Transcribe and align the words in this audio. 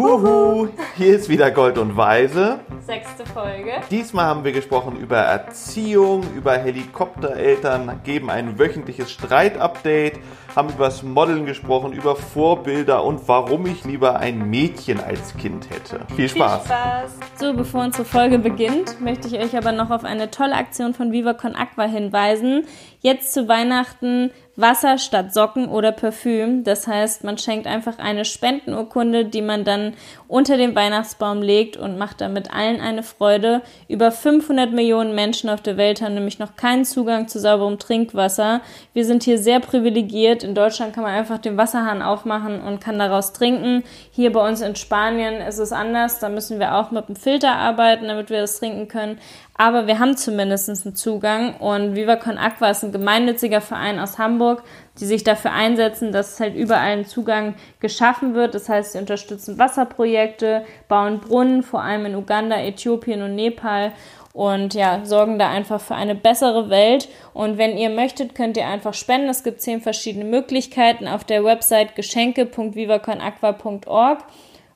Huhu, 0.00 0.68
hier 0.96 1.14
ist 1.14 1.28
wieder 1.28 1.50
Gold 1.50 1.76
und 1.76 1.94
Weise. 1.94 2.60
Sechste 2.80 3.26
Folge. 3.26 3.72
Diesmal 3.90 4.24
haben 4.24 4.44
wir 4.44 4.52
gesprochen 4.52 4.96
über 4.96 5.18
Erziehung, 5.18 6.22
über 6.34 6.52
Helikoptereltern, 6.56 8.00
geben 8.02 8.30
ein 8.30 8.58
wöchentliches 8.58 9.10
Streitupdate, 9.10 10.18
haben 10.56 10.70
über 10.70 10.86
das 10.86 11.02
Modeln 11.02 11.44
gesprochen, 11.44 11.92
über 11.92 12.16
Vorbilder 12.16 13.04
und 13.04 13.28
warum 13.28 13.66
ich 13.66 13.84
lieber 13.84 14.18
ein 14.18 14.48
Mädchen 14.48 15.00
als 15.00 15.36
Kind 15.36 15.68
hätte. 15.68 16.00
Viel 16.16 16.30
Spaß. 16.30 16.62
Viel 16.62 16.70
Spaß. 16.70 17.18
So, 17.36 17.52
bevor 17.52 17.84
unsere 17.84 18.06
Folge 18.06 18.38
beginnt, 18.38 19.02
möchte 19.02 19.28
ich 19.28 19.34
euch 19.38 19.54
aber 19.54 19.72
noch 19.72 19.90
auf 19.90 20.04
eine 20.04 20.30
tolle 20.30 20.54
Aktion 20.54 20.94
von 20.94 21.12
Viva 21.12 21.34
Con 21.34 21.54
Aqua 21.54 21.84
hinweisen. 21.84 22.64
Jetzt 23.00 23.34
zu 23.34 23.48
Weihnachten 23.48 24.30
Wasser 24.60 24.98
statt 24.98 25.32
Socken 25.32 25.68
oder 25.68 25.92
Parfüm. 25.92 26.64
Das 26.64 26.86
heißt, 26.86 27.24
man 27.24 27.38
schenkt 27.38 27.66
einfach 27.66 27.98
eine 27.98 28.24
Spendenurkunde, 28.24 29.24
die 29.24 29.42
man 29.42 29.64
dann 29.64 29.94
unter 30.28 30.56
den 30.56 30.74
Weihnachtsbaum 30.74 31.42
legt 31.42 31.76
und 31.76 31.98
macht 31.98 32.20
damit 32.20 32.52
allen 32.52 32.80
eine 32.80 33.02
Freude. 33.02 33.62
Über 33.88 34.10
500 34.10 34.72
Millionen 34.72 35.14
Menschen 35.14 35.50
auf 35.50 35.60
der 35.60 35.76
Welt 35.76 36.02
haben 36.02 36.14
nämlich 36.14 36.38
noch 36.38 36.56
keinen 36.56 36.84
Zugang 36.84 37.28
zu 37.28 37.38
sauberem 37.38 37.78
Trinkwasser. 37.78 38.60
Wir 38.92 39.04
sind 39.04 39.22
hier 39.22 39.38
sehr 39.38 39.60
privilegiert. 39.60 40.42
In 40.42 40.54
Deutschland 40.54 40.94
kann 40.94 41.04
man 41.04 41.14
einfach 41.14 41.38
den 41.38 41.56
Wasserhahn 41.56 42.02
aufmachen 42.02 42.60
und 42.60 42.80
kann 42.80 42.98
daraus 42.98 43.32
trinken. 43.32 43.82
Hier 44.10 44.32
bei 44.32 44.46
uns 44.46 44.60
in 44.60 44.76
Spanien 44.76 45.40
ist 45.40 45.58
es 45.58 45.72
anders. 45.72 46.18
Da 46.18 46.28
müssen 46.28 46.58
wir 46.58 46.76
auch 46.76 46.90
mit 46.90 47.08
dem 47.08 47.16
Filter 47.16 47.56
arbeiten, 47.56 48.08
damit 48.08 48.30
wir 48.30 48.40
das 48.40 48.58
trinken 48.58 48.88
können. 48.88 49.18
Aber 49.60 49.86
wir 49.86 49.98
haben 49.98 50.16
zumindest 50.16 50.70
einen 50.70 50.96
Zugang 50.96 51.56
und 51.56 51.94
Viva 51.94 52.16
Con 52.16 52.38
Aqua 52.38 52.70
ist 52.70 52.82
ein 52.82 52.92
gemeinnütziger 52.92 53.60
Verein 53.60 54.00
aus 54.00 54.16
Hamburg, 54.16 54.62
die 54.98 55.04
sich 55.04 55.22
dafür 55.22 55.52
einsetzen, 55.52 56.12
dass 56.12 56.40
halt 56.40 56.56
überall 56.56 56.96
ein 56.96 57.04
Zugang 57.04 57.56
geschaffen 57.78 58.32
wird. 58.32 58.54
Das 58.54 58.70
heißt, 58.70 58.92
sie 58.92 58.98
unterstützen 58.98 59.58
Wasserprojekte, 59.58 60.64
bauen 60.88 61.20
Brunnen, 61.20 61.62
vor 61.62 61.82
allem 61.82 62.06
in 62.06 62.14
Uganda, 62.14 62.56
Äthiopien 62.56 63.20
und 63.20 63.34
Nepal 63.34 63.92
und 64.32 64.72
ja, 64.72 65.04
sorgen 65.04 65.38
da 65.38 65.50
einfach 65.50 65.82
für 65.82 65.94
eine 65.94 66.14
bessere 66.14 66.70
Welt. 66.70 67.10
Und 67.34 67.58
wenn 67.58 67.76
ihr 67.76 67.90
möchtet, 67.90 68.34
könnt 68.34 68.56
ihr 68.56 68.66
einfach 68.66 68.94
spenden. 68.94 69.28
Es 69.28 69.44
gibt 69.44 69.60
zehn 69.60 69.82
verschiedene 69.82 70.24
Möglichkeiten 70.24 71.06
auf 71.06 71.24
der 71.24 71.44
Website 71.44 71.96
geschenke.vivaconaqua.org. 71.96 74.20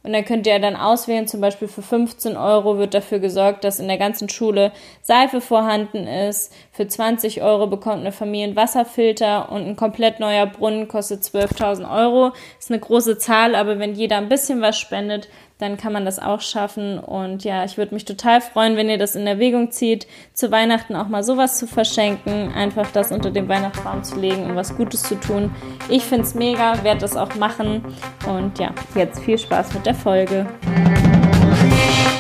Und 0.05 0.12
dann 0.12 0.27
könnt 0.27 0.47
ihr 0.47 0.58
dann 0.58 0.77
auswählen, 0.77 1.27
zum 1.27 1.41
Beispiel 1.41 1.66
für 1.66 1.80
15 1.80 2.36
Euro 2.36 2.77
wird 2.77 2.92
dafür 2.92 3.20
gesorgt, 3.20 3.64
dass 3.64 3.80
in 3.80 3.88
der 3.88 3.97
ganzen 3.97 4.28
Schule 4.28 4.70
Seife 5.00 5.41
vorhanden 5.41 6.06
ist. 6.06 6.52
Für 6.72 6.86
20 6.86 7.41
Euro 7.41 7.66
bekommt 7.69 8.00
eine 8.00 8.12
Familie 8.12 8.48
einen 8.48 8.56
Wasserfilter 8.56 9.50
und 9.50 9.66
ein 9.66 9.77
komplett 9.77 10.20
neuer 10.20 10.44
Brunnen 10.44 10.88
kostet 10.88 11.22
12.000 11.22 11.91
Euro. 11.91 12.32
Ist 12.58 12.70
eine 12.70 12.80
große 12.80 13.16
Zahl, 13.16 13.55
aber 13.55 13.78
wenn 13.78 13.94
jeder 13.94 14.19
ein 14.19 14.28
bisschen 14.28 14.60
was 14.60 14.78
spendet, 14.78 15.28
dann 15.58 15.77
kann 15.77 15.92
man 15.92 16.05
das 16.05 16.19
auch 16.19 16.41
schaffen. 16.41 16.98
Und 16.98 17.44
ja, 17.44 17.64
ich 17.64 17.78
würde 17.78 17.94
mich 17.94 18.05
total 18.05 18.41
freuen, 18.41 18.77
wenn 18.77 18.88
ihr 18.88 18.98
das 18.98 19.14
in 19.14 19.27
Erwägung 19.27 19.70
zieht, 19.70 20.06
zu 20.33 20.50
Weihnachten 20.50 20.97
auch 20.97 21.08
mal 21.08 21.22
sowas 21.22 21.58
zu 21.58 21.66
verschenken, 21.66 22.52
einfach 22.52 22.91
das 22.91 23.12
unter 23.12 23.30
den 23.30 23.48
Weihnachtsbaum 23.48 24.02
zu 24.02 24.19
legen 24.19 24.44
und 24.47 24.56
was 24.56 24.77
Gutes 24.77 25.02
zu 25.02 25.14
tun. 25.14 25.55
Ich 25.88 26.02
finde 26.02 26.25
es 26.25 26.34
mega, 26.34 26.82
werde 26.82 27.00
das 27.00 27.16
auch 27.16 27.34
machen. 27.36 27.84
Und 28.27 28.58
ja, 28.58 28.72
jetzt 28.94 29.20
viel 29.20 29.38
Spaß 29.38 29.75
mit 29.75 29.86
der 29.86 29.94
Folge. 29.94 30.47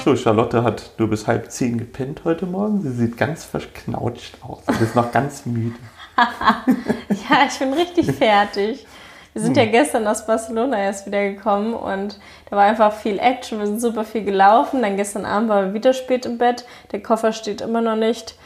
So, 0.04 0.14
Charlotte 0.16 0.62
hat 0.62 0.90
nur 0.98 1.08
bis 1.08 1.26
halb 1.26 1.50
zehn 1.50 1.78
gepennt 1.78 2.22
heute 2.24 2.44
Morgen. 2.46 2.82
Sie 2.82 2.92
sieht 2.92 3.16
ganz 3.16 3.44
verknautscht 3.44 4.36
aus. 4.42 4.62
Sie 4.78 4.84
ist 4.84 4.94
noch 4.94 5.10
ganz 5.10 5.46
müde. 5.46 5.76
ja, 6.16 7.46
ich 7.48 7.58
bin 7.58 7.72
richtig 7.72 8.12
fertig. 8.12 8.86
Wir 9.34 9.42
sind 9.42 9.56
hm. 9.56 9.64
ja 9.64 9.70
gestern 9.70 10.06
aus 10.06 10.26
Barcelona 10.26 10.78
erst 10.78 11.06
wieder 11.06 11.28
gekommen 11.28 11.74
und 11.74 12.18
da 12.48 12.56
war 12.56 12.64
einfach 12.64 12.92
viel 12.92 13.18
Action. 13.18 13.58
Wir 13.58 13.66
sind 13.66 13.80
super 13.80 14.04
viel 14.04 14.24
gelaufen. 14.24 14.80
Dann 14.80 14.96
gestern 14.96 15.26
Abend 15.26 15.48
waren 15.48 15.66
wir 15.66 15.74
wieder 15.74 15.92
spät 15.92 16.24
im 16.24 16.38
Bett. 16.38 16.64
Der 16.92 17.02
Koffer 17.02 17.32
steht 17.32 17.60
immer 17.60 17.80
noch 17.80 17.96
nicht. 17.96 18.36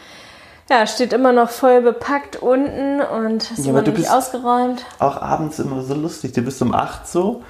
Ja, 0.71 0.87
steht 0.87 1.13
immer 1.13 1.33
noch 1.33 1.51
voll 1.51 1.83
bepackt 1.83 2.37
unten 2.37 3.01
und 3.01 3.51
ist 3.51 3.65
ja, 3.65 3.71
immer 3.71 3.83
noch 3.83 3.93
nicht 3.93 4.11
ausgeräumt. 4.11 4.85
Auch 4.99 5.21
abends 5.21 5.59
immer 5.59 5.83
so 5.83 5.95
lustig. 5.95 6.33
Du 6.33 6.41
bist 6.41 6.61
um 6.63 6.75
8 6.75 7.07
so. 7.07 7.43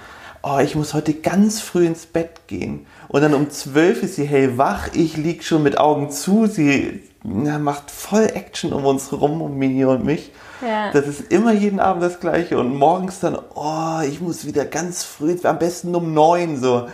Oh, 0.42 0.58
ich 0.58 0.74
muss 0.74 0.94
heute 0.94 1.14
ganz 1.14 1.60
früh 1.60 1.86
ins 1.86 2.06
Bett 2.06 2.46
gehen. 2.48 2.86
Und 3.08 3.22
dann 3.22 3.34
um 3.34 3.50
12 3.50 4.02
ist 4.02 4.16
sie 4.16 4.24
hellwach. 4.24 4.88
Ich 4.94 5.16
lieg 5.16 5.44
schon 5.44 5.62
mit 5.62 5.78
Augen 5.78 6.10
zu. 6.10 6.46
Sie 6.46 7.02
na, 7.22 7.58
macht 7.58 7.90
voll 7.90 8.26
Action 8.34 8.72
um 8.72 8.84
uns 8.84 9.12
rum, 9.12 9.42
um 9.42 9.56
Mini 9.56 9.84
und 9.84 10.04
mich. 10.04 10.32
Ja. 10.60 10.90
Das 10.92 11.06
ist 11.06 11.32
immer 11.32 11.52
jeden 11.52 11.80
Abend 11.80 12.02
das 12.02 12.20
Gleiche. 12.20 12.58
Und 12.58 12.74
morgens 12.76 13.20
dann, 13.20 13.38
oh, 13.54 14.00
ich 14.06 14.20
muss 14.20 14.46
wieder 14.46 14.64
ganz 14.64 15.04
früh, 15.04 15.36
am 15.42 15.58
besten 15.58 15.94
um 15.94 16.14
neun 16.14 16.56
so. 16.60 16.88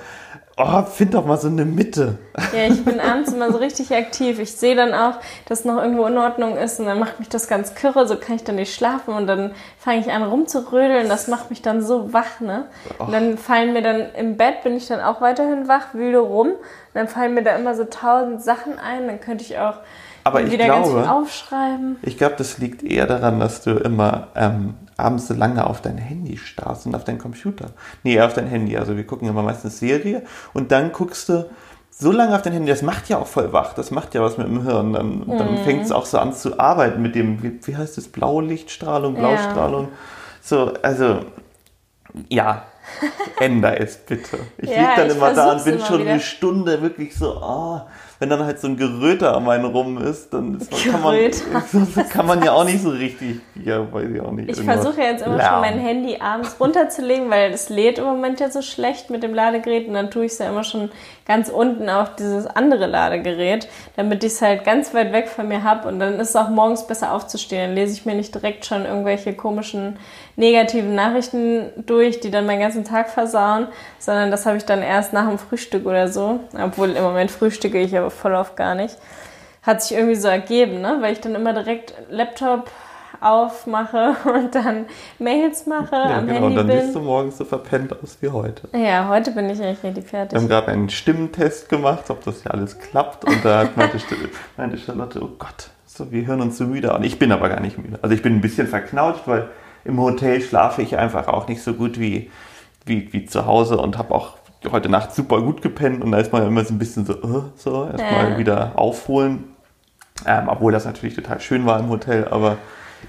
Oh, 0.57 0.83
find 0.83 1.15
doch 1.15 1.27
mal 1.27 1.37
so 1.37 1.49
eine 1.49 1.65
Mitte. 1.65 2.17
Ja, 2.57 2.69
ich 2.69 2.85
bin 2.85 3.01
abends 3.01 3.33
immer 3.33 3.51
so 3.51 3.59
richtig 3.59 3.93
aktiv. 3.93 4.39
Ich 4.39 4.53
sehe 4.53 4.77
dann 4.77 4.95
auch, 4.95 5.15
dass 5.47 5.65
noch 5.65 5.83
irgendwo 5.83 6.07
in 6.07 6.17
Ordnung 6.17 6.57
ist 6.57 6.79
und 6.79 6.87
dann 6.87 7.01
macht 7.01 7.19
mich 7.19 7.29
das 7.29 7.49
ganz 7.49 7.75
kürre, 7.75 8.07
so 8.07 8.15
kann 8.15 8.37
ich 8.37 8.45
dann 8.45 8.55
nicht 8.55 8.73
schlafen 8.73 9.15
und 9.15 9.27
dann 9.27 9.51
fange 9.79 9.99
ich 9.99 10.13
an 10.13 10.23
rumzurödeln. 10.23 11.09
Das 11.09 11.27
macht 11.27 11.51
mich 11.51 11.61
dann 11.61 11.83
so 11.83 12.13
wach, 12.13 12.39
ne? 12.39 12.67
Und 12.99 13.13
dann 13.13 13.37
fallen 13.37 13.73
mir 13.73 13.83
dann 13.83 14.15
im 14.15 14.37
Bett, 14.37 14.63
bin 14.63 14.77
ich 14.77 14.87
dann 14.87 15.01
auch 15.01 15.21
weiterhin 15.21 15.67
wach, 15.67 15.93
wühle 15.93 16.21
rum. 16.21 16.51
Und 16.51 16.57
dann 16.95 17.09
fallen 17.09 17.35
mir 17.35 17.43
da 17.43 17.57
immer 17.57 17.75
so 17.75 17.83
tausend 17.83 18.41
Sachen 18.41 18.79
ein. 18.79 19.09
Dann 19.09 19.19
könnte 19.19 19.43
ich 19.43 19.59
auch 19.59 19.79
aber 20.25 20.43
ich 20.43 20.59
glaube. 20.59 21.07
Ich 22.03 22.17
glaube, 22.17 22.35
das 22.37 22.59
liegt 22.59 22.83
eher 22.83 23.07
daran, 23.07 23.41
dass 23.41 23.63
du 23.63 23.73
immer 23.73 24.29
ähm, 24.35 24.75
abends 24.97 25.29
so 25.29 25.35
lange 25.35 25.67
auf 25.67 25.83
dein 25.83 25.99
Handy 25.99 26.39
starrst 26.39 26.87
und 26.87 26.95
auf 26.95 27.05
deinen 27.05 27.19
Computer. 27.19 27.71
Nee, 28.03 28.21
auf 28.21 28.33
dein 28.33 28.47
Handy. 28.47 28.77
Also 28.77 28.97
wir 28.97 29.07
gucken 29.07 29.29
immer 29.29 29.43
meistens 29.43 29.79
Serie 29.79 30.23
und 30.55 30.73
dann 30.73 30.93
guckst 30.93 31.29
du 31.29 31.49
so 31.91 32.11
lange 32.11 32.35
auf 32.35 32.43
dein 32.43 32.55
Handy. 32.55 32.71
Das 32.71 32.83
macht 32.83 33.09
ja 33.09 33.19
auch 33.19 33.27
voll 33.27 33.53
wach. 33.53 33.75
Das 33.75 33.91
macht 33.91 34.15
ja 34.15 34.23
was 34.23 34.39
mit 34.39 34.47
dem 34.47 34.63
Hirn. 34.63 34.95
Dann, 34.95 35.19
mhm. 35.19 35.39
dann 35.39 35.59
fängt 35.59 35.85
es 35.85 35.93
auch 35.93 36.07
so 36.07 36.19
an 36.19 36.33
zu 36.33 36.59
arbeiten 36.59 37.03
mit 37.03 37.15
dem, 37.15 37.43
wie, 37.43 37.61
wie 37.67 37.77
heißt 37.77 37.97
das, 37.99 38.09
Blaulichtstrahlung, 38.09 39.15
Blaustrahlung. 39.15 39.85
Ja. 39.85 39.91
So, 40.41 40.73
also 40.83 41.21
ja, 42.29 42.65
änder 43.41 43.81
es 43.81 43.97
bitte. 43.97 44.39
Ich 44.59 44.71
ja, 44.71 44.77
liege 44.77 44.93
dann 44.97 45.11
immer 45.11 45.35
da 45.35 45.53
und 45.53 45.65
bin 45.65 45.81
schon 45.81 46.01
wieder. 46.01 46.13
eine 46.13 46.21
Stunde 46.21 46.83
wirklich 46.83 47.15
so, 47.15 47.41
oh, 47.41 47.81
wenn 48.19 48.31
dann 48.31 48.45
halt 48.45 48.61
so 48.61 48.69
ein 48.69 48.77
Geröter 48.77 49.35
am 49.35 49.49
einen 49.49 49.65
rum 49.65 49.99
ist, 49.99 50.33
dann 50.33 50.59
ist, 50.61 50.71
kann, 50.71 51.03
man, 51.95 52.09
kann 52.09 52.27
man 52.27 52.43
ja 52.43 52.53
auch 52.53 52.65
nicht 52.65 52.83
so 52.83 52.91
richtig, 52.91 53.41
ja, 53.63 53.93
weiß 53.93 54.09
ich 54.13 54.21
auch 54.21 54.33
nicht. 54.33 54.51
Ich 54.51 54.65
versuche 54.65 55.01
ja 55.01 55.11
jetzt 55.11 55.27
immer 55.27 55.37
lernen. 55.37 55.53
schon 55.53 55.61
mein 55.61 55.79
Handy 55.79 56.17
abends 56.21 56.57
runterzulegen, 56.61 57.31
weil 57.31 57.53
es 57.53 57.69
lädt 57.69 57.99
im 57.99 58.05
Moment 58.05 58.41
ja 58.41 58.51
so 58.51 58.63
schlecht 58.63 59.11
mit 59.11 59.23
dem 59.23 59.35
Ladegerät 59.35 59.89
und 59.89 59.95
dann 59.95 60.11
tue 60.11 60.27
ich 60.27 60.33
es 60.33 60.39
ja 60.39 60.49
immer 60.49 60.65
schon 60.65 60.91
ganz 61.27 61.49
unten 61.49 61.89
auf 61.89 62.17
dieses 62.17 62.47
andere 62.47 62.87
Ladegerät, 62.87 63.69
damit 63.97 64.25
ich 64.25 64.33
es 64.33 64.43
halt 64.43 64.65
ganz 64.65 64.93
weit 64.93 65.13
weg 65.13 65.29
von 65.29 65.49
mir 65.49 65.63
habe 65.63 65.89
und 65.89 65.99
dann 65.99 66.21
ist 66.21 66.31
es 66.31 66.37
auch 66.37 66.51
morgens 66.51 66.87
besser 66.87 67.13
aufzustehen. 67.13 67.69
Dann 67.69 67.75
lese 67.75 67.95
ich 67.95 68.05
mir 68.05 68.15
nicht 68.15 68.35
direkt 68.35 68.67
schon 68.67 68.85
irgendwelche 68.85 69.33
komischen 69.33 69.99
negativen 70.37 70.95
Nachrichten 70.95 71.71
durch, 71.87 72.21
die 72.21 72.31
dann 72.31 72.47
meinen 72.47 72.61
ganzen 72.61 72.85
Tag 72.85 73.09
versauen, 73.09 73.69
sondern 73.99 74.31
das 74.31 74.45
habe 74.45 74.57
ich 74.57 74.65
dann 74.65 74.83
erst 74.83 75.13
nach 75.13 75.29
dem 75.29 75.39
Frühstück 75.39 75.87
oder 75.87 76.09
so, 76.09 76.41
obwohl 76.63 76.91
im 76.91 77.03
Moment 77.03 77.31
frühstücke 77.31 77.81
ich 77.81 77.97
aber 77.97 78.11
voll 78.11 78.35
oft 78.35 78.57
gar 78.57 78.75
nicht. 78.75 78.97
Hat 79.63 79.83
sich 79.83 79.97
irgendwie 79.97 80.17
so 80.17 80.29
ergeben, 80.29 80.83
ne? 80.83 80.99
weil 81.01 81.15
ich 81.15 81.21
dann 81.21 81.35
immer 81.35 81.55
direkt 81.55 81.95
Laptop 82.11 82.71
aufmache 83.21 84.17
und 84.35 84.55
dann 84.55 84.87
Mails 85.19 85.67
mache. 85.67 85.95
Ja, 85.95 86.19
am 86.19 86.27
genau, 86.27 86.41
Handy 86.41 86.47
und 86.47 86.57
dann 86.57 86.67
bin. 86.67 86.81
siehst 86.81 86.95
du 86.95 87.01
morgens 87.01 87.39
so 87.39 87.45
verpennt 87.45 87.93
aus 88.03 88.19
wie 88.21 88.29
heute. 88.29 88.69
Ja, 88.73 89.09
heute 89.09 89.31
bin 89.31 89.49
ich 89.51 89.61
eigentlich 89.63 89.83
richtig 89.83 90.09
fertig. 90.09 90.33
Wir 90.33 90.41
haben 90.41 90.49
gerade 90.49 90.69
einen 90.69 90.91
Stimmentest 90.91 91.69
gemacht, 91.69 92.11
ob 92.11 92.25
das 92.25 92.45
ja 92.45 92.51
alles 92.51 92.79
klappt. 92.79 93.25
Und 93.25 93.45
da 93.45 93.69
meinte, 93.77 93.99
meinte 94.57 94.79
Charlotte, 94.79 95.23
oh 95.23 95.31
Gott, 95.39 95.71
so, 95.87 96.11
wir 96.11 96.27
hören 96.27 96.41
uns 96.41 96.59
so 96.59 96.65
müde 96.65 96.93
an. 96.93 97.05
Ich 97.05 97.19
bin 97.19 97.33
aber 97.33 97.49
gar 97.49 97.61
nicht 97.61 97.79
müde. 97.79 97.99
Also 98.03 98.15
ich 98.15 98.23
bin 98.23 98.35
ein 98.35 98.41
bisschen 98.41 98.67
verknautscht, 98.67 99.27
weil 99.27 99.49
im 99.85 100.01
Hotel 100.01 100.41
schlafe 100.41 100.83
ich 100.83 100.97
einfach 100.97 101.29
auch 101.29 101.49
nicht 101.49 101.63
so 101.63 101.75
gut 101.75 102.01
wie, 102.01 102.31
wie, 102.87 103.13
wie 103.13 103.27
zu 103.27 103.47
Hause 103.47 103.79
und 103.79 103.99
habe 103.99 104.15
auch 104.15 104.39
heute 104.71 104.89
Nacht 104.89 105.15
super 105.15 105.43
gut 105.43 105.63
gepennt 105.63 106.03
und 106.03 106.13
da 106.13 106.19
ist 106.19 106.33
man 106.33 106.47
immer 106.47 106.65
so 106.65 106.75
ein 106.75 106.79
bisschen 106.79 107.05
so, 107.05 107.15
uh, 107.23 107.45
so 107.57 107.87
erstmal 107.87 108.33
ja. 108.33 108.39
wieder 108.39 108.73
aufholen. 108.77 109.45
Ähm, 110.27 110.49
obwohl 110.49 110.73
das 110.73 110.85
natürlich 110.85 111.15
total 111.15 111.41
schön 111.41 111.67
war 111.67 111.79
im 111.81 111.89
Hotel, 111.89 112.29
aber 112.29 112.57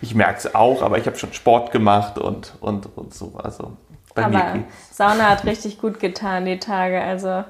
ich 0.01 0.15
merke 0.15 0.39
es 0.39 0.55
auch, 0.55 0.81
aber 0.81 0.97
ich 0.97 1.05
habe 1.05 1.17
schon 1.17 1.33
Sport 1.33 1.71
gemacht 1.71 2.17
und, 2.17 2.53
und, 2.61 2.87
und 2.95 3.13
so. 3.13 3.33
Also 3.41 3.73
bei 4.13 4.25
aber 4.25 4.33
mir 4.33 4.63
Sauna 4.91 5.29
hat 5.29 5.45
richtig 5.45 5.79
gut 5.79 5.99
getan, 5.99 6.45
die 6.45 6.57
Tage. 6.57 7.01
Also 7.01 7.43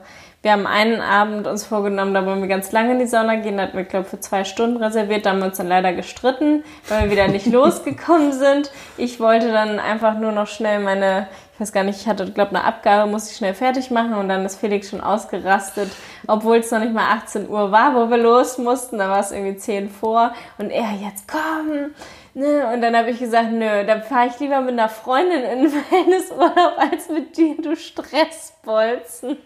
wir 0.45 0.51
haben 0.51 0.67
einen 0.67 1.01
Abend 1.01 1.47
uns 1.47 1.65
vorgenommen, 1.65 2.13
da 2.13 2.23
wollen 2.23 2.39
wir 2.39 2.47
ganz 2.47 2.71
lange 2.71 2.91
in 2.91 2.99
die 2.99 3.07
Sauna 3.07 3.37
gehen. 3.37 3.57
Da 3.57 3.63
hatten 3.63 3.77
wir, 3.77 3.83
glaube 3.83 4.05
ich, 4.05 4.11
für 4.11 4.19
zwei 4.19 4.43
Stunden 4.43 4.77
reserviert. 4.77 5.25
Da 5.25 5.31
haben 5.31 5.39
wir 5.39 5.47
uns 5.47 5.57
dann 5.57 5.67
leider 5.67 5.91
gestritten, 5.93 6.63
weil 6.87 7.05
wir 7.05 7.11
wieder 7.11 7.27
nicht 7.27 7.45
losgekommen 7.51 8.31
sind. 8.31 8.71
Ich 8.95 9.19
wollte 9.19 9.51
dann 9.51 9.79
einfach 9.79 10.19
nur 10.19 10.31
noch 10.31 10.45
schnell 10.45 10.81
meine, 10.81 11.27
ich 11.55 11.59
weiß 11.59 11.71
gar 11.71 11.83
nicht, 11.83 12.01
ich 12.01 12.07
hatte, 12.07 12.31
glaube 12.31 12.51
eine 12.51 12.63
Abgabe, 12.63 13.09
musste 13.09 13.31
ich 13.31 13.37
schnell 13.37 13.55
fertig 13.55 13.89
machen 13.89 14.13
und 14.13 14.29
dann 14.29 14.45
ist 14.45 14.59
Felix 14.59 14.91
schon 14.91 15.01
ausgerastet, 15.01 15.89
obwohl 16.27 16.57
es 16.57 16.69
noch 16.69 16.79
nicht 16.79 16.93
mal 16.93 17.17
18 17.17 17.49
Uhr 17.49 17.71
war, 17.71 17.95
wo 17.95 18.11
wir 18.11 18.17
los 18.17 18.59
mussten. 18.59 18.99
Da 18.99 19.09
war 19.09 19.21
es 19.21 19.31
irgendwie 19.31 19.57
10 19.57 19.89
vor 19.89 20.31
und 20.59 20.69
er, 20.69 20.91
jetzt 20.91 21.27
komm, 21.27 21.95
ne, 22.35 22.71
und 22.71 22.81
dann 22.81 22.95
habe 22.95 23.09
ich 23.09 23.19
gesagt, 23.19 23.51
nö, 23.51 23.83
dann 23.85 24.03
fahre 24.03 24.27
ich 24.27 24.39
lieber 24.39 24.61
mit 24.61 24.73
einer 24.73 24.89
Freundin 24.89 25.43
in 25.43 25.63
den 25.63 25.71
Wellnessurlaub 25.91 26.77
als 26.77 27.09
mit 27.09 27.35
dir, 27.35 27.55
du 27.61 27.75
Stressbolzen. 27.75 29.37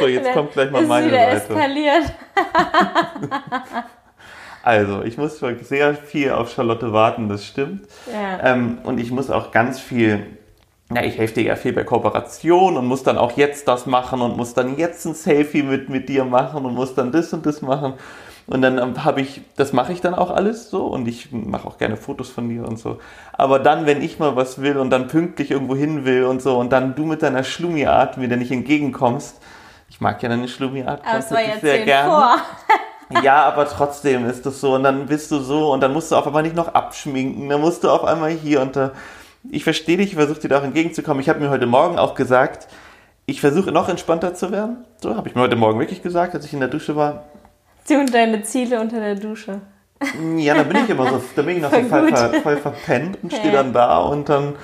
So, 0.00 0.06
jetzt 0.06 0.32
kommt 0.32 0.52
gleich 0.52 0.70
mal 0.70 0.82
meine 0.82 1.10
Seite. 1.10 1.36
eskaliert. 1.36 2.12
Also, 4.68 5.02
ich 5.02 5.16
muss 5.16 5.38
sehr 5.38 5.94
viel 5.94 6.32
auf 6.32 6.52
Charlotte 6.52 6.92
warten, 6.92 7.30
das 7.30 7.46
stimmt. 7.46 7.86
Ja. 8.12 8.52
Ähm, 8.52 8.78
und 8.84 8.98
ich 8.98 9.10
muss 9.10 9.30
auch 9.30 9.50
ganz 9.50 9.80
viel, 9.80 10.26
ja, 10.94 11.02
ich 11.04 11.16
helfe 11.16 11.36
dir 11.36 11.44
ja 11.44 11.56
viel 11.56 11.72
bei 11.72 11.84
Kooperation 11.84 12.76
und 12.76 12.84
muss 12.84 13.02
dann 13.02 13.16
auch 13.16 13.34
jetzt 13.38 13.66
das 13.66 13.86
machen 13.86 14.20
und 14.20 14.36
muss 14.36 14.52
dann 14.52 14.76
jetzt 14.76 15.06
ein 15.06 15.14
Selfie 15.14 15.62
mit, 15.62 15.88
mit 15.88 16.10
dir 16.10 16.26
machen 16.26 16.66
und 16.66 16.74
muss 16.74 16.94
dann 16.94 17.12
das 17.12 17.32
und 17.32 17.46
das 17.46 17.62
machen. 17.62 17.94
Und 18.48 18.62
dann 18.62 19.04
habe 19.04 19.20
ich, 19.20 19.42
das 19.56 19.74
mache 19.74 19.92
ich 19.92 20.00
dann 20.00 20.14
auch 20.14 20.30
alles 20.30 20.70
so 20.70 20.86
und 20.86 21.06
ich 21.06 21.32
mache 21.32 21.68
auch 21.68 21.76
gerne 21.76 21.98
Fotos 21.98 22.30
von 22.30 22.48
dir 22.48 22.66
und 22.66 22.78
so. 22.78 22.98
Aber 23.34 23.58
dann, 23.58 23.84
wenn 23.84 24.00
ich 24.00 24.18
mal 24.18 24.36
was 24.36 24.62
will 24.62 24.78
und 24.78 24.88
dann 24.88 25.06
pünktlich 25.06 25.50
irgendwo 25.50 25.76
hin 25.76 26.06
will 26.06 26.24
und 26.24 26.40
so 26.40 26.58
und 26.58 26.72
dann 26.72 26.94
du 26.94 27.04
mit 27.04 27.22
deiner 27.22 27.44
Schlummi-Art 27.44 28.16
mir 28.16 28.26
dann 28.28 28.38
nicht 28.38 28.50
entgegenkommst, 28.50 29.38
ich 29.90 30.00
mag 30.00 30.22
ja 30.22 30.30
deine 30.30 30.48
Schlummi-Art 30.48 31.02
sehr 31.60 31.84
gerne. 31.84 32.10
vor. 32.10 32.36
Ja, 33.22 33.44
aber 33.44 33.66
trotzdem 33.66 34.28
ist 34.28 34.44
das 34.44 34.60
so 34.60 34.74
und 34.74 34.82
dann 34.82 35.06
bist 35.06 35.30
du 35.30 35.38
so 35.38 35.72
und 35.72 35.80
dann 35.80 35.94
musst 35.94 36.12
du 36.12 36.16
auf 36.16 36.26
einmal 36.26 36.42
nicht 36.42 36.54
noch 36.54 36.74
abschminken, 36.74 37.48
dann 37.48 37.62
musst 37.62 37.82
du 37.82 37.88
auf 37.88 38.04
einmal 38.04 38.32
hier 38.32 38.60
und 38.60 38.76
da. 38.76 38.92
Ich 39.50 39.64
verstehe 39.64 39.96
dich, 39.96 40.08
ich 40.08 40.14
versuche 40.14 40.40
dir 40.40 40.48
da 40.48 40.58
auch 40.58 40.62
entgegenzukommen. 40.62 41.22
Ich 41.22 41.30
habe 41.30 41.40
mir 41.40 41.48
heute 41.48 41.64
Morgen 41.64 41.98
auch 41.98 42.14
gesagt, 42.14 42.68
ich 43.24 43.40
versuche 43.40 43.72
noch 43.72 43.88
entspannter 43.88 44.34
zu 44.34 44.52
werden. 44.52 44.84
So 45.00 45.16
habe 45.16 45.26
ich 45.26 45.34
mir 45.34 45.40
heute 45.40 45.56
Morgen 45.56 45.78
wirklich 45.78 46.02
gesagt, 46.02 46.34
als 46.34 46.44
ich 46.44 46.52
in 46.52 46.60
der 46.60 46.68
Dusche 46.68 46.96
war. 46.96 47.24
Du 47.88 47.94
und 47.98 48.12
deine 48.12 48.42
Ziele 48.42 48.80
unter 48.80 49.00
der 49.00 49.14
Dusche. 49.14 49.60
Ja, 50.36 50.54
da 50.54 50.62
bin 50.62 50.76
ich 50.84 50.88
immer 50.90 51.08
so, 51.08 51.20
da 51.36 51.42
bin 51.42 51.56
ich 51.56 51.62
noch 51.62 51.70
so 51.72 51.76
Voll 51.80 51.88
voll, 51.88 52.08
gut. 52.10 52.18
ver, 52.18 52.32
voll 52.42 52.56
verpennt 52.56 53.18
und 53.22 53.32
stehe 53.32 53.52
dann 53.52 53.72
da 53.72 53.98
und 53.98 54.28
dann, 54.28 54.54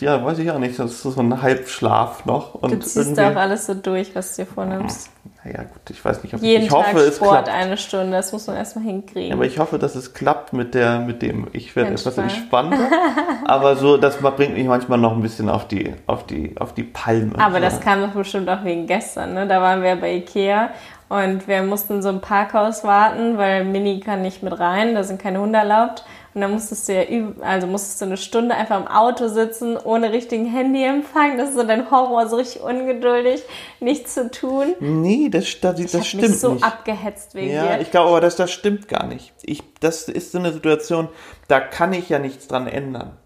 ja, 0.00 0.24
weiß 0.24 0.38
ich 0.38 0.50
auch 0.50 0.58
nicht, 0.58 0.78
das 0.78 0.92
ist 0.92 1.02
so 1.02 1.20
ein 1.20 1.42
Halbschlaf 1.42 2.24
noch. 2.24 2.54
Und 2.54 2.72
Du 2.72 2.78
ziehst 2.78 2.96
irgendwie- 2.96 3.20
auch 3.22 3.36
alles 3.36 3.66
so 3.66 3.74
durch, 3.74 4.14
was 4.14 4.36
du 4.36 4.44
dir 4.44 4.48
vornimmst. 4.50 5.10
Naja, 5.44 5.58
gut, 5.62 5.90
ich 5.90 6.02
weiß 6.04 6.22
nicht, 6.22 6.34
ob 6.34 6.42
Jeden 6.42 6.64
ich 6.64 6.70
hoffe, 6.70 6.90
Tag 6.92 6.96
es 7.02 7.16
Sport 7.16 7.44
klappt. 7.44 7.48
eine 7.50 7.76
Stunde, 7.76 8.12
das 8.12 8.32
muss 8.32 8.46
man 8.46 8.56
erstmal 8.56 8.84
hinkriegen. 8.84 9.28
Ja, 9.28 9.34
aber 9.34 9.44
ich 9.44 9.58
hoffe, 9.58 9.78
dass 9.78 9.94
es 9.94 10.12
klappt 10.14 10.52
mit 10.52 10.74
der, 10.74 11.00
mit 11.00 11.22
dem. 11.22 11.46
Ich 11.52 11.76
werde 11.76 11.90
etwas 11.92 12.18
Entspannt. 12.18 12.72
entspannter. 12.72 12.96
aber 13.44 13.76
so, 13.76 13.96
das 13.96 14.16
bringt 14.16 14.54
mich 14.54 14.66
manchmal 14.66 14.98
noch 14.98 15.12
ein 15.12 15.22
bisschen 15.22 15.48
auf 15.48 15.68
die, 15.68 15.94
auf 16.06 16.26
die, 16.26 16.56
auf 16.58 16.72
die 16.74 16.82
Palme. 16.82 17.38
Aber 17.38 17.60
das 17.60 17.74
so. 17.76 17.80
kam 17.80 18.00
doch 18.00 18.10
bestimmt 18.10 18.48
auch 18.48 18.64
wegen 18.64 18.86
gestern, 18.86 19.34
ne? 19.34 19.46
Da 19.46 19.60
waren 19.60 19.82
wir 19.82 19.96
bei 19.96 20.14
Ikea 20.14 20.70
und 21.08 21.46
wir 21.46 21.62
mussten 21.62 22.02
so 22.02 22.08
einem 22.08 22.20
Parkhaus 22.20 22.82
warten, 22.84 23.38
weil 23.38 23.64
Mini 23.64 24.00
kann 24.00 24.22
nicht 24.22 24.42
mit 24.42 24.58
rein, 24.58 24.94
da 24.94 25.04
sind 25.04 25.20
keine 25.22 25.40
Hunde 25.40 25.58
erlaubt. 25.58 26.04
Und 26.34 26.42
dann 26.42 26.52
musstest 26.52 26.86
du 26.86 26.92
ja, 26.92 27.00
üb- 27.00 27.40
also 27.40 27.66
musstest 27.66 27.98
du 28.02 28.04
eine 28.04 28.18
Stunde 28.18 28.54
einfach 28.54 28.78
im 28.78 28.86
Auto 28.86 29.28
sitzen, 29.28 29.78
ohne 29.78 30.12
richtigen 30.12 30.44
Handyempfang. 30.44 31.38
Das 31.38 31.48
ist 31.50 31.56
so 31.56 31.62
dein 31.62 31.90
Horror, 31.90 32.28
so 32.28 32.36
richtig 32.36 32.60
ungeduldig, 32.62 33.42
nichts 33.80 34.12
zu 34.12 34.30
tun. 34.30 34.74
Nee, 34.80 35.30
das, 35.30 35.46
das, 35.62 35.76
das 35.90 36.06
stimmt 36.06 36.24
mich 36.28 36.38
so 36.38 36.52
nicht. 36.52 36.62
abgehetzt 36.64 37.34
wegen 37.34 37.54
Ja, 37.54 37.76
dir. 37.76 37.80
ich 37.80 37.90
glaube 37.90 38.10
aber, 38.10 38.20
dass 38.20 38.36
das 38.36 38.50
stimmt 38.50 38.86
gar 38.86 39.06
nicht. 39.06 39.32
Ich, 39.44 39.62
das 39.80 40.08
ist 40.08 40.32
so 40.32 40.38
eine 40.38 40.52
Situation, 40.52 41.08
da 41.48 41.58
kann 41.58 41.94
ich 41.94 42.10
ja 42.10 42.18
nichts 42.18 42.48
dran 42.48 42.66
ändern. 42.66 43.16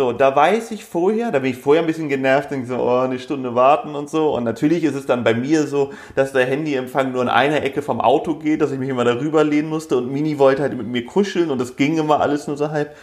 So, 0.00 0.14
da 0.14 0.34
weiß 0.34 0.70
ich 0.70 0.86
vorher, 0.86 1.30
da 1.30 1.40
bin 1.40 1.50
ich 1.50 1.58
vorher 1.58 1.82
ein 1.82 1.86
bisschen 1.86 2.08
genervt, 2.08 2.50
denke 2.50 2.66
so, 2.66 2.78
oh, 2.78 3.00
eine 3.00 3.18
Stunde 3.18 3.54
warten 3.54 3.94
und 3.94 4.08
so. 4.08 4.34
Und 4.34 4.44
natürlich 4.44 4.82
ist 4.82 4.94
es 4.94 5.04
dann 5.04 5.24
bei 5.24 5.34
mir 5.34 5.66
so, 5.66 5.92
dass 6.14 6.32
der 6.32 6.46
Handyempfang 6.46 7.12
nur 7.12 7.20
in 7.20 7.28
einer 7.28 7.62
Ecke 7.62 7.82
vom 7.82 8.00
Auto 8.00 8.36
geht, 8.36 8.62
dass 8.62 8.72
ich 8.72 8.78
mich 8.78 8.88
immer 8.88 9.04
darüber 9.04 9.44
lehnen 9.44 9.68
musste 9.68 9.98
und 9.98 10.10
Mini 10.10 10.38
wollte 10.38 10.62
halt 10.62 10.74
mit 10.74 10.86
mir 10.86 11.04
kuscheln 11.04 11.50
und 11.50 11.60
das 11.60 11.76
ging 11.76 11.98
immer 11.98 12.22
alles 12.22 12.46
nur 12.46 12.56
so 12.56 12.70
halb. 12.70 12.96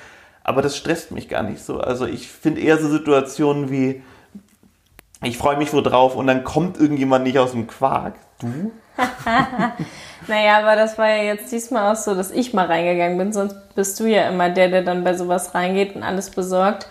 Aber 0.43 0.63
das 0.63 0.75
stresst 0.75 1.11
mich 1.11 1.29
gar 1.29 1.43
nicht 1.43 1.63
so. 1.63 1.79
Also 1.79 2.07
ich 2.07 2.29
finde 2.29 2.61
eher 2.61 2.79
so 2.79 2.89
Situationen 2.89 3.69
wie, 3.69 4.01
ich 5.21 5.37
freue 5.37 5.57
mich 5.57 5.71
wo 5.73 5.81
drauf 5.81 6.15
und 6.15 6.25
dann 6.25 6.43
kommt 6.43 6.79
irgendjemand 6.79 7.25
nicht 7.25 7.37
aus 7.37 7.51
dem 7.51 7.67
Quark. 7.67 8.15
Du? 8.39 8.71
Naja, 10.27 10.57
aber 10.59 10.75
das 10.75 10.97
war 10.97 11.07
ja 11.07 11.23
jetzt 11.23 11.51
diesmal 11.51 11.91
auch 11.91 11.95
so, 11.95 12.13
dass 12.13 12.31
ich 12.31 12.53
mal 12.53 12.65
reingegangen 12.65 13.17
bin. 13.17 13.31
Sonst 13.31 13.55
bist 13.75 13.99
du 13.99 14.05
ja 14.05 14.27
immer 14.27 14.49
der, 14.49 14.67
der 14.67 14.81
dann 14.81 15.03
bei 15.03 15.13
sowas 15.13 15.55
reingeht 15.55 15.95
und 15.95 16.03
alles 16.03 16.29
besorgt. 16.31 16.87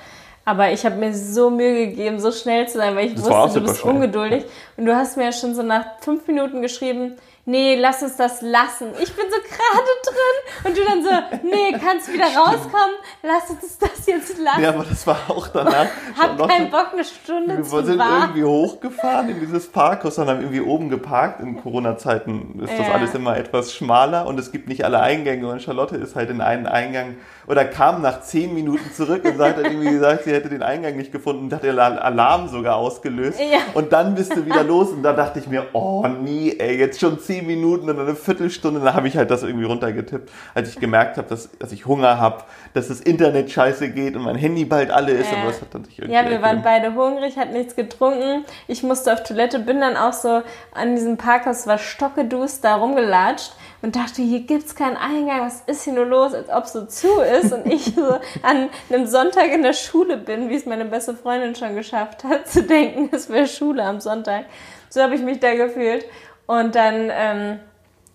Aber 0.47 0.71
ich 0.71 0.87
habe 0.87 0.97
mir 0.97 1.13
so 1.13 1.51
Mühe 1.51 1.89
gegeben, 1.89 2.21
so 2.21 2.31
schnell 2.31 2.69
zu 2.69 2.79
sein, 2.79 2.95
weil 2.97 3.09
ich 3.09 3.15
Das 3.15 3.25
wusste, 3.29 3.61
du 3.61 3.67
bist 3.67 3.81
schnell. 3.81 3.95
ungeduldig. 3.95 4.45
Und 4.77 4.87
du 4.87 4.95
hast 4.97 5.17
mir 5.17 5.25
ja 5.25 5.33
schon 5.33 5.55
so 5.55 5.63
nach 5.63 5.85
fünf 6.01 6.27
Minuten 6.29 6.63
geschrieben, 6.63 7.17
nee, 7.47 7.77
lass 7.77 8.03
uns 8.03 8.17
das 8.17 8.43
lassen. 8.43 8.89
Ich 9.01 9.15
bin 9.17 9.25
so 9.31 9.37
gerade 9.41 9.87
drin. 10.05 10.65
Und 10.65 10.77
du 10.77 10.85
dann 10.85 11.03
so, 11.03 11.47
nee, 11.49 11.73
kannst 11.83 12.13
wieder 12.13 12.27
rauskommen, 12.27 12.97
lass 13.23 13.49
uns 13.51 13.79
das 13.79 14.07
jetzt 14.07 14.39
lassen. 14.39 14.61
Ja, 14.63 14.69
aber 14.71 14.85
das 14.85 15.07
war 15.07 15.19
auch 15.29 15.49
danach. 15.49 15.87
hab 16.17 16.27
Charlotte- 16.39 16.49
keinen 16.53 16.71
Bock, 16.71 16.89
eine 16.93 17.05
Stunde 17.05 17.57
Wir 17.59 17.65
zu 17.65 17.85
sind 17.85 17.99
warten. 17.99 18.23
irgendwie 18.23 18.45
hochgefahren 18.45 19.29
in 19.31 19.41
dieses 19.41 19.69
Parkhaus 19.73 20.19
und 20.19 20.29
haben 20.29 20.41
irgendwie 20.41 20.61
oben 20.61 20.91
geparkt. 20.91 21.41
In 21.41 21.61
Corona-Zeiten 21.63 22.61
ist 22.63 22.79
das 22.79 22.87
Ja. 22.89 22.95
alles 22.95 23.15
immer 23.15 23.37
etwas 23.37 23.75
schmaler 23.75 24.27
und 24.27 24.39
es 24.39 24.53
gibt 24.53 24.69
nicht 24.69 24.85
alle 24.85 25.01
Eingänge. 25.01 25.49
Und 25.49 25.63
Charlotte 25.63 25.97
ist 25.97 26.17
halt 26.17 26.31
in 26.31 26.41
einen 26.41 26.67
Eingang 26.67 27.17
oder 27.47 27.65
kam 27.65 28.03
nach 28.03 28.23
zehn 28.23 28.55
Minuten 28.55 28.93
zurück 28.93 29.25
und 29.25 29.39
hat 29.39 29.57
halt 29.57 29.67
irgendwie 29.67 29.91
gesagt, 29.91 30.25
sie 30.25 30.33
hätte 30.33 30.49
den 30.49 30.63
Eingang 30.63 30.97
nicht 30.97 31.13
gefunden 31.13 31.45
und 31.45 31.53
hat 31.53 31.63
den 31.63 31.79
Al- 31.79 31.99
Alarm 31.99 32.49
sogar 32.49 32.77
ausgelöst. 32.77 33.39
Ja. 33.41 33.59
Und 33.75 33.93
dann 33.93 34.15
bist 34.15 34.35
du 34.37 34.45
wieder 34.45 34.65
los 34.65 34.91
und 34.91 35.03
da 35.03 35.13
dachte 35.13 35.39
ich 35.39 35.47
mir, 35.47 35.67
oh 35.73 36.07
nee, 36.07 36.55
ey, 36.59 36.77
jetzt 36.77 37.01
schon 37.01 37.19
zehn 37.21 37.47
Minuten 37.47 37.89
und 37.89 37.99
eine 38.01 38.15
Viertelstunde. 38.15 38.81
Dann 38.81 38.95
habe 38.95 39.09
ich 39.09 39.17
halt 39.17 39.31
das 39.31 39.43
irgendwie 39.43 39.67
runtergetippt, 39.67 40.31
als 40.55 40.69
ich 40.71 40.81
gemerkt 40.81 41.17
habe, 41.19 41.29
dass, 41.29 41.49
dass 41.59 41.73
ich 41.73 41.87
Hunger 41.87 42.19
habe, 42.21 42.45
dass 42.75 42.89
das 42.89 43.01
Internet 43.01 43.51
scheiße 43.51 43.91
geht 43.91 44.17
und 44.17 44.23
mein 44.23 44.37
Handy 44.37 44.65
bald 44.65 44.91
alle 44.91 45.13
ist. 45.13 45.31
Ja. 45.31 45.39
Aber 45.39 45.49
das 45.51 45.61
hat 45.61 45.69
dann 45.75 45.85
sich 45.85 45.99
irgendwie 45.99 46.15
Ja, 46.17 46.25
wir 46.29 46.43
waren 46.43 46.63
ergeben. 46.63 46.63
beide 46.65 46.95
hungrig, 46.95 47.37
hatten 47.37 47.53
nichts 47.53 47.77
getrunken. 47.77 48.45
Ich 48.67 48.83
musste 48.83 49.13
auf 49.13 49.23
Toilette, 49.23 49.59
bin 49.61 49.81
dann 49.81 49.97
auch 49.97 50.13
so 50.13 50.43
an 50.75 50.95
diesem 50.97 51.17
Parkhaus, 51.17 51.67
war 51.67 51.79
stockedust 51.79 52.65
da 52.65 52.77
rumgelatscht 52.77 53.53
und 53.83 53.97
dachte, 53.97 54.23
hier 54.23 54.41
gibt's 54.41 54.75
keinen 54.75 54.97
Eingang, 54.97 55.41
was 55.41 55.63
ist 55.67 55.85
hier 55.85 55.93
nur 55.93 56.07
los, 56.07 56.35
als 56.35 56.49
ob 56.51 56.67
so 56.67 56.87
zu 56.87 57.21
ist. 57.21 57.53
Und 57.53 57.67
ich 57.67 57.95
so 57.95 58.19
an 58.43 58.69
einem 58.91 59.07
Sonntag 59.07 59.53
in 59.53 59.63
der 59.63 59.73
Schule 59.75 60.17
bin, 60.17 60.49
wie 60.49 60.55
es 60.55 60.67
meine 60.67 60.85
beste 60.85 61.15
Freundin 61.15 61.55
schon 61.55 61.75
geschafft 61.75 62.25
hat, 62.25 62.49
zu 62.49 62.63
denken, 62.63 63.09
es 63.13 63.29
wäre 63.29 63.47
Schule 63.47 63.83
am 63.83 64.01
Sonntag. 64.01 64.47
So 64.89 65.03
habe 65.03 65.15
ich 65.15 65.21
mich 65.21 65.41
da 65.41 65.55
gefühlt. 65.55 66.05
Und 66.47 66.75
dann... 66.75 67.11
Ähm, 67.13 67.61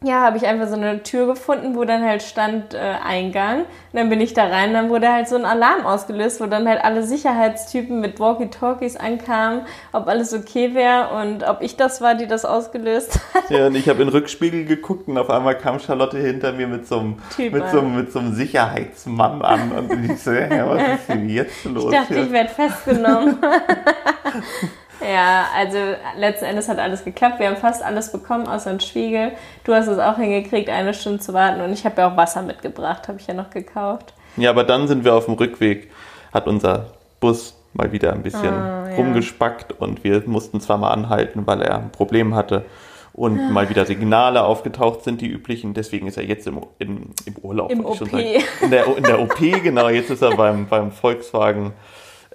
ja, 0.03 0.21
habe 0.21 0.37
ich 0.37 0.47
einfach 0.47 0.67
so 0.67 0.73
eine 0.73 1.03
Tür 1.03 1.27
gefunden, 1.27 1.75
wo 1.75 1.85
dann 1.85 2.03
halt 2.03 2.23
stand 2.23 2.73
äh, 2.73 2.79
Eingang. 2.79 3.59
Und 3.59 3.67
dann 3.93 4.09
bin 4.09 4.19
ich 4.19 4.33
da 4.33 4.45
rein, 4.45 4.73
dann 4.73 4.89
wurde 4.89 5.13
halt 5.13 5.27
so 5.27 5.35
ein 5.35 5.45
Alarm 5.45 5.85
ausgelöst, 5.85 6.41
wo 6.41 6.47
dann 6.47 6.67
halt 6.67 6.83
alle 6.83 7.03
Sicherheitstypen 7.03 8.01
mit 8.01 8.19
Walkie-Talkies 8.19 8.97
ankamen, 8.97 9.61
ob 9.91 10.07
alles 10.07 10.33
okay 10.33 10.73
wäre 10.73 11.09
und 11.21 11.47
ob 11.47 11.61
ich 11.61 11.77
das 11.77 12.01
war, 12.01 12.15
die 12.15 12.25
das 12.25 12.45
ausgelöst 12.45 13.19
hat. 13.35 13.51
Ja, 13.51 13.67
und 13.67 13.75
ich 13.75 13.87
habe 13.89 14.01
in 14.01 14.07
den 14.07 14.15
Rückspiegel 14.15 14.65
geguckt 14.65 15.07
und 15.07 15.19
auf 15.19 15.29
einmal 15.29 15.55
kam 15.55 15.79
Charlotte 15.79 16.17
hinter 16.17 16.51
mir 16.51 16.67
mit 16.67 16.87
so 16.87 16.99
einem, 16.99 17.17
Typ 17.35 17.53
mit 17.53 17.61
an. 17.61 17.71
so 17.71 17.79
einem, 17.79 17.95
mit 17.95 18.11
so 18.11 18.19
einem 18.19 18.33
Sicherheitsmann 18.33 19.43
an. 19.43 19.71
Und 19.71 20.09
ich 20.09 20.19
so, 20.19 20.31
ja, 20.31 20.67
was 20.67 20.99
ist 20.99 21.09
denn 21.09 21.29
jetzt 21.29 21.63
los? 21.65 21.85
Ich 21.85 21.99
dachte, 21.99 22.15
hier? 22.15 22.23
ich 22.23 22.31
werde 22.31 22.49
festgenommen. 22.49 23.37
ja, 25.01 25.45
also 25.55 25.77
letzten 26.17 26.45
Endes 26.45 26.67
hat 26.69 26.79
alles 26.79 27.03
geklappt. 27.03 27.39
Wir 27.39 27.47
haben 27.47 27.57
fast 27.57 27.83
alles 27.83 28.11
bekommen, 28.11 28.47
außer 28.47 28.69
einen 28.69 28.79
Spiegel. 28.79 29.31
Du 29.63 29.73
hast 29.73 29.87
es 29.87 29.99
auch 29.99 30.17
hingekriegt, 30.17 30.69
eine 30.69 30.93
Stunde 30.93 31.19
zu 31.19 31.33
warten. 31.33 31.61
Und 31.61 31.73
ich 31.73 31.85
habe 31.85 32.01
ja 32.01 32.11
auch 32.11 32.17
Wasser 32.17 32.41
mitgebracht, 32.41 33.07
habe 33.07 33.19
ich 33.19 33.27
ja 33.27 33.33
noch 33.33 33.49
gekauft. 33.49 34.13
ja, 34.37 34.49
aber 34.49 34.63
dann 34.63 34.87
sind 34.87 35.03
wir 35.03 35.13
auf 35.15 35.25
dem 35.25 35.35
Rückweg, 35.35 35.91
hat 36.33 36.47
unser 36.47 36.87
Bus 37.19 37.55
mal 37.73 37.91
wieder 37.91 38.11
ein 38.13 38.21
bisschen 38.21 38.53
Ah, 38.53 38.89
ja. 38.89 38.95
rumgespackt 38.95 39.73
und 39.79 40.03
wir 40.03 40.21
mussten 40.25 40.59
zweimal 40.59 40.91
anhalten, 40.91 41.47
weil 41.47 41.61
er 41.61 41.75
ein 41.77 41.91
Problem 41.91 42.35
hatte. 42.35 42.65
Und 43.13 43.51
mal 43.51 43.67
wieder 43.69 43.85
Signale 43.85 44.41
aufgetaucht 44.43 45.03
sind, 45.03 45.19
die 45.19 45.27
üblichen. 45.27 45.73
Deswegen 45.73 46.07
ist 46.07 46.15
er 46.15 46.23
jetzt 46.23 46.47
im, 46.47 46.61
im, 46.79 47.09
im 47.25 47.35
Urlaub. 47.41 47.69
Im 47.69 47.83
wollte 47.83 48.05
ich 48.05 48.09
schon 48.09 48.19
OP. 48.19 48.63
In 48.63 48.71
der, 48.71 48.97
in 48.97 49.03
der 49.03 49.19
OP, 49.19 49.37
genau. 49.37 49.89
Jetzt 49.89 50.09
ist 50.11 50.21
er 50.21 50.33
beim, 50.37 50.65
beim 50.67 50.93
Volkswagen, 50.93 51.73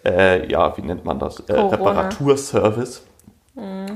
äh, 0.06 0.50
ja, 0.50 0.76
wie 0.76 0.82
nennt 0.82 1.04
man 1.04 1.18
das? 1.18 1.40
Äh. 1.40 1.52
Reparaturservice. 1.52 3.02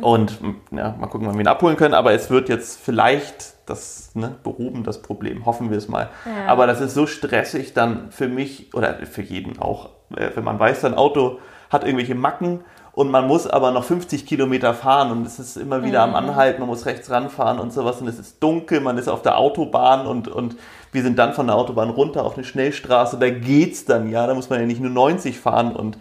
Und 0.01 0.41
m, 0.41 0.61
ja, 0.71 0.95
mal 0.99 1.07
gucken, 1.09 1.27
wann 1.29 1.35
wir 1.35 1.43
ihn 1.43 1.47
abholen 1.47 1.77
können. 1.77 1.95
Aber 1.95 2.13
es 2.13 2.31
wird 2.31 2.49
jetzt 2.49 2.81
vielleicht 2.81 3.55
das 3.67 4.11
ne, 4.15 4.35
behoben, 4.43 4.85
das 4.85 5.03
Problem. 5.03 5.45
Hoffen 5.45 5.71
wir 5.71 5.77
es 5.77 5.89
mal. 5.89 6.09
Ja. 6.25 6.51
Aber 6.51 6.67
das 6.67 6.81
ist 6.81 6.95
so 6.95 7.07
stressig 7.07 7.75
dann 7.75 8.11
für 8.11 8.29
mich 8.29 8.75
oder 8.75 8.95
für 9.07 9.23
jeden 9.23 9.59
auch, 9.59 9.91
äh, 10.17 10.31
wenn 10.35 10.45
man 10.45 10.59
weiß, 10.59 10.81
sein 10.81 10.95
Auto 10.95 11.39
hat 11.69 11.85
irgendwelche 11.85 12.15
Macken 12.15 12.61
und 12.93 13.11
man 13.11 13.27
muss 13.27 13.47
aber 13.47 13.71
noch 13.71 13.85
50 13.85 14.27
Kilometer 14.27 14.75
fahren 14.75 15.13
und 15.13 15.27
es 15.27 15.39
ist 15.39 15.57
immer 15.57 15.85
wieder 15.85 16.03
am 16.03 16.17
Anhalten, 16.17 16.61
man 16.61 16.69
muss 16.69 16.87
rechts 16.87 17.11
ranfahren 17.11 17.61
und 17.61 17.73
sowas 17.73 18.01
und 18.01 18.09
es 18.09 18.19
ist 18.19 18.43
dunkel, 18.43 18.81
man 18.81 18.99
ist 18.99 19.09
auf 19.09 19.23
der 19.23 19.39
Autobahn 19.39 20.07
und, 20.07 20.27
und 20.27 20.57
wir 20.93 21.03
sind 21.03 21.19
dann 21.19 21.35
von 21.35 21.47
der 21.47 21.57
Autobahn 21.57 21.91
runter 21.91 22.25
auf 22.25 22.35
eine 22.35 22.45
Schnellstraße, 22.45 23.19
da 23.19 23.31
geht's 23.31 23.85
dann, 23.85 24.11
ja, 24.11 24.27
da 24.27 24.35
muss 24.35 24.51
man 24.51 24.61
ja 24.61 24.67
nicht 24.67 24.81
nur 24.81 24.91
90 24.91 25.39
fahren 25.39 25.75
und 25.75 25.97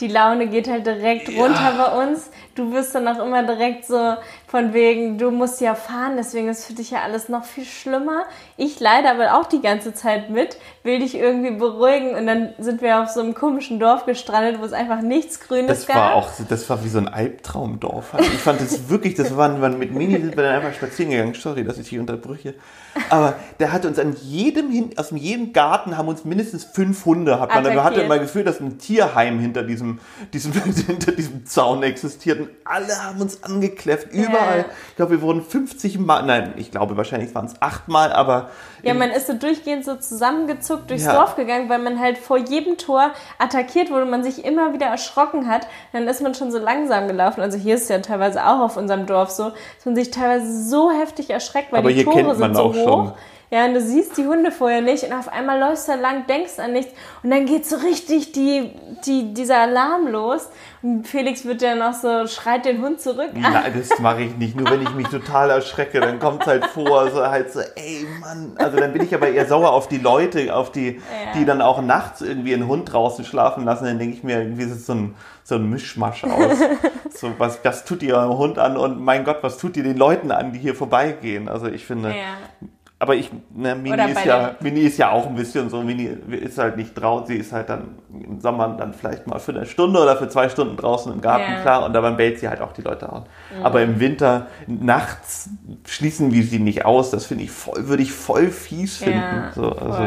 die 0.00 0.06
Laune 0.06 0.46
geht 0.46 0.68
halt 0.68 0.86
direkt 0.86 1.28
runter 1.28 1.74
ja. 1.76 1.90
bei 1.90 2.04
uns. 2.04 2.30
Du 2.54 2.72
wirst 2.72 2.94
dann 2.94 3.08
auch 3.08 3.24
immer 3.24 3.42
direkt 3.42 3.84
so 3.84 4.14
von 4.46 4.72
wegen, 4.72 5.18
du 5.18 5.30
musst 5.30 5.60
ja 5.60 5.74
fahren, 5.74 6.16
deswegen 6.16 6.48
ist 6.48 6.66
für 6.66 6.72
dich 6.72 6.92
ja 6.92 7.02
alles 7.02 7.28
noch 7.28 7.44
viel 7.44 7.64
schlimmer. 7.64 8.24
Ich 8.56 8.78
leide 8.78 9.10
aber 9.10 9.38
auch 9.38 9.46
die 9.46 9.60
ganze 9.60 9.94
Zeit 9.94 10.30
mit, 10.30 10.56
will 10.84 11.00
dich 11.00 11.16
irgendwie 11.16 11.50
beruhigen 11.50 12.14
und 12.14 12.26
dann 12.26 12.54
sind 12.58 12.80
wir 12.80 13.02
auf 13.02 13.08
so 13.08 13.20
einem 13.20 13.34
komischen 13.34 13.80
Dorf 13.80 14.06
gestrandet, 14.06 14.60
wo 14.60 14.64
es 14.64 14.72
einfach 14.72 15.00
nichts 15.00 15.40
Grünes 15.40 15.66
das 15.66 15.86
gab. 15.86 15.96
War 15.96 16.14
auch, 16.14 16.30
das 16.48 16.70
war 16.70 16.84
wie 16.84 16.88
so 16.88 16.98
ein 16.98 17.08
Albtraumdorf. 17.08 18.14
Also 18.14 18.30
ich 18.30 18.38
fand 18.38 18.60
das 18.60 18.88
wirklich, 18.88 19.14
das 19.14 19.36
waren, 19.36 19.60
waren 19.60 19.78
mit 19.78 19.92
Mini 19.92 20.20
sind 20.20 20.36
wir 20.36 20.44
dann 20.44 20.54
einfach 20.54 20.74
spazieren 20.74 21.10
gegangen. 21.10 21.34
Sorry, 21.34 21.64
dass 21.64 21.78
ich 21.78 21.88
dich 21.88 21.98
unterbrüche. 21.98 22.54
Aber 23.10 23.36
der 23.58 23.72
hatte 23.72 23.88
uns 23.88 23.98
an 23.98 24.16
jedem, 24.22 24.90
aus 24.96 25.10
jedem 25.10 25.52
Garten 25.52 25.96
haben 25.96 26.08
uns 26.08 26.24
mindestens 26.24 26.64
fünf 26.64 27.04
Hunde, 27.04 27.40
hat 27.40 27.54
man. 27.54 27.64
Man 27.64 27.84
hatte 27.84 28.00
immer 28.00 28.18
Gefühl, 28.18 28.44
dass 28.44 28.60
ein 28.60 28.78
Tierheim 28.78 29.38
hinter 29.38 29.62
diesem, 29.62 30.00
diesem, 30.32 30.52
hinter 30.86 31.12
diesem 31.12 31.46
Zaun 31.46 31.82
existiert. 31.82 32.40
Und 32.40 32.50
alle 32.64 33.02
haben 33.02 33.20
uns 33.20 33.42
angekläfft, 33.42 34.12
überall. 34.12 34.58
Ja. 34.58 34.64
Ich 34.90 34.96
glaube, 34.96 35.12
wir 35.12 35.22
wurden 35.22 35.42
50 35.42 35.98
Mal, 35.98 36.22
nein, 36.22 36.54
ich 36.56 36.70
glaube, 36.70 36.96
wahrscheinlich 36.96 37.34
waren 37.34 37.46
es 37.46 37.60
acht 37.60 37.88
Mal, 37.88 38.12
aber. 38.12 38.50
Ja, 38.82 38.94
man 38.94 39.10
ist 39.10 39.26
so 39.26 39.32
durchgehend 39.32 39.84
so 39.84 39.96
zusammengezuckt 39.96 40.90
durchs 40.90 41.04
ja. 41.04 41.14
Dorf 41.14 41.34
gegangen, 41.34 41.68
weil 41.68 41.80
man 41.80 41.98
halt 41.98 42.16
vor 42.16 42.38
jedem 42.38 42.78
Tor 42.78 43.10
attackiert 43.38 43.90
wurde 43.90 44.02
und 44.02 44.10
man 44.10 44.22
sich 44.22 44.44
immer 44.44 44.72
wieder 44.72 44.86
erschrocken 44.86 45.48
hat. 45.48 45.66
Dann 45.92 46.06
ist 46.06 46.22
man 46.22 46.34
schon 46.34 46.52
so 46.52 46.58
langsam 46.58 47.08
gelaufen. 47.08 47.40
Also 47.40 47.58
hier 47.58 47.74
ist 47.74 47.82
es 47.82 47.88
ja 47.88 47.98
teilweise 47.98 48.44
auch 48.46 48.60
auf 48.60 48.76
unserem 48.76 49.06
Dorf 49.06 49.30
so, 49.30 49.50
dass 49.50 49.84
man 49.84 49.96
sich 49.96 50.10
teilweise 50.10 50.68
so 50.68 50.90
heftig 50.90 51.30
erschreckt, 51.30 51.72
weil 51.72 51.80
aber 51.80 51.92
die 51.92 52.04
Tore 52.04 52.34
sind 52.34 52.54
so 52.54 52.74
hoch. 52.74 52.87
Schon 52.88 53.12
ja, 53.50 53.64
und 53.64 53.72
du 53.72 53.80
siehst 53.80 54.18
die 54.18 54.26
Hunde 54.26 54.50
vorher 54.50 54.82
nicht 54.82 55.04
und 55.04 55.14
auf 55.14 55.32
einmal 55.32 55.58
läufst 55.58 55.88
du 55.88 55.94
lang, 55.94 56.26
denkst 56.26 56.58
an 56.58 56.72
nichts 56.72 56.92
und 57.22 57.30
dann 57.30 57.46
geht 57.46 57.64
so 57.64 57.76
richtig 57.76 58.32
die, 58.32 58.72
die, 59.06 59.32
dieser 59.32 59.60
Alarm 59.60 60.06
los 60.06 60.50
und 60.82 61.08
Felix 61.08 61.46
wird 61.46 61.62
ja 61.62 61.74
noch 61.74 61.94
so, 61.94 62.26
schreit 62.26 62.66
den 62.66 62.82
Hund 62.82 63.00
zurück 63.00 63.30
an. 63.34 63.40
Nein, 63.40 63.72
das 63.74 63.98
mache 64.00 64.20
ich 64.20 64.36
nicht. 64.36 64.54
Nur 64.54 64.70
wenn 64.70 64.82
ich 64.82 64.92
mich 64.94 65.08
total 65.08 65.48
erschrecke, 65.48 65.98
dann 65.98 66.18
kommt 66.18 66.42
es 66.42 66.46
halt 66.46 66.66
vor, 66.66 67.10
so 67.10 67.26
halt 67.26 67.50
so, 67.50 67.60
ey 67.60 68.06
Mann. 68.20 68.52
Also 68.56 68.76
dann 68.76 68.92
bin 68.92 69.02
ich 69.02 69.14
aber 69.14 69.28
eher 69.28 69.46
sauer 69.46 69.72
auf 69.72 69.88
die 69.88 69.96
Leute, 69.96 70.54
auf 70.54 70.70
die, 70.70 70.96
ja. 70.96 71.32
die 71.34 71.46
dann 71.46 71.62
auch 71.62 71.80
nachts 71.80 72.20
irgendwie 72.20 72.52
einen 72.52 72.66
Hund 72.68 72.92
draußen 72.92 73.24
schlafen 73.24 73.64
lassen. 73.64 73.86
Dann 73.86 73.98
denke 73.98 74.14
ich 74.14 74.22
mir, 74.22 74.42
irgendwie 74.42 74.64
ist 74.64 74.72
es 74.72 74.86
so 74.86 74.92
ein, 74.92 75.14
so 75.42 75.54
ein 75.54 75.70
Mischmasch 75.70 76.22
aus. 76.24 76.58
so, 77.14 77.32
was, 77.38 77.60
was 77.64 77.86
tut 77.86 78.02
ihr 78.02 78.14
eurem 78.14 78.36
Hund 78.36 78.58
an 78.58 78.76
und 78.76 79.00
mein 79.00 79.24
Gott, 79.24 79.38
was 79.40 79.56
tut 79.56 79.78
ihr 79.78 79.84
den 79.84 79.96
Leuten 79.96 80.30
an, 80.30 80.52
die 80.52 80.58
hier 80.58 80.74
vorbeigehen? 80.74 81.48
Also 81.48 81.66
ich 81.66 81.86
finde, 81.86 82.10
ja 82.10 82.68
aber 83.00 83.14
ich, 83.14 83.30
ne, 83.54 83.76
Mini 83.76 84.10
ist 84.10 84.24
ja, 84.24 84.56
Mini 84.58 84.80
ist 84.80 84.98
ja 84.98 85.10
auch 85.10 85.26
ein 85.26 85.36
bisschen 85.36 85.70
so, 85.70 85.82
Mini 85.82 86.10
ist 86.30 86.58
halt 86.58 86.76
nicht 86.76 86.94
draußen, 86.94 87.28
sie 87.28 87.36
ist 87.36 87.52
halt 87.52 87.68
dann 87.68 87.98
im 88.12 88.40
Sommer 88.40 88.74
dann 88.76 88.92
vielleicht 88.92 89.28
mal 89.28 89.38
für 89.38 89.52
eine 89.52 89.66
Stunde 89.66 90.02
oder 90.02 90.16
für 90.16 90.28
zwei 90.28 90.48
Stunden 90.48 90.76
draußen 90.76 91.12
im 91.12 91.20
Garten, 91.20 91.52
ja. 91.52 91.60
klar, 91.60 91.84
und 91.84 91.92
dabei 91.92 92.10
bellt 92.10 92.40
sie 92.40 92.48
halt 92.48 92.60
auch 92.60 92.72
die 92.72 92.82
Leute 92.82 93.08
an. 93.08 93.24
Mhm. 93.56 93.64
Aber 93.64 93.82
im 93.82 94.00
Winter, 94.00 94.48
nachts 94.66 95.48
schließen 95.86 96.32
wir 96.32 96.42
sie 96.42 96.58
nicht 96.58 96.84
aus, 96.84 97.10
das 97.12 97.26
finde 97.26 97.44
ich 97.44 97.52
voll, 97.52 97.86
würde 97.86 98.02
ich 98.02 98.10
voll 98.10 98.48
fies 98.48 98.96
finden. 98.96 99.18
Ja, 99.18 99.52
so, 99.54 99.70
also. 99.70 100.02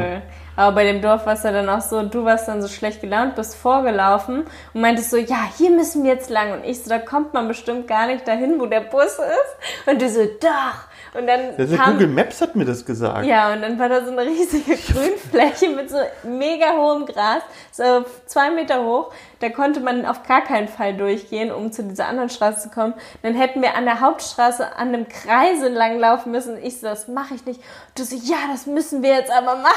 Aber 0.57 0.75
bei 0.75 0.83
dem 0.83 1.01
Dorf 1.01 1.25
war 1.25 1.33
es 1.33 1.43
ja 1.43 1.53
dann 1.53 1.69
auch 1.69 1.79
so, 1.79 2.03
du 2.03 2.25
warst 2.25 2.50
dann 2.50 2.62
so 2.62 2.67
schlecht 2.67 3.00
gelaunt, 3.00 3.36
bist 3.36 3.55
vorgelaufen 3.55 4.43
und 4.74 4.81
meintest 4.81 5.12
so, 5.12 5.17
ja, 5.17 5.50
hier 5.57 5.71
müssen 5.71 6.03
wir 6.03 6.12
jetzt 6.12 6.29
lang. 6.29 6.51
Und 6.51 6.65
ich 6.65 6.83
so, 6.83 6.89
da 6.89 7.00
kommt 7.00 7.33
man 7.33 7.48
bestimmt 7.48 7.88
gar 7.88 8.07
nicht 8.07 8.27
dahin, 8.27 8.60
wo 8.60 8.65
der 8.65 8.81
Bus 8.81 9.17
ist. 9.17 9.88
Und 9.89 10.01
du 10.01 10.10
so, 10.10 10.25
doch. 10.25 10.90
Und 11.13 11.27
dann 11.27 11.57
das 11.57 11.71
kam, 11.71 11.93
Google 11.93 12.07
Maps 12.07 12.39
hat 12.41 12.55
mir 12.55 12.63
das 12.63 12.85
gesagt. 12.85 13.25
Ja, 13.25 13.51
und 13.51 13.61
dann 13.61 13.77
war 13.77 13.89
da 13.89 14.03
so 14.05 14.11
eine 14.11 14.21
riesige 14.21 14.75
Grünfläche 14.93 15.69
mit 15.69 15.89
so 15.89 15.97
mega 16.23 16.77
hohem 16.77 17.05
Gras, 17.05 17.43
so 17.71 18.05
zwei 18.25 18.49
Meter 18.49 18.85
hoch. 18.85 19.11
Da 19.39 19.49
konnte 19.49 19.81
man 19.81 20.05
auf 20.05 20.23
gar 20.23 20.41
keinen 20.41 20.69
Fall 20.69 20.95
durchgehen, 20.95 21.51
um 21.51 21.71
zu 21.73 21.83
dieser 21.83 22.07
anderen 22.07 22.29
Straße 22.29 22.61
zu 22.61 22.69
kommen. 22.69 22.93
Dann 23.23 23.35
hätten 23.35 23.61
wir 23.61 23.75
an 23.75 23.85
der 23.85 23.99
Hauptstraße 23.99 24.75
an 24.77 24.89
einem 24.89 25.07
Kreise 25.09 25.67
langlaufen 25.67 26.31
müssen. 26.31 26.63
Ich 26.63 26.79
so, 26.79 26.87
das 26.87 27.09
mache 27.09 27.35
ich 27.35 27.45
nicht. 27.45 27.59
Und 27.59 27.99
du 27.99 28.03
so, 28.05 28.15
ja, 28.15 28.37
das 28.49 28.65
müssen 28.65 29.03
wir 29.03 29.09
jetzt 29.09 29.31
aber 29.31 29.57
machen. 29.57 29.75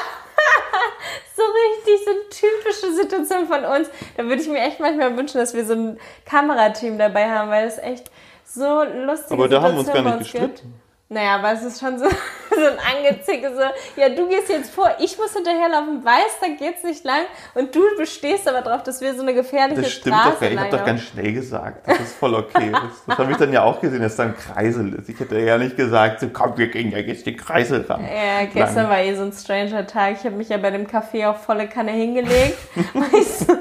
so 1.36 1.42
richtig, 1.42 2.04
so 2.04 2.10
eine 2.10 2.28
typische 2.30 2.92
Situation 2.94 3.48
von 3.48 3.64
uns. 3.64 3.88
Da 4.16 4.24
würde 4.24 4.40
ich 4.40 4.48
mir 4.48 4.60
echt 4.60 4.78
manchmal 4.78 5.16
wünschen, 5.16 5.38
dass 5.38 5.52
wir 5.52 5.64
so 5.64 5.74
ein 5.74 5.98
Kamerateam 6.26 6.96
dabei 6.96 7.28
haben, 7.28 7.50
weil 7.50 7.66
es 7.66 7.78
echt 7.78 8.10
so 8.44 8.84
lustig 8.84 9.26
ist. 9.26 9.32
Aber 9.32 9.48
da 9.48 9.62
haben 9.62 9.74
wir 9.74 9.80
uns 9.80 9.92
gar 9.92 10.02
nicht 10.02 10.18
gestritten. 10.18 10.54
Gibt. 10.54 10.83
Naja, 11.10 11.36
aber 11.36 11.52
es 11.52 11.62
ist 11.62 11.80
schon 11.80 11.98
so, 11.98 12.06
so 12.50 12.56
ein 12.56 12.78
Angezicke, 12.96 13.54
so, 13.54 14.00
ja, 14.00 14.08
du 14.08 14.26
gehst 14.26 14.48
jetzt 14.48 14.74
vor, 14.74 14.90
ich 14.98 15.18
muss 15.18 15.34
hinterherlaufen, 15.34 16.02
weiß, 16.02 16.38
da 16.40 16.48
geht's 16.58 16.82
nicht 16.82 17.04
lang 17.04 17.24
und 17.54 17.74
du 17.74 17.82
bestehst 17.98 18.48
aber 18.48 18.62
drauf, 18.62 18.82
dass 18.84 19.02
wir 19.02 19.14
so 19.14 19.20
eine 19.20 19.34
gefährliche 19.34 19.82
Das 19.82 19.92
stimmt 19.92 20.16
Straße 20.16 20.36
doch, 20.40 20.50
ich 20.50 20.58
habe 20.58 20.70
doch 20.70 20.84
ganz 20.86 21.02
schnell 21.02 21.32
gesagt, 21.34 21.86
das 21.86 22.00
ist 22.00 22.14
voll 22.14 22.34
okay. 22.34 22.72
das, 22.72 23.04
das 23.06 23.18
habe 23.18 23.32
ich 23.32 23.36
dann 23.36 23.52
ja 23.52 23.62
auch 23.62 23.82
gesehen, 23.82 24.00
dass 24.00 24.16
da 24.16 24.24
ein 24.24 24.34
Kreisel 24.34 24.94
ist. 24.94 25.10
Ich 25.10 25.20
hätte 25.20 25.38
ja 25.38 25.58
nicht 25.58 25.76
gesagt, 25.76 26.20
so 26.20 26.28
komm, 26.32 26.56
wir 26.56 26.68
gehen 26.68 26.90
ja 26.90 26.98
jetzt 26.98 27.26
den 27.26 27.36
Kreisel 27.36 27.82
ran. 27.82 28.02
Ja, 28.02 28.46
gestern 28.46 28.84
lang. 28.84 28.88
war 28.88 29.00
eh 29.00 29.14
so 29.14 29.24
ein 29.24 29.32
stranger 29.32 29.86
Tag. 29.86 30.16
Ich 30.18 30.24
habe 30.24 30.36
mich 30.36 30.48
ja 30.48 30.56
bei 30.56 30.70
dem 30.70 30.86
Café 30.86 31.28
auf 31.28 31.44
volle 31.44 31.68
Kanne 31.68 31.92
hingelegt, 31.92 32.56
weil 32.94 33.20
ich 33.20 33.28
so 33.28 33.54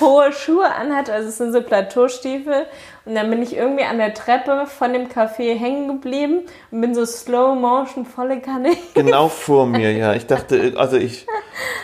hohe 0.00 0.32
Schuhe 0.32 0.72
anhatte, 0.72 1.12
also 1.12 1.28
es 1.28 1.38
sind 1.38 1.52
so 1.52 1.60
Plateaustiefel 1.60 2.66
und 3.08 3.14
dann 3.14 3.30
bin 3.30 3.42
ich 3.42 3.56
irgendwie 3.56 3.84
an 3.84 3.96
der 3.96 4.12
Treppe 4.12 4.66
von 4.66 4.92
dem 4.92 5.08
Café 5.08 5.58
hängen 5.58 5.88
geblieben 5.88 6.42
und 6.70 6.77
bin 6.80 6.94
so 6.94 7.04
slow 7.04 7.54
motion 7.54 8.04
volle 8.04 8.40
Kanne. 8.40 8.76
Genau 8.94 9.28
vor 9.28 9.66
mir, 9.66 9.92
ja. 9.92 10.14
Ich 10.14 10.26
dachte, 10.26 10.74
also 10.76 10.96
ich 10.96 11.26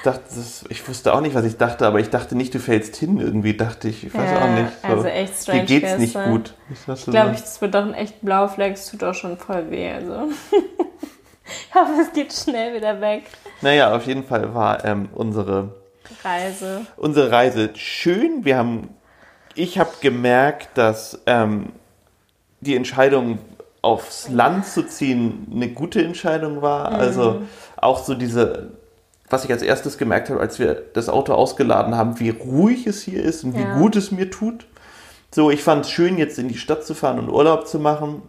dachte, 0.02 0.22
ich 0.68 0.88
wusste 0.88 1.14
auch 1.14 1.20
nicht, 1.20 1.34
was 1.34 1.44
ich 1.44 1.56
dachte, 1.56 1.86
aber 1.86 2.00
ich 2.00 2.10
dachte 2.10 2.36
nicht, 2.36 2.54
du 2.54 2.58
fällst 2.58 2.96
hin 2.96 3.18
irgendwie, 3.18 3.56
dachte 3.56 3.88
ich. 3.88 4.04
Ich 4.04 4.14
weiß 4.14 4.30
ja, 4.30 4.44
auch 4.44 4.50
nicht. 4.50 4.72
So. 4.82 4.88
Also 4.88 5.06
echt 5.06 5.34
strange. 5.42 5.64
Dir 5.64 5.80
geht's 5.80 5.98
nicht 5.98 6.24
gut. 6.24 6.54
Ich 6.70 7.04
glaube, 7.04 7.32
es 7.32 7.60
wird 7.60 7.74
doch 7.74 7.84
ein 7.84 7.94
echt 7.94 8.20
Blaufleck, 8.20 8.74
es 8.74 8.90
tut 8.90 9.04
auch 9.04 9.14
schon 9.14 9.36
voll 9.38 9.70
weh. 9.70 9.90
Also. 9.90 10.14
ich 10.52 11.74
hoffe, 11.74 11.92
es 12.00 12.12
geht 12.12 12.32
schnell 12.32 12.74
wieder 12.74 13.00
weg. 13.00 13.24
Naja, 13.60 13.94
auf 13.94 14.06
jeden 14.06 14.24
Fall 14.24 14.54
war 14.54 14.84
ähm, 14.84 15.08
unsere 15.14 15.74
Reise. 16.22 16.86
Unsere 16.96 17.30
Reise 17.30 17.70
schön. 17.74 18.44
Wir 18.44 18.58
haben 18.58 18.90
ich 19.54 19.78
habe 19.78 19.90
gemerkt, 20.00 20.76
dass 20.76 21.20
ähm, 21.26 21.72
die 22.60 22.74
Entscheidung 22.74 23.38
aufs 23.84 24.28
Land 24.28 24.66
zu 24.66 24.86
ziehen 24.86 25.46
eine 25.52 25.68
gute 25.68 26.02
Entscheidung 26.02 26.62
war. 26.62 26.90
Mhm. 26.90 26.96
Also 26.96 27.42
auch 27.76 28.02
so 28.02 28.14
diese, 28.14 28.72
was 29.30 29.44
ich 29.44 29.52
als 29.52 29.62
erstes 29.62 29.98
gemerkt 29.98 30.30
habe, 30.30 30.40
als 30.40 30.58
wir 30.58 30.82
das 30.94 31.08
Auto 31.08 31.34
ausgeladen 31.34 31.94
haben, 31.94 32.18
wie 32.18 32.30
ruhig 32.30 32.86
es 32.86 33.02
hier 33.02 33.22
ist 33.22 33.44
und 33.44 33.54
ja. 33.54 33.60
wie 33.60 33.78
gut 33.78 33.96
es 33.96 34.10
mir 34.10 34.30
tut. 34.30 34.66
So, 35.30 35.50
ich 35.50 35.62
fand 35.62 35.84
es 35.84 35.90
schön, 35.90 36.16
jetzt 36.18 36.38
in 36.38 36.48
die 36.48 36.56
Stadt 36.56 36.84
zu 36.84 36.94
fahren 36.94 37.18
und 37.18 37.28
Urlaub 37.28 37.66
zu 37.66 37.78
machen. 37.78 38.22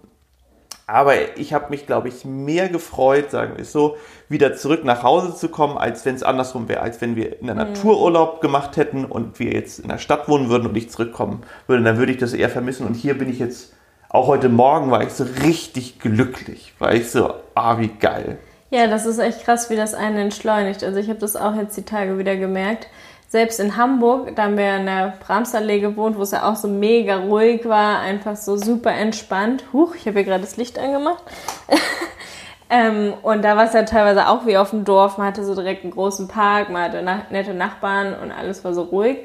Aber 0.88 1.38
ich 1.38 1.54
habe 1.54 1.72
mich, 1.72 1.88
glaube 1.88 2.10
ich, 2.10 2.26
mehr 2.26 2.70
gefreut, 2.70 3.32
sagen 3.32 3.54
wir 3.56 3.64
es 3.64 3.72
so, 3.72 3.98
wieder 4.30 4.56
zurück 4.56 4.84
nach 4.84 5.02
Hause 5.02 5.36
zu 5.36 5.50
kommen, 5.50 5.78
als 5.78 6.06
wenn 6.06 6.14
es 6.14 6.22
andersrum 6.22 6.68
wäre, 6.68 6.82
als 6.82 7.02
wenn 7.02 7.16
wir 7.16 7.40
in 7.40 7.48
der 7.48 7.56
mhm. 7.56 7.62
Natur 7.62 8.02
Urlaub 8.02 8.40
gemacht 8.40 8.78
hätten 8.78 9.06
und 9.06 9.40
wir 9.40 9.52
jetzt 9.52 9.80
in 9.80 9.90
der 9.90 9.98
Stadt 9.98 10.28
wohnen 10.28 10.50
würden 10.50 10.68
und 10.68 10.78
ich 10.78 10.92
zurückkommen 10.92 11.42
würde. 11.66 11.84
Dann 11.84 11.98
würde 11.98 12.12
ich 12.12 12.20
das 12.20 12.34
eher 12.34 12.50
vermissen. 12.50 12.86
Und 12.86 12.94
hier 12.94 13.18
bin 13.18 13.30
ich 13.30 13.40
jetzt, 13.40 13.74
auch 14.10 14.28
heute 14.28 14.50
Morgen 14.50 14.92
war 14.92 15.04
ich 15.04 15.14
so 15.14 15.26
richtig 15.44 16.00
glücklich, 16.00 16.74
weil 16.80 16.98
ich 16.98 17.12
so, 17.12 17.34
ah, 17.54 17.78
wie 17.80 17.90
geil. 17.90 18.38
Ja, 18.72 18.88
das 18.88 19.06
ist 19.06 19.20
echt 19.20 19.44
krass, 19.44 19.70
wie 19.70 19.76
das 19.76 19.94
einen 19.94 20.18
entschleunigt. 20.18 20.84
Also 20.84 21.00
ich 21.00 21.10
habe 21.10 21.20
das 21.20 21.36
auch 21.36 21.56
jetzt 21.56 21.78
die 21.78 21.84
Tage 21.84 22.18
wieder 22.18 22.36
gemerkt 22.36 22.88
selbst 23.36 23.60
in 23.60 23.76
Hamburg, 23.76 24.34
da 24.36 24.44
haben 24.44 24.58
wir 24.58 24.78
in 24.78 24.86
der 24.86 25.16
Bramsallee 25.20 25.80
gewohnt, 25.80 26.18
wo 26.18 26.22
es 26.22 26.32
ja 26.32 26.50
auch 26.50 26.56
so 26.56 26.70
mega 26.70 27.18
ruhig 27.18 27.68
war, 27.68 28.00
einfach 28.00 28.38
so 28.38 28.56
super 28.56 28.94
entspannt. 28.94 29.66
Huch, 29.74 29.96
ich 29.96 30.08
habe 30.08 30.20
hier 30.20 30.24
gerade 30.24 30.44
das 30.44 30.58
Licht 30.58 30.80
angemacht. 30.80 31.22
ähm, 32.70 33.14
und 33.24 33.44
da 33.44 33.58
war 33.58 33.66
es 33.66 33.74
ja 33.74 33.84
teilweise 33.84 34.30
auch 34.30 34.46
wie 34.46 34.56
auf 34.58 34.70
dem 34.70 34.86
Dorf. 34.86 35.18
Man 35.18 35.28
hatte 35.28 35.44
so 35.44 35.54
direkt 35.56 35.84
einen 35.84 35.92
großen 35.92 36.30
Park, 36.30 36.70
man 36.70 36.84
hatte 36.84 37.02
na 37.04 37.24
nette 37.30 37.54
Nachbarn 37.54 38.16
und 38.22 38.32
alles 38.32 38.64
war 38.64 38.74
so 38.74 38.84
ruhig. 38.84 39.18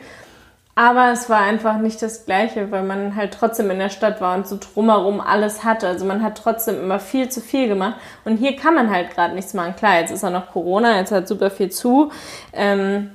Aber 0.80 1.12
es 1.12 1.28
war 1.28 1.42
einfach 1.42 1.76
nicht 1.76 2.00
das 2.00 2.24
Gleiche, 2.24 2.70
weil 2.70 2.82
man 2.84 3.14
halt 3.14 3.34
trotzdem 3.34 3.70
in 3.70 3.78
der 3.78 3.90
Stadt 3.90 4.22
war 4.22 4.34
und 4.34 4.46
so 4.46 4.56
drumherum 4.58 5.20
alles 5.20 5.62
hatte. 5.62 5.86
Also 5.86 6.06
man 6.06 6.22
hat 6.22 6.38
trotzdem 6.38 6.80
immer 6.80 6.98
viel 6.98 7.28
zu 7.28 7.42
viel 7.42 7.68
gemacht. 7.68 7.96
Und 8.24 8.38
hier 8.38 8.56
kann 8.56 8.74
man 8.74 8.88
halt 8.88 9.10
gerade 9.10 9.34
nichts 9.34 9.52
machen. 9.52 9.76
Klar, 9.76 10.00
jetzt 10.00 10.10
ist 10.10 10.22
ja 10.22 10.30
noch 10.30 10.50
Corona, 10.52 10.96
jetzt 10.96 11.12
hat 11.12 11.28
super 11.28 11.50
viel 11.50 11.68
zu. 11.68 12.10
Ähm, 12.54 13.10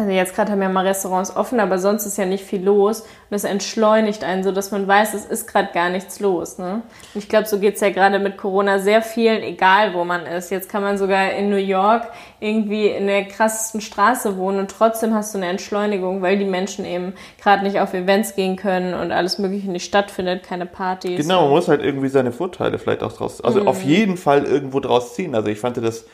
also 0.00 0.12
jetzt 0.12 0.34
gerade 0.34 0.52
haben 0.52 0.62
ja 0.62 0.68
mal 0.68 0.86
Restaurants 0.86 1.34
offen, 1.36 1.60
aber 1.60 1.78
sonst 1.78 2.06
ist 2.06 2.16
ja 2.16 2.24
nicht 2.24 2.44
viel 2.44 2.62
los. 2.62 3.00
Und 3.02 3.08
das 3.30 3.44
entschleunigt 3.44 4.24
einen 4.24 4.42
so, 4.42 4.52
dass 4.52 4.70
man 4.70 4.88
weiß, 4.88 5.14
es 5.14 5.24
ist 5.26 5.46
gerade 5.46 5.68
gar 5.72 5.90
nichts 5.90 6.20
los. 6.20 6.58
Ne? 6.58 6.82
Und 7.14 7.22
ich 7.22 7.28
glaube, 7.28 7.46
so 7.46 7.58
geht 7.58 7.74
es 7.74 7.80
ja 7.80 7.90
gerade 7.90 8.18
mit 8.18 8.36
Corona 8.36 8.78
sehr 8.78 9.02
vielen, 9.02 9.42
egal 9.42 9.94
wo 9.94 10.04
man 10.04 10.26
ist. 10.26 10.50
Jetzt 10.50 10.68
kann 10.68 10.82
man 10.82 10.98
sogar 10.98 11.32
in 11.32 11.50
New 11.50 11.56
York 11.56 12.08
irgendwie 12.40 12.86
in 12.86 13.06
der 13.06 13.26
krassesten 13.26 13.80
Straße 13.80 14.36
wohnen 14.36 14.60
und 14.60 14.70
trotzdem 14.70 15.14
hast 15.14 15.34
du 15.34 15.38
eine 15.38 15.48
Entschleunigung, 15.48 16.22
weil 16.22 16.38
die 16.38 16.46
Menschen 16.46 16.84
eben 16.84 17.12
gerade 17.40 17.62
nicht 17.62 17.80
auf 17.80 17.92
Events 17.92 18.34
gehen 18.34 18.56
können 18.56 18.94
und 18.94 19.12
alles 19.12 19.38
Mögliche 19.38 19.70
nicht 19.70 19.84
stattfindet, 19.84 20.42
keine 20.42 20.66
Partys. 20.66 21.20
Genau, 21.20 21.42
man 21.42 21.50
muss 21.50 21.68
halt 21.68 21.82
irgendwie 21.82 22.08
seine 22.08 22.32
Vorteile 22.32 22.78
vielleicht 22.78 23.02
auch 23.02 23.12
draus, 23.12 23.42
also 23.42 23.60
mhm. 23.60 23.68
auf 23.68 23.82
jeden 23.82 24.16
Fall 24.16 24.44
irgendwo 24.44 24.80
draus 24.80 25.14
ziehen. 25.14 25.34
Also 25.34 25.48
ich 25.48 25.60
fand 25.60 25.76
das 25.76 26.04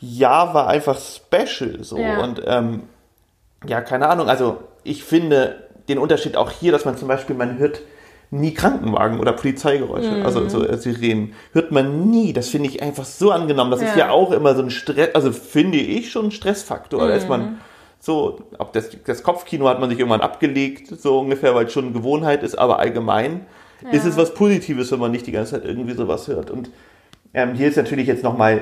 Jahr 0.00 0.54
war 0.54 0.68
einfach 0.68 0.98
special 0.98 1.82
so. 1.82 1.98
Ja. 1.98 2.22
Und 2.22 2.42
ähm, 2.46 2.82
ja, 3.66 3.80
keine 3.80 4.08
Ahnung. 4.08 4.28
Also 4.28 4.58
ich 4.84 5.04
finde, 5.04 5.68
den 5.88 5.98
Unterschied 5.98 6.36
auch 6.36 6.50
hier, 6.50 6.72
dass 6.72 6.84
man 6.84 6.96
zum 6.96 7.08
Beispiel, 7.08 7.36
man 7.36 7.58
hört 7.58 7.80
nie 8.30 8.52
Krankenwagen 8.52 9.20
oder 9.20 9.32
Polizeigeräusche, 9.32 10.10
mhm. 10.10 10.26
also 10.26 10.48
so 10.48 10.66
äh, 10.66 10.76
Sirenen, 10.76 11.34
hört 11.52 11.72
man 11.72 12.10
nie. 12.10 12.32
Das 12.32 12.48
finde 12.50 12.68
ich 12.68 12.82
einfach 12.82 13.04
so 13.04 13.30
angenommen. 13.30 13.70
Das 13.70 13.80
ja. 13.80 13.88
ist 13.88 13.96
ja 13.96 14.10
auch 14.10 14.32
immer 14.32 14.54
so 14.54 14.62
ein 14.62 14.70
Stress, 14.70 15.14
also 15.14 15.32
finde 15.32 15.78
ich 15.78 16.10
schon 16.10 16.26
ein 16.26 16.30
Stressfaktor, 16.30 17.04
mhm. 17.04 17.10
als 17.10 17.26
man 17.26 17.58
so, 18.00 18.42
ob 18.58 18.72
das, 18.72 18.90
das 19.04 19.22
Kopfkino 19.22 19.68
hat 19.68 19.80
man 19.80 19.90
sich 19.90 19.98
irgendwann 19.98 20.20
abgelegt, 20.20 20.88
so 21.00 21.18
ungefähr, 21.18 21.54
weil 21.54 21.66
es 21.66 21.72
schon 21.72 21.86
eine 21.86 21.94
Gewohnheit 21.94 22.42
ist, 22.42 22.56
aber 22.56 22.78
allgemein 22.78 23.46
ja. 23.82 23.90
ist 23.90 24.04
es 24.04 24.16
was 24.16 24.34
Positives, 24.34 24.92
wenn 24.92 25.00
man 25.00 25.10
nicht 25.10 25.26
die 25.26 25.32
ganze 25.32 25.52
Zeit 25.52 25.64
irgendwie 25.64 25.94
sowas 25.94 26.28
hört. 26.28 26.50
Und 26.50 26.70
ähm, 27.34 27.54
hier 27.54 27.68
ist 27.68 27.76
natürlich 27.76 28.06
jetzt 28.06 28.22
nochmal 28.22 28.60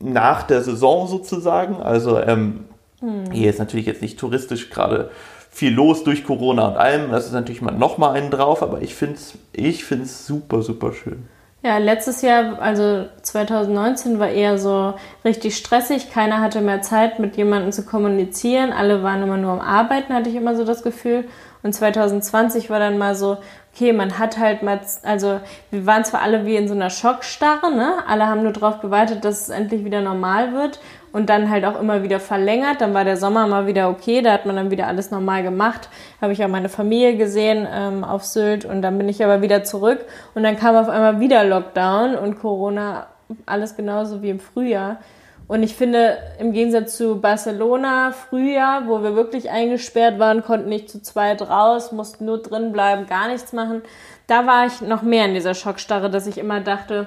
nach 0.00 0.42
der 0.42 0.62
Saison 0.62 1.06
sozusagen, 1.06 1.76
also 1.76 2.18
ähm, 2.18 2.64
hm. 3.04 3.30
hier 3.32 3.50
ist 3.50 3.58
natürlich 3.58 3.86
jetzt 3.86 4.02
nicht 4.02 4.18
touristisch 4.18 4.70
gerade 4.70 5.10
viel 5.50 5.72
los 5.72 6.02
durch 6.02 6.24
Corona 6.24 6.68
und 6.68 6.76
allem. 6.76 7.10
Das 7.12 7.26
ist 7.26 7.32
natürlich 7.32 7.62
mal 7.62 7.70
nochmal 7.70 8.16
einen 8.16 8.30
drauf, 8.30 8.62
aber 8.62 8.82
ich 8.82 8.94
finde 8.94 9.14
es 9.14 9.34
ich 9.52 9.84
find's 9.84 10.26
super, 10.26 10.62
super 10.62 10.92
schön. 10.92 11.28
Ja, 11.62 11.78
letztes 11.78 12.20
Jahr, 12.20 12.60
also 12.60 13.06
2019, 13.22 14.18
war 14.18 14.28
eher 14.28 14.58
so 14.58 14.94
richtig 15.24 15.56
stressig. 15.56 16.10
Keiner 16.10 16.42
hatte 16.42 16.60
mehr 16.60 16.82
Zeit, 16.82 17.20
mit 17.20 17.36
jemandem 17.38 17.72
zu 17.72 17.86
kommunizieren. 17.86 18.70
Alle 18.70 19.02
waren 19.02 19.22
immer 19.22 19.38
nur 19.38 19.52
am 19.52 19.60
Arbeiten, 19.60 20.12
hatte 20.12 20.28
ich 20.28 20.36
immer 20.36 20.56
so 20.56 20.64
das 20.64 20.82
Gefühl. 20.82 21.24
Und 21.62 21.72
2020 21.72 22.68
war 22.68 22.80
dann 22.80 22.98
mal 22.98 23.14
so, 23.14 23.38
okay, 23.72 23.94
man 23.94 24.18
hat 24.18 24.36
halt 24.36 24.62
mal, 24.62 24.78
also 25.04 25.40
wir 25.70 25.86
waren 25.86 26.04
zwar 26.04 26.20
alle 26.20 26.44
wie 26.44 26.56
in 26.56 26.68
so 26.68 26.74
einer 26.74 26.90
Schockstarre, 26.90 27.74
ne? 27.74 27.94
Alle 28.06 28.26
haben 28.26 28.42
nur 28.42 28.52
darauf 28.52 28.80
gewartet, 28.80 29.24
dass 29.24 29.42
es 29.42 29.48
endlich 29.48 29.86
wieder 29.86 30.02
normal 30.02 30.52
wird 30.52 30.80
und 31.14 31.30
dann 31.30 31.48
halt 31.48 31.64
auch 31.64 31.80
immer 31.80 32.02
wieder 32.02 32.18
verlängert. 32.18 32.80
Dann 32.80 32.92
war 32.92 33.04
der 33.04 33.16
Sommer 33.16 33.46
mal 33.46 33.68
wieder 33.68 33.88
okay, 33.88 34.20
da 34.20 34.32
hat 34.32 34.46
man 34.46 34.56
dann 34.56 34.72
wieder 34.72 34.88
alles 34.88 35.12
normal 35.12 35.44
gemacht. 35.44 35.88
Habe 36.20 36.32
ich 36.32 36.44
auch 36.44 36.48
meine 36.48 36.68
Familie 36.68 37.16
gesehen 37.16 37.68
ähm, 37.72 38.02
auf 38.02 38.24
Sylt 38.24 38.64
und 38.64 38.82
dann 38.82 38.98
bin 38.98 39.08
ich 39.08 39.24
aber 39.24 39.40
wieder 39.40 39.62
zurück 39.62 40.04
und 40.34 40.42
dann 40.42 40.58
kam 40.58 40.74
auf 40.74 40.88
einmal 40.88 41.20
wieder 41.20 41.44
Lockdown 41.44 42.16
und 42.16 42.40
Corona, 42.40 43.06
alles 43.46 43.76
genauso 43.76 44.22
wie 44.22 44.30
im 44.30 44.40
Frühjahr. 44.40 44.98
Und 45.46 45.62
ich 45.62 45.76
finde, 45.76 46.16
im 46.40 46.52
Gegensatz 46.52 46.96
zu 46.96 47.20
Barcelona 47.20 48.10
Frühjahr, 48.10 48.88
wo 48.88 49.04
wir 49.04 49.14
wirklich 49.14 49.50
eingesperrt 49.50 50.18
waren, 50.18 50.42
konnten 50.42 50.68
nicht 50.68 50.90
zu 50.90 51.00
zweit 51.00 51.42
raus, 51.42 51.92
mussten 51.92 52.24
nur 52.24 52.42
drin 52.42 52.72
bleiben, 52.72 53.06
gar 53.06 53.28
nichts 53.28 53.52
machen, 53.52 53.82
da 54.26 54.46
war 54.46 54.66
ich 54.66 54.80
noch 54.80 55.02
mehr 55.02 55.26
in 55.26 55.34
dieser 55.34 55.54
Schockstarre, 55.54 56.10
dass 56.10 56.26
ich 56.26 56.38
immer 56.38 56.60
dachte, 56.60 57.06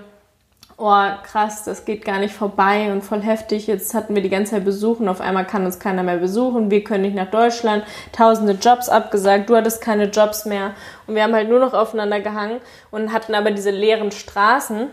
oh 0.78 1.06
krass, 1.24 1.64
das 1.64 1.86
geht 1.86 2.06
gar 2.06 2.20
nicht 2.20 2.36
vorbei 2.36 2.92
und 2.92 3.02
voll 3.02 3.22
heftig. 3.22 3.66
Jetzt 3.66 3.94
hatten 3.96 4.14
wir 4.14 4.22
die 4.22 4.30
ganze 4.30 4.52
Zeit 4.52 4.66
Besuch 4.66 5.00
und 5.00 5.10
auf 5.10 5.22
einmal 5.22 5.46
kann 5.46 5.66
uns 5.66 5.80
keiner 5.80 6.04
mehr 6.04 6.18
besuchen. 6.18 6.70
Wir 6.70 6.84
können 6.84 7.02
nicht 7.02 7.16
nach 7.16 7.32
Deutschland. 7.32 7.84
Tausende 8.12 8.54
Jobs 8.54 8.88
abgesagt. 8.88 9.50
Du 9.50 9.56
hattest 9.56 9.82
keine 9.82 10.06
Jobs 10.06 10.46
mehr. 10.46 10.76
Und 11.08 11.16
wir 11.16 11.24
haben 11.24 11.34
halt 11.34 11.50
nur 11.50 11.60
noch 11.60 11.74
aufeinander 11.74 12.20
gehangen 12.20 12.60
und 12.92 13.12
hatten 13.12 13.34
aber 13.34 13.50
diese 13.52 13.72
leeren 13.72 14.12
Straßen. 14.12 14.90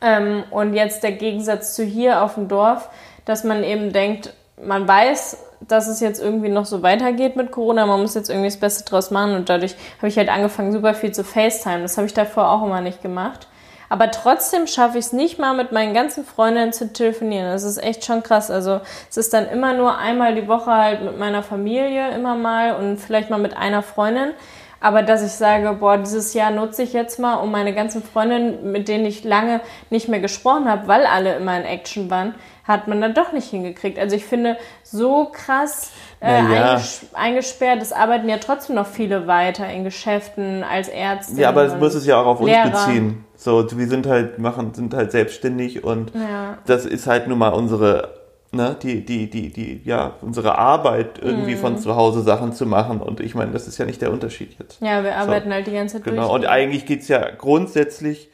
Ähm, 0.00 0.44
und 0.50 0.74
jetzt 0.74 1.04
der 1.04 1.12
Gegensatz 1.12 1.74
zu 1.74 1.84
hier 1.84 2.22
auf 2.22 2.34
dem 2.34 2.48
Dorf, 2.48 2.88
dass 3.24 3.44
man 3.44 3.62
eben 3.62 3.92
denkt, 3.92 4.32
man 4.60 4.86
weiß, 4.86 5.44
dass 5.60 5.86
es 5.86 6.00
jetzt 6.00 6.20
irgendwie 6.20 6.48
noch 6.48 6.66
so 6.66 6.82
weitergeht 6.82 7.36
mit 7.36 7.52
Corona. 7.52 7.86
Man 7.86 8.00
muss 8.00 8.14
jetzt 8.14 8.30
irgendwie 8.30 8.48
das 8.48 8.58
Beste 8.58 8.84
draus 8.84 9.12
machen. 9.12 9.36
Und 9.36 9.48
dadurch 9.48 9.76
habe 9.98 10.08
ich 10.08 10.18
halt 10.18 10.28
angefangen, 10.28 10.72
super 10.72 10.94
viel 10.94 11.12
zu 11.12 11.22
FaceTime. 11.22 11.82
Das 11.82 11.96
habe 11.96 12.08
ich 12.08 12.14
davor 12.14 12.50
auch 12.50 12.64
immer 12.64 12.80
nicht 12.80 13.00
gemacht. 13.00 13.46
Aber 13.88 14.10
trotzdem 14.10 14.66
schaffe 14.66 14.98
ich 14.98 15.06
es 15.06 15.12
nicht 15.12 15.38
mal 15.38 15.54
mit 15.54 15.72
meinen 15.72 15.94
ganzen 15.94 16.24
Freundinnen 16.24 16.72
zu 16.72 16.92
telefonieren. 16.92 17.50
Das 17.50 17.64
ist 17.64 17.82
echt 17.82 18.04
schon 18.04 18.22
krass. 18.22 18.50
Also 18.50 18.80
es 19.08 19.16
ist 19.16 19.32
dann 19.32 19.48
immer 19.48 19.72
nur 19.74 19.96
einmal 19.96 20.34
die 20.34 20.48
Woche 20.48 20.70
halt 20.70 21.02
mit 21.02 21.18
meiner 21.18 21.42
Familie 21.42 22.10
immer 22.10 22.34
mal 22.34 22.74
und 22.76 22.98
vielleicht 22.98 23.30
mal 23.30 23.38
mit 23.38 23.56
einer 23.56 23.82
Freundin. 23.82 24.32
Aber 24.80 25.02
dass 25.02 25.24
ich 25.24 25.32
sage, 25.32 25.72
boah, 25.72 25.98
dieses 25.98 26.34
Jahr 26.34 26.52
nutze 26.52 26.84
ich 26.84 26.92
jetzt 26.92 27.18
mal, 27.18 27.36
um 27.36 27.50
meine 27.50 27.74
ganzen 27.74 28.02
Freundinnen, 28.02 28.70
mit 28.70 28.86
denen 28.86 29.06
ich 29.06 29.24
lange 29.24 29.60
nicht 29.90 30.08
mehr 30.08 30.20
gesprochen 30.20 30.70
habe, 30.70 30.86
weil 30.86 31.04
alle 31.04 31.34
immer 31.36 31.56
in 31.56 31.64
Action 31.64 32.10
waren, 32.10 32.34
hat 32.62 32.86
man 32.86 33.00
dann 33.00 33.14
doch 33.14 33.32
nicht 33.32 33.48
hingekriegt. 33.50 33.98
Also 33.98 34.14
ich 34.14 34.24
finde, 34.24 34.56
so 34.84 35.30
krass 35.32 35.90
äh, 36.20 36.42
ja. 36.42 36.80
eingesperrt, 37.14 37.82
es 37.82 37.92
arbeiten 37.92 38.28
ja 38.28 38.36
trotzdem 38.36 38.76
noch 38.76 38.86
viele 38.86 39.26
weiter 39.26 39.68
in 39.68 39.82
Geschäften 39.82 40.62
als 40.62 40.88
Ärzte. 40.88 41.40
Ja, 41.40 41.48
aber 41.48 41.64
es 41.64 41.74
muss 41.74 41.94
es 41.94 42.06
ja 42.06 42.20
auch 42.20 42.26
auf 42.26 42.40
Lehrer. 42.40 42.66
uns 42.66 42.84
beziehen. 42.84 43.24
So, 43.40 43.64
wir 43.78 43.86
sind 43.86 44.08
halt, 44.08 44.40
machen, 44.40 44.74
sind 44.74 44.92
halt 44.92 45.12
selbstständig 45.12 45.84
und 45.84 46.12
ja. 46.12 46.58
das 46.66 46.84
ist 46.84 47.06
halt 47.06 47.28
nun 47.28 47.38
mal 47.38 47.50
unsere, 47.50 48.14
ne, 48.50 48.76
die, 48.82 49.04
die, 49.04 49.30
die, 49.30 49.50
die, 49.50 49.80
ja, 49.84 50.14
unsere 50.22 50.58
Arbeit, 50.58 51.20
irgendwie 51.22 51.54
mhm. 51.54 51.58
von 51.58 51.78
zu 51.78 51.94
Hause 51.94 52.22
Sachen 52.22 52.52
zu 52.52 52.66
machen. 52.66 53.00
Und 53.00 53.20
ich 53.20 53.36
meine, 53.36 53.52
das 53.52 53.68
ist 53.68 53.78
ja 53.78 53.86
nicht 53.86 54.02
der 54.02 54.12
Unterschied 54.12 54.56
jetzt. 54.58 54.82
Ja, 54.82 55.04
wir 55.04 55.16
arbeiten 55.16 55.50
so. 55.50 55.54
halt 55.54 55.68
die 55.68 55.72
ganze 55.72 55.98
Zeit 55.98 56.04
Genau, 56.04 56.22
durch. 56.22 56.34
und 56.34 56.46
eigentlich 56.46 56.84
geht's 56.84 57.06
ja 57.06 57.30
grundsätzlich 57.30 58.28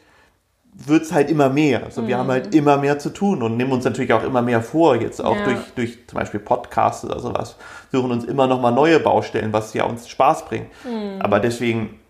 wird's 0.74 1.12
halt 1.12 1.30
immer 1.30 1.50
mehr. 1.50 1.84
Also 1.84 2.02
mhm. 2.02 2.08
wir 2.08 2.18
haben 2.18 2.30
halt 2.30 2.46
mhm. 2.46 2.58
immer 2.58 2.76
mehr 2.78 2.98
zu 2.98 3.10
tun 3.10 3.42
und 3.42 3.58
nehmen 3.58 3.72
uns 3.72 3.84
natürlich 3.84 4.12
auch 4.14 4.24
immer 4.24 4.40
mehr 4.40 4.62
vor, 4.62 4.96
jetzt 4.96 5.22
auch 5.22 5.36
ja. 5.36 5.44
durch, 5.44 5.58
durch 5.76 5.98
zum 6.06 6.18
Beispiel 6.18 6.40
Podcasts 6.40 7.04
oder 7.04 7.20
sowas, 7.20 7.56
suchen 7.92 8.10
uns 8.10 8.24
immer 8.24 8.46
noch 8.46 8.60
mal 8.60 8.72
neue 8.72 9.00
Baustellen, 9.00 9.52
was 9.52 9.74
ja 9.74 9.84
uns 9.84 10.08
Spaß 10.08 10.46
bringt. 10.46 10.66
Mhm. 10.84 11.20
Aber 11.20 11.40
deswegen 11.40 12.00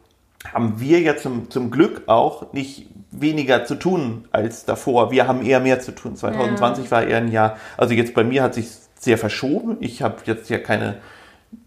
haben 0.53 0.81
wir 0.81 1.01
ja 1.01 1.17
zum, 1.17 1.51
zum 1.51 1.71
Glück 1.71 2.03
auch 2.07 2.53
nicht 2.53 2.87
weniger 3.11 3.65
zu 3.65 3.77
tun 3.77 4.27
als 4.31 4.65
davor. 4.65 5.11
Wir 5.11 5.27
haben 5.27 5.45
eher 5.45 5.61
mehr 5.61 5.81
zu 5.81 5.93
tun. 5.93 6.17
2020 6.17 6.85
ja. 6.85 6.91
war 6.91 7.03
eher 7.05 7.19
ein 7.19 7.31
Jahr, 7.31 7.57
also 7.77 7.95
jetzt 7.95 8.15
bei 8.15 8.25
mir 8.25 8.43
hat 8.43 8.55
sich 8.55 8.69
sehr 8.99 9.19
verschoben. 9.19 9.77
Ich 9.81 10.03
habe 10.03 10.17
jetzt 10.25 10.51
ja 10.51 10.59
keine, 10.59 10.97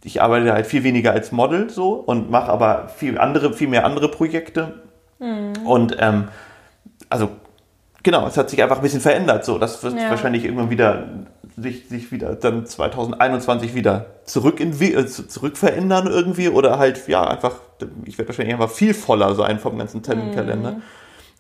ich 0.04 0.22
arbeite 0.22 0.54
halt 0.54 0.68
viel 0.68 0.84
weniger 0.84 1.14
als 1.14 1.32
Model 1.32 1.70
so 1.70 1.94
und 1.94 2.30
mache 2.30 2.52
aber 2.52 2.90
viel 2.90 3.18
andere, 3.18 3.54
viel 3.54 3.68
mehr 3.68 3.86
andere 3.86 4.10
Projekte. 4.10 4.82
Mhm. 5.20 5.66
Und 5.66 5.98
ähm, 6.00 6.28
also 7.10 7.30
genau, 8.08 8.26
es 8.26 8.38
hat 8.38 8.50
sich 8.50 8.64
einfach 8.64 8.78
ein 8.78 8.82
bisschen 8.82 9.02
verändert. 9.02 9.44
So, 9.44 9.58
das 9.58 9.84
wird 9.84 10.00
ja. 10.00 10.10
wahrscheinlich 10.10 10.46
irgendwann 10.46 10.70
wieder 10.70 11.10
sich, 11.58 11.90
sich 11.90 12.10
wieder 12.10 12.36
dann 12.36 12.66
2021 12.66 13.76
wieder 13.76 14.06
zurück, 14.24 14.62
in, 14.62 14.72
äh, 14.82 15.06
zurück 15.06 15.58
verändern 15.58 16.08
irgendwie 16.08 16.48
oder 16.48 16.80
halt, 16.80 17.06
ja, 17.10 17.26
einfach, 17.26 17.56
ich 18.06 18.18
werde 18.18 18.30
wahrscheinlich 18.30 18.54
einfach 18.54 18.70
viel 18.70 18.94
voller 18.94 19.36
sein 19.36 19.60
vom 19.60 19.78
ganzen 19.78 20.04
Terminkalender. 20.04 20.72
Mhm. 20.72 20.82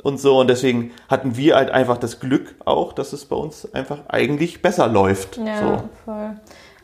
Und 0.04 0.20
so, 0.20 0.42
und 0.42 0.50
deswegen 0.50 0.92
hatten 1.08 1.38
wir 1.38 1.56
halt 1.56 1.72
einfach 1.72 1.98
das 1.98 2.20
Glück 2.20 2.56
auch, 2.66 2.92
dass 2.92 3.14
es 3.14 3.24
bei 3.24 3.38
uns 3.38 3.74
einfach 3.74 4.00
eigentlich 4.10 4.62
besser 4.62 4.90
läuft. 4.90 5.38
Ja, 5.38 5.60
so. 5.60 5.90
voll. 6.04 6.36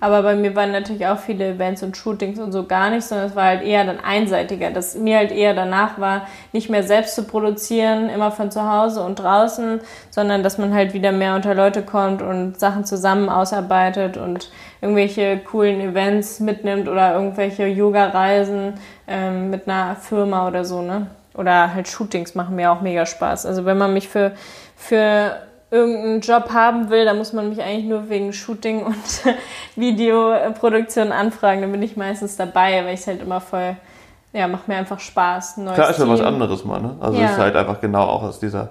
Aber 0.03 0.21
bei 0.21 0.35
mir 0.35 0.53
waren 0.53 0.73
natürlich 0.73 1.07
auch 1.07 1.17
viele 1.17 1.51
Events 1.51 1.81
und 1.81 1.95
Shootings 1.95 2.37
und 2.37 2.51
so 2.51 2.65
gar 2.65 2.89
nicht, 2.89 3.05
sondern 3.05 3.27
es 3.27 3.37
war 3.37 3.45
halt 3.45 3.63
eher 3.63 3.85
dann 3.85 4.01
einseitiger, 4.03 4.69
dass 4.69 4.95
mir 4.95 5.15
halt 5.15 5.31
eher 5.31 5.53
danach 5.53 5.97
war, 5.97 6.27
nicht 6.51 6.69
mehr 6.69 6.83
selbst 6.83 7.15
zu 7.15 7.23
produzieren, 7.23 8.09
immer 8.09 8.29
von 8.29 8.51
zu 8.51 8.69
Hause 8.69 9.01
und 9.01 9.15
draußen, 9.19 9.79
sondern 10.09 10.43
dass 10.43 10.57
man 10.57 10.73
halt 10.73 10.93
wieder 10.93 11.13
mehr 11.13 11.35
unter 11.35 11.55
Leute 11.55 11.83
kommt 11.83 12.21
und 12.21 12.59
Sachen 12.59 12.83
zusammen 12.83 13.29
ausarbeitet 13.29 14.17
und 14.17 14.51
irgendwelche 14.81 15.37
coolen 15.37 15.79
Events 15.79 16.41
mitnimmt 16.41 16.89
oder 16.89 17.13
irgendwelche 17.13 17.65
Yoga-Reisen 17.67 18.73
ähm, 19.07 19.51
mit 19.51 19.69
einer 19.69 19.95
Firma 19.95 20.49
oder 20.49 20.65
so, 20.65 20.81
ne? 20.81 21.07
Oder 21.33 21.73
halt 21.73 21.87
Shootings 21.87 22.35
machen 22.35 22.57
mir 22.57 22.73
auch 22.73 22.81
mega 22.81 23.05
Spaß. 23.05 23.45
Also 23.45 23.63
wenn 23.63 23.77
man 23.77 23.93
mich 23.93 24.09
für, 24.09 24.33
für 24.75 25.37
irgendeinen 25.73 26.21
Job 26.21 26.51
haben 26.53 26.89
will, 26.89 27.03
dann 27.03 27.17
muss 27.17 27.33
man 27.33 27.49
mich 27.49 27.61
eigentlich 27.61 27.85
nur 27.85 28.07
wegen 28.09 28.31
Shooting 28.31 28.83
und 28.85 28.95
Videoproduktion 29.75 31.11
anfragen. 31.11 31.61
Dann 31.61 31.71
bin 31.71 31.81
ich 31.81 31.97
meistens 31.97 32.37
dabei, 32.37 32.85
weil 32.85 32.93
ich 32.93 33.01
es 33.01 33.07
halt 33.07 33.21
immer 33.21 33.41
voll, 33.41 33.75
ja, 34.31 34.47
macht 34.47 34.67
mir 34.67 34.75
einfach 34.75 34.99
Spaß. 34.99 35.55
Klar 35.55 35.89
ist 35.89 35.99
ja 35.99 36.07
was 36.07 36.21
anderes 36.21 36.63
mal, 36.63 36.79
ne? 36.79 36.95
Also 36.99 37.19
ja. 37.19 37.25
es 37.25 37.31
ist 37.31 37.37
halt 37.37 37.55
einfach 37.55 37.81
genau 37.81 38.03
auch 38.03 38.23
aus 38.23 38.39
dieser 38.39 38.69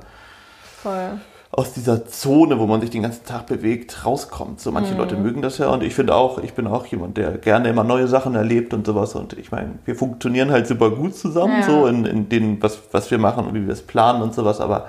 voll. 0.80 1.20
aus 1.50 1.72
dieser 1.72 2.06
Zone, 2.06 2.58
wo 2.60 2.66
man 2.66 2.80
sich 2.80 2.90
den 2.90 3.02
ganzen 3.02 3.24
Tag 3.26 3.46
bewegt, 3.46 4.06
rauskommt. 4.06 4.60
So 4.60 4.70
manche 4.70 4.92
mhm. 4.92 4.98
Leute 4.98 5.16
mögen 5.16 5.42
das 5.42 5.58
ja 5.58 5.68
und 5.68 5.82
ich 5.82 5.94
finde 5.94 6.14
auch, 6.14 6.38
ich 6.38 6.54
bin 6.54 6.68
auch 6.68 6.86
jemand, 6.86 7.16
der 7.16 7.32
gerne 7.32 7.68
immer 7.68 7.82
neue 7.82 8.06
Sachen 8.06 8.36
erlebt 8.36 8.74
und 8.74 8.86
sowas. 8.86 9.16
Und 9.16 9.32
ich 9.32 9.50
meine, 9.50 9.72
wir 9.84 9.96
funktionieren 9.96 10.52
halt 10.52 10.68
super 10.68 10.90
gut 10.90 11.16
zusammen, 11.16 11.60
ja. 11.60 11.66
so 11.66 11.86
in, 11.86 12.06
in 12.06 12.28
dem, 12.28 12.62
was, 12.62 12.78
was 12.92 13.10
wir 13.10 13.18
machen 13.18 13.44
und 13.46 13.54
wie 13.54 13.66
wir 13.66 13.72
es 13.72 13.82
planen 13.82 14.22
und 14.22 14.34
sowas, 14.34 14.60
aber 14.60 14.86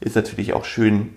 ist 0.00 0.14
natürlich 0.14 0.52
auch 0.52 0.64
schön, 0.64 1.16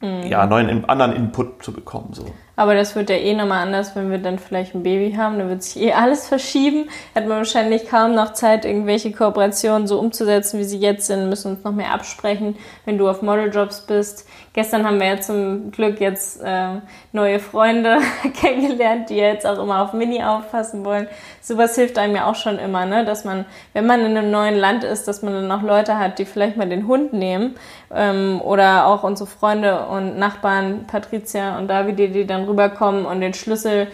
mhm. 0.00 0.26
ja, 0.26 0.46
neuen, 0.46 0.84
anderen 0.86 1.14
Input 1.14 1.62
zu 1.62 1.72
bekommen. 1.72 2.10
So. 2.12 2.26
Aber 2.56 2.74
das 2.74 2.94
wird 2.94 3.08
ja 3.08 3.16
eh 3.16 3.34
nochmal 3.34 3.66
anders, 3.66 3.96
wenn 3.96 4.10
wir 4.10 4.18
dann 4.18 4.38
vielleicht 4.38 4.74
ein 4.74 4.82
Baby 4.82 5.14
haben. 5.16 5.38
Dann 5.38 5.48
wird 5.48 5.62
sich 5.62 5.80
eh 5.82 5.92
alles 5.92 6.28
verschieben. 6.28 6.90
Hat 7.14 7.26
man 7.26 7.38
wahrscheinlich 7.38 7.88
kaum 7.88 8.14
noch 8.14 8.34
Zeit, 8.34 8.64
irgendwelche 8.64 9.12
Kooperationen 9.12 9.86
so 9.86 9.98
umzusetzen, 9.98 10.58
wie 10.58 10.64
sie 10.64 10.78
jetzt 10.78 11.06
sind. 11.06 11.28
Müssen 11.28 11.52
uns 11.52 11.64
noch 11.64 11.72
mehr 11.72 11.92
absprechen, 11.92 12.56
wenn 12.84 12.98
du 12.98 13.08
auf 13.08 13.22
Modeljobs 13.22 13.86
bist. 13.86 14.28
Gestern 14.52 14.84
haben 14.84 14.98
wir 14.98 15.06
ja 15.06 15.20
zum 15.20 15.70
Glück 15.70 16.00
jetzt 16.00 16.42
äh, 16.42 16.80
neue 17.12 17.38
Freunde 17.38 17.98
kennengelernt, 18.40 19.08
die 19.08 19.14
jetzt 19.14 19.46
auch 19.46 19.62
immer 19.62 19.80
auf 19.80 19.92
Mini 19.92 20.24
aufpassen 20.24 20.84
wollen. 20.84 21.06
Sowas 21.40 21.76
hilft 21.76 21.98
einem 21.98 22.16
ja 22.16 22.26
auch 22.28 22.34
schon 22.34 22.58
immer, 22.58 22.84
ne? 22.84 23.04
dass 23.04 23.24
man, 23.24 23.44
wenn 23.74 23.86
man 23.86 24.00
in 24.00 24.16
einem 24.16 24.32
neuen 24.32 24.56
Land 24.56 24.82
ist, 24.82 25.06
dass 25.06 25.22
man 25.22 25.34
dann 25.34 25.52
auch 25.52 25.62
Leute 25.62 25.98
hat, 25.98 26.18
die 26.18 26.24
vielleicht 26.24 26.56
mal 26.56 26.68
den 26.68 26.88
Hund 26.88 27.12
nehmen. 27.12 27.54
Ähm, 27.94 28.40
oder 28.42 28.86
auch 28.86 29.04
unsere 29.04 29.28
Freunde 29.28 29.86
und 29.86 30.18
Nachbarn, 30.18 30.84
Patricia 30.88 31.56
und 31.56 31.68
David, 31.68 32.00
die 32.00 32.26
dann 32.26 32.44
rüberkommen 32.44 33.06
und 33.06 33.20
den 33.20 33.34
Schlüssel 33.34 33.86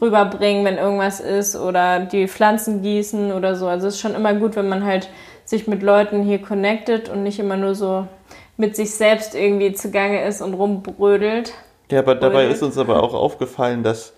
rüberbringen, 0.00 0.64
wenn 0.64 0.78
irgendwas 0.78 1.18
ist 1.18 1.56
oder 1.56 2.00
die 2.00 2.28
Pflanzen 2.28 2.82
gießen 2.82 3.32
oder 3.32 3.56
so. 3.56 3.66
Also 3.66 3.88
es 3.88 3.94
ist 3.94 4.00
schon 4.00 4.14
immer 4.14 4.34
gut, 4.34 4.54
wenn 4.54 4.68
man 4.68 4.84
halt 4.84 5.08
sich 5.44 5.66
mit 5.66 5.82
Leuten 5.82 6.22
hier 6.22 6.40
connectet 6.40 7.08
und 7.08 7.22
nicht 7.22 7.38
immer 7.38 7.56
nur 7.56 7.74
so 7.74 8.06
mit 8.56 8.76
sich 8.76 8.94
selbst 8.94 9.34
irgendwie 9.34 9.72
zugange 9.72 10.24
ist 10.24 10.40
und 10.40 10.54
rumbrödelt. 10.54 11.54
Ja, 11.90 12.00
aber 12.00 12.14
dabei 12.14 12.46
ist 12.46 12.62
uns 12.62 12.78
aber 12.78 13.02
auch 13.02 13.14
aufgefallen, 13.14 13.82
dass 13.82 14.14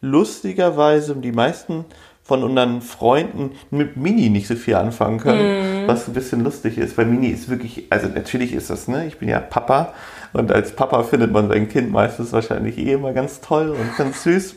lustigerweise 0.00 1.16
die 1.16 1.32
meisten 1.32 1.84
von 2.22 2.44
unseren 2.44 2.80
Freunden 2.80 3.52
mit 3.70 3.96
Mini 3.96 4.30
nicht 4.30 4.46
so 4.46 4.54
viel 4.54 4.76
anfangen 4.76 5.18
können, 5.18 5.84
mm. 5.84 5.88
was 5.88 6.06
ein 6.06 6.14
bisschen 6.14 6.44
lustig 6.44 6.78
ist, 6.78 6.96
weil 6.96 7.06
Mini 7.06 7.28
ist 7.28 7.48
wirklich, 7.48 7.86
also 7.90 8.06
natürlich 8.06 8.52
ist 8.52 8.70
das, 8.70 8.86
ne, 8.86 9.06
ich 9.06 9.18
bin 9.18 9.28
ja 9.28 9.40
Papa 9.40 9.94
und 10.32 10.52
als 10.52 10.76
Papa 10.76 11.02
findet 11.02 11.32
man 11.32 11.48
sein 11.48 11.68
Kind 11.68 11.90
meistens 11.90 12.32
wahrscheinlich 12.32 12.78
eh 12.78 12.92
immer 12.92 13.12
ganz 13.12 13.40
toll 13.40 13.70
und 13.70 13.96
ganz 13.96 14.22
süß. 14.22 14.54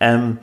Ähm, 0.00 0.38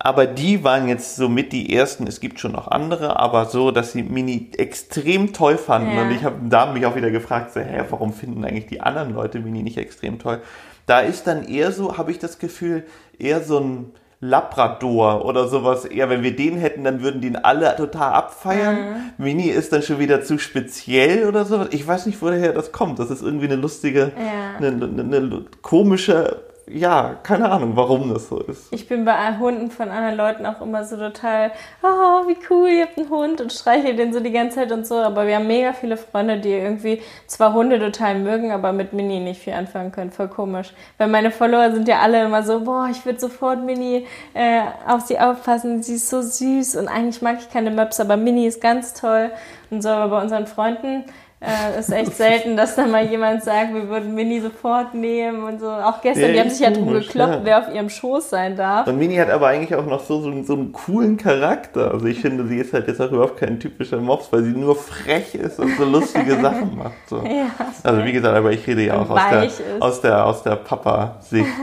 aber 0.00 0.26
die 0.26 0.62
waren 0.62 0.86
jetzt 0.86 1.16
so 1.16 1.28
mit 1.28 1.52
die 1.52 1.74
ersten. 1.74 2.06
Es 2.06 2.20
gibt 2.20 2.38
schon 2.38 2.52
noch 2.52 2.68
andere, 2.68 3.18
aber 3.18 3.46
so, 3.46 3.72
dass 3.72 3.92
sie 3.92 4.04
Mini 4.04 4.48
extrem 4.56 5.32
toll 5.32 5.58
fanden. 5.58 5.96
Ja. 5.96 6.02
Und 6.02 6.12
ich 6.12 6.22
habe 6.22 6.36
da 6.48 6.66
mich 6.72 6.86
auch 6.86 6.94
wieder 6.94 7.10
gefragt, 7.10 7.52
so, 7.52 7.60
hä, 7.60 7.82
warum 7.90 8.12
finden 8.12 8.44
eigentlich 8.44 8.66
die 8.66 8.80
anderen 8.80 9.12
Leute 9.12 9.40
Mini 9.40 9.64
nicht 9.64 9.76
extrem 9.76 10.20
toll? 10.20 10.40
Da 10.86 11.00
ist 11.00 11.26
dann 11.26 11.44
eher 11.44 11.72
so, 11.72 11.98
habe 11.98 12.12
ich 12.12 12.20
das 12.20 12.38
Gefühl, 12.38 12.84
eher 13.18 13.42
so 13.42 13.58
ein 13.58 13.92
Labrador 14.20 15.24
oder 15.24 15.48
sowas 15.48 15.84
eher, 15.84 16.08
wenn 16.10 16.22
wir 16.22 16.34
den 16.34 16.58
hätten, 16.58 16.84
dann 16.84 17.02
würden 17.02 17.20
die 17.20 17.28
ihn 17.28 17.36
alle 17.36 17.74
total 17.74 18.12
abfeiern. 18.12 18.76
Mhm. 18.76 19.24
Mini 19.24 19.48
ist 19.48 19.72
dann 19.72 19.82
schon 19.82 19.98
wieder 19.98 20.22
zu 20.22 20.38
speziell 20.38 21.26
oder 21.26 21.44
sowas. 21.44 21.68
Ich 21.72 21.84
weiß 21.84 22.06
nicht, 22.06 22.22
woher 22.22 22.52
das 22.52 22.70
kommt. 22.70 23.00
Das 23.00 23.10
ist 23.10 23.22
irgendwie 23.22 23.46
eine 23.46 23.56
lustige, 23.56 24.12
ja. 24.16 24.56
eine, 24.58 24.68
eine, 24.68 25.16
eine 25.16 25.44
komische 25.60 26.47
ja, 26.70 27.16
keine 27.22 27.50
Ahnung, 27.50 27.76
warum 27.76 28.12
das 28.12 28.28
so 28.28 28.40
ist. 28.40 28.72
Ich 28.72 28.88
bin 28.88 29.04
bei 29.04 29.38
Hunden 29.38 29.70
von 29.70 29.88
anderen 29.88 30.16
Leuten 30.16 30.46
auch 30.46 30.60
immer 30.60 30.84
so 30.84 30.96
total, 30.96 31.52
oh, 31.82 32.26
wie 32.26 32.36
cool, 32.50 32.68
ihr 32.68 32.82
habt 32.82 32.98
einen 32.98 33.10
Hund 33.10 33.40
und 33.40 33.52
streiche 33.52 33.94
den 33.94 34.12
so 34.12 34.20
die 34.20 34.32
ganze 34.32 34.56
Zeit 34.56 34.72
und 34.72 34.86
so. 34.86 34.96
Aber 34.96 35.26
wir 35.26 35.36
haben 35.36 35.46
mega 35.46 35.72
viele 35.72 35.96
Freunde, 35.96 36.38
die 36.38 36.50
irgendwie 36.50 37.02
zwar 37.26 37.54
Hunde 37.54 37.78
total 37.78 38.18
mögen, 38.18 38.52
aber 38.52 38.72
mit 38.72 38.92
Mini 38.92 39.20
nicht 39.20 39.42
viel 39.42 39.52
anfangen 39.52 39.92
können. 39.92 40.10
Voll 40.10 40.28
komisch. 40.28 40.72
Weil 40.98 41.08
meine 41.08 41.30
Follower 41.30 41.72
sind 41.72 41.88
ja 41.88 42.00
alle 42.00 42.24
immer 42.24 42.42
so, 42.42 42.60
boah, 42.60 42.88
ich 42.90 43.04
würde 43.04 43.20
sofort 43.20 43.64
Mini 43.64 44.06
äh, 44.34 44.62
auf 44.86 45.02
sie 45.02 45.18
aufpassen, 45.18 45.82
sie 45.82 45.94
ist 45.94 46.08
so 46.08 46.22
süß 46.22 46.76
und 46.76 46.88
eigentlich 46.88 47.22
mag 47.22 47.38
ich 47.40 47.50
keine 47.50 47.70
Möps, 47.70 48.00
aber 48.00 48.16
Mini 48.16 48.46
ist 48.46 48.60
ganz 48.60 48.94
toll. 48.94 49.30
Und 49.70 49.82
so, 49.82 49.90
aber 49.90 50.16
bei 50.16 50.22
unseren 50.22 50.46
Freunden 50.46 51.04
äh, 51.40 51.78
ist 51.78 51.92
echt 51.92 52.16
selten, 52.16 52.56
dass 52.56 52.74
da 52.74 52.84
mal 52.86 53.06
jemand 53.06 53.44
sagt, 53.44 53.72
wir 53.72 53.88
würden 53.88 54.12
Mini 54.12 54.40
sofort 54.40 54.92
nehmen 54.94 55.44
und 55.44 55.60
so. 55.60 55.70
Auch 55.70 56.00
gestern, 56.00 56.26
ja, 56.26 56.32
die 56.32 56.40
haben 56.40 56.50
sich 56.50 56.60
ja 56.60 56.70
drum 56.70 56.92
gekloppt, 56.92 57.32
ja. 57.32 57.40
wer 57.44 57.58
auf 57.60 57.72
ihrem 57.72 57.88
Schoß 57.88 58.30
sein 58.30 58.56
darf. 58.56 58.88
Und 58.88 58.98
Mini 58.98 59.14
hat 59.16 59.30
aber 59.30 59.46
eigentlich 59.46 59.72
auch 59.76 59.86
noch 59.86 60.02
so, 60.04 60.20
so, 60.20 60.42
so 60.42 60.54
einen 60.54 60.72
coolen 60.72 61.16
Charakter. 61.16 61.92
Also 61.92 62.06
ich 62.06 62.20
finde, 62.20 62.44
sie 62.48 62.56
ist 62.56 62.72
halt 62.72 62.88
jetzt 62.88 63.00
auch 63.00 63.12
überhaupt 63.12 63.38
kein 63.38 63.60
typischer 63.60 63.98
Mops, 63.98 64.32
weil 64.32 64.42
sie 64.42 64.50
nur 64.50 64.74
frech 64.74 65.36
ist 65.36 65.60
und 65.60 65.76
so 65.76 65.84
lustige 65.84 66.32
Sachen 66.42 66.76
macht. 66.76 67.08
So. 67.08 67.18
Ja, 67.18 67.46
also 67.84 68.04
wie 68.04 68.12
gesagt, 68.12 68.36
aber 68.36 68.50
ich 68.50 68.66
rede 68.66 68.82
ja 68.82 69.00
auch 69.00 69.08
aus 69.08 69.20
der, 69.30 69.50
aus 69.78 70.00
der, 70.00 70.26
aus 70.26 70.42
der 70.42 70.56
Papa-Sicht. 70.56 71.48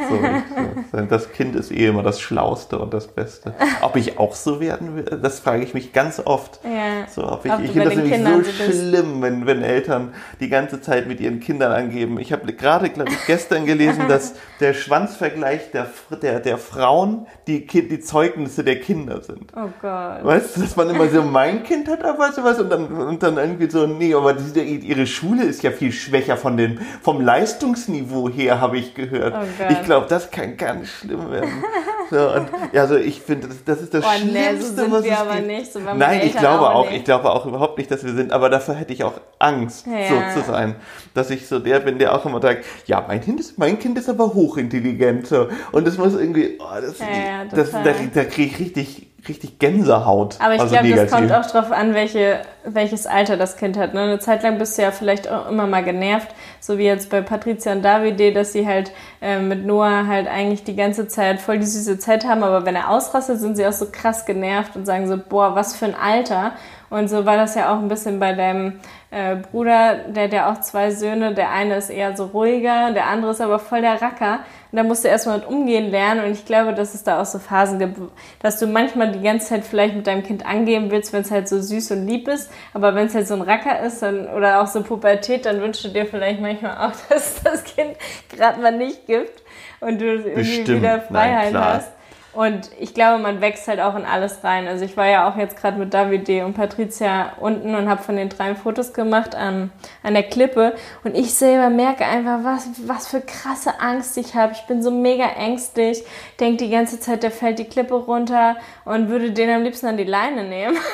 So. 0.91 1.01
Das 1.09 1.31
Kind 1.31 1.55
ist 1.55 1.71
eh 1.71 1.87
immer 1.87 2.03
das 2.03 2.21
Schlauste 2.21 2.77
und 2.79 2.93
das 2.93 3.07
Beste. 3.07 3.53
Ob 3.81 3.95
ich 3.95 4.19
auch 4.19 4.35
so 4.35 4.59
werden 4.59 4.95
will, 4.95 5.03
das 5.03 5.39
frage 5.39 5.63
ich 5.63 5.73
mich 5.73 5.93
ganz 5.93 6.21
oft. 6.23 6.59
Ja. 6.63 7.07
So, 7.09 7.29
ob 7.29 7.45
ich, 7.45 7.51
ich 7.63 7.71
finde 7.71 7.89
das 7.89 7.95
nämlich 7.95 8.45
so 8.47 8.63
schlimm, 8.71 9.21
wenn, 9.21 9.45
wenn 9.45 9.64
Eltern 9.65 10.13
die 10.39 10.49
ganze 10.49 10.81
Zeit 10.81 11.07
mit 11.07 11.19
ihren 11.19 11.39
Kindern 11.39 11.71
angeben. 11.71 12.19
Ich 12.19 12.31
habe 12.31 12.51
gerade, 12.53 12.89
glaube 12.89 13.11
ich, 13.11 13.25
gestern 13.25 13.65
gelesen, 13.65 14.03
dass 14.09 14.35
der 14.59 14.73
Schwanzvergleich 14.73 15.71
der, 15.71 15.87
der, 16.21 16.39
der 16.39 16.57
Frauen 16.57 17.27
die, 17.47 17.65
die 17.65 17.99
Zeugnisse 17.99 18.63
der 18.63 18.79
Kinder 18.79 19.21
sind. 19.21 19.51
Oh 19.55 19.69
Gott. 19.81 20.23
Weißt 20.23 20.57
du, 20.57 20.61
dass 20.61 20.75
man 20.75 20.89
immer 20.89 21.07
so, 21.09 21.21
mein 21.21 21.63
Kind 21.63 21.87
hat 21.87 22.03
aber 22.03 22.31
sowas 22.31 22.59
und 22.59 22.69
dann, 22.69 22.85
und 22.87 23.21
dann 23.21 23.37
irgendwie 23.37 23.69
so, 23.69 23.85
nee, 23.87 24.13
aber 24.13 24.33
die, 24.33 24.61
ihre 24.61 25.07
Schule 25.07 25.43
ist 25.43 25.63
ja 25.63 25.71
viel 25.71 25.91
schwächer 25.91 26.37
von 26.37 26.57
den, 26.57 26.79
vom 27.01 27.21
Leistungsniveau 27.21 28.29
her, 28.29 28.61
habe 28.61 28.77
ich 28.77 28.93
gehört. 28.93 29.35
Oh 29.35 29.65
ich 29.69 29.83
glaube, 29.83 30.07
das 30.09 30.31
kann 30.31 30.57
ganz 30.57 30.89
schlimm 30.89 31.31
werden. 31.31 31.63
So, 32.09 32.31
und, 32.31 32.49
ja, 32.71 32.81
also 32.81 32.97
ich 32.97 33.21
finde, 33.21 33.47
das, 33.47 33.63
das, 33.63 33.81
ist 33.81 33.93
das 33.93 34.05
oh, 34.05 34.09
Schlimmste, 34.09 34.83
nee, 34.83 34.87
so 34.87 34.91
was 34.91 35.03
wir 35.03 35.19
aber 35.19 35.35
gibt. 35.35 35.47
nicht. 35.47 35.73
So, 35.73 35.79
Nein, 35.79 36.21
ich 36.23 36.37
glaube 36.37 36.69
auch, 36.69 36.87
auch 36.87 36.91
ich 36.91 37.03
glaube 37.03 37.31
auch 37.31 37.45
überhaupt 37.45 37.77
nicht, 37.77 37.89
dass 37.89 38.03
wir 38.03 38.13
sind, 38.13 38.31
aber 38.31 38.49
dafür 38.49 38.75
hätte 38.75 38.93
ich 38.93 39.03
auch 39.03 39.19
Angst, 39.39 39.54
ja. 39.63 40.31
so 40.33 40.41
zu 40.41 40.47
sein. 40.47 40.75
Dass 41.13 41.29
ich 41.29 41.47
so 41.47 41.59
der 41.59 41.79
bin, 41.79 41.99
der 41.99 42.15
auch 42.15 42.25
immer 42.25 42.41
sagt, 42.41 42.65
ja, 42.85 43.03
mein 43.07 43.21
Kind 43.21 43.39
ist, 43.39 43.57
mein 43.57 43.79
Kind 43.79 43.97
ist 43.97 44.09
aber 44.09 44.33
hochintelligent. 44.33 45.27
So. 45.27 45.47
Und 45.71 45.87
das 45.87 45.97
muss 45.97 46.13
irgendwie, 46.13 46.57
oh, 46.59 46.81
das, 46.81 46.99
ja, 46.99 47.45
das, 47.49 47.71
da, 47.71 47.93
da 48.13 48.23
kriege 48.25 48.51
ich 48.51 48.59
richtig 48.59 49.07
richtig 49.27 49.59
Gänsehaut. 49.59 50.37
Aber 50.39 50.55
ich 50.55 50.61
also 50.61 50.75
glaube, 50.75 50.93
das 50.93 51.11
kommt 51.11 51.31
auch 51.31 51.45
darauf 51.45 51.71
an, 51.71 51.93
welche, 51.93 52.41
welches 52.63 53.07
Alter 53.07 53.37
das 53.37 53.57
Kind 53.57 53.77
hat. 53.77 53.93
Ne? 53.93 54.01
Eine 54.01 54.19
Zeit 54.19 54.43
lang 54.43 54.57
bist 54.57 54.77
du 54.77 54.83
ja 54.83 54.91
vielleicht 54.91 55.29
auch 55.29 55.49
immer 55.49 55.67
mal 55.67 55.83
genervt, 55.83 56.29
so 56.59 56.77
wie 56.77 56.85
jetzt 56.85 57.09
bei 57.09 57.21
Patricia 57.21 57.71
und 57.71 57.83
Davide, 57.83 58.33
dass 58.33 58.53
sie 58.53 58.67
halt 58.67 58.91
äh, 59.21 59.39
mit 59.39 59.65
Noah 59.65 60.07
halt 60.07 60.27
eigentlich 60.27 60.63
die 60.63 60.75
ganze 60.75 61.07
Zeit 61.07 61.39
voll 61.39 61.59
die 61.59 61.65
süße 61.65 61.99
Zeit 61.99 62.25
haben, 62.25 62.43
aber 62.43 62.65
wenn 62.65 62.75
er 62.75 62.89
ausrastet, 62.89 63.39
sind 63.39 63.55
sie 63.55 63.65
auch 63.65 63.73
so 63.73 63.87
krass 63.91 64.25
genervt 64.25 64.75
und 64.75 64.85
sagen 64.85 65.07
so, 65.07 65.17
boah, 65.17 65.55
was 65.55 65.75
für 65.75 65.85
ein 65.85 65.95
Alter. 65.95 66.53
Und 66.89 67.09
so 67.09 67.25
war 67.25 67.37
das 67.37 67.55
ja 67.55 67.73
auch 67.73 67.79
ein 67.79 67.87
bisschen 67.87 68.19
bei 68.19 68.33
deinem 68.33 68.79
äh, 69.11 69.35
Bruder, 69.35 69.95
der 70.07 70.25
hat 70.25 70.33
ja 70.33 70.51
auch 70.51 70.61
zwei 70.61 70.91
Söhne. 70.91 71.33
Der 71.33 71.51
eine 71.51 71.77
ist 71.77 71.89
eher 71.89 72.15
so 72.15 72.25
ruhiger, 72.25 72.91
der 72.91 73.07
andere 73.07 73.31
ist 73.31 73.41
aber 73.41 73.59
voll 73.59 73.81
der 73.81 74.01
Racker. 74.01 74.39
Und 74.71 74.77
da 74.77 74.83
musst 74.83 75.03
du 75.03 75.07
erstmal 75.07 75.37
mit 75.37 75.47
umgehen 75.47 75.89
lernen. 75.89 76.25
Und 76.25 76.31
ich 76.31 76.45
glaube, 76.45 76.73
dass 76.73 76.93
es 76.93 77.03
da 77.03 77.21
auch 77.21 77.25
so 77.25 77.39
Phasen 77.39 77.79
gibt, 77.79 77.97
dass 78.41 78.59
du 78.59 78.67
manchmal 78.67 79.11
die 79.11 79.21
ganze 79.21 79.47
Zeit 79.47 79.63
vielleicht 79.63 79.95
mit 79.95 80.05
deinem 80.05 80.23
Kind 80.23 80.45
angeben 80.45 80.91
willst, 80.91 81.13
wenn 81.13 81.21
es 81.21 81.31
halt 81.31 81.47
so 81.47 81.61
süß 81.61 81.91
und 81.91 82.07
lieb 82.07 82.27
ist. 82.27 82.51
Aber 82.73 82.93
wenn 82.93 83.07
es 83.07 83.15
halt 83.15 83.27
so 83.27 83.35
ein 83.35 83.41
Racker 83.41 83.79
ist 83.79 84.01
dann, 84.01 84.27
oder 84.27 84.61
auch 84.61 84.67
so 84.67 84.83
Pubertät, 84.83 85.45
dann 85.45 85.61
wünschst 85.61 85.85
du 85.85 85.89
dir 85.89 86.05
vielleicht 86.05 86.41
manchmal 86.41 86.77
auch, 86.77 86.93
dass 87.09 87.41
das 87.41 87.63
Kind 87.63 87.95
gerade 88.29 88.59
mal 88.61 88.77
nicht 88.77 89.07
gibt 89.07 89.43
und 89.79 89.99
du 90.01 90.05
irgendwie 90.05 90.31
Bestimmt. 90.31 90.81
wieder 90.81 91.01
Freiheit 91.01 91.53
Nein, 91.53 91.63
hast. 91.63 91.91
Und 92.35 92.69
ich 92.79 92.93
glaube, 92.93 93.23
man 93.23 93.39
wächst 93.39 93.67
halt 93.67 93.79
auch 93.79 93.95
in 93.95 94.03
alles 94.03 94.43
rein. 94.43 94.67
Also 94.67 94.83
ich 94.83 94.97
war 94.97 95.07
ja 95.07 95.29
auch 95.29 95.37
jetzt 95.37 95.55
gerade 95.57 95.77
mit 95.77 95.93
Davide 95.93 96.45
und 96.45 96.53
Patricia 96.53 97.31
unten 97.39 97.75
und 97.75 97.89
habe 97.89 98.03
von 98.03 98.17
den 98.17 98.27
drei 98.27 98.55
Fotos 98.55 98.93
gemacht 98.93 99.35
an, 99.35 99.71
an 100.03 100.13
der 100.13 100.23
Klippe. 100.23 100.75
Und 101.05 101.15
ich 101.15 101.33
selber 101.33 101.69
merke 101.69 102.05
einfach, 102.05 102.43
was, 102.43 102.67
was 102.87 103.07
für 103.07 103.21
krasse 103.21 103.79
Angst 103.79 104.17
ich 104.17 104.35
habe. 104.35 104.51
Ich 104.51 104.67
bin 104.67 104.83
so 104.83 104.91
mega 104.91 105.25
ängstlich, 105.25 106.03
denke 106.39 106.65
die 106.65 106.69
ganze 106.69 106.99
Zeit, 106.99 107.23
der 107.23 107.31
fällt 107.31 107.59
die 107.59 107.65
Klippe 107.65 107.95
runter 107.95 108.57
und 108.83 109.07
würde 109.09 109.31
den 109.31 109.49
am 109.49 109.63
liebsten 109.63 109.87
an 109.87 109.97
die 109.97 110.03
Leine 110.03 110.43
nehmen. 110.43 110.77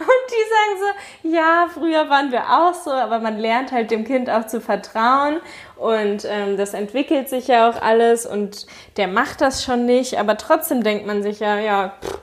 Und 0.00 0.06
die 0.30 0.44
sagen 0.48 0.94
so, 1.22 1.36
ja, 1.36 1.68
früher 1.72 2.08
waren 2.08 2.30
wir 2.30 2.42
auch 2.42 2.74
so, 2.74 2.90
aber 2.90 3.18
man 3.18 3.38
lernt 3.38 3.72
halt 3.72 3.90
dem 3.90 4.04
Kind 4.04 4.30
auch 4.30 4.46
zu 4.46 4.60
vertrauen 4.60 5.38
und 5.78 6.26
ähm, 6.28 6.56
das 6.56 6.74
entwickelt 6.74 7.28
sich 7.28 7.48
ja 7.48 7.70
auch 7.70 7.80
alles 7.80 8.26
und 8.26 8.66
der 8.96 9.08
macht 9.08 9.40
das 9.40 9.64
schon 9.64 9.86
nicht, 9.86 10.18
aber 10.18 10.36
trotzdem 10.36 10.82
denkt 10.82 11.06
man 11.06 11.22
sich 11.22 11.40
ja, 11.40 11.58
ja, 11.58 11.92
pff, 12.02 12.18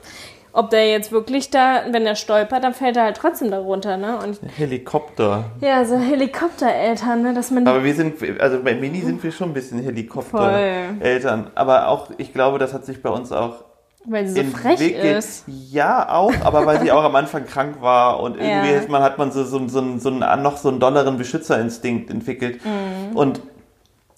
ob 0.56 0.70
der 0.70 0.90
jetzt 0.90 1.12
wirklich 1.12 1.50
da, 1.50 1.84
wenn 1.92 2.06
er 2.06 2.16
stolpert, 2.16 2.64
dann 2.64 2.74
fällt 2.74 2.96
er 2.96 3.04
halt 3.04 3.18
trotzdem 3.18 3.52
da 3.52 3.60
runter, 3.60 3.98
ne? 3.98 4.18
Und 4.24 4.40
Helikopter. 4.56 5.44
Ja, 5.60 5.84
so 5.84 5.98
Helikoptereltern, 5.98 7.24
ne? 7.24 7.34
Dass 7.34 7.52
man 7.52 7.68
Aber 7.68 7.84
wir 7.84 7.94
sind, 7.94 8.16
also 8.40 8.64
bei 8.64 8.74
Mini 8.74 9.02
sind 9.02 9.22
wir 9.22 9.34
schon 9.34 9.50
ein 9.50 9.54
bisschen 9.54 9.84
Helikoptereltern. 9.84 11.52
Aber 11.56 11.90
auch, 11.90 12.10
ich 12.18 12.32
glaube, 12.32 12.58
das 12.58 12.74
hat 12.74 12.86
sich 12.86 13.02
bei 13.02 13.10
uns 13.10 13.34
auch 13.34 13.66
weil 14.06 14.28
sie 14.28 14.44
so 14.44 14.58
frech 14.58 14.82
ist. 14.82 15.44
Ja, 15.48 16.10
auch, 16.10 16.34
aber 16.44 16.66
weil 16.66 16.82
sie 16.82 16.92
auch 16.94 17.04
am 17.04 17.16
Anfang 17.16 17.46
krank 17.46 17.82
war 17.82 18.20
und 18.20 18.38
irgendwie 18.38 18.72
ja. 18.72 18.80
hat 18.80 18.90
man, 18.90 19.02
hat 19.02 19.18
man 19.18 19.32
so, 19.32 19.44
so, 19.44 19.68
so, 19.68 19.98
so 19.98 20.10
einen, 20.10 20.44
noch 20.44 20.58
so 20.58 20.70
einen 20.70 20.80
dolleren 20.80 21.18
Beschützerinstinkt 21.18 22.10
entwickelt. 22.10 22.62
Mhm. 22.66 23.16
Und, 23.16 23.42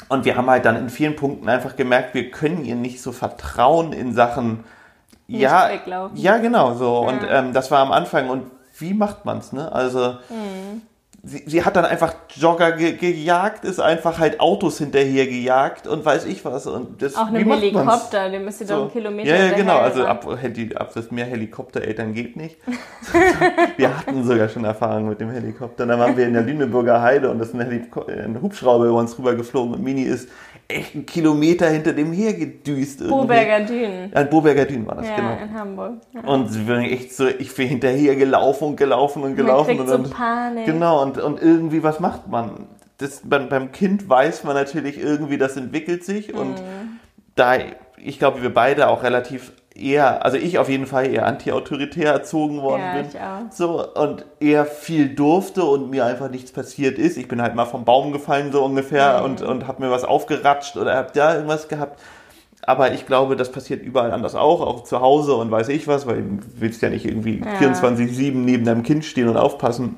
und 0.10 0.26
wir 0.26 0.36
haben 0.36 0.50
halt 0.50 0.66
dann 0.66 0.76
in 0.76 0.90
vielen 0.90 1.16
Punkten 1.16 1.50
einfach 1.50 1.76
gemerkt, 1.76 2.14
wir 2.14 2.32
können 2.32 2.66
ihr 2.66 2.76
nicht 2.76 3.02
so 3.02 3.12
vertrauen 3.12 3.94
in 3.94 4.14
Sachen. 4.14 4.64
Nicht 5.28 5.42
ja, 5.42 5.70
ja, 6.16 6.38
genau 6.38 6.74
so. 6.74 7.04
Ja. 7.04 7.10
Und 7.10 7.20
ähm, 7.30 7.54
das 7.54 7.72
war 7.72 7.80
am 7.80 7.92
Anfang. 7.92 8.30
Und 8.30 8.44
wie 8.78 8.94
macht 8.94 9.26
man 9.26 9.40
es, 9.40 9.52
ne? 9.52 9.72
Also. 9.72 10.18
Mhm 10.30 10.82
sie, 11.28 11.44
sie 11.46 11.64
hat 11.64 11.76
dann 11.76 11.86
einfach 11.86 12.16
Jogger 12.36 12.72
ge 12.72 12.94
gejagt, 12.94 13.66
ist 13.66 13.80
einfach 13.80 14.20
halt 14.20 14.40
Autos 14.40 14.78
hinterher 14.78 15.28
gejagt 15.28 15.86
und 15.86 16.06
weiß 16.06 16.26
ich 16.26 16.44
was. 16.46 16.66
Und 16.68 17.02
das, 17.02 17.16
Auch 17.16 17.28
ein 17.28 17.36
Helikopter, 17.36 18.30
den 18.30 18.46
müsst 18.46 18.62
ihr 18.62 18.68
so. 18.68 18.74
doch 18.74 18.82
einen 18.84 18.92
Kilometer 18.92 19.30
Ja, 19.30 19.46
ja, 19.46 19.54
genau. 19.54 19.78
Also 19.78 20.06
ab, 20.06 20.26
ab 20.26 20.92
das 20.94 21.12
mehr 21.12 21.26
Helikoptereltern 21.26 22.14
geht 22.14 22.36
nicht. 22.36 22.58
wir 23.78 23.98
hatten 23.98 24.24
sogar 24.24 24.50
schon 24.50 24.64
Erfahrungen 24.64 25.10
mit 25.10 25.20
dem 25.20 25.32
Helikopter. 25.32 25.86
Dann 25.86 26.00
waren 26.00 26.16
wir 26.16 26.26
in 26.26 26.34
der 26.34 26.44
Lüneburger 26.44 27.02
Heide 27.02 27.30
und 27.30 27.40
das 27.40 27.50
ist 27.50 27.56
ein, 27.56 27.90
ein 28.08 28.42
Hubschrauber 28.42 28.86
über 28.86 29.00
uns 29.00 29.18
rüber 29.18 29.36
geflogen 29.36 29.74
und 29.76 29.84
Mini 29.84 30.04
ist 30.04 30.30
echt 30.68 30.96
einen 30.96 31.06
Kilometer 31.06 31.70
hinter 31.70 31.94
dem 31.94 32.12
hergedüst. 32.12 33.02
Irgendwie. 33.02 33.22
Boberger 33.22 33.62
Dünen. 33.62 34.14
Ein 34.14 34.30
Boberger 34.30 34.66
Dünen 34.66 34.86
war 34.86 34.96
das, 34.96 35.08
ja, 35.08 35.16
genau. 35.16 35.38
in 35.42 35.54
Hamburg. 35.54 35.94
Ja. 36.14 36.22
Und 36.22 36.50
sie 36.50 36.68
waren 36.68 36.82
echt 36.82 37.14
so, 37.14 37.28
ich 37.28 37.56
bin 37.56 37.68
hinterher 37.68 38.16
gelaufen 38.16 38.70
und 38.70 38.76
gelaufen 38.76 39.24
und 39.24 39.36
gelaufen. 39.36 39.78
Man 39.78 39.86
kriegt 39.86 39.92
und 39.92 40.04
dann, 40.04 40.06
so 40.06 40.14
Panik. 40.14 40.66
Genau, 40.66 41.02
und, 41.02 41.18
und 41.18 41.42
irgendwie, 41.42 41.84
was 41.84 42.00
macht 42.00 42.28
man? 42.28 42.68
Das, 42.98 43.22
beim, 43.24 43.48
beim 43.48 43.72
Kind 43.72 44.10
weiß 44.10 44.44
man 44.44 44.56
natürlich 44.56 45.00
irgendwie, 45.00 45.38
das 45.38 45.56
entwickelt 45.56 46.04
sich 46.04 46.34
mhm. 46.34 46.40
und 46.40 46.56
da 47.36 47.58
ich 47.98 48.20
glaube, 48.20 48.42
wir 48.42 48.54
beide 48.54 48.88
auch 48.88 49.04
relativ 49.04 49.52
eher, 49.78 50.26
also 50.26 50.38
ich 50.38 50.58
auf 50.60 50.70
jeden 50.70 50.86
Fall 50.88 51.08
eher 51.08 51.26
anti-autoritär 51.26 52.12
erzogen 52.12 52.62
worden 52.62 52.82
Ja, 52.82 52.94
bin. 52.94 53.06
ich 53.10 53.16
auch. 53.20 53.52
So, 53.52 53.94
und 53.94 54.26
eher 54.40 54.66
viel 54.66 55.14
durfte 55.16 55.64
und 55.64 55.90
mir 55.90 56.06
einfach 56.06 56.30
nichts 56.30 56.52
passiert 56.52 56.98
ist. 56.98 57.18
Ich 57.18 57.28
bin 57.28 57.42
halt 57.42 57.56
mal 57.56 57.66
vom 57.66 57.86
Baum 57.86 58.12
gefallen, 58.12 58.52
so 58.52 58.64
ungefähr, 58.64 59.20
Mhm. 59.20 59.26
und, 59.26 59.42
und 59.42 59.68
habe 59.68 59.84
mir 59.84 59.92
was 59.92 60.04
aufgeratscht 60.04 60.78
oder 60.78 60.96
hab 60.96 61.14
da 61.14 61.36
irgendwas 61.36 61.68
gehabt. 61.68 62.00
Aber 62.64 62.92
ich 62.92 63.06
glaube, 63.06 63.36
das 63.38 63.52
passiert 63.52 63.82
überall 63.84 64.12
anders 64.12 64.36
auch, 64.36 64.62
auch 64.62 64.84
zu 64.84 65.00
Hause 65.00 65.36
und 65.36 65.52
weiß 65.52 65.70
ich 65.70 65.88
was, 65.88 66.06
weil 66.08 66.22
du 66.24 66.40
willst 66.56 66.82
ja 66.82 66.90
nicht 66.90 67.06
irgendwie 67.06 67.40
Ja. 67.40 67.60
24-7 67.60 68.34
neben 68.44 68.66
deinem 68.66 68.84
Kind 68.84 69.06
stehen 69.06 69.30
und 69.30 69.38
aufpassen. 69.38 69.96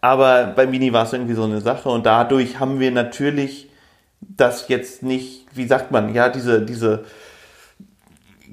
Aber 0.00 0.52
bei 0.56 0.66
Mini 0.66 0.92
war 0.92 1.04
es 1.04 1.12
irgendwie 1.12 1.34
so 1.34 1.44
eine 1.44 1.60
Sache 1.60 1.88
und 1.88 2.06
dadurch 2.06 2.58
haben 2.58 2.80
wir 2.80 2.90
natürlich 2.90 3.68
das 4.20 4.68
jetzt 4.68 5.02
nicht, 5.02 5.46
wie 5.54 5.66
sagt 5.66 5.90
man, 5.90 6.14
ja, 6.14 6.28
diese, 6.28 6.62
diese, 6.62 7.04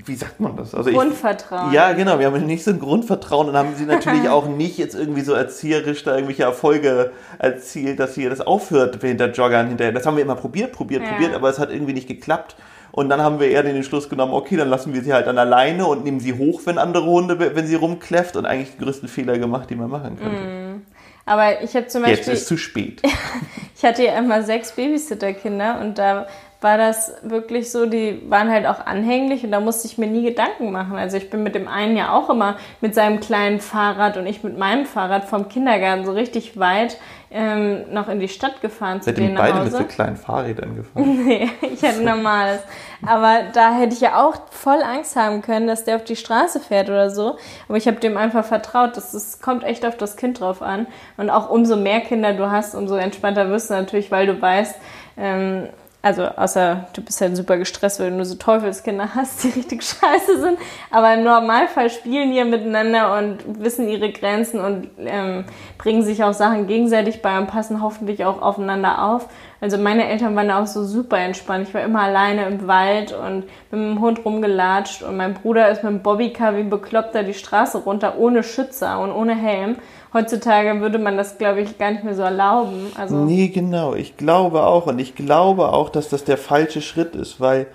wie 0.06 0.16
sagt 0.16 0.40
man 0.40 0.56
das? 0.56 0.74
Also 0.76 0.90
ich, 0.90 0.96
Grundvertrauen. 0.96 1.74
ja, 1.74 1.94
genau. 1.94 2.20
Wir 2.20 2.28
haben 2.28 2.46
nicht 2.46 2.64
so 2.64 2.72
ein 2.72 2.80
Grundvertrauen 2.80 3.50
und 3.50 3.56
haben 3.58 3.76
sie 3.76 3.86
natürlich 3.86 4.30
auch 4.30 4.48
nicht 4.48 4.78
jetzt 4.78 4.96
irgendwie 4.96 5.22
so 5.22 5.34
erzieherisch 5.34 6.04
da 6.04 6.14
irgendwelche 6.14 6.44
Erfolge 6.44 7.12
erzielt, 7.40 8.00
dass 8.00 8.14
sie 8.16 8.28
das 8.30 8.42
aufhört 8.42 9.02
hinter 9.02 9.32
Joggern 9.32 9.68
hinterher. 9.68 9.94
Das 9.94 10.06
haben 10.06 10.16
wir 10.18 10.24
immer 10.24 10.36
probiert, 10.36 10.72
probiert, 10.72 11.04
Ja. 11.04 11.10
probiert, 11.10 11.34
aber 11.34 11.50
es 11.50 11.60
hat 11.60 11.72
irgendwie 11.72 11.94
nicht 11.94 12.08
geklappt. 12.08 12.56
Und 12.92 13.10
dann 13.10 13.22
haben 13.22 13.40
wir 13.40 13.50
eher 13.50 13.64
den 13.64 13.76
Entschluss 13.76 14.10
genommen, 14.10 14.34
okay, 14.34 14.56
dann 14.58 14.70
lassen 14.70 14.94
wir 14.94 15.04
sie 15.04 15.14
halt 15.14 15.28
an 15.28 15.38
alleine 15.38 15.86
und 15.86 16.04
nehmen 16.04 16.20
sie 16.20 16.34
hoch, 16.34 16.62
wenn 16.66 16.78
andere 16.78 17.06
Hunde, 17.06 17.38
wenn 17.56 17.68
sie 17.68 17.76
rumkläfft 17.76 18.36
und 18.36 18.46
eigentlich 18.46 18.72
den 18.76 18.86
größten 18.86 19.08
Fehler 19.08 19.38
gemacht, 19.38 19.70
den 19.70 19.78
man 19.80 19.90
machen 19.90 20.18
könnte. 20.18 20.82
Aber 21.26 21.62
ich 21.62 21.76
habe 21.76 21.88
zum 21.88 22.06
Jetzt 22.06 22.20
Beispiel, 22.20 22.34
ist 22.34 22.48
zu 22.48 22.58
spät. 22.58 23.02
ich 23.76 23.84
hatte 23.84 24.04
ja 24.04 24.18
immer 24.18 24.42
sechs 24.44 24.72
Babysitterkinder 24.72 25.80
und 25.82 25.98
da 25.98 26.26
war 26.60 26.78
das 26.78 27.14
wirklich 27.22 27.72
so, 27.72 27.86
die 27.86 28.24
waren 28.30 28.50
halt 28.50 28.66
auch 28.66 28.86
anhänglich 28.86 29.44
und 29.44 29.52
da 29.52 29.60
musste 29.60 29.88
ich 29.88 30.00
mir 30.00 30.08
nie 30.08 30.24
Gedanken 30.24 30.72
machen. 30.72 30.96
Also 30.96 31.18
ich 31.18 31.30
bin 31.30 31.44
mit 31.44 31.54
dem 31.54 31.68
einen 31.68 31.96
ja 31.96 32.14
auch 32.14 32.32
immer 32.32 32.58
mit 32.82 32.96
seinem 32.96 33.20
kleinen 33.20 33.60
Fahrrad 33.60 34.18
und 34.18 34.26
ich 34.26 34.44
mit 34.44 34.58
meinem 34.58 34.86
Fahrrad 34.88 35.26
vom 35.26 35.50
Kindergarten 35.50 36.06
so 36.06 36.14
richtig 36.14 36.58
weit 36.58 36.98
ähm, 37.30 37.94
noch 37.94 38.08
in 38.08 38.20
die 38.20 38.30
Stadt 38.30 38.62
gefahren 38.62 39.02
zu 39.02 39.06
Seid 39.06 39.18
denen 39.18 39.30
ihr 39.30 39.34
nach 39.36 39.42
beide 39.42 39.60
mit 39.60 39.74
Hause. 39.74 39.78
so 39.78 39.84
kleinen 39.84 40.16
Fahrrädern 40.16 40.76
gefahren? 40.78 41.20
Nee, 41.28 41.50
ich 41.62 41.84
hatte 41.84 42.02
normales. 42.02 42.62
Aber 43.06 43.40
da 43.54 43.76
hätte 43.76 43.94
ich 43.94 44.02
ja 44.02 44.26
auch 44.26 44.36
voll 44.50 44.82
Angst 44.82 45.16
haben 45.16 45.42
können, 45.44 45.68
dass 45.68 45.84
der 45.84 45.98
auf 45.98 46.06
die 46.06 46.16
Straße 46.16 46.60
fährt 46.60 46.90
oder 46.90 47.12
so. 47.12 47.38
Aber 47.68 47.78
ich 47.78 47.88
habe 47.88 47.98
dem 48.00 48.18
einfach 48.18 48.46
vertraut. 48.46 48.98
Das, 48.98 49.12
das 49.12 49.42
kommt 49.42 49.64
echt 49.64 49.86
auf 49.86 49.98
das 49.98 50.16
Kind 50.16 50.40
drauf 50.40 50.62
an. 50.62 50.88
Und 51.18 51.30
auch 51.30 51.50
umso 51.50 51.76
mehr 51.76 52.00
Kinder 52.00 52.34
du 52.34 52.50
hast, 52.50 52.74
umso 52.74 52.96
entspannter 52.96 53.50
wirst 53.50 53.70
du 53.70 53.74
natürlich, 53.76 54.10
weil 54.10 54.26
du 54.26 54.42
weißt, 54.42 54.76
ähm, 55.18 55.68
also 56.08 56.24
außer 56.24 56.88
du 56.94 57.02
bist 57.02 57.20
halt 57.20 57.36
super 57.36 57.58
gestresst, 57.58 58.00
weil 58.00 58.12
du 58.12 58.16
nur 58.16 58.26
so 58.26 58.36
Teufelskinder 58.36 59.14
hast, 59.14 59.44
die 59.44 59.50
richtig 59.50 59.84
scheiße 59.84 60.40
sind. 60.40 60.58
Aber 60.90 61.14
im 61.14 61.24
Normalfall 61.24 61.90
spielen 61.90 62.32
die 62.32 62.38
ja 62.38 62.46
miteinander 62.46 63.18
und 63.18 63.62
wissen 63.62 63.90
ihre 63.90 64.12
Grenzen 64.12 64.62
und 64.62 64.90
ähm, 65.00 65.44
bringen 65.78 66.04
sich 66.04 66.24
auch 66.24 66.34
Sachen 66.34 66.68
gegenseitig 66.68 67.22
bei 67.22 67.38
und 67.38 67.48
passen 67.48 67.82
hoffentlich 67.82 68.24
auch 68.24 68.42
aufeinander 68.42 69.04
auf. 69.04 69.28
Also 69.60 69.78
meine 69.78 70.08
Eltern 70.08 70.36
waren 70.36 70.52
auch 70.52 70.68
so 70.68 70.84
super 70.86 71.18
entspannt. 71.18 71.68
Ich 71.68 71.74
war 71.74 71.82
immer 71.82 72.02
alleine 72.02 72.46
im 72.46 72.68
Wald 72.68 73.12
und 73.12 73.46
mit 73.72 73.74
dem 73.74 74.00
Hund 74.00 74.24
rumgelatscht 74.24 75.04
und 75.04 75.18
mein 75.18 75.34
Bruder 75.34 75.70
ist 75.70 75.84
mit 75.84 75.92
dem 75.92 76.04
Bobbycar 76.04 76.56
wie 76.56 76.62
ein 76.62 76.70
Bekloppter 76.70 77.24
die 77.24 77.34
Straße 77.34 77.80
runter, 77.80 78.18
ohne 78.18 78.44
Schützer 78.44 79.00
und 79.00 79.12
ohne 79.12 79.36
Helm. 79.36 79.78
Heutzutage 80.18 80.82
würde 80.82 80.98
man 80.98 81.16
das, 81.16 81.38
glaube 81.38 81.62
ich, 81.62 81.78
gar 81.78 81.92
nicht 81.92 82.04
mehr 82.04 82.16
so 82.16 82.24
erlauben. 82.24 82.92
Also 82.98 83.18
Nee, 83.18 83.50
genau. 83.50 83.94
Ich 83.94 84.18
glaube 84.18 84.64
auch. 84.64 84.88
Und 84.88 84.98
ich 84.98 85.16
glaube 85.16 85.72
auch, 85.72 85.90
dass 85.90 86.10
das 86.10 86.24
der 86.24 86.38
falsche 86.38 86.82
Schritt 86.82 87.16
ist, 87.16 87.40
weil 87.40 87.68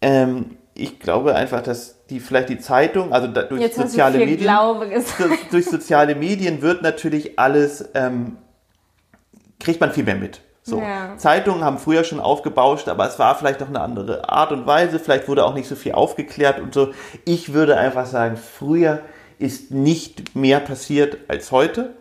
ähm, 0.00 0.56
ich 0.74 1.00
glaube 1.00 1.34
einfach, 1.34 1.60
dass 1.60 2.06
die 2.06 2.20
vielleicht 2.20 2.48
die 2.48 2.58
Zeitung, 2.58 3.12
also 3.12 3.26
da, 3.26 3.42
durch 3.42 3.60
jetzt 3.60 3.76
soziale 3.76 4.18
Medien, 4.18 4.48
durch, 5.18 5.48
durch 5.50 5.64
soziale 5.66 6.14
Medien 6.14 6.62
wird 6.62 6.82
natürlich 6.82 7.40
alles, 7.40 7.88
ähm, 7.94 8.36
kriegt 9.58 9.80
man 9.80 9.90
viel 9.90 10.04
mehr 10.04 10.14
mit. 10.14 10.40
So. 10.62 10.78
Ja. 10.78 11.16
Zeitungen 11.16 11.64
haben 11.64 11.78
früher 11.78 12.04
schon 12.04 12.20
aufgebauscht, 12.20 12.86
aber 12.88 13.08
es 13.08 13.18
war 13.18 13.34
vielleicht 13.34 13.58
noch 13.58 13.68
eine 13.68 13.80
andere 13.80 14.28
Art 14.28 14.52
und 14.52 14.64
Weise. 14.64 15.00
Vielleicht 15.00 15.26
wurde 15.26 15.44
auch 15.44 15.54
nicht 15.54 15.66
so 15.66 15.74
viel 15.74 15.92
aufgeklärt 15.92 16.60
und 16.60 16.72
so. 16.72 16.92
Ich 17.24 17.52
würde 17.52 17.76
einfach 17.76 18.06
sagen, 18.06 18.36
früher 18.36 19.00
ist 19.38 19.70
nicht 19.70 20.34
mehr 20.34 20.60
passiert 20.60 21.18
als 21.28 21.52
heute. 21.52 21.94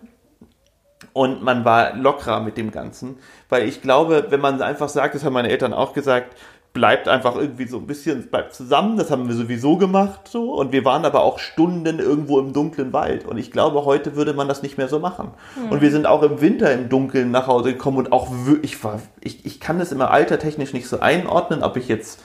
Und 1.14 1.44
man 1.44 1.66
war 1.66 1.96
lockerer 1.96 2.42
mit 2.42 2.58
dem 2.58 2.72
Ganzen. 2.72 3.18
Weil 3.50 3.68
ich 3.68 3.82
glaube, 3.82 4.28
wenn 4.30 4.42
man 4.42 4.62
einfach 4.62 4.90
sagt, 4.90 5.16
das 5.16 5.24
haben 5.24 5.34
meine 5.34 5.50
Eltern 5.50 5.74
auch 5.74 5.94
gesagt, 5.94 6.36
bleibt 6.74 7.08
einfach 7.08 7.36
irgendwie 7.36 7.66
so 7.66 7.78
ein 7.78 7.88
bisschen, 7.88 8.28
bleibt 8.30 8.54
zusammen, 8.54 8.98
das 8.98 9.10
haben 9.10 9.28
wir 9.28 9.34
sowieso 9.34 9.78
gemacht 9.78 10.28
so. 10.28 10.54
Und 10.54 10.72
wir 10.72 10.86
waren 10.86 11.06
aber 11.06 11.24
auch 11.24 11.40
Stunden 11.40 11.98
irgendwo 11.98 12.40
im 12.40 12.54
dunklen 12.54 12.94
Wald. 12.94 13.26
Und 13.26 13.40
ich 13.40 13.52
glaube, 13.52 13.84
heute 13.86 14.16
würde 14.16 14.34
man 14.34 14.48
das 14.48 14.62
nicht 14.62 14.78
mehr 14.78 14.88
so 14.88 15.00
machen. 15.00 15.32
Und 15.72 15.82
wir 15.82 15.90
sind 15.90 16.06
auch 16.06 16.22
im 16.22 16.40
Winter 16.40 16.72
im 16.72 16.88
Dunkeln 16.88 17.32
nach 17.32 17.48
Hause 17.48 17.74
gekommen 17.74 17.98
und 17.98 18.12
auch 18.12 18.28
ich 18.62 18.84
war, 18.84 19.02
ich, 19.22 19.44
ich 19.44 19.60
kann 19.60 19.80
das 19.80 19.92
immer 19.92 20.12
altertechnisch 20.12 20.74
nicht 20.74 20.88
so 20.88 21.00
einordnen, 21.00 21.64
ob 21.64 21.78
ich 21.78 21.88
jetzt 21.88 22.22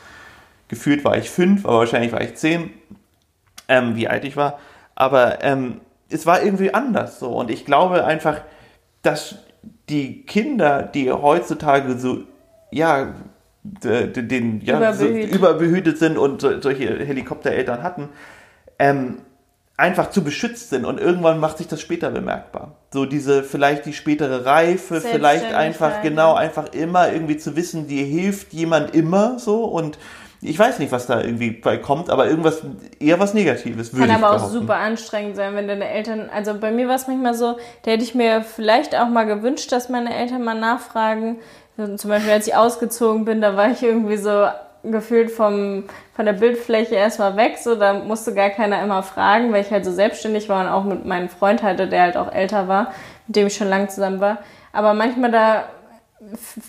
gefühlt 0.69 1.05
war 1.05 1.17
ich 1.17 1.31
fünf, 1.31 1.65
aber 1.65 1.79
wahrscheinlich 1.79 2.13
war 2.13 2.21
ich 2.21 2.35
zehn, 2.35 2.71
ähm, 3.69 3.97
wie 3.97 4.09
alt 4.09 4.25
ich 4.25 4.37
war. 4.37 4.59
Aber 5.03 5.43
ähm, 5.43 5.81
es 6.11 6.27
war 6.27 6.45
irgendwie 6.45 6.73
anders 6.73 7.19
so. 7.19 7.31
Und 7.31 7.51
ich 7.51 7.65
glaube 7.65 8.05
einfach, 8.05 8.41
dass 9.03 9.35
die 9.89 10.23
Kinder, 10.23 10.85
die 10.85 11.11
heutzutage 11.11 11.99
so, 11.99 12.19
ja, 12.71 13.13
den, 13.65 14.61
ja, 14.61 14.93
so 14.93 15.07
Überbehütet. 15.07 15.35
überbehütet 15.35 15.99
sind 15.99 16.19
und 16.19 16.41
so, 16.41 16.61
solche 16.61 17.05
Helikoptereltern 17.05 17.83
hatten, 17.83 18.11
ähm, 18.79 19.19
einfach 19.77 20.11
zu 20.11 20.23
beschützt 20.23 20.71
sind 20.71 20.85
und 20.85 21.01
irgendwann 21.01 21.41
macht 21.41 21.59
sich 21.59 21.67
das 21.67 21.81
später 21.81 22.11
bemerkbar. 22.11 22.77
So 22.93 23.05
diese, 23.05 23.43
vielleicht 23.43 23.85
die 23.87 23.95
spätere 23.95 24.47
Reife, 24.47 25.01
vielleicht 25.01 25.53
einfach, 25.53 26.01
genau, 26.03 26.35
einfach 26.35 26.73
immer 26.73 27.13
irgendwie 27.13 27.39
zu 27.39 27.57
wissen, 27.57 27.89
dir 27.89 28.05
hilft 28.05 28.53
jemand 28.53 28.95
immer 28.95 29.41
so 29.41 29.65
und 29.65 29.99
ich 30.45 30.59
weiß 30.59 30.81
nicht, 30.81 30.91
was 30.91 31.07
da 31.07 31.21
irgendwie 31.21 31.53
bei 31.53 31.77
kommt, 31.77 32.11
aber 32.11 32.27
irgendwas, 32.27 32.63
eher 32.99 33.21
was 33.21 33.33
Negatives, 33.33 33.93
würde 33.93 34.09
Kann 34.09 34.17
ich 34.19 34.25
aber 34.25 34.37
auch 34.37 34.49
super 34.49 34.75
anstrengend 34.75 35.37
sein, 35.37 35.55
wenn 35.55 35.69
deine 35.69 35.89
Eltern, 35.89 36.29
also 36.35 36.55
bei 36.55 36.73
mir 36.73 36.89
war 36.89 36.97
es 36.97 37.07
manchmal 37.07 37.35
so, 37.35 37.57
da 37.85 37.93
hätte 37.93 38.03
ich 38.03 38.17
mir 38.17 38.43
vielleicht 38.43 38.97
auch 38.97 39.09
mal 39.09 39.25
gewünscht, 39.25 39.71
dass 39.71 39.89
meine 39.89 40.15
Eltern 40.15 40.43
mal 40.43 40.59
nachfragen. 40.59 41.39
Zum 41.97 42.11
Beispiel, 42.11 42.33
als 42.33 42.49
ich 42.49 42.57
ausgezogen 42.57 43.25
bin, 43.25 43.41
da 43.41 43.57
war 43.57 43.71
ich 43.71 43.83
irgendwie 43.85 44.17
so 44.17 44.49
gefühlt 44.83 45.31
vom, 45.31 45.85
von 46.15 46.27
der 46.27 46.33
Bildfläche 46.33 46.97
erstmal 46.97 47.37
weg, 47.37 47.59
so, 47.59 47.77
da 47.77 47.95
musste 47.95 48.35
gar 48.35 48.51
keiner 48.51 48.83
immer 48.83 49.05
fragen, 49.05 49.53
weil 49.53 49.63
ich 49.63 49.71
halt 49.71 49.85
so 49.85 49.93
selbstständig 49.93 50.49
war 50.49 50.61
und 50.65 50.73
auch 50.73 50.83
mit 50.83 51.07
meinem 51.07 51.29
Freund 51.29 51.63
hatte, 51.63 51.87
der 51.87 52.03
halt 52.03 52.17
auch 52.17 52.33
älter 52.33 52.67
war, 52.67 52.93
mit 53.29 53.37
dem 53.37 53.47
ich 53.47 53.55
schon 53.55 53.69
lange 53.69 53.87
zusammen 53.89 54.21
war. 54.21 54.39
Aber 54.73 54.93
manchmal 54.93 55.31
da 55.31 55.65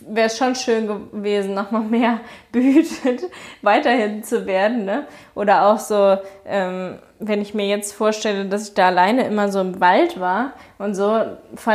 wäre 0.01 0.27
es 0.27 0.37
schon 0.37 0.55
schön 0.55 0.87
gewesen, 0.87 1.53
nochmal 1.53 1.83
mehr 1.83 2.19
behütet 2.51 3.23
weiterhin 3.61 4.23
zu 4.23 4.45
werden. 4.45 4.85
Ne? 4.85 5.05
Oder 5.35 5.67
auch 5.67 5.79
so, 5.79 6.17
ähm, 6.45 6.97
wenn 7.19 7.41
ich 7.41 7.53
mir 7.53 7.67
jetzt 7.67 7.93
vorstelle, 7.93 8.45
dass 8.45 8.69
ich 8.69 8.73
da 8.73 8.87
alleine 8.87 9.25
immer 9.25 9.51
so 9.51 9.61
im 9.61 9.79
Wald 9.79 10.19
war 10.19 10.53
und 10.79 10.95
so, 10.95 11.21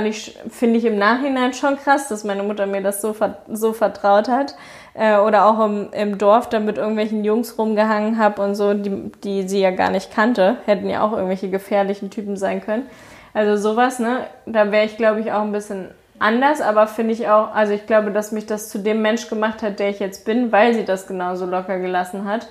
ich, 0.04 0.36
finde 0.50 0.78
ich 0.78 0.84
im 0.84 0.98
Nachhinein 0.98 1.54
schon 1.54 1.76
krass, 1.76 2.08
dass 2.08 2.24
meine 2.24 2.42
Mutter 2.42 2.66
mir 2.66 2.82
das 2.82 3.00
so, 3.00 3.14
so 3.48 3.72
vertraut 3.72 4.28
hat. 4.28 4.56
Äh, 4.94 5.18
oder 5.18 5.46
auch 5.46 5.64
im, 5.64 5.92
im 5.92 6.18
Dorf 6.18 6.48
da 6.48 6.58
mit 6.58 6.76
irgendwelchen 6.76 7.24
Jungs 7.24 7.56
rumgehangen 7.56 8.18
habe 8.18 8.42
und 8.42 8.56
so, 8.56 8.74
die, 8.74 9.12
die 9.22 9.48
sie 9.48 9.60
ja 9.60 9.70
gar 9.70 9.90
nicht 9.90 10.12
kannte, 10.12 10.56
hätten 10.66 10.90
ja 10.90 11.02
auch 11.02 11.12
irgendwelche 11.12 11.48
gefährlichen 11.48 12.10
Typen 12.10 12.36
sein 12.36 12.60
können. 12.60 12.86
Also 13.32 13.70
sowas, 13.70 14.00
ne? 14.00 14.26
Da 14.46 14.72
wäre 14.72 14.86
ich, 14.86 14.96
glaube 14.96 15.20
ich, 15.20 15.30
auch 15.30 15.42
ein 15.42 15.52
bisschen 15.52 15.90
anders, 16.20 16.60
aber 16.60 16.86
finde 16.86 17.12
ich 17.14 17.28
auch, 17.28 17.54
also 17.54 17.72
ich 17.72 17.86
glaube, 17.86 18.10
dass 18.10 18.32
mich 18.32 18.46
das 18.46 18.68
zu 18.68 18.78
dem 18.78 19.02
Mensch 19.02 19.28
gemacht 19.28 19.62
hat, 19.62 19.78
der 19.78 19.90
ich 19.90 19.98
jetzt 20.00 20.24
bin, 20.24 20.52
weil 20.52 20.74
sie 20.74 20.84
das 20.84 21.06
genauso 21.06 21.46
locker 21.46 21.78
gelassen 21.78 22.24
hat. 22.24 22.48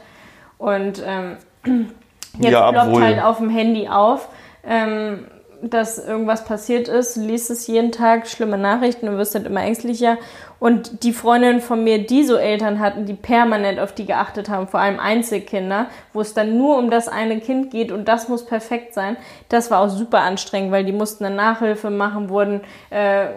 Und 0.58 1.04
ähm, 1.06 1.38
jetzt 2.40 2.52
Ja, 2.52 2.72
ploppt 2.72 2.88
obwohl- 2.88 3.04
halt 3.04 3.22
auf 3.24 3.38
dem 3.38 3.50
Handy 3.50 3.88
auf, 3.90 4.30
ähm, 4.66 5.28
dass 5.62 5.98
irgendwas 5.98 6.46
passiert 6.46 6.88
ist, 6.88 7.16
liest 7.16 7.50
es 7.50 7.66
jeden 7.68 7.92
Tag, 7.92 8.28
schlimme 8.28 8.58
Nachrichten 8.60 9.08
und 9.08 9.18
wirst 9.18 9.34
halt 9.34 9.48
immer 9.48 9.62
ängstlicher. 9.64 10.18
Und 10.60 11.04
die 11.04 11.14
Freundinnen 11.14 11.62
von 11.62 11.84
mir, 11.84 12.06
die 12.06 12.24
so 12.24 12.36
Eltern 12.36 12.80
hatten, 12.80 13.06
die 13.06 13.14
permanent 13.14 13.80
auf 13.80 13.94
die 13.94 14.06
geachtet 14.06 14.50
haben, 14.50 14.68
vor 14.68 14.80
allem 14.80 15.00
Einzelkinder, 15.00 15.88
wo 16.14 16.22
es 16.22 16.34
dann 16.34 16.58
nur 16.58 16.78
um 16.78 16.90
das 16.90 17.08
eine 17.08 17.40
Kind 17.40 17.70
geht 17.70 17.92
und 17.92 18.08
das 18.08 18.28
muss 18.28 18.46
perfekt 18.46 18.94
sein, 18.94 19.18
das 19.50 19.70
war 19.70 19.82
auch 19.82 19.90
super 19.90 20.22
anstrengend, 20.22 20.72
weil 20.72 20.84
die 20.84 20.92
mussten 20.92 21.26
eine 21.26 21.36
Nachhilfe 21.36 21.92
machen, 21.92 22.30
wurden 22.30 22.62
äh, 22.90 23.28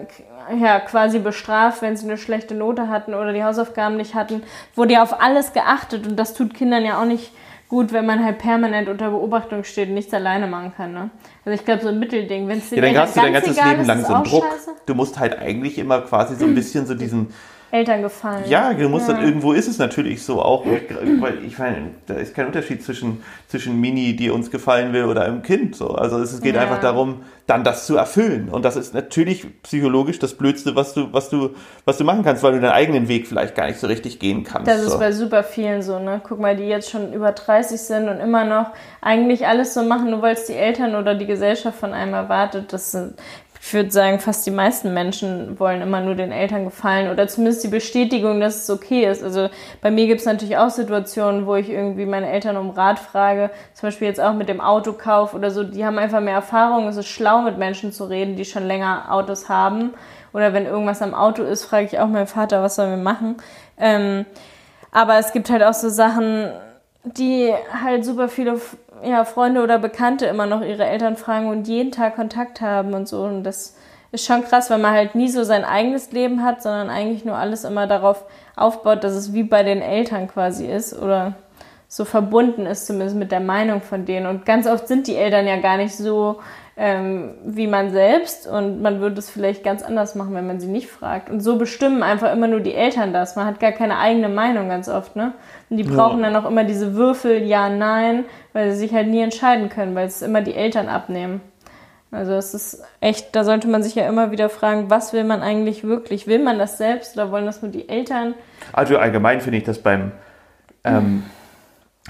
ja 0.58 0.80
quasi 0.80 1.18
bestraft, 1.18 1.82
wenn 1.82 1.96
sie 1.96 2.06
eine 2.06 2.16
schlechte 2.16 2.54
Note 2.54 2.88
hatten 2.88 3.12
oder 3.12 3.32
die 3.32 3.44
Hausaufgaben 3.44 3.96
nicht 3.96 4.14
hatten, 4.14 4.42
wurde 4.74 4.94
ja 4.94 5.02
auf 5.02 5.20
alles 5.20 5.52
geachtet 5.52 6.06
und 6.06 6.16
das 6.16 6.32
tut 6.32 6.54
Kindern 6.54 6.84
ja 6.84 7.00
auch 7.00 7.06
nicht 7.06 7.32
gut, 7.70 7.92
wenn 7.92 8.04
man 8.04 8.22
halt 8.22 8.38
permanent 8.38 8.88
unter 8.88 9.10
Beobachtung 9.10 9.62
steht 9.64 9.88
und 9.88 9.94
nichts 9.94 10.12
alleine 10.12 10.46
machen 10.48 10.74
kann. 10.76 10.92
Ne? 10.92 11.10
Also 11.44 11.58
ich 11.58 11.64
glaube, 11.64 11.82
so 11.82 11.88
ein 11.88 11.98
Mittelding, 12.00 12.48
wenn 12.48 12.58
es 12.58 12.70
Ja, 12.70 12.82
dann 12.82 12.98
hast 12.98 13.16
du 13.16 13.20
dein 13.20 13.32
ganzes 13.32 13.56
egal 13.56 13.70
Leben 13.76 13.86
lang 13.86 14.04
so 14.04 14.12
einen 14.12 14.24
Druck. 14.24 14.44
scheiße. 14.44 14.70
Du 14.84 14.94
musst 14.94 15.18
halt 15.18 15.38
eigentlich 15.38 15.78
immer 15.78 16.02
quasi 16.02 16.34
so 16.34 16.44
ein 16.44 16.54
bisschen 16.54 16.84
so 16.84 16.94
diesen, 16.94 17.28
Eltern 17.72 18.02
gefallen. 18.02 18.44
Ja, 18.48 18.74
du 18.74 18.88
musst 18.88 19.08
ja. 19.08 19.14
dann 19.14 19.24
irgendwo 19.24 19.52
ist 19.52 19.68
es 19.68 19.78
natürlich 19.78 20.24
so 20.24 20.42
auch, 20.42 20.66
weil 20.66 21.44
ich 21.44 21.58
meine, 21.58 21.92
da 22.06 22.14
ist 22.14 22.34
kein 22.34 22.46
Unterschied 22.46 22.82
zwischen, 22.82 23.22
zwischen 23.48 23.80
Mini, 23.80 24.16
die 24.16 24.30
uns 24.30 24.50
gefallen 24.50 24.92
will, 24.92 25.04
oder 25.04 25.22
einem 25.22 25.42
Kind. 25.42 25.76
So. 25.76 25.90
Also 25.90 26.18
es 26.18 26.40
geht 26.40 26.56
ja. 26.56 26.62
einfach 26.62 26.80
darum, 26.80 27.22
dann 27.46 27.62
das 27.62 27.86
zu 27.86 27.96
erfüllen. 27.96 28.48
Und 28.48 28.64
das 28.64 28.76
ist 28.76 28.92
natürlich 28.92 29.62
psychologisch 29.62 30.18
das 30.18 30.34
Blödste, 30.34 30.74
was 30.74 30.94
du, 30.94 31.12
was 31.12 31.28
du, 31.30 31.50
was 31.84 31.98
du 31.98 32.04
machen 32.04 32.24
kannst, 32.24 32.42
weil 32.42 32.52
du 32.52 32.60
deinen 32.60 32.72
eigenen 32.72 33.08
Weg 33.08 33.28
vielleicht 33.28 33.54
gar 33.54 33.66
nicht 33.66 33.78
so 33.78 33.86
richtig 33.86 34.18
gehen 34.18 34.42
kannst. 34.42 34.66
Das 34.66 34.82
so. 34.82 34.88
ist 34.88 34.98
bei 34.98 35.12
super 35.12 35.44
vielen 35.44 35.82
so, 35.82 35.98
ne? 35.98 36.20
Guck 36.26 36.40
mal, 36.40 36.56
die 36.56 36.64
jetzt 36.64 36.90
schon 36.90 37.12
über 37.12 37.32
30 37.32 37.80
sind 37.80 38.08
und 38.08 38.18
immer 38.18 38.44
noch 38.44 38.70
eigentlich 39.00 39.46
alles 39.46 39.74
so 39.74 39.82
machen, 39.82 40.10
nur 40.10 40.22
weil 40.22 40.34
es 40.34 40.46
die 40.46 40.54
Eltern 40.54 40.96
oder 40.96 41.14
die 41.14 41.26
Gesellschaft 41.26 41.78
von 41.78 41.92
einem 41.92 42.14
erwartet. 42.14 42.72
Das 42.72 42.90
sind 42.92 43.14
ich 43.62 43.74
würde 43.74 43.90
sagen, 43.90 44.18
fast 44.20 44.46
die 44.46 44.50
meisten 44.50 44.94
Menschen 44.94 45.60
wollen 45.60 45.82
immer 45.82 46.00
nur 46.00 46.14
den 46.14 46.32
Eltern 46.32 46.64
gefallen 46.64 47.10
oder 47.10 47.28
zumindest 47.28 47.62
die 47.62 47.68
Bestätigung, 47.68 48.40
dass 48.40 48.62
es 48.62 48.70
okay 48.70 49.04
ist. 49.04 49.22
Also 49.22 49.50
bei 49.82 49.90
mir 49.90 50.06
gibt 50.06 50.20
es 50.20 50.26
natürlich 50.26 50.56
auch 50.56 50.70
Situationen, 50.70 51.46
wo 51.46 51.54
ich 51.56 51.68
irgendwie 51.68 52.06
meine 52.06 52.30
Eltern 52.30 52.56
um 52.56 52.70
Rat 52.70 52.98
frage, 52.98 53.50
zum 53.74 53.88
Beispiel 53.88 54.08
jetzt 54.08 54.20
auch 54.20 54.32
mit 54.32 54.48
dem 54.48 54.62
Autokauf 54.62 55.34
oder 55.34 55.50
so. 55.50 55.62
Die 55.62 55.84
haben 55.84 55.98
einfach 55.98 56.20
mehr 56.20 56.34
Erfahrung. 56.34 56.88
Es 56.88 56.96
ist 56.96 57.08
schlau, 57.08 57.42
mit 57.42 57.58
Menschen 57.58 57.92
zu 57.92 58.04
reden, 58.04 58.34
die 58.34 58.46
schon 58.46 58.66
länger 58.66 59.12
Autos 59.12 59.50
haben. 59.50 59.92
Oder 60.32 60.54
wenn 60.54 60.64
irgendwas 60.64 61.02
am 61.02 61.14
Auto 61.14 61.42
ist, 61.42 61.64
frage 61.64 61.84
ich 61.84 61.98
auch 61.98 62.08
meinen 62.08 62.26
Vater, 62.26 62.62
was 62.62 62.76
sollen 62.76 62.90
wir 62.90 62.96
machen. 62.96 63.36
Ähm, 63.78 64.24
aber 64.90 65.18
es 65.18 65.32
gibt 65.32 65.50
halt 65.50 65.62
auch 65.62 65.74
so 65.74 65.90
Sachen, 65.90 66.50
die 67.04 67.52
halt 67.82 68.04
super 68.04 68.28
viele 68.28 68.58
ja, 69.04 69.24
Freunde 69.24 69.62
oder 69.62 69.78
Bekannte 69.78 70.26
immer 70.26 70.46
noch 70.46 70.62
ihre 70.62 70.86
Eltern 70.86 71.16
fragen 71.16 71.48
und 71.48 71.68
jeden 71.68 71.92
Tag 71.92 72.16
Kontakt 72.16 72.60
haben 72.60 72.94
und 72.94 73.08
so. 73.08 73.22
Und 73.22 73.44
das 73.44 73.76
ist 74.12 74.26
schon 74.26 74.44
krass, 74.44 74.70
weil 74.70 74.78
man 74.78 74.92
halt 74.92 75.14
nie 75.14 75.28
so 75.28 75.44
sein 75.44 75.64
eigenes 75.64 76.12
Leben 76.12 76.44
hat, 76.44 76.62
sondern 76.62 76.90
eigentlich 76.90 77.24
nur 77.24 77.36
alles 77.36 77.64
immer 77.64 77.86
darauf 77.86 78.24
aufbaut, 78.56 79.04
dass 79.04 79.12
es 79.12 79.32
wie 79.32 79.42
bei 79.42 79.62
den 79.62 79.82
Eltern 79.82 80.28
quasi 80.28 80.66
ist 80.66 80.96
oder 80.96 81.34
so 81.88 82.04
verbunden 82.04 82.66
ist, 82.66 82.86
zumindest 82.86 83.16
mit 83.16 83.32
der 83.32 83.40
Meinung 83.40 83.82
von 83.82 84.04
denen. 84.04 84.26
Und 84.26 84.46
ganz 84.46 84.66
oft 84.66 84.86
sind 84.86 85.06
die 85.06 85.16
Eltern 85.16 85.46
ja 85.46 85.56
gar 85.56 85.76
nicht 85.76 85.96
so 85.96 86.40
ähm, 86.76 87.34
wie 87.44 87.66
man 87.66 87.90
selbst 87.90 88.46
und 88.46 88.80
man 88.80 89.00
würde 89.00 89.18
es 89.18 89.28
vielleicht 89.28 89.62
ganz 89.64 89.82
anders 89.82 90.14
machen, 90.14 90.34
wenn 90.34 90.46
man 90.46 90.60
sie 90.60 90.68
nicht 90.68 90.88
fragt. 90.88 91.28
Und 91.28 91.40
so 91.40 91.56
bestimmen 91.56 92.02
einfach 92.02 92.32
immer 92.32 92.46
nur 92.46 92.60
die 92.60 92.74
Eltern 92.74 93.12
das. 93.12 93.36
Man 93.36 93.46
hat 93.46 93.60
gar 93.60 93.72
keine 93.72 93.98
eigene 93.98 94.28
Meinung 94.28 94.68
ganz 94.68 94.88
oft, 94.88 95.16
ne? 95.16 95.34
Und 95.68 95.76
die 95.76 95.84
brauchen 95.84 96.20
ja. 96.20 96.30
dann 96.30 96.36
auch 96.36 96.48
immer 96.48 96.64
diese 96.64 96.94
Würfel, 96.94 97.42
ja, 97.42 97.68
nein, 97.68 98.24
weil 98.52 98.70
sie 98.72 98.78
sich 98.78 98.94
halt 98.94 99.08
nie 99.08 99.20
entscheiden 99.20 99.68
können, 99.68 99.94
weil 99.94 100.06
es 100.06 100.22
immer 100.22 100.42
die 100.42 100.54
Eltern 100.54 100.88
abnehmen. 100.88 101.40
Also 102.12 102.32
es 102.32 102.54
ist 102.54 102.82
echt, 103.00 103.36
da 103.36 103.44
sollte 103.44 103.68
man 103.68 103.82
sich 103.82 103.94
ja 103.94 104.08
immer 104.08 104.32
wieder 104.32 104.48
fragen, 104.48 104.90
was 104.90 105.12
will 105.12 105.22
man 105.22 105.42
eigentlich 105.42 105.84
wirklich? 105.84 106.26
Will 106.26 106.42
man 106.42 106.58
das 106.58 106.76
selbst 106.76 107.14
oder 107.14 107.30
wollen 107.30 107.46
das 107.46 107.62
nur 107.62 107.70
die 107.70 107.88
Eltern? 107.88 108.34
Also 108.72 108.98
allgemein 108.98 109.40
finde 109.40 109.58
ich 109.58 109.64
das 109.64 109.78
beim 109.78 110.10
ähm, 110.82 111.24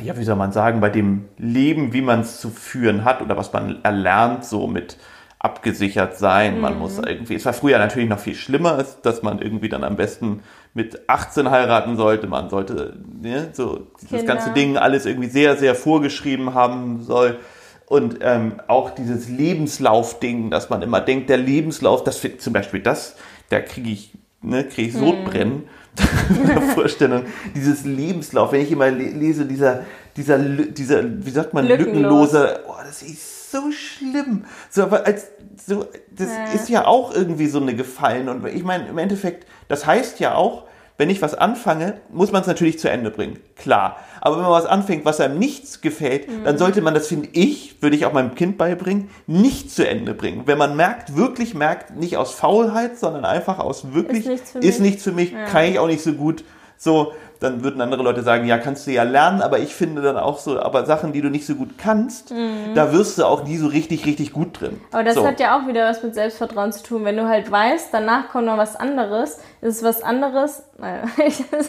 ja, 0.00 0.16
wie 0.16 0.24
soll 0.24 0.37
man 0.37 0.53
sagen, 0.53 0.81
bei 0.81 0.90
dem 0.90 1.29
Leben, 1.37 1.92
wie 1.92 2.03
man 2.03 2.20
es 2.20 2.40
zu 2.40 2.50
führen 2.50 3.05
hat 3.05 3.22
oder 3.22 3.37
was 3.37 3.53
man 3.53 3.83
erlernt, 3.83 4.44
so 4.44 4.66
mit 4.66 4.96
abgesichert 5.38 6.18
sein. 6.18 6.57
Mhm. 6.57 6.61
Man 6.61 6.79
muss 6.79 6.98
mhm. 6.98 7.05
irgendwie, 7.05 7.35
es 7.35 7.44
war 7.44 7.53
früher 7.53 7.79
natürlich 7.79 8.09
noch 8.09 8.18
viel 8.18 8.35
schlimmer, 8.35 8.85
dass 9.03 9.22
man 9.22 9.40
irgendwie 9.40 9.68
dann 9.68 9.85
am 9.85 9.96
besten 9.96 10.42
mit 10.74 11.09
18 11.09 11.50
heiraten 11.50 11.96
sollte. 11.96 12.26
Man 12.29 12.50
sollte 12.50 12.98
ne, 13.20 13.48
so 13.53 13.88
Kinder. 14.09 14.24
ganze 14.24 14.53
Ding 14.53 14.76
alles 14.76 15.07
irgendwie 15.07 15.29
sehr, 15.29 15.57
sehr 15.57 15.74
vorgeschrieben 15.74 16.55
haben 16.55 17.03
soll. 17.03 17.38
Und 17.87 18.18
ähm, 18.20 18.61
auch 18.68 18.90
dieses 18.90 19.29
Lebenslaufding, 19.29 20.50
dass 20.50 20.70
man 20.70 20.83
immer 20.83 21.00
denkt, 21.00 21.29
der 21.29 21.38
Lebenslauf, 21.38 22.05
das 22.05 22.24
zum 22.38 22.53
Beispiel 22.53 22.81
das, 22.81 23.16
da 23.48 23.61
kriege 23.61 23.90
ich, 23.90 24.12
ne, 24.42 24.64
kriege 24.64 24.88
ich 24.88 24.94
Sodbrennen. 24.94 25.55
Mhm 25.55 25.80
Vorstellung, 26.74 27.24
dieses 27.55 27.85
Lebenslauf, 27.85 28.53
wenn 28.53 28.62
ich 28.62 28.70
immer 28.70 28.90
lese, 28.90 29.44
dieser, 29.44 29.85
dieser, 30.16 30.38
dieser, 30.38 31.24
wie 31.24 31.31
sagt 31.31 31.55
man, 31.55 31.66
Lückenlos. 31.66 32.33
lückenlose, 32.33 32.61
oh, 32.68 32.74
das 32.85 33.03
ist 33.03 33.50
so 33.50 33.70
schlimm. 33.72 34.44
So, 34.70 34.85
aber 34.85 35.07
als, 35.07 35.29
so, 35.66 35.87
das 36.11 36.29
ja. 36.29 36.53
ist 36.53 36.68
ja 36.68 36.87
auch 36.87 37.14
irgendwie 37.14 37.46
so 37.46 37.61
eine 37.61 37.74
Gefallen. 37.74 38.29
Und 38.29 38.46
ich 38.46 38.62
meine, 38.62 38.88
im 38.88 38.98
Endeffekt, 38.98 39.46
das 39.68 39.87
heißt 39.87 40.20
ja 40.20 40.35
auch, 40.35 40.64
wenn 41.01 41.09
ich 41.09 41.23
was 41.23 41.35
anfange, 41.35 41.95
muss 42.11 42.31
man 42.31 42.43
es 42.43 42.47
natürlich 42.47 42.79
zu 42.79 42.91
Ende 42.91 43.11
bringen. 43.11 43.39
Klar. 43.57 43.97
Aber 44.21 44.37
wenn 44.37 44.43
man 44.43 44.53
was 44.53 44.67
anfängt, 44.67 45.07
was 45.07 45.19
einem 45.19 45.39
nichts 45.39 45.81
gefällt, 45.81 46.29
mhm. 46.29 46.45
dann 46.45 46.59
sollte 46.59 46.83
man 46.83 46.93
das, 46.93 47.07
finde 47.07 47.31
ich, 47.33 47.81
würde 47.81 47.97
ich 47.97 48.05
auch 48.05 48.13
meinem 48.13 48.35
Kind 48.35 48.59
beibringen, 48.59 49.09
nicht 49.27 49.71
zu 49.71 49.89
Ende 49.89 50.13
bringen. 50.13 50.43
Wenn 50.45 50.59
man 50.59 50.77
merkt, 50.77 51.17
wirklich 51.17 51.55
merkt, 51.55 51.97
nicht 51.97 52.19
aus 52.19 52.35
Faulheit, 52.35 52.99
sondern 52.99 53.25
einfach 53.25 53.59
aus 53.59 53.95
wirklich, 53.95 54.27
ist 54.27 54.29
nichts 54.29 54.51
für 54.51 54.59
ist 54.59 54.65
mich, 54.65 54.91
nichts 54.91 55.03
für 55.03 55.13
mich 55.13 55.33
ja. 55.33 55.47
kann 55.47 55.65
ich 55.65 55.79
auch 55.79 55.87
nicht 55.87 56.03
so 56.03 56.13
gut. 56.13 56.45
So, 56.77 57.13
dann 57.41 57.65
würden 57.65 57.81
andere 57.81 58.03
Leute 58.03 58.23
sagen, 58.23 58.47
ja, 58.47 58.59
kannst 58.59 58.87
du 58.87 58.91
ja 58.91 59.03
lernen, 59.03 59.41
aber 59.41 59.59
ich 59.59 59.75
finde 59.75 60.03
dann 60.03 60.19
auch 60.19 60.39
so, 60.39 60.61
aber 60.61 60.85
Sachen, 60.85 61.13
die 61.13 61.23
du 61.23 61.31
nicht 61.31 61.47
so 61.47 61.55
gut 61.55 61.79
kannst, 61.79 62.31
mhm. 62.31 62.75
da 62.75 62.93
wirst 62.93 63.19
du 63.19 63.25
auch 63.25 63.45
nie 63.45 63.57
so 63.57 63.67
richtig, 63.67 64.05
richtig 64.05 64.33
gut 64.33 64.61
drin. 64.61 64.81
Aber 64.93 65.05
das 65.05 65.15
so. 65.15 65.27
hat 65.27 65.41
ja 65.41 65.59
auch 65.59 65.67
wieder 65.67 65.89
was 65.89 66.03
mit 66.03 66.15
Selbstvertrauen 66.15 66.73
zu 66.73 66.83
tun. 66.83 67.05
Wenn 67.05 67.17
du 67.17 67.27
halt 67.27 67.51
weißt, 67.51 67.89
danach 67.93 68.29
kommt 68.29 68.47
noch 68.47 68.59
was 68.59 68.77
anderes, 68.77 69.39
ist 69.62 69.77
es 69.77 69.83
was 69.83 70.03
anderes, 70.03 70.62
naja, 70.79 71.03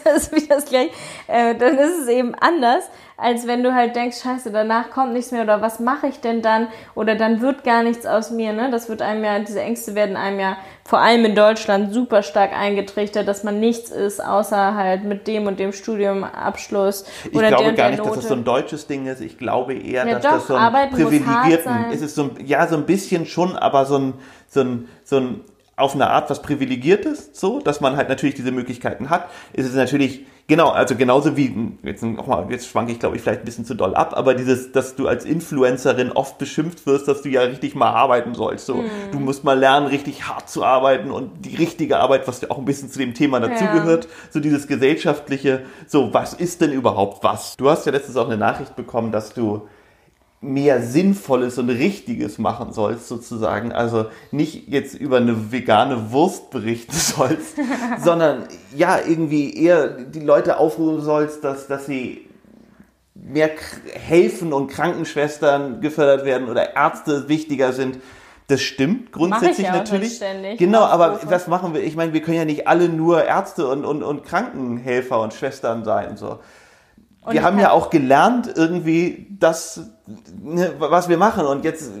das 0.04 0.28
ist 0.28 0.34
wieder 0.34 0.56
das 0.56 0.64
gleiche, 0.64 0.90
äh, 1.26 1.54
dann 1.54 1.76
ist 1.78 2.00
es 2.02 2.08
eben 2.08 2.34
anders, 2.34 2.84
als 3.18 3.46
wenn 3.46 3.62
du 3.62 3.74
halt 3.74 3.94
denkst, 3.94 4.20
scheiße, 4.22 4.50
danach 4.50 4.90
kommt 4.90 5.12
nichts 5.12 5.30
mehr 5.30 5.42
oder 5.42 5.60
was 5.60 5.78
mache 5.78 6.08
ich 6.08 6.20
denn 6.20 6.42
dann 6.42 6.68
oder 6.94 7.14
dann 7.14 7.40
wird 7.40 7.64
gar 7.64 7.82
nichts 7.82 8.06
aus 8.06 8.30
mir, 8.30 8.52
ne? 8.52 8.70
Das 8.70 8.88
wird 8.88 9.02
einem 9.02 9.22
ja, 9.22 9.38
diese 9.38 9.60
Ängste 9.60 9.94
werden 9.94 10.16
einem 10.16 10.40
ja 10.40 10.56
vor 10.84 10.98
allem 10.98 11.24
in 11.24 11.34
Deutschland 11.34 11.92
super 11.92 12.22
stark 12.22 12.52
eingetrichtert, 12.52 13.28
dass 13.28 13.44
man 13.44 13.60
nichts 13.60 13.90
ist, 13.90 14.24
außer 14.24 14.74
halt 14.74 15.04
mit 15.04 15.28
dem 15.28 15.46
und 15.46 15.60
dem 15.60 15.72
Studiumabschluss 15.72 17.04
ich 17.24 17.36
oder 17.36 17.48
glaube 17.48 17.64
der, 17.64 17.72
gar 17.74 17.90
nicht, 17.90 18.04
dass 18.04 18.14
das 18.14 18.28
so 18.28 18.34
ein 18.34 18.44
deutsches 18.44 18.86
Ding 18.86 19.06
ist. 19.06 19.20
Ich 19.20 19.38
glaube 19.38 19.74
eher, 19.74 20.06
ja, 20.06 20.18
dass 20.18 20.22
doch, 20.22 20.30
das 20.32 20.46
so 20.48 20.54
ein 20.56 20.90
privilegierten, 20.90 21.86
es 21.92 22.00
ist 22.00 22.14
so 22.14 22.24
ein, 22.24 22.30
ja 22.44 22.66
so 22.66 22.76
ein 22.76 22.86
bisschen 22.86 23.26
schon, 23.26 23.54
aber 23.54 23.84
so 23.84 23.98
ein 23.98 24.14
so 24.48 24.60
ein 24.62 24.88
so 25.04 25.18
ein 25.18 25.44
auf 25.76 25.94
eine 25.94 26.10
Art 26.10 26.30
was 26.30 26.42
Privilegiertes, 26.42 27.30
so, 27.32 27.60
dass 27.60 27.80
man 27.80 27.96
halt 27.96 28.08
natürlich 28.08 28.34
diese 28.34 28.52
Möglichkeiten 28.52 29.10
hat, 29.10 29.28
ist 29.52 29.66
es 29.66 29.74
natürlich 29.74 30.26
Genau, 30.48 30.70
also 30.70 30.96
genauso 30.96 31.36
wie, 31.36 31.78
jetzt, 31.84 32.02
nochmal, 32.02 32.46
jetzt 32.50 32.66
schwanke 32.66 32.92
ich 32.92 32.98
glaube 32.98 33.16
ich 33.16 33.22
vielleicht 33.22 33.40
ein 33.40 33.44
bisschen 33.44 33.64
zu 33.64 33.74
doll 33.74 33.94
ab, 33.94 34.12
aber 34.16 34.34
dieses, 34.34 34.72
dass 34.72 34.96
du 34.96 35.06
als 35.06 35.24
Influencerin 35.24 36.10
oft 36.10 36.36
beschimpft 36.38 36.84
wirst, 36.84 37.06
dass 37.06 37.22
du 37.22 37.28
ja 37.28 37.42
richtig 37.42 37.74
mal 37.74 37.90
arbeiten 37.90 38.34
sollst. 38.34 38.66
So, 38.66 38.76
mhm. 38.76 38.90
Du 39.12 39.20
musst 39.20 39.44
mal 39.44 39.58
lernen, 39.58 39.86
richtig 39.86 40.26
hart 40.26 40.50
zu 40.50 40.64
arbeiten 40.64 41.10
und 41.10 41.46
die 41.46 41.54
richtige 41.56 42.00
Arbeit, 42.00 42.26
was 42.26 42.40
ja 42.40 42.50
auch 42.50 42.58
ein 42.58 42.64
bisschen 42.64 42.90
zu 42.90 42.98
dem 42.98 43.14
Thema 43.14 43.38
dazugehört, 43.38 44.04
ja. 44.04 44.10
so 44.30 44.40
dieses 44.40 44.66
gesellschaftliche, 44.66 45.62
so, 45.86 46.12
was 46.12 46.34
ist 46.34 46.60
denn 46.60 46.72
überhaupt 46.72 47.22
was? 47.22 47.56
Du 47.56 47.70
hast 47.70 47.86
ja 47.86 47.92
letztens 47.92 48.16
auch 48.16 48.26
eine 48.26 48.36
Nachricht 48.36 48.74
bekommen, 48.74 49.12
dass 49.12 49.32
du 49.32 49.68
mehr 50.42 50.82
Sinnvolles 50.82 51.56
und 51.58 51.70
Richtiges 51.70 52.38
machen 52.38 52.72
sollst, 52.72 53.06
sozusagen. 53.06 53.72
Also 53.72 54.06
nicht 54.32 54.68
jetzt 54.68 54.94
über 54.94 55.18
eine 55.18 55.52
vegane 55.52 56.10
Wurst 56.10 56.50
berichten 56.50 56.92
sollst, 56.96 57.56
sondern 58.04 58.48
ja, 58.76 58.98
irgendwie 58.98 59.56
eher 59.56 59.88
die 59.88 60.20
Leute 60.20 60.58
aufrufen 60.58 61.02
sollst, 61.02 61.44
dass, 61.44 61.68
dass 61.68 61.86
sie 61.86 62.28
mehr 63.14 63.50
helfen 63.92 64.52
und 64.52 64.68
Krankenschwestern 64.68 65.80
gefördert 65.80 66.26
werden 66.26 66.48
oder 66.48 66.74
Ärzte 66.74 67.28
wichtiger 67.28 67.72
sind. 67.72 67.98
Das 68.48 68.60
stimmt 68.60 69.12
grundsätzlich 69.12 69.68
ich 69.68 69.72
natürlich. 69.72 70.20
Genau, 70.58 70.80
aber 70.80 71.20
was 71.24 71.46
machen 71.46 71.72
wir? 71.72 71.84
Ich 71.84 71.94
meine, 71.94 72.12
wir 72.12 72.20
können 72.20 72.36
ja 72.36 72.44
nicht 72.44 72.66
alle 72.66 72.88
nur 72.88 73.24
Ärzte 73.24 73.68
und, 73.68 73.84
und, 73.84 74.02
und 74.02 74.24
Krankenhelfer 74.24 75.20
und 75.20 75.32
Schwestern 75.32 75.84
sein. 75.84 76.16
So. 76.16 76.40
Und 77.24 77.34
wir 77.34 77.44
haben 77.44 77.58
ja 77.60 77.70
auch 77.70 77.88
gelernt, 77.88 78.50
irgendwie 78.56 79.28
das, 79.38 79.92
ne, 80.42 80.72
was 80.78 81.08
wir 81.08 81.16
machen. 81.16 81.46
Und 81.46 81.64
jetzt, 81.64 81.92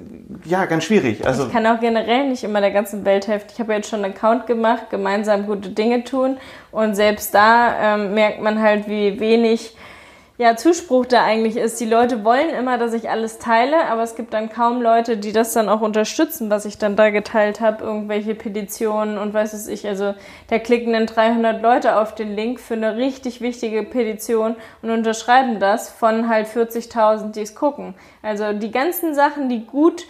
ja, 0.44 0.64
ganz 0.64 0.82
schwierig. 0.82 1.24
Also, 1.24 1.46
ich 1.46 1.52
kann 1.52 1.64
auch 1.66 1.78
generell 1.78 2.28
nicht 2.28 2.42
immer 2.42 2.60
der 2.60 2.72
ganzen 2.72 3.04
Welt 3.04 3.28
helfen. 3.28 3.46
Ich 3.52 3.60
habe 3.60 3.72
jetzt 3.72 3.88
schon 3.88 4.04
einen 4.04 4.14
Account 4.14 4.48
gemacht, 4.48 4.90
gemeinsam 4.90 5.46
gute 5.46 5.70
Dinge 5.70 6.02
tun. 6.02 6.38
Und 6.72 6.96
selbst 6.96 7.32
da 7.34 7.94
ähm, 7.94 8.14
merkt 8.14 8.42
man 8.42 8.60
halt, 8.60 8.88
wie 8.88 9.20
wenig 9.20 9.76
ja, 10.42 10.56
Zuspruch 10.56 11.06
da 11.06 11.22
eigentlich 11.22 11.56
ist. 11.56 11.78
Die 11.78 11.86
Leute 11.86 12.24
wollen 12.24 12.50
immer, 12.50 12.76
dass 12.76 12.94
ich 12.94 13.08
alles 13.08 13.38
teile, 13.38 13.86
aber 13.86 14.02
es 14.02 14.16
gibt 14.16 14.34
dann 14.34 14.50
kaum 14.50 14.82
Leute, 14.82 15.16
die 15.16 15.30
das 15.30 15.52
dann 15.52 15.68
auch 15.68 15.82
unterstützen, 15.82 16.50
was 16.50 16.64
ich 16.64 16.78
dann 16.78 16.96
da 16.96 17.10
geteilt 17.10 17.60
habe, 17.60 17.84
irgendwelche 17.84 18.34
Petitionen 18.34 19.18
und 19.18 19.32
weiß 19.32 19.52
es 19.52 19.68
ich. 19.68 19.86
Also 19.86 20.16
da 20.48 20.58
klicken 20.58 20.94
dann 20.94 21.06
300 21.06 21.62
Leute 21.62 21.96
auf 21.96 22.16
den 22.16 22.34
Link 22.34 22.58
für 22.58 22.74
eine 22.74 22.96
richtig 22.96 23.40
wichtige 23.40 23.84
Petition 23.84 24.56
und 24.82 24.90
unterschreiben 24.90 25.60
das 25.60 25.88
von 25.90 26.28
halt 26.28 26.48
40.000, 26.48 27.30
die 27.30 27.42
es 27.42 27.54
gucken. 27.54 27.94
Also 28.20 28.52
die 28.52 28.72
ganzen 28.72 29.14
Sachen, 29.14 29.48
die 29.48 29.64
gut 29.64 30.06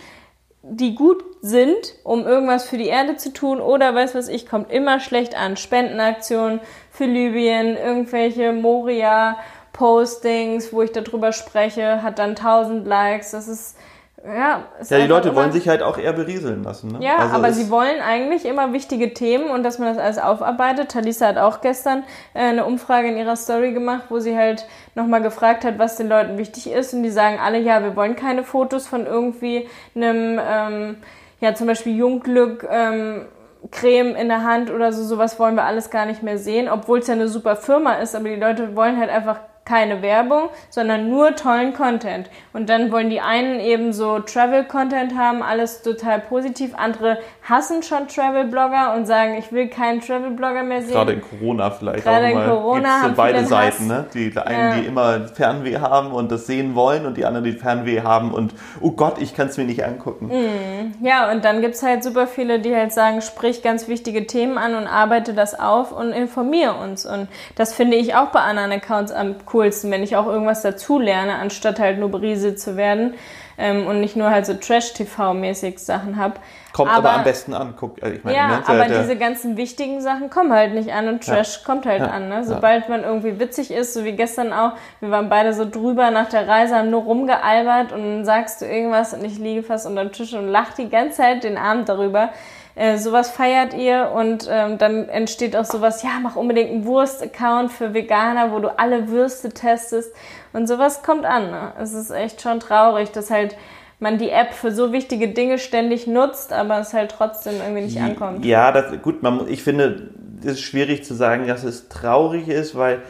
die 0.64 0.94
gut 0.94 1.24
sind, 1.40 1.96
um 2.04 2.24
irgendwas 2.24 2.68
für 2.68 2.78
die 2.78 2.86
Erde 2.86 3.16
zu 3.16 3.32
tun 3.32 3.60
oder 3.60 3.96
weiß 3.96 4.14
was 4.14 4.28
ich, 4.28 4.48
kommt 4.48 4.70
immer 4.70 5.00
schlecht 5.00 5.36
an. 5.36 5.56
Spendenaktionen 5.56 6.60
für 6.88 7.04
Libyen, 7.04 7.76
irgendwelche 7.76 8.52
Moria 8.52 9.38
Postings, 9.72 10.72
wo 10.72 10.82
ich 10.82 10.92
darüber 10.92 11.32
spreche, 11.32 12.02
hat 12.02 12.18
dann 12.18 12.30
1000 12.30 12.86
Likes. 12.86 13.30
Das 13.30 13.48
ist 13.48 13.76
Ja, 14.24 14.62
ja 14.88 14.98
die 14.98 15.06
Leute 15.06 15.34
wollen 15.34 15.50
sich 15.50 15.68
halt 15.68 15.82
auch 15.82 15.98
eher 15.98 16.12
berieseln 16.12 16.62
lassen. 16.62 16.92
Ne? 16.92 16.98
Ja, 17.04 17.16
also 17.16 17.34
aber 17.34 17.52
sie 17.52 17.70
wollen 17.70 18.00
eigentlich 18.00 18.44
immer 18.44 18.72
wichtige 18.72 19.14
Themen 19.14 19.50
und 19.50 19.64
dass 19.64 19.78
man 19.80 19.88
das 19.88 19.98
alles 19.98 20.18
aufarbeitet. 20.18 20.90
Talisa 20.92 21.26
hat 21.26 21.38
auch 21.38 21.60
gestern 21.60 22.04
äh, 22.34 22.40
eine 22.40 22.64
Umfrage 22.64 23.08
in 23.08 23.16
ihrer 23.16 23.34
Story 23.34 23.72
gemacht, 23.72 24.04
wo 24.10 24.20
sie 24.20 24.36
halt 24.36 24.66
nochmal 24.94 25.22
gefragt 25.22 25.64
hat, 25.64 25.78
was 25.78 25.96
den 25.96 26.08
Leuten 26.08 26.38
wichtig 26.38 26.70
ist. 26.70 26.94
Und 26.94 27.02
die 27.02 27.10
sagen 27.10 27.38
alle, 27.42 27.58
ja, 27.58 27.82
wir 27.82 27.96
wollen 27.96 28.14
keine 28.14 28.44
Fotos 28.44 28.86
von 28.86 29.06
irgendwie 29.06 29.68
einem, 29.96 30.38
ähm, 30.40 30.96
ja, 31.40 31.54
zum 31.54 31.66
Beispiel 31.66 31.96
Jungglück, 31.96 32.64
ähm, 32.70 33.26
Creme 33.70 34.14
in 34.16 34.28
der 34.28 34.44
Hand 34.44 34.70
oder 34.70 34.92
so, 34.92 35.02
sowas 35.04 35.38
wollen 35.38 35.54
wir 35.54 35.64
alles 35.64 35.90
gar 35.90 36.06
nicht 36.06 36.22
mehr 36.22 36.38
sehen, 36.38 36.68
obwohl 36.68 36.98
es 36.98 37.06
ja 37.06 37.14
eine 37.14 37.28
super 37.28 37.56
Firma 37.56 37.94
ist, 37.94 38.14
aber 38.14 38.28
die 38.28 38.36
Leute 38.36 38.74
wollen 38.76 38.98
halt 38.98 39.10
einfach 39.10 39.38
keine 39.72 40.02
Werbung, 40.02 40.50
sondern 40.68 41.08
nur 41.08 41.34
tollen 41.34 41.72
Content. 41.72 42.28
Und 42.52 42.68
dann 42.68 42.92
wollen 42.92 43.08
die 43.08 43.22
einen 43.22 43.58
eben 43.58 43.94
so 43.94 44.18
Travel-Content 44.18 45.16
haben, 45.16 45.42
alles 45.42 45.80
total 45.80 46.20
positiv. 46.20 46.74
Andere 46.76 47.16
hassen 47.48 47.82
schon 47.82 48.06
Travel-Blogger 48.06 48.94
und 48.94 49.06
sagen, 49.06 49.34
ich 49.38 49.50
will 49.50 49.68
keinen 49.68 50.02
Travel-Blogger 50.02 50.62
mehr 50.62 50.82
sehen. 50.82 50.92
Gerade 50.92 51.12
in 51.12 51.22
Corona 51.22 51.70
vielleicht 51.70 52.04
Gerade 52.04 52.26
auch 52.26 52.34
mal. 52.34 52.44
in 52.44 52.50
Corona 52.50 53.00
Gibt's 53.00 53.16
so 53.16 53.22
beide 53.22 53.46
Seiten, 53.46 53.86
ne? 53.86 54.04
Die 54.12 54.36
einen, 54.36 54.58
ja. 54.58 54.74
die 54.74 54.86
immer 54.86 55.28
Fernweh 55.28 55.78
haben 55.78 56.12
und 56.12 56.30
das 56.30 56.46
sehen 56.46 56.74
wollen 56.74 57.06
und 57.06 57.16
die 57.16 57.24
anderen, 57.24 57.44
die 57.44 57.52
Fernweh 57.52 58.02
haben 58.02 58.30
und 58.30 58.52
oh 58.82 58.90
Gott, 58.90 59.22
ich 59.22 59.34
kann 59.34 59.48
es 59.48 59.56
mir 59.56 59.64
nicht 59.64 59.82
angucken. 59.82 60.26
Mm. 60.26 61.02
Ja, 61.02 61.32
und 61.32 61.46
dann 61.46 61.62
gibt 61.62 61.76
es 61.76 61.82
halt 61.82 62.04
super 62.04 62.26
viele, 62.26 62.60
die 62.60 62.76
halt 62.76 62.92
sagen, 62.92 63.22
sprich 63.22 63.62
ganz 63.62 63.88
wichtige 63.88 64.26
Themen 64.26 64.58
an 64.58 64.74
und 64.74 64.86
arbeite 64.86 65.32
das 65.32 65.58
auf 65.58 65.92
und 65.92 66.12
informiere 66.12 66.74
uns. 66.74 67.06
Und 67.06 67.28
das 67.56 67.72
finde 67.72 67.96
ich 67.96 68.14
auch 68.14 68.26
bei 68.26 68.40
anderen 68.40 68.70
Accounts 68.72 69.12
am 69.12 69.36
coolsten, 69.62 69.90
wenn 69.90 70.02
ich 70.02 70.16
auch 70.16 70.26
irgendwas 70.26 70.62
dazu 70.62 70.98
lerne, 70.98 71.36
anstatt 71.36 71.78
halt 71.78 71.98
nur 71.98 72.10
berieselt 72.10 72.60
zu 72.60 72.76
werden 72.76 73.14
ähm, 73.58 73.86
und 73.86 74.00
nicht 74.00 74.16
nur 74.16 74.30
halt 74.30 74.46
so 74.46 74.54
Trash-TV-mäßig 74.54 75.78
Sachen 75.78 76.16
habe. 76.16 76.34
Kommt 76.72 76.90
aber, 76.90 77.10
aber, 77.10 77.18
am 77.18 77.24
besten 77.24 77.52
an. 77.54 77.74
Guck, 77.78 78.02
äh, 78.02 78.14
ich 78.14 78.24
meine, 78.24 78.36
ja, 78.36 78.48
ne, 78.48 78.62
aber 78.66 78.86
der, 78.86 79.02
diese 79.02 79.16
ganzen 79.16 79.56
wichtigen 79.56 80.00
Sachen 80.00 80.30
kommen 80.30 80.52
halt 80.52 80.74
nicht 80.74 80.92
an 80.92 81.08
und 81.08 81.24
Trash 81.24 81.58
ja, 81.58 81.66
kommt 81.66 81.86
halt 81.86 82.00
ja, 82.00 82.08
an. 82.08 82.28
Ne? 82.28 82.44
Sobald 82.44 82.88
man 82.88 83.04
irgendwie 83.04 83.38
witzig 83.38 83.70
ist, 83.70 83.94
so 83.94 84.04
wie 84.04 84.12
gestern 84.12 84.52
auch, 84.52 84.72
wir 85.00 85.10
waren 85.10 85.28
beide 85.28 85.52
so 85.52 85.68
drüber 85.68 86.10
nach 86.10 86.28
der 86.28 86.48
Reise, 86.48 86.76
haben 86.76 86.90
nur 86.90 87.02
rumgealbert 87.02 87.92
und 87.92 88.02
dann 88.02 88.24
sagst 88.24 88.62
du 88.62 88.66
irgendwas 88.66 89.12
und 89.12 89.24
ich 89.24 89.38
liege 89.38 89.62
fast 89.62 89.86
unter 89.86 90.02
dem 90.02 90.12
Tisch 90.12 90.32
und 90.32 90.48
lach 90.48 90.72
die 90.72 90.88
ganze 90.88 91.18
Zeit 91.18 91.44
den 91.44 91.58
Abend 91.58 91.88
darüber. 91.88 92.30
Äh, 92.74 92.96
sowas 92.96 93.30
feiert 93.30 93.74
ihr 93.74 94.12
und 94.14 94.48
ähm, 94.50 94.78
dann 94.78 95.08
entsteht 95.08 95.56
auch 95.56 95.64
sowas, 95.66 96.02
ja, 96.02 96.10
mach 96.22 96.36
unbedingt 96.36 96.70
einen 96.70 96.86
Wurst-Account 96.86 97.70
für 97.70 97.92
Veganer, 97.92 98.50
wo 98.50 98.60
du 98.60 98.78
alle 98.78 99.08
Würste 99.08 99.50
testest 99.50 100.14
und 100.54 100.66
sowas 100.66 101.02
kommt 101.02 101.26
an. 101.26 101.50
Ne? 101.50 101.72
Es 101.78 101.92
ist 101.92 102.10
echt 102.10 102.40
schon 102.40 102.60
traurig, 102.60 103.10
dass 103.10 103.30
halt 103.30 103.56
man 103.98 104.18
die 104.18 104.30
App 104.30 104.54
für 104.54 104.72
so 104.72 104.92
wichtige 104.92 105.28
Dinge 105.28 105.58
ständig 105.58 106.06
nutzt, 106.06 106.52
aber 106.52 106.80
es 106.80 106.94
halt 106.94 107.12
trotzdem 107.12 107.54
irgendwie 107.60 107.82
nicht 107.82 108.00
ankommt. 108.00 108.44
Ja, 108.44 108.72
das, 108.72 109.00
gut, 109.02 109.22
man, 109.22 109.46
ich 109.48 109.62
finde, 109.62 110.10
es 110.40 110.52
ist 110.52 110.62
schwierig 110.62 111.04
zu 111.04 111.14
sagen, 111.14 111.46
dass 111.46 111.64
es 111.64 111.88
traurig 111.88 112.48
ist, 112.48 112.74
weil 112.74 113.02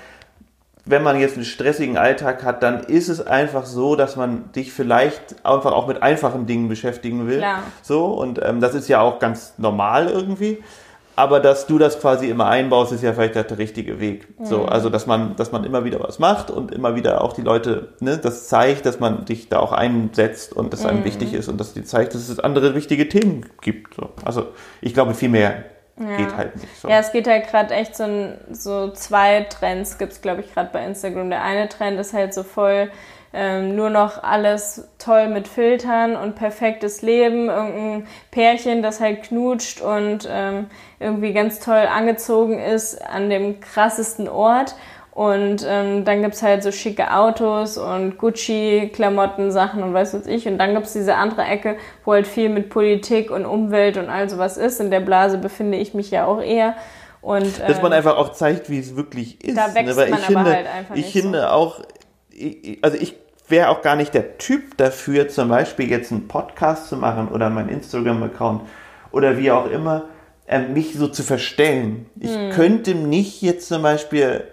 wenn 0.85 1.03
man 1.03 1.21
jetzt 1.21 1.37
einen 1.37 1.45
stressigen 1.45 1.97
Alltag 1.97 2.43
hat, 2.43 2.63
dann 2.63 2.81
ist 2.81 3.09
es 3.09 3.25
einfach 3.25 3.67
so, 3.67 3.95
dass 3.95 4.17
man 4.17 4.51
dich 4.53 4.73
vielleicht 4.73 5.45
einfach 5.45 5.73
auch 5.73 5.87
mit 5.87 6.03
einfachen 6.03 6.47
Dingen 6.47 6.69
beschäftigen 6.69 7.29
will. 7.29 7.39
Klar. 7.39 7.63
So, 7.83 8.07
und 8.07 8.41
ähm, 8.43 8.61
das 8.61 8.75
ist 8.75 8.89
ja 8.89 9.01
auch 9.01 9.21
ganz 9.21 9.55
normal 9.59 10.09
irgendwie. 10.09 10.59
Aber 11.15 11.41
dass 11.41 11.67
du 11.67 11.79
das 11.79 12.01
quasi 12.01 12.29
immer 12.29 12.47
einbaust, 12.47 12.91
ist 12.91 13.03
ja 13.03 13.13
vielleicht 13.13 13.35
der 13.35 13.59
richtige 13.59 14.01
Weg. 14.01 14.41
Mhm. 14.41 14.47
So, 14.47 14.65
also 14.65 14.89
dass 14.89 15.07
man, 15.07 15.37
dass 15.37 15.53
man 15.53 15.63
immer 15.65 15.85
wieder 15.85 16.01
was 16.01 16.19
macht 16.19 16.51
und 16.51 16.73
immer 16.73 16.97
wieder 16.97 17.23
auch 17.23 17.35
die 17.35 17.43
Leute, 17.43 17.91
ne, 18.01 18.17
das 18.17 18.49
zeigt, 18.49 18.87
dass 18.87 18.99
man 18.99 19.27
dich 19.27 19.51
da 19.51 19.61
auch 19.61 19.73
einsetzt 19.73 20.55
und 20.55 20.73
dass 20.73 20.87
einem 20.87 21.01
mhm. 21.01 21.05
wichtig 21.05 21.35
ist 21.35 21.49
und 21.49 21.61
dass 21.61 21.75
die 21.75 21.85
zeigt, 21.85 22.15
dass 22.15 22.29
es 22.29 22.41
andere 22.41 22.75
wichtige 22.75 23.09
Themen 23.09 23.47
gibt. 23.61 23.95
So. 23.95 24.09
Also 24.25 24.49
ich 24.81 24.95
glaube, 24.95 25.13
viel 25.15 25.29
mehr 25.29 25.65
ja. 25.99 26.17
Geht 26.17 26.37
halt 26.37 26.57
nicht 26.57 26.81
so. 26.81 26.89
Ja, 26.89 26.99
es 26.99 27.13
geht 27.13 27.29
halt 27.29 27.49
gerade 27.49 27.75
echt 27.75 27.97
so, 27.97 28.05
ein, 28.05 28.39
so 28.51 28.91
zwei 28.93 29.43
Trends 29.43 29.99
gibt 29.99 30.13
es, 30.13 30.23
glaube 30.23 30.41
ich, 30.41 30.53
gerade 30.53 30.71
bei 30.73 30.85
Instagram. 30.85 31.31
Der 31.31 31.43
eine 31.43 31.69
Trend 31.69 31.99
ist 32.01 32.13
halt 32.13 32.35
so 32.35 32.43
voll 32.43 32.91
ähm, 33.35 33.77
nur 33.77 33.89
noch 33.89 34.23
alles 34.23 34.89
toll 34.99 35.29
mit 35.29 35.49
Filtern 35.49 36.17
und 36.17 36.35
perfektes 36.35 37.03
Leben. 37.03 37.49
Irgendein 37.49 38.07
Pärchen, 38.31 38.83
das 38.83 39.01
halt 39.01 39.23
knutscht 39.23 39.81
und 39.81 40.29
ähm, 40.31 40.67
irgendwie 41.01 41.33
ganz 41.33 41.59
toll 41.61 41.89
angezogen 41.91 42.59
ist 42.59 43.01
an 43.03 43.31
dem 43.31 43.61
krassesten 43.61 44.29
Ort. 44.29 44.75
Und 45.13 45.67
ähm, 45.69 46.07
dann 46.07 46.23
gibt's 46.23 46.43
halt 46.43 46.63
so 46.63 46.73
schicke 46.73 47.15
Autos 47.15 47.77
und 47.77 48.17
Gucci-Klamotten, 48.17 49.53
Sachen 49.53 49.83
und 49.83 49.93
weiß 49.93 50.15
was 50.15 50.27
ich. 50.27 50.49
Und 50.49 50.57
dann 50.57 50.75
gibt's 50.75 50.95
diese 50.95 51.17
andere 51.17 51.43
Ecke, 51.43 51.77
wo 52.05 52.15
halt 52.15 52.27
viel 52.27 52.49
mit 52.49 52.71
Politik 52.71 53.31
und 53.31 53.45
Umwelt 53.45 53.99
und 53.99 54.09
all 54.09 54.31
sowas 54.31 54.57
ist. 54.57 54.81
In 54.81 54.91
der 54.91 55.01
Blase 55.01 55.37
befinde 55.37 55.77
ich 55.77 55.93
mich 55.93 56.11
ja 56.11 56.25
auch 56.25 56.41
eher. 56.41 56.77
Und, 57.21 57.61
ähm, 57.61 57.69
Dass 57.69 57.83
man 57.83 57.93
ähm, 57.93 57.99
einfach 57.99 58.17
auch 58.17 58.33
zeigt, 58.33 58.71
wie 58.71 58.79
es 58.79 58.97
wirklich 58.97 59.45
ist. 59.45 59.57
Da 59.57 59.75
wächst 59.75 59.99
ne? 59.99 60.07
man 60.09 60.09
ich 60.09 60.15
aber 60.15 60.25
finde, 60.25 60.51
halt 60.55 60.67
einfach 60.67 60.97
Ich 60.97 61.13
finde 61.13 61.41
so. 61.43 61.47
auch, 61.47 61.81
also 62.81 62.97
ich 62.97 63.15
wäre 63.49 63.69
auch 63.69 63.83
gar 63.83 63.97
nicht 63.97 64.15
der 64.15 64.39
Typ 64.39 64.79
dafür, 64.79 65.29
zum 65.29 65.51
Beispiel 65.51 65.91
jetzt 65.91 66.11
einen 66.11 66.27
Podcast 66.27 66.89
zu 66.89 66.97
machen 66.97 67.29
oder 67.29 67.51
meinen 67.51 67.69
Instagram-Account 67.69 68.63
oder 69.11 69.37
wie 69.37 69.51
auch 69.51 69.71
immer, 69.71 70.07
äh, 70.47 70.61
mich 70.61 70.95
so 70.95 71.07
zu 71.07 71.23
verstellen. 71.23 72.07
Ich 72.19 72.35
hm. 72.35 72.51
könnte 72.51 72.95
nicht 72.95 73.43
jetzt 73.43 73.69
zum 73.69 73.83
Beispiel 73.83 74.45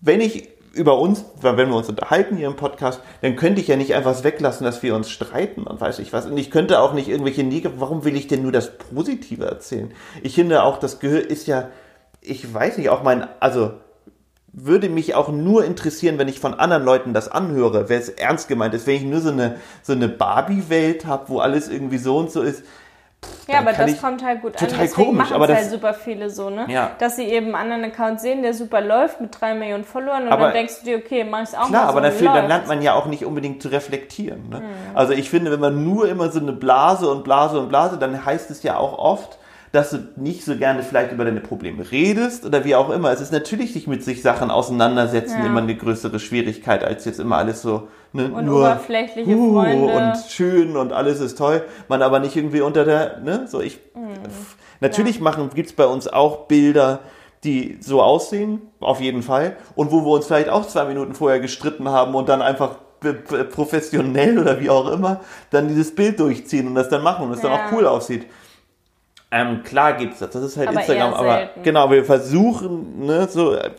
wenn 0.00 0.20
ich 0.20 0.48
über 0.72 0.98
uns, 0.98 1.24
wenn 1.40 1.56
wir 1.56 1.74
uns 1.74 1.88
unterhalten 1.88 2.36
hier 2.36 2.46
im 2.46 2.56
Podcast, 2.56 3.00
dann 3.22 3.36
könnte 3.36 3.60
ich 3.60 3.68
ja 3.68 3.76
nicht 3.76 3.94
einfach 3.94 4.22
weglassen, 4.22 4.64
dass 4.64 4.82
wir 4.82 4.94
uns 4.94 5.10
streiten 5.10 5.64
und 5.64 5.80
weiß 5.80 5.98
ich 5.98 6.12
was. 6.12 6.26
Und 6.26 6.36
ich 6.38 6.50
könnte 6.50 6.80
auch 6.80 6.92
nicht 6.92 7.08
irgendwelche 7.08 7.42
Negativ, 7.42 7.80
warum 7.80 8.04
will 8.04 8.16
ich 8.16 8.28
denn 8.28 8.42
nur 8.42 8.52
das 8.52 8.78
Positive 8.78 9.44
erzählen? 9.44 9.92
Ich 10.22 10.36
finde 10.36 10.62
auch, 10.62 10.78
das 10.78 11.00
Gehör 11.00 11.28
ist 11.28 11.46
ja, 11.46 11.70
ich 12.20 12.52
weiß 12.52 12.78
nicht, 12.78 12.88
auch 12.88 13.02
mein, 13.02 13.26
also 13.40 13.72
würde 14.52 14.88
mich 14.88 15.14
auch 15.14 15.28
nur 15.28 15.64
interessieren, 15.64 16.18
wenn 16.18 16.28
ich 16.28 16.40
von 16.40 16.54
anderen 16.54 16.84
Leuten 16.84 17.14
das 17.14 17.28
anhöre, 17.28 17.88
wer 17.88 17.98
es 17.98 18.08
ernst 18.08 18.48
gemeint 18.48 18.74
ist. 18.74 18.86
Wenn 18.86 18.96
ich 18.96 19.02
nur 19.02 19.20
so 19.20 19.30
eine, 19.30 19.56
so 19.82 19.92
eine 19.92 20.08
Barbie-Welt 20.08 21.06
habe, 21.06 21.28
wo 21.28 21.38
alles 21.38 21.68
irgendwie 21.68 21.98
so 21.98 22.16
und 22.16 22.30
so 22.30 22.42
ist, 22.42 22.64
ja, 23.48 23.58
aber 23.58 23.72
das 23.72 24.00
kommt 24.00 24.24
halt 24.24 24.42
gut 24.42 24.54
total 24.54 24.74
an. 24.74 24.80
Deswegen 24.80 25.06
komisch, 25.06 25.18
machen 25.18 25.34
aber 25.34 25.46
das 25.46 25.58
halt 25.58 25.70
super 25.70 25.94
viele 25.94 26.30
so, 26.30 26.50
ne? 26.50 26.66
Ja. 26.68 26.92
Dass 26.98 27.16
sie 27.16 27.24
eben 27.24 27.54
einen 27.54 27.72
anderen 27.72 27.92
Account 27.92 28.20
sehen, 28.20 28.42
der 28.42 28.54
super 28.54 28.80
läuft 28.80 29.20
mit 29.20 29.38
drei 29.38 29.54
Millionen 29.54 29.84
Followern 29.84 30.24
und 30.24 30.32
aber 30.32 30.44
dann 30.44 30.54
denkst 30.54 30.80
du 30.80 30.84
dir, 30.86 30.98
okay, 30.98 31.24
mach 31.24 31.42
ich 31.42 31.56
auch 31.56 31.68
klar, 31.68 31.70
mal 31.70 31.82
so. 31.82 31.88
aber 31.88 32.00
dafür, 32.02 32.32
dann 32.32 32.48
lernt 32.48 32.68
man 32.68 32.82
ja 32.82 32.94
auch 32.94 33.06
nicht 33.06 33.24
unbedingt 33.24 33.62
zu 33.62 33.68
reflektieren. 33.68 34.48
Ne? 34.48 34.60
Mhm. 34.60 34.64
Also 34.94 35.12
ich 35.12 35.28
finde, 35.30 35.50
wenn 35.50 35.60
man 35.60 35.84
nur 35.84 36.08
immer 36.08 36.30
so 36.30 36.40
eine 36.40 36.52
Blase 36.52 37.10
und 37.10 37.24
Blase 37.24 37.58
und 37.58 37.68
Blase, 37.68 37.98
dann 37.98 38.24
heißt 38.24 38.50
es 38.50 38.62
ja 38.62 38.76
auch 38.76 38.98
oft, 38.98 39.38
dass 39.72 39.90
du 39.90 39.98
nicht 40.16 40.44
so 40.44 40.56
gerne 40.56 40.82
vielleicht 40.82 41.12
über 41.12 41.24
deine 41.24 41.40
Probleme 41.40 41.90
redest 41.90 42.44
oder 42.44 42.64
wie 42.64 42.74
auch 42.74 42.90
immer. 42.90 43.12
Es 43.12 43.20
ist 43.20 43.32
natürlich 43.32 43.72
sich 43.72 43.86
mit 43.86 44.02
sich 44.02 44.20
Sachen 44.20 44.50
auseinandersetzen 44.50 45.38
ja. 45.38 45.46
immer 45.46 45.62
eine 45.62 45.76
größere 45.76 46.18
Schwierigkeit, 46.18 46.82
als 46.82 47.04
jetzt 47.04 47.20
immer 47.20 47.36
alles 47.36 47.62
so 47.62 47.88
ne, 48.12 48.30
und 48.32 48.46
nur 48.46 48.60
oberflächliche 48.60 49.30
uh, 49.30 49.54
Freunde. 49.54 49.92
und 49.92 50.16
schön 50.28 50.76
und 50.76 50.92
alles 50.92 51.20
ist 51.20 51.38
toll. 51.38 51.62
Man 51.88 52.02
aber 52.02 52.18
nicht 52.18 52.34
irgendwie 52.34 52.62
unter 52.62 52.84
der, 52.84 53.18
ne, 53.20 53.46
so 53.46 53.60
ich. 53.60 53.78
Mhm. 53.94 54.08
Natürlich 54.80 55.16
ja. 55.16 55.22
machen, 55.22 55.50
gibt's 55.54 55.72
bei 55.72 55.86
uns 55.86 56.08
auch 56.08 56.46
Bilder, 56.46 57.00
die 57.44 57.78
so 57.80 58.02
aussehen, 58.02 58.62
auf 58.80 59.00
jeden 59.00 59.22
Fall. 59.22 59.56
Und 59.76 59.92
wo 59.92 60.04
wir 60.04 60.10
uns 60.10 60.26
vielleicht 60.26 60.48
auch 60.48 60.66
zwei 60.66 60.84
Minuten 60.86 61.14
vorher 61.14 61.38
gestritten 61.38 61.88
haben 61.88 62.14
und 62.14 62.28
dann 62.28 62.42
einfach 62.42 62.76
professionell 63.50 64.38
oder 64.38 64.60
wie 64.60 64.68
auch 64.68 64.90
immer 64.90 65.20
dann 65.50 65.68
dieses 65.68 65.94
Bild 65.94 66.20
durchziehen 66.20 66.66
und 66.66 66.74
das 66.74 66.88
dann 66.88 67.02
machen 67.02 67.26
und 67.26 67.32
es 67.32 67.42
ja. 67.42 67.48
dann 67.48 67.58
auch 67.58 67.72
cool 67.72 67.86
aussieht. 67.86 68.26
Ähm, 69.30 69.62
klar 69.62 69.92
gibt's 69.94 70.18
das, 70.18 70.30
das 70.30 70.42
ist 70.42 70.56
halt 70.56 70.68
aber 70.68 70.80
Instagram, 70.80 71.14
aber 71.14 71.50
genau, 71.62 71.90
wir 71.90 72.04
versuchen, 72.04 73.06
ne, 73.06 73.28
so, 73.28 73.54
äh, 73.54 73.70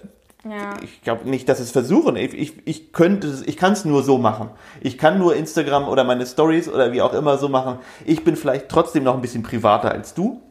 ja. 0.49 0.75
ich 0.81 1.01
glaube 1.01 1.29
nicht, 1.29 1.49
dass 1.49 1.59
es 1.59 1.71
versuchen, 1.71 2.15
ich, 2.15 2.33
ich, 2.33 2.67
ich 2.67 2.93
könnte 2.93 3.43
ich 3.45 3.57
kann 3.57 3.73
es 3.73 3.83
nur 3.83 4.01
so 4.01 4.17
machen. 4.17 4.49
Ich 4.79 4.97
kann 4.97 5.19
nur 5.19 5.35
Instagram 5.35 5.87
oder 5.87 6.03
meine 6.03 6.25
Stories 6.25 6.69
oder 6.69 6.93
wie 6.93 7.01
auch 7.01 7.13
immer 7.13 7.37
so 7.37 7.49
machen. 7.49 7.79
Ich 8.05 8.23
bin 8.23 8.35
vielleicht 8.35 8.69
trotzdem 8.69 9.03
noch 9.03 9.15
ein 9.15 9.21
bisschen 9.21 9.43
privater 9.43 9.91
als 9.91 10.13
du. 10.13 10.41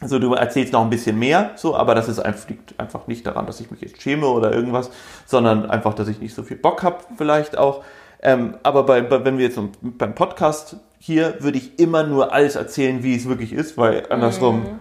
Also 0.00 0.18
du 0.18 0.34
erzählst 0.34 0.72
noch 0.72 0.82
ein 0.82 0.90
bisschen 0.90 1.16
mehr, 1.18 1.52
so, 1.54 1.76
aber 1.76 1.94
das 1.94 2.08
ist 2.08 2.18
einfach, 2.18 2.48
liegt 2.48 2.80
einfach 2.80 3.06
nicht 3.06 3.24
daran, 3.24 3.46
dass 3.46 3.60
ich 3.60 3.70
mich 3.70 3.80
jetzt 3.80 4.02
schäme 4.02 4.26
oder 4.26 4.52
irgendwas, 4.52 4.90
sondern 5.26 5.70
einfach, 5.70 5.94
dass 5.94 6.08
ich 6.08 6.18
nicht 6.18 6.34
so 6.34 6.42
viel 6.42 6.56
Bock 6.56 6.82
habe, 6.82 6.98
vielleicht 7.16 7.56
auch. 7.56 7.84
Ähm, 8.22 8.56
aber 8.62 8.84
bei, 8.84 9.00
bei, 9.00 9.24
wenn 9.24 9.38
wir 9.38 9.46
jetzt 9.46 9.58
beim 9.80 10.14
Podcast 10.14 10.76
hier, 10.98 11.36
würde 11.40 11.58
ich 11.58 11.78
immer 11.80 12.04
nur 12.04 12.32
alles 12.32 12.54
erzählen, 12.54 13.02
wie 13.02 13.16
es 13.16 13.28
wirklich 13.28 13.52
ist, 13.52 13.76
weil 13.76 14.04
andersrum. 14.08 14.60
Mhm. 14.60 14.80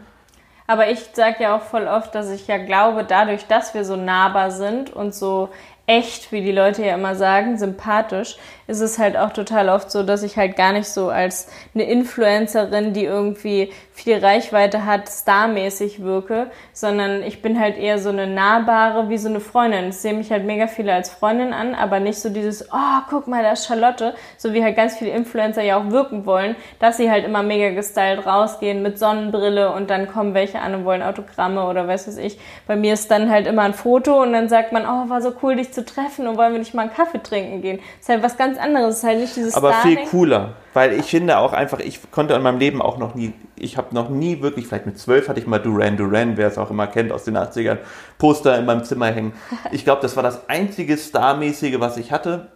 Aber 0.68 0.89
ich 0.89 1.00
sage 1.14 1.44
ja 1.44 1.58
auch 1.58 1.64
voll 1.64 1.88
oft, 1.88 2.16
dass 2.16 2.30
ich 2.30 2.48
ja 2.48 2.58
glaube, 2.58 3.04
dadurch, 3.04 3.46
dass 3.48 3.74
wir 3.74 3.84
so 3.84 3.98
nahbar 3.98 4.52
sind 4.52 4.94
und 4.94 5.14
so 5.14 5.50
echt, 5.88 6.32
wie 6.32 6.42
die 6.42 6.54
Leute 6.54 6.86
ja 6.86 6.96
immer 6.96 7.16
sagen, 7.16 7.58
sympathisch, 7.58 8.38
ist 8.68 8.80
es 8.80 8.98
halt 8.98 9.18
auch 9.18 9.34
total 9.34 9.68
oft 9.68 9.92
so, 9.92 10.04
dass 10.04 10.24
ich 10.24 10.38
halt 10.38 10.56
gar 10.56 10.72
nicht 10.72 10.88
so 10.88 11.10
als 11.10 11.50
eine 11.74 11.84
Influencerin, 11.84 12.94
die 12.94 13.04
irgendwie 13.04 13.74
viel 14.04 14.18
Reichweite 14.18 14.86
hat, 14.86 15.10
starmäßig 15.10 16.04
wirke, 16.04 16.52
sondern 16.74 17.24
ich 17.24 17.41
bin 17.41 17.60
halt 17.60 17.78
eher 17.78 17.99
so 17.99 18.10
eine 18.10 18.28
nahbare, 18.28 19.10
wie 19.10 19.18
so 19.18 19.30
eine 19.30 19.39
Freundin. 19.39 19.89
Ich 19.89 19.97
sehe 19.97 20.14
mich 20.14 20.32
halt 20.32 20.45
mega 20.45 20.68
viele 20.68 20.93
als 20.93 21.10
Freundin 21.10 21.54
an, 21.54 21.76
aber 21.76 21.99
nicht 21.99 22.20
so 22.20 22.30
dieses, 22.30 22.70
oh, 22.72 23.02
guck 23.10 23.28
mal, 23.28 23.43
da 23.43 23.52
ist 23.52 23.68
Charlotte, 23.68 24.14
so 24.38 24.54
wie 24.54 24.64
halt 24.64 24.76
ganz 24.76 24.97
viele 24.97 25.12
Influencer 25.12 25.62
ja 25.62 25.78
auch 25.78 25.91
wirken 25.91 26.26
wollen, 26.26 26.56
dass 26.80 26.97
sie 26.97 27.12
halt 27.12 27.26
immer 27.26 27.43
mega 27.43 27.70
gestylt 27.70 28.26
rausgehen 28.26 28.82
mit 28.82 28.97
Sonnenbrille 28.97 29.72
und 29.72 29.89
dann 29.89 30.08
kommen 30.08 30.34
welche 30.34 30.60
an 30.60 30.76
und 30.76 30.86
wollen 30.86 31.04
Autogramme 31.04 31.68
oder 31.68 31.88
was 31.88 32.08
weiß 32.08 32.18
ich. 32.18 32.39
Bei 32.68 32.76
mir 32.76 32.93
ist 32.93 33.12
dann 33.12 33.30
halt 33.30 33.47
immer 33.47 33.64
ein 33.64 33.74
Foto 33.74 34.22
und 34.22 34.34
dann 34.34 34.49
sagt 34.49 34.72
man, 34.72 34.86
oh, 34.86 35.10
war 35.10 35.22
so 35.22 35.34
cool, 35.43 35.56
dich 35.56 35.72
zu 35.72 35.86
treffen 35.86 36.28
und 36.28 36.38
wollen 36.38 36.54
wir 36.54 36.60
nicht 36.60 36.74
mal 36.74 36.84
einen 36.84 36.93
Kaffee 36.93 37.22
trinken 37.22 37.62
gehen. 37.62 37.78
Das 37.78 38.02
ist 38.02 38.10
halt 38.10 38.24
was 38.24 38.38
ganz 38.38 38.58
anderes, 38.58 38.95
das 38.95 38.97
ist 38.97 39.04
halt 39.04 39.20
nicht 39.20 39.36
dieses 39.36 39.54
Aber 39.54 39.74
Starring. 39.74 39.97
viel 39.97 40.08
cooler. 40.08 40.54
Weil 40.74 40.93
ich 40.93 41.07
finde 41.07 41.38
auch 41.38 41.51
einfach, 41.51 41.80
ich 41.80 41.99
konnte 42.11 42.34
in 42.34 42.41
meinem 42.41 42.59
Leben 42.59 42.82
auch 42.82 42.97
noch 42.97 43.13
nie, 43.13 43.34
ich 43.55 43.78
habe 43.78 43.93
noch 43.93 44.09
nie 44.09 44.41
wirklich, 44.41 44.67
vielleicht 44.67 44.86
mit 44.86 44.97
zwölf 44.97 45.28
hatte 45.28 45.39
ich 45.39 45.47
mal 45.47 45.59
Duran 45.59 45.97
Duran, 45.97 46.38
wer 46.38 46.47
es 46.47 46.57
auch 46.57 46.72
immer 46.72 46.88
kennt 46.88 47.11
aus 47.11 47.26
den 47.26 47.38
80ern, 47.38 47.80
Poster 48.17 48.57
in 48.57 48.65
meinem 48.65 48.84
Zimmer 48.84 49.07
hängen. 49.07 49.34
Ich 49.72 49.84
glaube, 49.84 50.01
das 50.01 50.15
war 50.15 50.24
das 50.24 50.49
einzige 50.49 50.97
Starmäßige, 50.97 51.80
was 51.80 51.97
ich 51.97 52.11
hatte. 52.11 52.47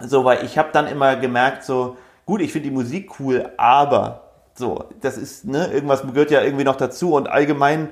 So, 0.00 0.24
weil 0.24 0.44
ich 0.44 0.58
habe 0.58 0.70
dann 0.72 0.88
immer 0.88 1.16
gemerkt, 1.16 1.64
so, 1.64 1.96
gut, 2.26 2.40
ich 2.40 2.52
finde 2.52 2.68
die 2.68 2.74
Musik 2.74 3.20
cool, 3.20 3.50
aber 3.56 4.24
so, 4.54 4.84
das 5.00 5.16
ist, 5.16 5.44
ne, 5.44 5.68
irgendwas 5.72 6.02
gehört 6.02 6.30
ja 6.30 6.42
irgendwie 6.42 6.64
noch 6.64 6.76
dazu 6.76 7.14
und 7.14 7.28
allgemein 7.28 7.88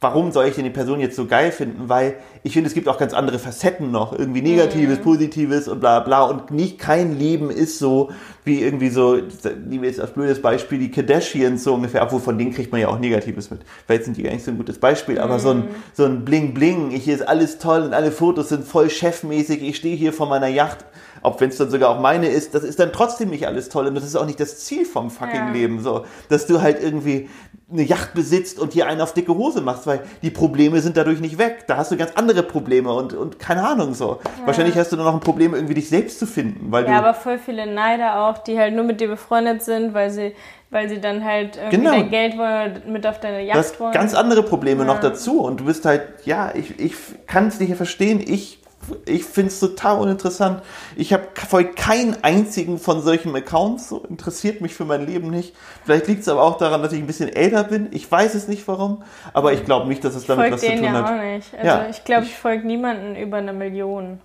warum 0.00 0.32
soll 0.32 0.46
ich 0.46 0.54
denn 0.54 0.64
die 0.64 0.70
Person 0.70 0.98
jetzt 0.98 1.14
so 1.14 1.26
geil 1.26 1.52
finden? 1.52 1.88
Weil 1.88 2.16
ich 2.42 2.54
finde, 2.54 2.68
es 2.68 2.74
gibt 2.74 2.88
auch 2.88 2.98
ganz 2.98 3.12
andere 3.12 3.38
Facetten 3.38 3.90
noch. 3.90 4.18
Irgendwie 4.18 4.40
Negatives, 4.40 4.98
mhm. 4.98 5.02
Positives 5.02 5.68
und 5.68 5.80
bla 5.80 6.00
bla. 6.00 6.22
Und 6.22 6.50
nicht 6.50 6.78
kein 6.78 7.18
Leben 7.18 7.50
ist 7.50 7.78
so, 7.78 8.10
wie 8.44 8.62
irgendwie 8.62 8.88
so, 8.88 9.16
nehmen 9.16 9.82
wir 9.82 9.90
jetzt 9.90 10.00
als 10.00 10.12
blödes 10.12 10.40
Beispiel 10.40 10.78
die 10.78 10.90
Kardashians 10.90 11.64
so 11.64 11.74
ungefähr, 11.74 12.02
obwohl 12.02 12.20
von 12.20 12.38
denen 12.38 12.52
kriegt 12.52 12.72
man 12.72 12.80
ja 12.80 12.88
auch 12.88 12.98
Negatives 12.98 13.50
mit. 13.50 13.60
Vielleicht 13.86 14.04
sind 14.04 14.16
die 14.16 14.22
gar 14.22 14.32
nicht 14.32 14.44
so 14.44 14.50
ein 14.50 14.56
gutes 14.56 14.78
Beispiel, 14.78 15.18
aber 15.18 15.34
mhm. 15.34 15.40
so 15.40 15.50
ein, 15.50 15.64
so 15.92 16.04
ein 16.06 16.24
Bling 16.24 16.54
Bling, 16.54 16.90
hier 16.90 17.14
ist 17.14 17.28
alles 17.28 17.58
toll 17.58 17.82
und 17.82 17.92
alle 17.92 18.10
Fotos 18.10 18.48
sind 18.48 18.64
voll 18.64 18.88
chefmäßig, 18.88 19.62
ich 19.62 19.76
stehe 19.76 19.96
hier 19.96 20.14
vor 20.14 20.28
meiner 20.28 20.48
Yacht 20.48 20.84
ob 21.22 21.40
wenn 21.40 21.50
es 21.50 21.58
dann 21.58 21.70
sogar 21.70 21.90
auch 21.90 22.00
meine 22.00 22.28
ist, 22.28 22.54
das 22.54 22.62
ist 22.62 22.78
dann 22.78 22.92
trotzdem 22.92 23.30
nicht 23.30 23.46
alles 23.46 23.68
toll 23.68 23.86
und 23.86 23.94
das 23.94 24.04
ist 24.04 24.16
auch 24.16 24.26
nicht 24.26 24.40
das 24.40 24.60
Ziel 24.60 24.84
vom 24.84 25.10
fucking 25.10 25.34
ja. 25.34 25.52
Leben, 25.52 25.80
so, 25.80 26.04
dass 26.28 26.46
du 26.46 26.60
halt 26.60 26.82
irgendwie 26.82 27.28
eine 27.72 27.82
Yacht 27.82 28.14
besitzt 28.14 28.58
und 28.58 28.72
hier 28.72 28.86
einen 28.86 29.00
auf 29.00 29.14
dicke 29.14 29.34
Hose 29.34 29.60
machst, 29.60 29.86
weil 29.86 30.00
die 30.22 30.30
Probleme 30.30 30.80
sind 30.80 30.96
dadurch 30.96 31.20
nicht 31.20 31.38
weg. 31.38 31.64
Da 31.68 31.76
hast 31.76 31.92
du 31.92 31.96
ganz 31.96 32.12
andere 32.16 32.42
Probleme 32.42 32.92
und, 32.92 33.14
und 33.14 33.38
keine 33.38 33.66
Ahnung 33.66 33.94
so. 33.94 34.18
Ja. 34.22 34.46
Wahrscheinlich 34.46 34.76
hast 34.76 34.90
du 34.90 34.96
nur 34.96 35.04
noch 35.04 35.14
ein 35.14 35.20
Problem, 35.20 35.54
irgendwie 35.54 35.74
dich 35.74 35.88
selbst 35.88 36.18
zu 36.18 36.26
finden. 36.26 36.72
Weil 36.72 36.86
ja, 36.86 36.98
aber 36.98 37.14
voll 37.14 37.38
viele 37.38 37.72
Neider 37.72 38.22
auch, 38.22 38.38
die 38.38 38.58
halt 38.58 38.74
nur 38.74 38.84
mit 38.84 39.00
dir 39.00 39.08
befreundet 39.08 39.62
sind, 39.62 39.94
weil 39.94 40.10
sie 40.10 40.34
weil 40.70 40.88
sie 40.88 41.00
dann 41.00 41.24
halt 41.24 41.56
irgendwie 41.56 41.76
genau. 41.78 41.90
dein 41.90 42.10
Geld 42.10 42.38
wollen, 42.38 42.82
mit 42.86 43.04
auf 43.04 43.18
deine 43.18 43.42
Yacht 43.44 43.80
wollen. 43.80 43.92
Ganz 43.92 44.14
andere 44.14 44.44
Probleme 44.44 44.82
ja. 44.82 44.86
noch 44.86 45.00
dazu 45.00 45.42
und 45.42 45.60
du 45.60 45.64
bist 45.64 45.84
halt, 45.84 46.02
ja, 46.24 46.52
ich, 46.54 46.78
ich 46.78 46.94
kann 47.26 47.48
es 47.48 47.58
nicht 47.58 47.74
verstehen, 47.74 48.20
ich 48.24 48.59
ich 49.06 49.24
finde 49.24 49.48
es 49.48 49.60
total 49.60 50.00
uninteressant. 50.00 50.62
Ich 50.96 51.12
habe 51.12 51.24
voll 51.34 51.64
keinen 51.64 52.22
einzigen 52.22 52.78
von 52.78 53.02
solchen 53.02 53.34
Accounts, 53.34 53.88
so 53.88 54.04
interessiert 54.08 54.60
mich 54.60 54.74
für 54.74 54.84
mein 54.84 55.06
Leben 55.06 55.30
nicht. 55.30 55.54
Vielleicht 55.84 56.08
liegt 56.08 56.22
es 56.22 56.28
aber 56.28 56.42
auch 56.42 56.58
daran, 56.58 56.82
dass 56.82 56.92
ich 56.92 57.00
ein 57.00 57.06
bisschen 57.06 57.28
älter 57.28 57.64
bin. 57.64 57.88
Ich 57.92 58.10
weiß 58.10 58.34
es 58.34 58.48
nicht 58.48 58.66
warum, 58.68 59.02
aber 59.32 59.52
ich 59.52 59.64
glaube 59.64 59.88
nicht, 59.88 60.04
dass 60.04 60.14
es 60.14 60.26
damit 60.26 60.52
was 60.52 60.60
zu 60.60 60.66
tun 60.66 60.84
ja 60.84 60.92
hat. 60.92 61.06
Auch 61.06 61.22
nicht. 61.22 61.54
Also 61.54 61.66
ja, 61.66 61.88
ich 61.88 62.04
glaube, 62.04 62.24
ich, 62.24 62.30
ich 62.30 62.36
folge 62.36 62.66
niemanden 62.66 63.16
über 63.16 63.36
eine 63.36 63.52
Million. 63.52 64.20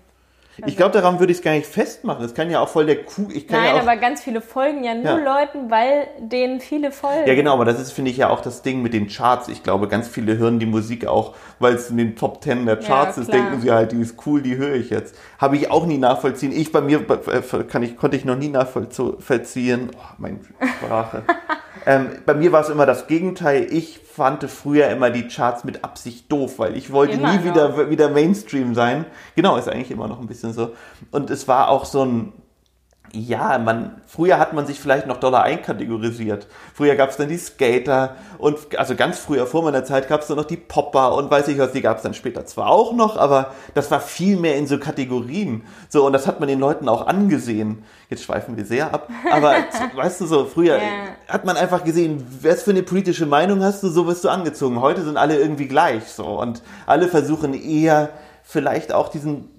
Also 0.58 0.70
ich 0.70 0.78
glaube, 0.78 0.93
daran 0.93 1.20
würde 1.20 1.32
ich 1.32 1.39
es 1.39 1.43
gar 1.43 1.51
nicht 1.51 1.66
festmachen. 1.66 2.24
Es 2.24 2.34
kann 2.34 2.49
ja 2.49 2.62
auch 2.62 2.70
voll 2.70 2.86
der 2.86 3.03
Kuh. 3.03 3.28
Ich 3.34 3.47
kann 3.47 3.60
Nein, 3.60 3.76
ja 3.76 3.76
auch, 3.76 3.82
aber 3.82 3.97
ganz 3.97 4.24
viele 4.24 4.39
folgen 4.41 4.84
ja 4.84 4.95
nur 4.95 5.20
ja. 5.20 5.39
Leuten, 5.39 5.70
weil 5.70 6.08
denen 6.20 6.62
viele 6.62 6.91
folgen. 6.91 7.28
Ja, 7.28 7.36
genau, 7.36 7.53
aber 7.53 7.66
das 7.66 7.80
ist, 7.80 7.91
finde 7.91 8.12
ich, 8.12 8.18
ja 8.18 8.30
auch 8.30 8.41
das 8.41 8.62
Ding 8.62 8.82
mit 8.82 8.93
den 8.93 9.08
Charts. 9.08 9.49
Ich 9.49 9.64
glaube, 9.64 9.88
ganz 9.88 10.08
viele 10.08 10.38
hören 10.38 10.60
die 10.60 10.66
Musik 10.66 11.08
auch, 11.08 11.36
weil 11.60 11.76
es 11.76 11.89
in 11.89 11.97
den 11.97 12.16
Top 12.16 12.41
Ten 12.41 12.66
der 12.66 12.78
Charts 12.78 13.18
ja, 13.18 13.24
ist, 13.24 13.34
denken 13.34 13.60
sie 13.60 13.72
halt, 13.72 13.91
die 13.91 13.99
ist 13.99 14.16
cool, 14.26 14.41
die 14.41 14.56
höre 14.56 14.76
ich 14.76 14.89
jetzt. 14.89 15.16
Habe 15.39 15.58
ich 15.58 15.72
auch 15.72 15.86
nie 15.86 15.97
nachvollziehen. 15.97 16.51
Ich 16.53 16.72
bei 16.72 16.82
mir 16.82 17.01
äh, 17.01 17.64
kann 17.64 17.84
ich, 17.84 17.97
konnte 17.97 18.16
ich 18.16 18.24
noch 18.24 18.38
nie 18.38 18.49
nachvollziehen. 18.49 19.89
Oh, 19.93 19.99
meine 20.18 20.39
Sprache. 20.80 21.24
ähm, 21.86 22.09
bei 22.26 22.34
mir 22.34 22.51
war 22.51 22.61
es 22.61 22.69
immer 22.69 22.86
das 22.86 23.07
Gegenteil. 23.07 23.67
Ich 23.71 23.99
fand 23.99 24.43
früher 24.45 24.89
immer 24.89 25.09
die 25.09 25.28
Charts 25.28 25.63
mit 25.63 25.84
Absicht 25.84 26.32
doof, 26.32 26.59
weil 26.59 26.78
ich 26.78 26.91
wollte 26.91 27.15
immer 27.15 27.34
nie 27.34 27.43
wieder, 27.43 27.89
wieder 27.89 28.09
Mainstream 28.09 28.73
sein. 28.73 29.05
Genau, 29.36 29.57
ist 29.57 29.67
eigentlich 29.67 29.91
immer 29.91 30.07
noch 30.07 30.19
ein 30.19 30.28
bisschen 30.28 30.53
so. 30.53 30.71
Und 31.11 31.30
es 31.30 31.47
war 31.47 31.69
auch 31.69 31.86
so 31.86 32.05
ein, 32.05 32.34
ja, 33.14 33.58
man, 33.58 34.01
früher 34.06 34.39
hat 34.39 34.53
man 34.53 34.68
sich 34.68 34.80
vielleicht 34.80 35.08
noch 35.08 35.18
doller 35.18 35.41
einkategorisiert. 35.41 36.47
Früher 36.74 36.95
gab 36.95 37.10
es 37.10 37.18
dann 37.18 37.30
die 37.30 37.38
Skater 37.38 38.16
und 38.38 38.78
also 38.78 38.95
ganz 38.95 39.20
früher 39.20 39.47
vor 39.47 39.64
meiner 39.64 39.86
Zeit 39.86 40.10
gab 40.10 40.22
es 40.22 40.28
dann 40.28 40.38
noch 40.38 40.45
die 40.45 40.58
Popper 40.58 41.16
und 41.16 41.32
weiß 41.32 41.47
ich 41.47 41.58
was, 41.58 41.72
die 41.72 41.82
gab 41.82 41.97
es 41.97 42.03
dann 42.03 42.14
später 42.14 42.45
zwar 42.45 42.68
auch 42.68 42.93
noch, 42.93 43.18
aber 43.18 43.53
das 43.74 43.89
war 43.91 44.01
viel 44.01 44.38
mehr 44.38 44.56
in 44.58 44.68
so 44.68 44.78
Kategorien. 44.78 45.64
So, 45.89 46.06
und 46.06 46.14
das 46.14 46.28
hat 46.28 46.39
man 46.39 46.49
den 46.49 46.60
Leuten 46.60 46.89
auch 46.89 47.08
angesehen. 47.08 47.84
Jetzt 48.10 48.24
schweifen 48.24 48.58
wir 48.58 48.66
sehr 48.66 48.93
ab, 48.93 49.10
aber 49.32 49.56
weißt 49.95 50.22
du 50.22 50.26
so, 50.26 50.45
früher 50.45 50.76
yeah. 50.76 50.89
hat 51.28 51.45
man 51.45 51.58
einfach 51.58 51.84
gesehen, 51.84 52.26
was 52.41 52.64
für 52.64 52.72
eine 52.72 52.84
politische 52.84 53.26
Meinung 53.26 53.64
hast 53.64 53.82
du, 53.82 53.89
so 53.89 54.08
wirst 54.08 54.24
du 54.24 54.30
angezogen. 54.30 54.82
Heute 54.82 55.03
sind 55.03 55.18
alle 55.18 55.38
irgendwie 55.39 55.68
gleich 55.68 56.03
so 56.06 56.26
und 56.39 56.62
alle 56.86 57.08
versuchen 57.08 57.53
eher 57.53 58.10
vielleicht 58.43 58.93
auch 58.93 59.10
diesen 59.10 59.49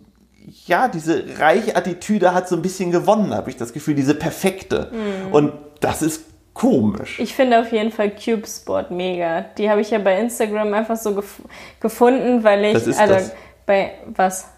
ja, 0.67 0.89
diese 0.89 1.25
reiche 1.39 1.77
Attitüde 1.77 2.33
hat 2.35 2.49
so 2.49 2.57
ein 2.57 2.63
bisschen 2.63 2.91
gewonnen, 2.91 3.35
habe 3.35 3.51
ich 3.51 3.57
das 3.57 3.73
Gefühl, 3.73 3.95
diese 3.95 4.15
perfekte. 4.15 4.91
Mhm. 4.93 5.33
Und 5.33 5.53
das 5.81 6.03
ist 6.03 6.25
komisch. 6.55 7.19
Ich 7.19 7.35
finde 7.35 7.61
auf 7.61 7.73
jeden 7.73 7.91
Fall 7.91 8.11
CubeSport 8.11 8.91
mega. 8.91 9.43
Die 9.59 9.69
habe 9.69 9.81
ich 9.81 9.91
ja 9.91 9.99
bei 9.99 10.19
Instagram 10.19 10.73
einfach 10.73 10.97
so 10.97 11.15
gef 11.15 11.41
gefunden, 11.81 12.45
weil 12.45 12.65
ich. 12.65 12.75
Was 12.75 12.87
ist 12.87 13.01
also 13.01 13.15
das? 13.15 13.33
bei 13.67 13.93
was? 14.07 14.49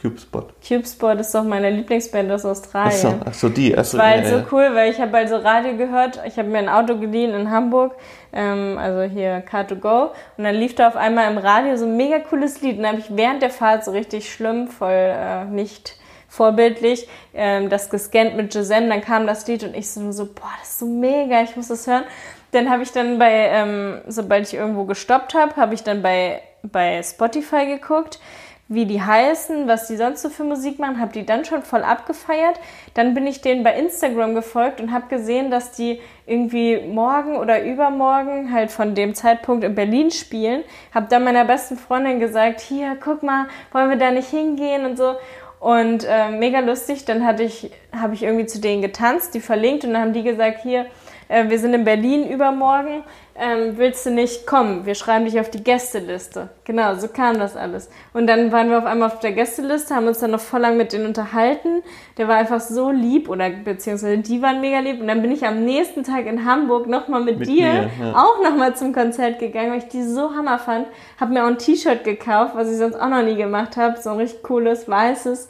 CubeSpot. 0.00 0.52
CubeSpot 0.66 1.18
ist 1.18 1.34
doch 1.34 1.42
meine 1.42 1.70
Lieblingsband 1.70 2.30
aus 2.30 2.44
Australien. 2.44 2.92
Ach 2.94 3.00
so, 3.00 3.20
ach 3.26 3.34
so 3.34 3.48
die. 3.48 3.76
Ach 3.76 3.84
so, 3.84 3.98
war 3.98 4.06
halt 4.06 4.24
ja, 4.24 4.38
so 4.38 4.44
cool, 4.52 4.70
weil 4.74 4.92
ich 4.92 5.00
habe 5.00 5.16
halt 5.16 5.28
so 5.28 5.36
Radio 5.36 5.76
gehört. 5.76 6.20
Ich 6.26 6.38
habe 6.38 6.48
mir 6.48 6.58
ein 6.58 6.68
Auto 6.68 6.96
geliehen 6.98 7.34
in 7.34 7.50
Hamburg, 7.50 7.96
ähm, 8.32 8.78
also 8.78 9.02
hier 9.02 9.44
Car2Go. 9.44 10.10
Und 10.36 10.44
dann 10.44 10.54
lief 10.54 10.74
da 10.74 10.88
auf 10.88 10.96
einmal 10.96 11.30
im 11.30 11.38
Radio 11.38 11.76
so 11.76 11.84
ein 11.84 11.96
mega 11.96 12.20
cooles 12.20 12.60
Lied. 12.60 12.76
Und 12.76 12.84
dann 12.84 12.92
habe 12.92 13.00
ich 13.00 13.16
während 13.16 13.42
der 13.42 13.50
Fahrt 13.50 13.84
so 13.84 13.90
richtig 13.90 14.32
schlimm, 14.32 14.68
voll 14.68 14.92
äh, 14.92 15.44
nicht 15.46 15.96
vorbildlich, 16.28 17.08
ähm, 17.34 17.68
das 17.68 17.90
gescannt 17.90 18.36
mit 18.36 18.52
Gisem. 18.52 18.88
Dann 18.88 19.00
kam 19.00 19.26
das 19.26 19.46
Lied 19.48 19.64
und 19.64 19.74
ich 19.74 19.90
so, 19.90 20.12
so 20.12 20.26
boah, 20.26 20.52
das 20.60 20.70
ist 20.70 20.78
so 20.78 20.86
mega, 20.86 21.42
ich 21.42 21.56
muss 21.56 21.68
das 21.68 21.86
hören. 21.86 22.04
Dann 22.52 22.70
habe 22.70 22.82
ich 22.82 22.92
dann 22.92 23.18
bei, 23.18 23.32
ähm, 23.32 24.00
sobald 24.06 24.46
ich 24.46 24.54
irgendwo 24.54 24.84
gestoppt 24.84 25.34
habe, 25.34 25.56
habe 25.56 25.74
ich 25.74 25.82
dann 25.82 26.02
bei, 26.02 26.40
bei 26.62 27.02
Spotify 27.02 27.66
geguckt 27.66 28.20
wie 28.68 28.84
die 28.84 29.00
heißen, 29.00 29.66
was 29.66 29.86
die 29.86 29.96
sonst 29.96 30.20
so 30.20 30.28
für 30.28 30.44
Musik 30.44 30.78
machen, 30.78 31.00
habe 31.00 31.12
die 31.12 31.24
dann 31.24 31.46
schon 31.46 31.62
voll 31.62 31.82
abgefeiert. 31.82 32.60
Dann 32.92 33.14
bin 33.14 33.26
ich 33.26 33.40
denen 33.40 33.64
bei 33.64 33.74
Instagram 33.74 34.34
gefolgt 34.34 34.80
und 34.80 34.92
habe 34.92 35.08
gesehen, 35.08 35.50
dass 35.50 35.72
die 35.72 36.00
irgendwie 36.26 36.78
morgen 36.86 37.36
oder 37.36 37.64
übermorgen 37.64 38.52
halt 38.52 38.70
von 38.70 38.94
dem 38.94 39.14
Zeitpunkt 39.14 39.64
in 39.64 39.74
Berlin 39.74 40.10
spielen. 40.10 40.64
Habe 40.94 41.06
dann 41.08 41.24
meiner 41.24 41.46
besten 41.46 41.78
Freundin 41.78 42.20
gesagt, 42.20 42.60
hier, 42.60 42.96
guck 43.02 43.22
mal, 43.22 43.46
wollen 43.72 43.88
wir 43.88 43.96
da 43.96 44.10
nicht 44.10 44.28
hingehen 44.28 44.84
und 44.84 44.98
so. 44.98 45.14
Und 45.60 46.04
äh, 46.04 46.30
mega 46.30 46.60
lustig, 46.60 47.04
dann 47.06 47.24
hatte 47.24 47.42
ich, 47.42 47.70
habe 47.92 48.14
ich 48.14 48.22
irgendwie 48.22 48.46
zu 48.46 48.60
denen 48.60 48.82
getanzt, 48.82 49.34
die 49.34 49.40
verlinkt 49.40 49.84
und 49.84 49.94
dann 49.94 50.02
haben 50.02 50.12
die 50.12 50.22
gesagt, 50.22 50.62
hier, 50.62 50.86
äh, 51.28 51.48
wir 51.48 51.58
sind 51.58 51.74
in 51.74 51.84
Berlin 51.84 52.28
übermorgen, 52.28 53.04
ähm, 53.40 53.74
willst 53.76 54.04
du 54.04 54.10
nicht 54.10 54.46
kommen? 54.46 54.84
Wir 54.84 54.96
schreiben 54.96 55.24
dich 55.24 55.38
auf 55.38 55.48
die 55.48 55.62
Gästeliste. 55.62 56.48
Genau, 56.64 56.96
so 56.96 57.06
kam 57.06 57.38
das 57.38 57.56
alles. 57.56 57.88
Und 58.12 58.26
dann 58.26 58.50
waren 58.50 58.68
wir 58.68 58.78
auf 58.78 58.84
einmal 58.84 59.10
auf 59.10 59.20
der 59.20 59.32
Gästeliste, 59.32 59.94
haben 59.94 60.08
uns 60.08 60.18
dann 60.18 60.32
noch 60.32 60.40
voll 60.40 60.60
lang 60.60 60.76
mit 60.76 60.92
denen 60.92 61.06
unterhalten. 61.06 61.82
Der 62.16 62.26
war 62.26 62.36
einfach 62.36 62.60
so 62.60 62.90
lieb 62.90 63.28
oder 63.28 63.48
beziehungsweise 63.50 64.18
die 64.18 64.42
waren 64.42 64.60
mega 64.60 64.80
lieb. 64.80 65.00
Und 65.00 65.06
dann 65.06 65.22
bin 65.22 65.30
ich 65.30 65.46
am 65.46 65.64
nächsten 65.64 66.02
Tag 66.02 66.26
in 66.26 66.44
Hamburg 66.44 66.88
nochmal 66.88 67.22
mit, 67.22 67.38
mit 67.38 67.48
dir 67.48 67.72
mir, 67.72 67.90
ja. 68.00 68.14
auch 68.14 68.42
nochmal 68.42 68.74
zum 68.74 68.92
Konzert 68.92 69.38
gegangen, 69.38 69.70
weil 69.70 69.78
ich 69.78 69.88
die 69.88 70.02
so 70.02 70.34
hammer 70.34 70.58
fand. 70.58 70.88
Hab 71.20 71.30
mir 71.30 71.44
auch 71.44 71.48
ein 71.48 71.58
T-Shirt 71.58 72.02
gekauft, 72.02 72.56
was 72.56 72.70
ich 72.70 72.78
sonst 72.78 72.96
auch 72.96 73.08
noch 73.08 73.22
nie 73.22 73.36
gemacht 73.36 73.76
habe. 73.76 74.00
So 74.00 74.10
ein 74.10 74.16
richtig 74.16 74.42
cooles, 74.42 74.88
weißes 74.88 75.48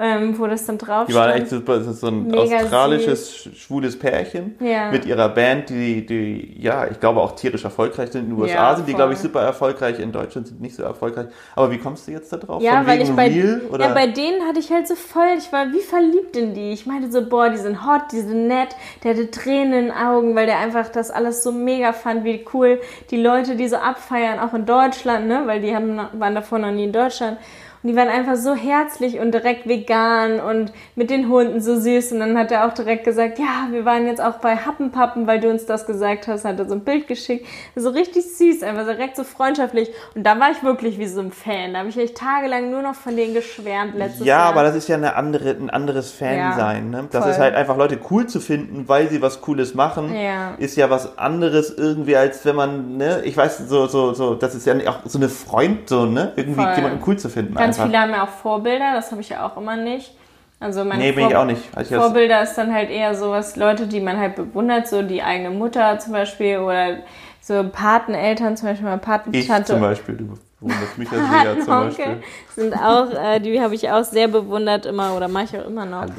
ähm, 0.00 0.38
wo 0.38 0.46
das 0.46 0.64
dann 0.64 0.78
drauf 0.78 1.06
Die 1.06 1.14
waren 1.14 1.32
echt 1.32 1.48
super, 1.48 1.78
das 1.78 1.86
ist 1.86 2.00
so 2.00 2.08
ein 2.08 2.26
Mega 2.26 2.56
australisches, 2.62 3.42
süß. 3.42 3.56
schwules 3.56 3.98
Pärchen 3.98 4.56
ja. 4.58 4.90
mit 4.90 5.04
ihrer 5.04 5.28
Band, 5.28 5.68
die, 5.68 6.06
die, 6.06 6.56
ja, 6.58 6.86
ich 6.86 6.98
glaube 6.98 7.20
auch 7.20 7.36
tierisch 7.36 7.64
erfolgreich 7.64 8.10
sind 8.10 8.22
in 8.22 8.30
den 8.30 8.40
USA, 8.40 8.54
ja, 8.54 8.76
sind 8.76 8.88
die, 8.88 8.94
glaube 8.94 9.12
ich, 9.12 9.18
super 9.18 9.42
erfolgreich, 9.42 10.00
in 10.00 10.10
Deutschland 10.10 10.48
sind 10.48 10.60
nicht 10.60 10.74
so 10.74 10.82
erfolgreich. 10.82 11.26
Aber 11.54 11.70
wie 11.70 11.78
kommst 11.78 12.08
du 12.08 12.12
jetzt 12.12 12.32
da 12.32 12.38
drauf? 12.38 12.62
Ja, 12.62 12.78
Von 12.78 12.86
weil 12.86 13.02
ich 13.02 13.10
bei, 13.10 13.28
Real, 13.28 13.60
oder? 13.70 13.88
ja, 13.88 13.94
bei 13.94 14.06
denen 14.06 14.46
hatte 14.48 14.58
ich 14.58 14.70
halt 14.72 14.88
so 14.88 14.94
voll, 14.94 15.34
ich 15.36 15.52
war 15.52 15.70
wie 15.72 15.80
verliebt 15.80 16.34
in 16.36 16.54
die. 16.54 16.72
Ich 16.72 16.86
meinte 16.86 17.12
so, 17.12 17.28
boah, 17.28 17.50
die 17.50 17.58
sind 17.58 17.86
hot, 17.86 18.12
die 18.12 18.20
sind 18.20 18.48
nett, 18.48 18.70
der 19.04 19.12
hatte 19.12 19.30
Tränen 19.30 19.72
in 19.72 19.84
den 19.86 19.92
Augen, 19.92 20.34
weil 20.34 20.46
der 20.46 20.58
einfach 20.58 20.88
das 20.88 21.10
alles 21.10 21.42
so 21.42 21.52
mega 21.52 21.92
fand, 21.92 22.24
wie 22.24 22.44
cool 22.54 22.80
die 23.10 23.20
Leute, 23.20 23.56
die 23.56 23.68
so 23.68 23.76
abfeiern, 23.76 24.38
auch 24.38 24.54
in 24.54 24.64
Deutschland, 24.64 25.26
ne, 25.26 25.42
weil 25.44 25.60
die 25.60 25.74
haben, 25.74 26.00
waren 26.14 26.34
davor 26.34 26.58
noch 26.58 26.70
nie 26.72 26.84
in 26.84 26.92
Deutschland 26.92 27.38
Und 27.82 27.88
die 27.88 27.96
waren 27.96 28.08
einfach 28.08 28.36
so 28.36 28.54
herzlich 28.54 29.18
und 29.20 29.32
direkt 29.32 29.66
vegan 29.66 30.38
und 30.38 30.70
mit 30.96 31.08
den 31.08 31.30
Hunden 31.30 31.62
so 31.62 31.80
süß. 31.80 32.12
Und 32.12 32.20
dann 32.20 32.36
hat 32.36 32.52
er 32.52 32.66
auch 32.66 32.74
direkt 32.74 33.04
gesagt, 33.04 33.38
ja, 33.38 33.68
wir 33.70 33.86
waren 33.86 34.06
jetzt 34.06 34.20
auch 34.20 34.34
bei 34.34 34.54
Happenpappen, 34.54 35.26
weil 35.26 35.40
du 35.40 35.48
uns 35.48 35.64
das 35.64 35.86
gesagt 35.86 36.28
hast. 36.28 36.44
Hat 36.44 36.58
er 36.58 36.68
so 36.68 36.74
ein 36.74 36.84
Bild 36.84 37.08
geschickt. 37.08 37.46
So 37.74 37.88
richtig 37.88 38.24
süß, 38.36 38.62
einfach 38.64 38.84
direkt 38.84 39.16
so 39.16 39.24
freundschaftlich. 39.24 39.90
Und 40.14 40.24
da 40.24 40.38
war 40.38 40.50
ich 40.50 40.62
wirklich 40.62 40.98
wie 40.98 41.06
so 41.06 41.20
ein 41.20 41.32
Fan. 41.32 41.72
Da 41.72 41.78
habe 41.78 41.88
ich 41.88 41.96
echt 41.96 42.18
tagelang 42.18 42.70
nur 42.70 42.82
noch 42.82 42.94
von 42.94 43.16
denen 43.16 43.32
geschwärmt 43.32 43.94
letztes 43.94 44.26
ja, 44.26 44.26
Jahr. 44.26 44.44
Ja, 44.44 44.50
aber 44.50 44.62
das 44.62 44.76
ist 44.76 44.88
ja 44.88 44.96
eine 44.96 45.16
andere, 45.16 45.48
ein 45.50 45.70
anderes 45.70 46.10
Fan-Sein. 46.10 46.92
Ja, 46.92 47.02
ne? 47.02 47.08
Das 47.10 47.22
voll. 47.22 47.32
ist 47.32 47.38
halt 47.38 47.54
einfach 47.54 47.78
Leute 47.78 47.98
cool 48.10 48.26
zu 48.26 48.40
finden, 48.40 48.88
weil 48.88 49.08
sie 49.08 49.22
was 49.22 49.40
Cooles 49.40 49.74
machen. 49.74 50.14
Ja. 50.14 50.52
Ist 50.58 50.76
ja 50.76 50.90
was 50.90 51.16
anderes 51.16 51.70
irgendwie, 51.70 52.16
als 52.16 52.44
wenn 52.44 52.56
man, 52.56 52.98
ne, 52.98 53.22
ich 53.24 53.34
weiß, 53.38 53.68
so, 53.68 53.86
so, 53.86 54.12
so, 54.12 54.34
das 54.34 54.54
ist 54.54 54.66
ja 54.66 54.74
auch 54.86 54.98
so 55.06 55.18
eine 55.18 55.30
Freund, 55.30 55.88
so, 55.88 56.04
ne, 56.04 56.34
irgendwie 56.36 56.62
voll. 56.62 56.74
jemanden 56.76 57.02
cool 57.06 57.16
zu 57.16 57.30
finden. 57.30 57.54
Ganz 57.54 57.69
einfach. 57.78 57.86
viele 57.86 58.00
haben 58.00 58.10
ja 58.10 58.24
auch 58.24 58.28
Vorbilder, 58.28 58.94
das 58.94 59.10
habe 59.10 59.20
ich 59.20 59.28
ja 59.30 59.46
auch 59.46 59.56
immer 59.56 59.76
nicht. 59.76 60.12
Also 60.60 60.84
meine 60.84 61.02
nee, 61.02 61.12
bin 61.12 61.22
Vor 61.22 61.30
ich 61.30 61.36
auch 61.36 61.44
nicht. 61.46 61.62
Also 61.74 61.96
Vorbilder 61.96 62.42
ist 62.42 62.54
dann 62.54 62.72
halt 62.72 62.90
eher 62.90 63.14
sowas, 63.14 63.56
Leute, 63.56 63.86
die 63.86 64.00
man 64.00 64.18
halt 64.18 64.36
bewundert, 64.36 64.88
so 64.88 65.02
die 65.02 65.22
eigene 65.22 65.50
Mutter 65.50 65.98
zum 65.98 66.12
Beispiel 66.12 66.58
oder 66.58 66.98
so 67.40 67.64
Pateneltern, 67.72 68.56
zum 68.58 68.68
Beispiel 68.68 68.84
meine 68.84 69.00
Patentante. 69.00 69.38
Ich 69.38 69.66
zum 69.66 69.80
Beispiel, 69.80 70.16
du 70.16 70.38
bewunderst 70.60 70.98
mich 70.98 71.10
ja 71.10 71.18
sehr 71.42 71.60
zum 71.60 71.66
Beispiel. 71.66 72.22
Sind 72.54 72.74
auch, 72.74 73.10
äh, 73.10 73.40
die 73.40 73.60
habe 73.60 73.74
ich 73.74 73.90
auch 73.90 74.04
sehr 74.04 74.28
bewundert 74.28 74.84
immer 74.84 75.16
oder 75.16 75.28
mache 75.28 75.44
ich 75.44 75.58
auch 75.58 75.66
immer 75.66 75.86
noch. 75.86 76.02
Hallo? 76.02 76.12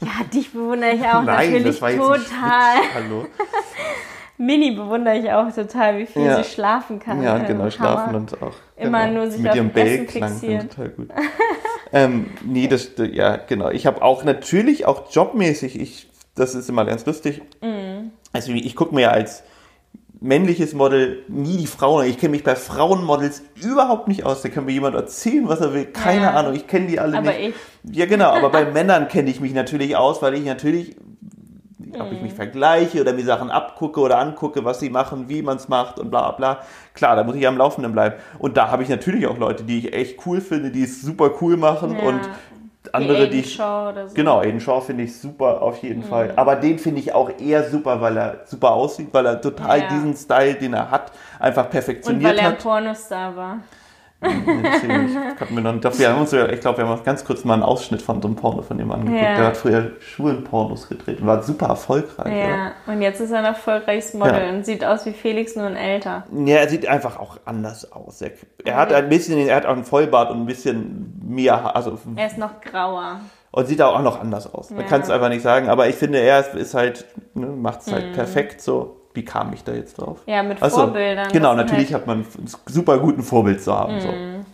Ja, 0.00 0.24
dich 0.32 0.52
bewundere 0.52 0.90
ich 0.90 1.02
auch 1.02 1.22
Nein, 1.22 1.52
natürlich 1.52 1.78
total. 1.78 2.76
Hallo. 2.94 3.26
Mini 4.38 4.72
bewundere 4.72 5.18
ich 5.18 5.30
auch 5.30 5.50
total, 5.52 5.98
wie 5.98 6.06
viel 6.06 6.24
ja. 6.24 6.42
sie 6.42 6.50
schlafen 6.50 6.98
kann. 6.98 7.22
Ja, 7.22 7.38
genau, 7.38 7.70
schlafen 7.70 8.14
und 8.14 8.42
auch. 8.42 8.52
Immer 8.76 9.06
genau, 9.06 9.20
nur 9.20 9.30
sich 9.30 9.40
mit 9.40 9.50
auf 9.50 9.56
ihrem 9.56 9.70
Essen 9.74 10.08
fixieren. 10.08 10.68
total 10.68 10.88
gut. 10.90 11.08
ähm, 11.92 12.26
nee, 12.44 12.68
das, 12.68 12.90
ja, 13.12 13.36
genau. 13.36 13.70
Ich 13.70 13.86
habe 13.86 14.02
auch 14.02 14.24
natürlich, 14.24 14.84
auch 14.84 15.10
jobmäßig, 15.10 15.80
ich, 15.80 16.10
das 16.34 16.54
ist 16.54 16.68
immer 16.68 16.84
ganz 16.84 17.06
lustig. 17.06 17.40
Mm. 17.62 18.08
Also 18.32 18.52
ich 18.52 18.76
gucke 18.76 18.94
mir 18.94 19.02
ja 19.02 19.10
als 19.10 19.42
männliches 20.20 20.74
Model 20.74 21.24
nie 21.28 21.56
die 21.58 21.66
Frauen. 21.66 22.06
Ich 22.06 22.18
kenne 22.18 22.32
mich 22.32 22.44
bei 22.44 22.56
Frauenmodels 22.56 23.42
überhaupt 23.62 24.08
nicht 24.08 24.24
aus. 24.24 24.42
Da 24.42 24.48
kann 24.48 24.64
mir 24.64 24.72
jemand 24.72 24.94
erzählen, 24.94 25.48
was 25.48 25.60
er 25.60 25.74
will. 25.74 25.86
Keine 25.86 26.22
ja. 26.22 26.34
Ahnung, 26.34 26.54
ich 26.54 26.66
kenne 26.66 26.86
die 26.86 26.98
alle 26.98 27.18
aber 27.18 27.32
nicht. 27.32 27.54
Ich. 27.84 27.96
Ja, 27.96 28.06
genau, 28.06 28.30
aber 28.30 28.50
bei 28.50 28.64
Männern 28.72 29.08
kenne 29.08 29.30
ich 29.30 29.40
mich 29.40 29.54
natürlich 29.54 29.96
aus, 29.96 30.22
weil 30.22 30.34
ich 30.34 30.44
natürlich 30.44 30.96
ob 31.98 32.12
ich 32.12 32.20
mich 32.20 32.32
mhm. 32.32 32.36
vergleiche 32.36 33.00
oder 33.00 33.12
mir 33.12 33.24
Sachen 33.24 33.50
abgucke 33.50 34.00
oder 34.00 34.18
angucke, 34.18 34.64
was 34.64 34.80
sie 34.80 34.90
machen, 34.90 35.28
wie 35.28 35.42
man 35.42 35.56
es 35.56 35.68
macht 35.68 35.98
und 35.98 36.10
bla 36.10 36.32
bla. 36.32 36.60
Klar, 36.94 37.16
da 37.16 37.24
muss 37.24 37.36
ich 37.36 37.46
am 37.46 37.56
Laufenden 37.56 37.92
bleiben. 37.92 38.16
Und 38.38 38.56
da 38.56 38.70
habe 38.70 38.82
ich 38.82 38.88
natürlich 38.88 39.26
auch 39.26 39.38
Leute, 39.38 39.64
die 39.64 39.78
ich 39.78 39.92
echt 39.92 40.26
cool 40.26 40.40
finde, 40.40 40.70
die 40.70 40.84
es 40.84 41.02
super 41.02 41.30
cool 41.40 41.56
machen 41.56 41.96
ja. 41.98 42.08
und 42.08 42.20
andere, 42.92 43.28
die 43.28 43.40
ich. 43.40 43.56
So. 43.56 43.92
Genau, 44.14 44.40
Aiden 44.40 44.60
Shaw 44.60 44.80
finde 44.80 45.04
ich 45.04 45.18
super 45.18 45.62
auf 45.62 45.82
jeden 45.82 46.02
mhm. 46.02 46.08
Fall. 46.08 46.32
Aber 46.36 46.56
den 46.56 46.78
finde 46.78 47.00
ich 47.00 47.12
auch 47.12 47.30
eher 47.38 47.68
super, 47.68 48.00
weil 48.00 48.16
er 48.16 48.40
super 48.46 48.72
aussieht, 48.72 49.08
weil 49.12 49.26
er 49.26 49.40
total 49.40 49.80
ja. 49.80 49.88
diesen 49.88 50.14
Style, 50.14 50.54
den 50.54 50.74
er 50.74 50.90
hat, 50.90 51.12
einfach 51.38 51.68
perfektioniert 51.68 52.24
hat. 52.24 52.32
Und 52.32 52.38
weil 52.38 52.44
er 52.44 52.50
ein 52.52 52.58
Pornostar 52.58 53.36
war. 53.36 53.58
wir 54.20 55.60
noch, 55.60 55.80
doch, 55.80 55.98
wir 55.98 56.08
haben 56.08 56.20
uns, 56.20 56.32
ich 56.32 56.60
glaube, 56.60 56.78
wir 56.78 56.88
haben 56.88 57.04
ganz 57.04 57.24
kurz 57.24 57.44
mal 57.44 57.54
einen 57.54 57.62
Ausschnitt 57.62 58.00
von 58.00 58.22
so 58.22 58.28
einem 58.28 58.36
Porno 58.36 58.62
von 58.62 58.78
ihm 58.80 58.90
angeguckt. 58.90 59.22
Ja. 59.22 59.36
Der 59.36 59.46
hat 59.46 59.56
früher 59.56 59.92
Schulenpornos 60.00 60.88
gedreht 60.88 61.20
und 61.20 61.26
war 61.26 61.42
super 61.42 61.66
erfolgreich. 61.66 62.32
Ja, 62.32 62.48
ja. 62.48 62.72
und 62.86 63.02
jetzt 63.02 63.20
ist 63.20 63.30
er 63.30 63.40
ein 63.40 63.44
erfolgreiches 63.44 64.14
Model 64.14 64.42
ja. 64.42 64.50
und 64.50 64.64
sieht 64.64 64.84
aus 64.84 65.04
wie 65.04 65.12
Felix, 65.12 65.54
nur 65.54 65.66
ein 65.66 65.76
älter. 65.76 66.24
Ja, 66.32 66.56
er 66.56 66.68
sieht 66.68 66.88
einfach 66.88 67.18
auch 67.18 67.38
anders 67.44 67.92
aus. 67.92 68.22
Er, 68.22 68.30
er 68.64 68.76
hat 68.76 68.92
ein 68.92 69.08
bisschen, 69.10 69.38
er 69.38 69.56
hat 69.56 69.66
auch 69.66 69.74
einen 69.74 69.84
Vollbart 69.84 70.30
und 70.30 70.40
ein 70.40 70.46
bisschen 70.46 71.20
mehr, 71.22 71.76
also. 71.76 71.98
Er 72.16 72.26
ist 72.26 72.38
noch 72.38 72.60
grauer. 72.62 73.20
Und 73.50 73.66
sieht 73.68 73.80
auch 73.82 74.00
noch 74.02 74.20
anders 74.20 74.52
aus. 74.52 74.70
Man 74.70 74.86
kann 74.86 75.00
es 75.02 75.10
einfach 75.10 75.28
nicht 75.28 75.42
sagen, 75.42 75.68
aber 75.68 75.88
ich 75.88 75.94
finde, 75.94 76.18
er 76.18 76.54
ist 76.54 76.74
halt, 76.74 77.06
ne, 77.34 77.46
macht 77.46 77.80
es 77.80 77.92
halt 77.92 78.08
mhm. 78.08 78.12
perfekt 78.12 78.60
so 78.60 78.95
wie 79.16 79.24
kam 79.24 79.52
ich 79.52 79.64
da 79.64 79.72
jetzt 79.72 79.94
drauf? 79.94 80.20
Ja, 80.26 80.42
mit 80.42 80.62
also, 80.62 80.82
Vorbildern. 80.82 81.32
Genau, 81.32 81.54
natürlich 81.54 81.92
halt 81.92 82.02
hat 82.02 82.06
man 82.06 82.18
einen 82.18 82.46
super 82.66 82.98
guten 82.98 83.22
Vorbild 83.22 83.62
zu 83.62 83.74
haben. 83.74 83.96
Mm. 83.96 84.00
So. 84.00 84.08
Mhm. 84.08 84.46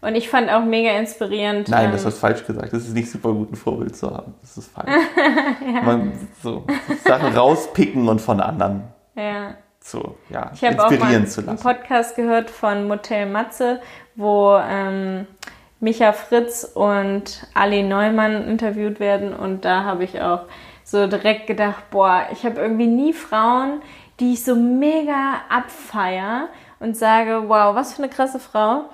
Und 0.00 0.14
ich 0.14 0.28
fand 0.28 0.48
auch 0.50 0.64
mega 0.64 0.92
inspirierend. 0.92 1.68
Nein, 1.68 1.86
ähm, 1.86 1.92
das 1.92 2.04
ist 2.04 2.18
falsch 2.18 2.46
gesagt. 2.46 2.72
Das 2.72 2.84
ist 2.84 2.94
nicht 2.94 3.10
super 3.10 3.32
gut, 3.32 3.52
ein 3.52 3.56
Vorbild 3.56 3.96
zu 3.96 4.10
haben. 4.10 4.34
Das 4.40 4.56
ist 4.56 4.70
falsch. 4.70 4.88
ja. 5.74 5.82
Man 5.82 6.12
so 6.42 6.64
Sachen 7.04 7.34
rauspicken 7.34 8.08
und 8.08 8.20
von 8.20 8.40
anderen 8.40 8.84
ja. 9.16 9.54
so, 9.80 10.16
ja, 10.30 10.52
ich 10.54 10.62
inspirieren 10.62 11.26
auch 11.26 11.36
mal 11.36 11.48
einen 11.48 11.58
Podcast 11.58 12.14
gehört 12.14 12.48
von 12.50 12.86
Motel 12.86 13.26
Matze, 13.26 13.80
wo 14.14 14.56
ähm, 14.56 15.26
Micha 15.80 16.12
Fritz 16.12 16.62
und 16.62 17.46
Ali 17.54 17.82
Neumann 17.82 18.46
interviewt 18.46 19.00
werden. 19.00 19.32
Und 19.32 19.64
da 19.64 19.82
habe 19.82 20.04
ich 20.04 20.20
auch 20.20 20.42
so 20.90 21.06
direkt 21.06 21.46
gedacht, 21.46 21.90
boah, 21.90 22.26
ich 22.32 22.46
habe 22.46 22.60
irgendwie 22.60 22.86
nie 22.86 23.12
Frauen, 23.12 23.82
die 24.20 24.32
ich 24.32 24.44
so 24.44 24.56
mega 24.56 25.42
abfeier 25.50 26.48
und 26.80 26.96
sage, 26.96 27.44
wow, 27.46 27.74
was 27.74 27.92
für 27.92 28.02
eine 28.02 28.10
krasse 28.10 28.40
Frau. 28.40 28.86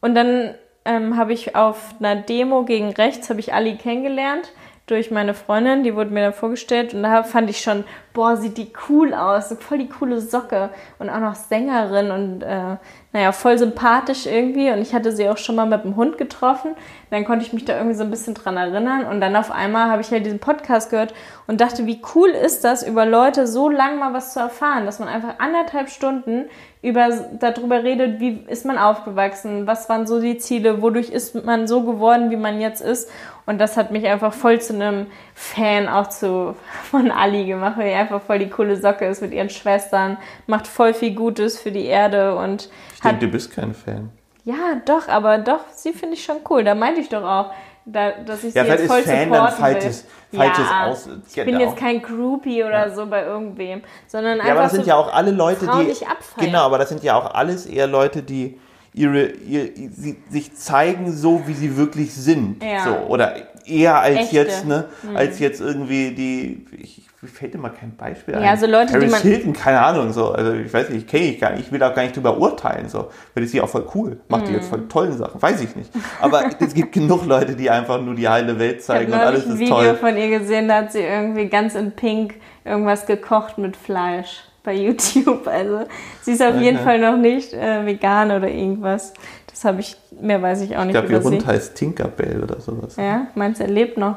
Und 0.00 0.14
dann 0.14 0.54
ähm, 0.86 1.16
habe 1.18 1.34
ich 1.34 1.54
auf 1.54 1.94
einer 1.98 2.16
Demo 2.16 2.64
gegen 2.64 2.90
rechts, 2.92 3.28
habe 3.28 3.40
ich 3.40 3.52
Ali 3.52 3.76
kennengelernt 3.76 4.50
durch 4.86 5.12
meine 5.12 5.32
Freundin, 5.32 5.84
die 5.84 5.94
wurde 5.94 6.10
mir 6.10 6.22
dann 6.22 6.32
vorgestellt 6.32 6.92
und 6.92 7.04
da 7.04 7.22
fand 7.22 7.48
ich 7.48 7.60
schon, 7.60 7.84
boah, 8.14 8.36
sieht 8.36 8.58
die 8.58 8.72
cool 8.88 9.14
aus, 9.14 9.48
so 9.48 9.54
voll 9.54 9.78
die 9.78 9.88
coole 9.88 10.20
Socke 10.20 10.70
und 10.98 11.08
auch 11.08 11.20
noch 11.20 11.36
Sängerin 11.36 12.10
und 12.10 12.42
äh, 12.42 12.76
naja, 13.12 13.30
voll 13.30 13.58
sympathisch 13.58 14.26
irgendwie 14.26 14.70
und 14.70 14.78
ich 14.78 14.92
hatte 14.92 15.12
sie 15.12 15.28
auch 15.28 15.36
schon 15.36 15.54
mal 15.54 15.66
mit 15.66 15.84
dem 15.84 15.94
Hund 15.94 16.18
getroffen, 16.18 16.74
dann 17.10 17.24
konnte 17.24 17.44
ich 17.46 17.52
mich 17.52 17.64
da 17.64 17.76
irgendwie 17.76 17.94
so 17.94 18.02
ein 18.02 18.10
bisschen 18.10 18.34
dran 18.34 18.56
erinnern 18.56 19.06
und 19.06 19.20
dann 19.20 19.36
auf 19.36 19.52
einmal 19.52 19.88
habe 19.88 20.02
ich 20.02 20.10
halt 20.10 20.26
diesen 20.26 20.40
Podcast 20.40 20.90
gehört 20.90 21.14
und 21.46 21.60
dachte, 21.60 21.86
wie 21.86 22.02
cool 22.14 22.30
ist 22.30 22.64
das, 22.64 22.86
über 22.86 23.06
Leute 23.06 23.46
so 23.46 23.68
lang 23.68 24.00
mal 24.00 24.12
was 24.12 24.32
zu 24.32 24.40
erfahren, 24.40 24.84
dass 24.84 24.98
man 24.98 25.08
einfach 25.08 25.38
anderthalb 25.38 25.90
Stunden 25.90 26.46
über, 26.82 27.08
darüber 27.38 27.84
redet, 27.84 28.18
wie 28.18 28.44
ist 28.48 28.66
man 28.66 28.76
aufgewachsen, 28.76 29.68
was 29.68 29.88
waren 29.88 30.06
so 30.06 30.20
die 30.20 30.38
Ziele, 30.38 30.82
wodurch 30.82 31.10
ist 31.10 31.44
man 31.44 31.68
so 31.68 31.82
geworden, 31.82 32.30
wie 32.30 32.36
man 32.36 32.60
jetzt 32.60 32.80
ist 32.80 33.08
und 33.46 33.58
das 33.58 33.76
hat 33.76 33.90
mich 33.90 34.06
einfach 34.06 34.32
voll 34.32 34.60
zu 34.60 34.74
einem 34.74 35.06
Fan 35.34 35.88
auch 35.88 36.08
zu, 36.08 36.54
von 36.90 37.10
Ali 37.10 37.46
gemacht, 37.46 37.74
weil 37.76 37.88
die 37.90 37.94
einfach 37.94 38.22
voll 38.22 38.38
die 38.38 38.48
coole 38.48 38.76
Socke 38.76 39.06
ist 39.06 39.20
mit 39.20 39.32
ihren 39.32 39.50
Schwestern, 39.50 40.16
macht 40.46 40.66
voll 40.66 40.94
viel 40.94 41.14
Gutes 41.14 41.58
für 41.58 41.72
die 41.72 41.86
Erde 41.86 42.36
und. 42.36 42.70
Ich 42.94 43.00
denke, 43.00 43.26
du 43.26 43.32
bist 43.32 43.52
kein 43.52 43.74
Fan. 43.74 44.10
Ja, 44.44 44.80
doch, 44.84 45.08
aber 45.08 45.38
doch, 45.38 45.60
sie 45.72 45.92
finde 45.92 46.14
ich 46.14 46.24
schon 46.24 46.38
cool. 46.50 46.64
Da 46.64 46.74
meinte 46.74 47.00
ich 47.00 47.08
doch 47.08 47.22
auch, 47.22 47.52
da, 47.84 48.12
dass 48.12 48.44
ich 48.44 48.54
ja, 48.54 48.64
sie 48.64 48.70
jetzt 48.70 48.86
voll 48.86 49.02
Fan 49.02 49.28
supporten 49.28 49.56
falsches, 49.56 50.06
will. 50.30 50.40
Falsches 50.40 50.66
ja, 50.70 50.86
aus. 50.86 51.08
Ich 51.28 51.34
bin 51.34 51.46
genau. 51.46 51.60
jetzt 51.60 51.76
kein 51.76 52.00
Groupie 52.00 52.62
oder 52.62 52.88
ja. 52.88 52.94
so 52.94 53.06
bei 53.06 53.24
irgendwem, 53.24 53.82
sondern 54.06 54.40
einfach 54.40 54.46
Ja, 54.46 54.52
aber 54.52 54.62
das 54.62 54.70
so 54.70 54.76
sind 54.76 54.86
ja 54.86 54.96
auch 54.96 55.12
alle 55.12 55.30
Leute, 55.32 55.66
die. 55.66 55.90
Ich 55.90 56.04
Genau, 56.38 56.60
aber 56.60 56.78
das 56.78 56.88
sind 56.88 57.02
ja 57.02 57.16
auch 57.16 57.34
alles 57.34 57.66
eher 57.66 57.86
Leute, 57.86 58.22
die 58.22 58.58
ihre, 58.94 59.26
ihr, 59.26 59.70
sie, 59.90 60.16
sich 60.30 60.54
zeigen 60.54 61.12
so, 61.12 61.42
wie 61.46 61.54
sie 61.54 61.76
wirklich 61.76 62.12
sind. 62.12 62.62
Ja. 62.62 62.84
So, 62.84 62.90
oder 63.08 63.34
eher 63.66 64.00
als 64.00 64.18
Echte. 64.18 64.36
jetzt, 64.36 64.66
ne, 64.66 64.86
hm. 65.02 65.16
als 65.16 65.38
jetzt 65.38 65.60
irgendwie 65.60 66.10
die, 66.10 66.66
ich, 66.76 67.02
mir 67.20 67.28
fällt 67.28 67.54
immer 67.54 67.70
kein 67.70 67.94
Beispiel 67.96 68.34
ein. 68.34 68.42
Ja, 68.42 68.56
so 68.56 68.66
Leute, 68.66 68.92
Paris 68.92 69.06
die 69.06 69.10
man 69.10 69.22
Hilton, 69.22 69.52
keine 69.52 69.80
Ahnung, 69.80 70.12
so, 70.12 70.32
also 70.32 70.52
ich 70.54 70.72
weiß 70.72 70.90
nicht, 70.90 71.08
kenne 71.08 71.24
ich 71.24 71.40
gar 71.40 71.52
nicht, 71.52 71.66
ich 71.66 71.72
will 71.72 71.82
auch 71.82 71.94
gar 71.94 72.02
nicht 72.02 72.16
drüber 72.16 72.36
urteilen, 72.36 72.88
so, 72.88 73.08
weil 73.34 73.44
ich 73.44 73.50
sie 73.50 73.60
auch 73.60 73.68
voll 73.68 73.86
cool, 73.94 74.20
macht 74.28 74.42
hm. 74.42 74.48
die 74.48 74.54
jetzt 74.56 74.68
voll 74.68 74.88
tollen 74.88 75.16
Sachen, 75.16 75.40
weiß 75.40 75.62
ich 75.62 75.74
nicht. 75.76 75.90
Aber 76.20 76.44
es 76.58 76.74
gibt 76.74 76.92
genug 76.92 77.24
Leute, 77.24 77.54
die 77.54 77.70
einfach 77.70 78.00
nur 78.00 78.14
die 78.14 78.28
heile 78.28 78.58
Welt 78.58 78.82
zeigen 78.82 79.12
und 79.12 79.20
alles 79.20 79.46
ist 79.46 79.48
toll. 79.48 79.60
Ich 79.60 79.70
habe 79.70 79.80
ein 79.80 79.86
Video 79.86 79.94
von 79.94 80.16
ihr 80.16 80.38
gesehen, 80.38 80.68
da 80.68 80.76
hat 80.78 80.92
sie 80.92 81.00
irgendwie 81.00 81.46
ganz 81.46 81.74
in 81.74 81.92
Pink 81.92 82.34
irgendwas 82.64 83.06
gekocht 83.06 83.58
mit 83.58 83.76
Fleisch 83.76 84.42
bei 84.62 84.74
YouTube. 84.74 85.46
Also 85.46 85.84
sie 86.22 86.32
ist 86.32 86.42
auf 86.42 86.54
okay. 86.54 86.64
jeden 86.64 86.78
Fall 86.78 86.98
noch 86.98 87.16
nicht 87.16 87.52
äh, 87.52 87.84
vegan 87.84 88.30
oder 88.30 88.48
irgendwas. 88.48 89.12
Das 89.46 89.64
habe 89.64 89.80
ich, 89.80 89.96
mehr 90.20 90.40
weiß 90.40 90.62
ich 90.62 90.76
auch 90.76 90.84
nicht. 90.84 90.94
Ich 90.94 91.00
glaube, 91.06 91.12
ihr 91.12 91.22
Hund 91.22 91.46
heißt 91.46 91.74
Tinkerbell 91.74 92.42
oder 92.42 92.60
sowas. 92.60 92.96
Ja, 92.96 93.26
meinst 93.34 93.60
du, 93.60 93.64
er 93.64 93.70
lebt 93.70 93.98
noch? 93.98 94.16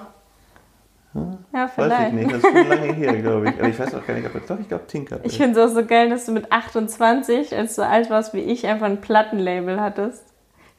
Ja, 1.53 1.67
vielleicht. 1.67 1.91
Weiß 1.91 2.07
ich 2.07 2.13
nicht, 2.13 2.31
das 2.31 2.43
ist 2.43 2.51
schon 2.51 2.67
lange 2.67 2.93
her, 2.93 3.21
glaube 3.21 3.49
ich. 3.49 3.59
Aber 3.59 3.69
ich 3.69 3.79
weiß 3.79 3.95
auch 3.95 4.05
gar 4.05 4.13
nicht, 4.15 4.27
ob 4.27 4.35
er, 4.35 4.41
doch, 4.41 4.59
ich 4.59 4.67
glaube 4.67 4.85
Tinkerbell. 4.87 5.25
Ich 5.25 5.37
finde 5.37 5.59
es 5.59 5.71
auch 5.71 5.73
so 5.73 5.85
geil, 5.85 6.09
dass 6.09 6.25
du 6.25 6.33
mit 6.33 6.51
28, 6.51 7.55
als 7.55 7.75
du 7.75 7.81
so 7.81 7.87
alt 7.87 8.09
warst 8.09 8.33
wie 8.33 8.41
ich, 8.41 8.67
einfach 8.67 8.87
ein 8.87 8.99
Plattenlabel 8.99 9.79
hattest. 9.79 10.34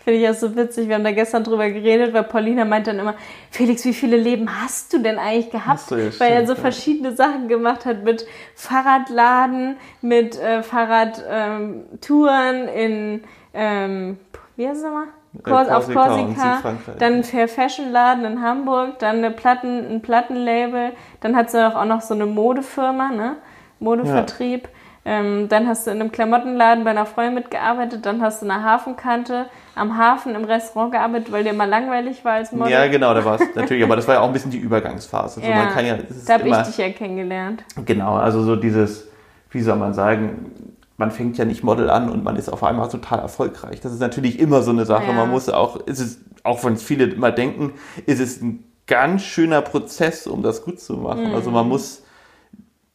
Finde 0.06 0.20
ich 0.20 0.28
auch 0.28 0.34
so 0.34 0.54
witzig. 0.54 0.86
Wir 0.86 0.94
haben 0.94 1.02
da 1.02 1.10
gestern 1.10 1.42
drüber 1.42 1.68
geredet, 1.68 2.14
weil 2.14 2.22
Paulina 2.22 2.64
meint 2.64 2.86
dann 2.86 3.00
immer, 3.00 3.14
Felix, 3.50 3.84
wie 3.84 3.92
viele 3.92 4.16
Leben 4.16 4.48
hast 4.62 4.92
du 4.92 4.98
denn 4.98 5.18
eigentlich 5.18 5.50
gehabt? 5.50 5.90
Ja, 5.90 5.96
weil 5.96 6.12
stimmt, 6.12 6.30
er 6.30 6.46
so 6.46 6.52
ja. 6.52 6.60
verschiedene 6.60 7.16
Sachen 7.16 7.48
gemacht 7.48 7.84
hat 7.84 8.04
mit 8.04 8.24
Fahrradladen, 8.54 9.78
mit 10.02 10.40
äh, 10.40 10.62
Fahrradtouren 10.62 11.88
ähm, 11.98 12.68
in, 12.68 13.24
ähm, 13.52 14.18
wie 14.54 14.68
heißt 14.68 14.76
es 14.76 14.84
nochmal? 14.84 15.08
Kors, 15.42 15.68
auf 15.68 15.92
Korsika, 15.92 16.62
dann 17.00 17.24
Fair 17.24 17.48
Fashion 17.48 17.90
Laden 17.90 18.24
in 18.24 18.40
Hamburg, 18.42 19.00
dann 19.00 19.16
eine 19.16 19.32
Platten, 19.32 19.90
ein 19.90 20.02
Plattenlabel, 20.02 20.92
dann 21.20 21.34
hat 21.34 21.50
sie 21.50 21.66
auch 21.66 21.84
noch 21.84 22.00
so 22.00 22.14
eine 22.14 22.26
Modefirma, 22.26 23.08
ne? 23.08 23.38
Modevertrieb. 23.80 24.62
Ja 24.62 24.70
Ähm, 25.04 25.48
dann 25.48 25.68
hast 25.68 25.86
du 25.86 25.90
in 25.90 26.00
einem 26.00 26.10
Klamottenladen 26.12 26.84
bei 26.84 26.90
einer 26.90 27.06
Freundin 27.06 27.34
mitgearbeitet, 27.34 28.06
dann 28.06 28.20
hast 28.22 28.42
du 28.42 28.46
in 28.46 28.50
der 28.50 28.62
Hafenkante 28.62 29.46
am 29.76 29.96
Hafen 29.96 30.34
im 30.34 30.44
Restaurant 30.44 30.92
gearbeitet, 30.92 31.30
weil 31.30 31.44
dir 31.44 31.50
immer 31.50 31.66
langweilig 31.66 32.24
war 32.24 32.32
als 32.32 32.50
Model. 32.50 32.72
Ja, 32.72 32.86
genau, 32.88 33.12
da 33.12 33.24
war 33.24 33.40
es 33.40 33.54
natürlich, 33.54 33.84
aber 33.84 33.94
das 33.94 34.08
war 34.08 34.16
ja 34.16 34.20
auch 34.22 34.26
ein 34.26 34.32
bisschen 34.32 34.50
die 34.50 34.58
Übergangsphase. 34.58 35.40
Also 35.40 35.52
ja, 35.52 35.80
ja, 35.80 35.98
da 36.26 36.34
habe 36.38 36.48
ich 36.48 36.56
dich 36.56 36.78
ja 36.78 36.90
kennengelernt. 36.90 37.62
Genau, 37.84 38.16
also 38.16 38.42
so 38.42 38.56
dieses, 38.56 39.06
wie 39.50 39.60
soll 39.60 39.76
man 39.76 39.92
sagen, 39.92 40.50
man 40.96 41.10
fängt 41.10 41.36
ja 41.36 41.44
nicht 41.44 41.62
Model 41.62 41.90
an 41.90 42.08
und 42.08 42.24
man 42.24 42.36
ist 42.36 42.48
auf 42.48 42.64
einmal 42.64 42.88
total 42.88 43.18
erfolgreich. 43.18 43.80
Das 43.82 43.92
ist 43.92 44.00
natürlich 44.00 44.38
immer 44.38 44.62
so 44.62 44.70
eine 44.70 44.86
Sache. 44.86 45.08
Ja. 45.08 45.12
Man 45.12 45.30
muss 45.30 45.50
auch, 45.50 45.76
ist 45.86 46.00
es, 46.00 46.20
auch 46.42 46.64
wenn 46.64 46.78
viele 46.78 47.04
immer 47.04 47.30
denken, 47.30 47.74
ist 48.06 48.20
es 48.20 48.40
ein 48.40 48.64
ganz 48.86 49.22
schöner 49.22 49.60
Prozess, 49.60 50.26
um 50.26 50.42
das 50.42 50.64
gut 50.64 50.80
zu 50.80 50.94
machen. 50.94 51.28
Mhm. 51.28 51.34
Also 51.34 51.50
man 51.50 51.68
muss 51.68 52.02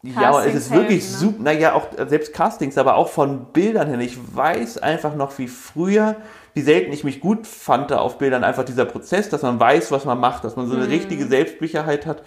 ja, 0.04 0.44
es 0.44 0.56
ist 0.56 0.72
wirklich 0.72 1.04
helfen, 1.04 1.14
ne? 1.14 1.32
super. 1.32 1.44
Naja, 1.44 1.74
auch 1.74 1.88
selbst 2.08 2.34
Castings, 2.34 2.76
aber 2.80 2.96
auch 2.96 3.08
von 3.08 3.46
Bildern 3.54 3.88
her. 3.88 4.00
Ich 4.00 4.18
weiß 4.36 4.80
einfach 4.80 5.16
noch, 5.16 5.38
wie 5.38 5.48
früher, 5.48 6.16
wie 6.54 6.62
selten 6.62 6.92
ich 6.92 7.04
mich 7.04 7.20
gut 7.20 7.48
fand 7.48 7.94
auf 7.94 8.18
Bildern, 8.18 8.44
einfach 8.44 8.64
dieser 8.64 8.86
Prozess, 8.86 9.30
dass 9.30 9.42
man 9.42 9.60
weiß, 9.60 9.92
was 9.92 10.06
man 10.06 10.20
macht, 10.20 10.44
dass 10.44 10.56
man 10.56 10.68
so 10.68 10.76
eine 10.76 10.86
mhm. 10.86 10.92
richtige 10.92 11.26
Selbstsicherheit 11.26 12.06
hat 12.06 12.24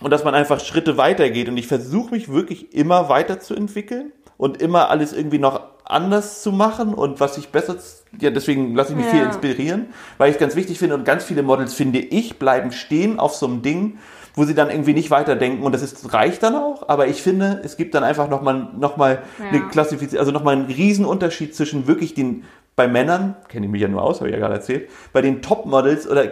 und 0.00 0.10
dass 0.10 0.24
man 0.24 0.34
einfach 0.34 0.60
Schritte 0.60 0.96
weitergeht. 0.96 1.48
Und 1.48 1.56
ich 1.56 1.66
versuche 1.66 2.14
mich 2.14 2.28
wirklich 2.28 2.74
immer 2.74 3.08
weiterzuentwickeln 3.08 4.12
und 4.36 4.60
immer 4.60 4.90
alles 4.90 5.12
irgendwie 5.12 5.38
noch 5.38 5.60
anders 5.84 6.42
zu 6.42 6.50
machen 6.50 6.94
und 6.94 7.20
was 7.20 7.36
ich 7.36 7.48
besser, 7.48 7.76
ja, 8.18 8.30
deswegen 8.30 8.74
lasse 8.74 8.92
ich 8.92 8.96
mich 8.96 9.06
ja. 9.06 9.12
viel 9.12 9.22
inspirieren, 9.22 9.86
weil 10.16 10.30
ich 10.30 10.36
es 10.36 10.40
ganz 10.40 10.56
wichtig 10.56 10.78
finde 10.78 10.94
und 10.94 11.04
ganz 11.04 11.24
viele 11.24 11.42
Models, 11.42 11.74
finde 11.74 11.98
ich, 11.98 12.38
bleiben 12.38 12.72
stehen 12.72 13.18
auf 13.18 13.34
so 13.34 13.46
einem 13.46 13.60
Ding, 13.60 13.98
wo 14.34 14.44
sie 14.44 14.54
dann 14.54 14.70
irgendwie 14.70 14.94
nicht 14.94 15.10
weiterdenken 15.10 15.62
und 15.62 15.72
das 15.72 15.82
ist, 15.82 16.12
reicht 16.12 16.42
dann 16.42 16.56
auch, 16.56 16.88
aber 16.88 17.06
ich 17.06 17.22
finde, 17.22 17.60
es 17.64 17.76
gibt 17.76 17.94
dann 17.94 18.02
einfach 18.02 18.28
nochmal 18.28 18.70
noch 18.76 18.96
mal 18.96 19.22
ja. 19.38 19.48
eine 19.50 19.68
Klassifizierung, 19.68 20.20
also 20.20 20.32
nochmal 20.32 20.56
einen 20.56 20.66
Riesenunterschied 20.66 21.54
zwischen 21.54 21.86
wirklich 21.86 22.14
den, 22.14 22.44
bei 22.76 22.88
Männern, 22.88 23.36
kenne 23.48 23.66
ich 23.66 23.72
mich 23.72 23.82
ja 23.82 23.88
nur 23.88 24.02
aus, 24.02 24.20
habe 24.20 24.28
ich 24.28 24.34
ja 24.34 24.40
gerade 24.40 24.54
erzählt, 24.54 24.90
bei 25.12 25.22
den 25.22 25.42
Topmodels 25.42 26.08
oder 26.08 26.24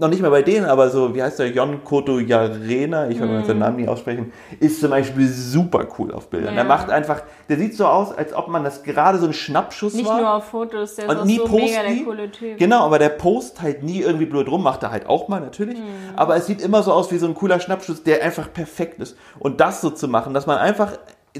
noch 0.00 0.08
nicht 0.08 0.22
mal 0.22 0.30
bei 0.30 0.42
denen, 0.42 0.66
aber 0.66 0.90
so, 0.90 1.14
wie 1.14 1.22
heißt 1.22 1.38
der, 1.38 1.50
Jon 1.50 1.82
Koto 1.84 2.18
Yarena, 2.18 3.08
ich 3.08 3.20
will 3.20 3.26
mm. 3.26 3.44
seinen 3.44 3.58
Namen 3.58 3.76
nicht 3.76 3.88
aussprechen, 3.88 4.32
ist 4.60 4.80
zum 4.80 4.90
Beispiel 4.90 5.26
super 5.28 5.86
cool 5.98 6.12
auf 6.12 6.30
Bildern. 6.30 6.54
Ja. 6.54 6.62
Der 6.62 6.64
macht 6.64 6.90
einfach, 6.90 7.22
der 7.48 7.58
sieht 7.58 7.74
so 7.74 7.86
aus, 7.86 8.12
als 8.12 8.32
ob 8.32 8.48
man 8.48 8.64
das 8.64 8.82
gerade 8.82 9.18
so 9.18 9.26
ein 9.26 9.32
Schnappschuss 9.32 9.94
nicht 9.94 10.06
war. 10.06 10.14
Nicht 10.14 10.22
nur 10.22 10.34
auf 10.34 10.44
Fotos, 10.44 10.94
der 10.96 11.08
ist 11.08 11.24
nie 11.24 11.38
so 11.38 11.48
mega 11.48 11.82
der 11.82 12.04
coole 12.04 12.30
Typ. 12.30 12.58
Genau, 12.58 12.84
aber 12.84 12.98
der 12.98 13.08
post 13.10 13.60
halt 13.60 13.82
nie 13.82 14.00
irgendwie 14.00 14.26
blöd 14.26 14.48
rum, 14.48 14.62
macht 14.62 14.82
er 14.82 14.90
halt 14.90 15.06
auch 15.06 15.28
mal 15.28 15.40
natürlich. 15.40 15.78
Mm. 15.78 16.16
Aber 16.16 16.36
es 16.36 16.46
sieht 16.46 16.62
immer 16.62 16.82
so 16.82 16.92
aus 16.92 17.10
wie 17.10 17.18
so 17.18 17.26
ein 17.26 17.34
cooler 17.34 17.60
Schnappschuss, 17.60 18.02
der 18.02 18.22
einfach 18.22 18.52
perfekt 18.52 19.00
ist. 19.00 19.16
Und 19.38 19.60
das 19.60 19.80
so 19.80 19.90
zu 19.90 20.06
machen, 20.06 20.34
dass 20.34 20.46
man 20.46 20.58
einfach 20.58 20.92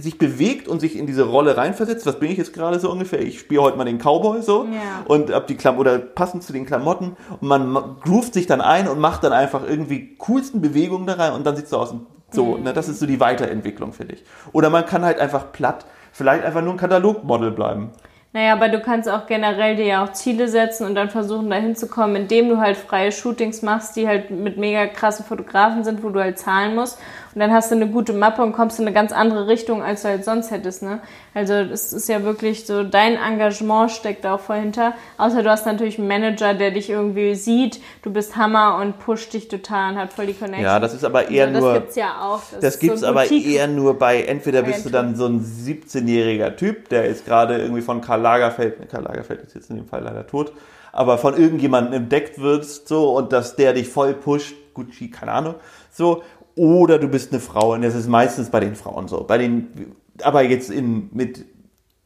sich 0.03 0.19
bewegt 0.19 0.69
und 0.69 0.81
sich 0.81 0.97
in 0.97 1.07
diese 1.07 1.25
Rolle 1.25 1.57
reinversetzt. 1.57 2.07
Was 2.07 2.19
bin 2.19 2.31
ich 2.31 2.39
jetzt 2.39 2.53
gerade 2.53 2.79
so 2.81 2.91
ungefähr? 2.91 3.21
Ich 3.21 3.41
spiele 3.41 3.63
heute 3.63 3.77
mal 3.77 3.85
den 3.85 3.99
Cowboy 3.99 4.43
so 4.43 4.65
ja. 4.65 5.05
und 5.07 5.31
ab 5.33 5.47
die 5.47 5.57
Klam 5.57 5.79
oder 5.79 5.99
passend 5.99 6.43
zu 6.43 6.53
den 6.53 6.67
Klamotten 6.67 7.17
und 7.41 7.49
man 7.49 7.97
groovt 8.05 8.35
sich 8.35 8.47
dann 8.47 8.61
ein 8.61 8.89
und 8.89 8.99
macht 8.99 9.25
dann 9.25 9.33
einfach 9.33 9.63
irgendwie 9.69 10.17
coolsten 10.19 10.61
Bewegungen 10.61 11.07
da 11.07 11.15
rein 11.15 11.33
und 11.33 11.47
dann 11.47 11.57
sieht 11.57 11.65
es 11.65 11.71
so 11.71 11.79
aus. 11.79 11.95
So, 12.31 12.57
mhm. 12.57 12.65
ne, 12.65 12.73
das 12.73 12.89
ist 12.89 13.01
so 13.01 13.07
die 13.07 13.21
Weiterentwicklung, 13.21 13.93
finde 13.93 14.15
ich. 14.15 14.25
Oder 14.53 14.71
man 14.71 14.85
kann 14.85 15.05
halt 15.05 15.19
einfach 15.19 15.53
platt, 15.53 15.87
vielleicht 16.13 16.45
einfach 16.45 16.63
nur 16.63 16.75
ein 16.75 16.79
Katalogmodel 16.79 17.51
bleiben. 17.53 17.93
Naja, 18.35 18.53
aber 18.53 18.69
du 18.69 18.81
kannst 18.81 19.09
auch 19.09 19.27
generell 19.27 19.77
dir 19.77 19.87
ja 19.87 20.05
auch 20.05 20.13
Ziele 20.13 20.49
setzen 20.49 20.87
und 20.87 20.95
dann 20.95 21.09
versuchen, 21.09 21.49
dahin 21.49 21.75
zu 21.75 21.89
kommen, 21.89 22.15
indem 22.15 22.51
du 22.51 22.59
halt 22.59 22.77
freie 22.77 23.11
Shootings 23.11 23.63
machst, 23.63 23.97
die 23.97 24.07
halt 24.07 24.31
mit 24.31 24.59
mega 24.59 24.87
krassen 24.87 25.25
Fotografen 25.25 25.83
sind, 25.83 26.03
wo 26.05 26.11
du 26.11 26.21
halt 26.21 26.39
zahlen 26.39 26.75
musst. 26.75 26.99
Und 27.39 27.43
dann 27.43 27.53
hast 27.53 27.71
du 27.71 27.77
eine 27.77 27.87
gute 27.87 28.15
Mappe 28.15 28.43
und 28.43 28.53
kommst 28.53 28.81
in 28.81 28.85
eine 28.85 28.93
ganz 28.93 29.13
andere 29.13 29.47
Richtung, 29.47 29.81
als 29.81 30.03
du 30.03 30.09
halt 30.09 30.25
sonst 30.25 30.51
hättest. 30.51 30.83
Ne? 30.83 30.99
Also 31.35 31.53
es 31.53 31.93
ist 31.93 32.09
ja 32.09 32.25
wirklich 32.25 32.67
so, 32.67 32.83
dein 32.83 33.15
Engagement 33.15 33.93
steckt 33.93 34.25
da 34.25 34.35
auch 34.35 34.41
vorhinter. 34.41 34.95
Außer 35.19 35.45
du 35.45 35.49
hast 35.49 35.65
natürlich 35.65 36.01
einen 36.01 36.09
Manager, 36.09 36.55
der 36.55 36.73
dich 36.73 36.91
irgendwie 36.91 37.37
sieht, 37.37 37.81
du 38.03 38.13
bist 38.13 38.35
Hammer 38.35 38.81
und 38.83 38.99
pusht 38.99 39.35
dich 39.35 39.47
total 39.47 39.93
und 39.93 39.99
hat 40.01 40.13
voll 40.13 40.27
die 40.27 40.35
Connection. 40.35 40.65
Ja, 40.65 40.81
das 40.81 40.95
ist 40.95 41.05
aber 41.05 41.31
eher 41.31 41.47
also, 41.47 41.61
nur... 41.61 41.75
Das 41.75 41.81
gibt's 41.83 41.95
ja 41.95 42.21
auch. 42.21 42.41
Das, 42.51 42.61
das 42.61 42.79
gibt's 42.81 43.01
so 43.03 43.07
aber 43.07 43.31
eher 43.31 43.69
nur 43.69 43.97
bei, 43.97 44.25
entweder 44.25 44.63
bist 44.63 44.85
du 44.85 44.91
dann 44.91 45.15
so 45.15 45.27
ein 45.27 45.41
17-jähriger 45.41 46.57
Typ, 46.57 46.89
der 46.89 47.05
ist 47.05 47.25
gerade 47.25 47.57
irgendwie 47.59 47.83
von 47.83 48.01
Karl 48.01 48.21
Lagerfeld, 48.21 48.91
Karl 48.91 49.05
Lagerfeld 49.05 49.43
ist 49.43 49.55
jetzt 49.55 49.71
in 49.71 49.77
dem 49.77 49.87
Fall 49.87 50.03
leider 50.03 50.27
tot, 50.27 50.51
aber 50.91 51.19
von 51.19 51.37
irgendjemandem 51.37 51.93
entdeckt 51.93 52.41
wirst, 52.41 52.89
so, 52.89 53.17
und 53.17 53.33
dass 53.33 53.55
der 53.55 53.75
dich 53.75 53.89
voll 53.89 54.15
pusht, 54.15 54.57
Gucci, 54.75 55.09
keine 55.09 55.31
Ahnung, 55.31 55.55
so, 55.91 56.23
oder 56.59 56.99
du 56.99 57.09
bist 57.09 57.33
eine 57.33 57.41
Frau 57.41 57.73
und 57.73 57.83
das 57.83 57.95
ist 57.95 58.09
meistens 58.09 58.51
bei 58.51 58.61
den 58.61 58.75
Frauen 58.75 59.09
so. 59.09 59.25
Bei 59.25 59.39
den, 59.39 59.95
aber 60.23 60.43
jetzt 60.43 60.71
in, 60.71 61.09
mit, 61.13 61.45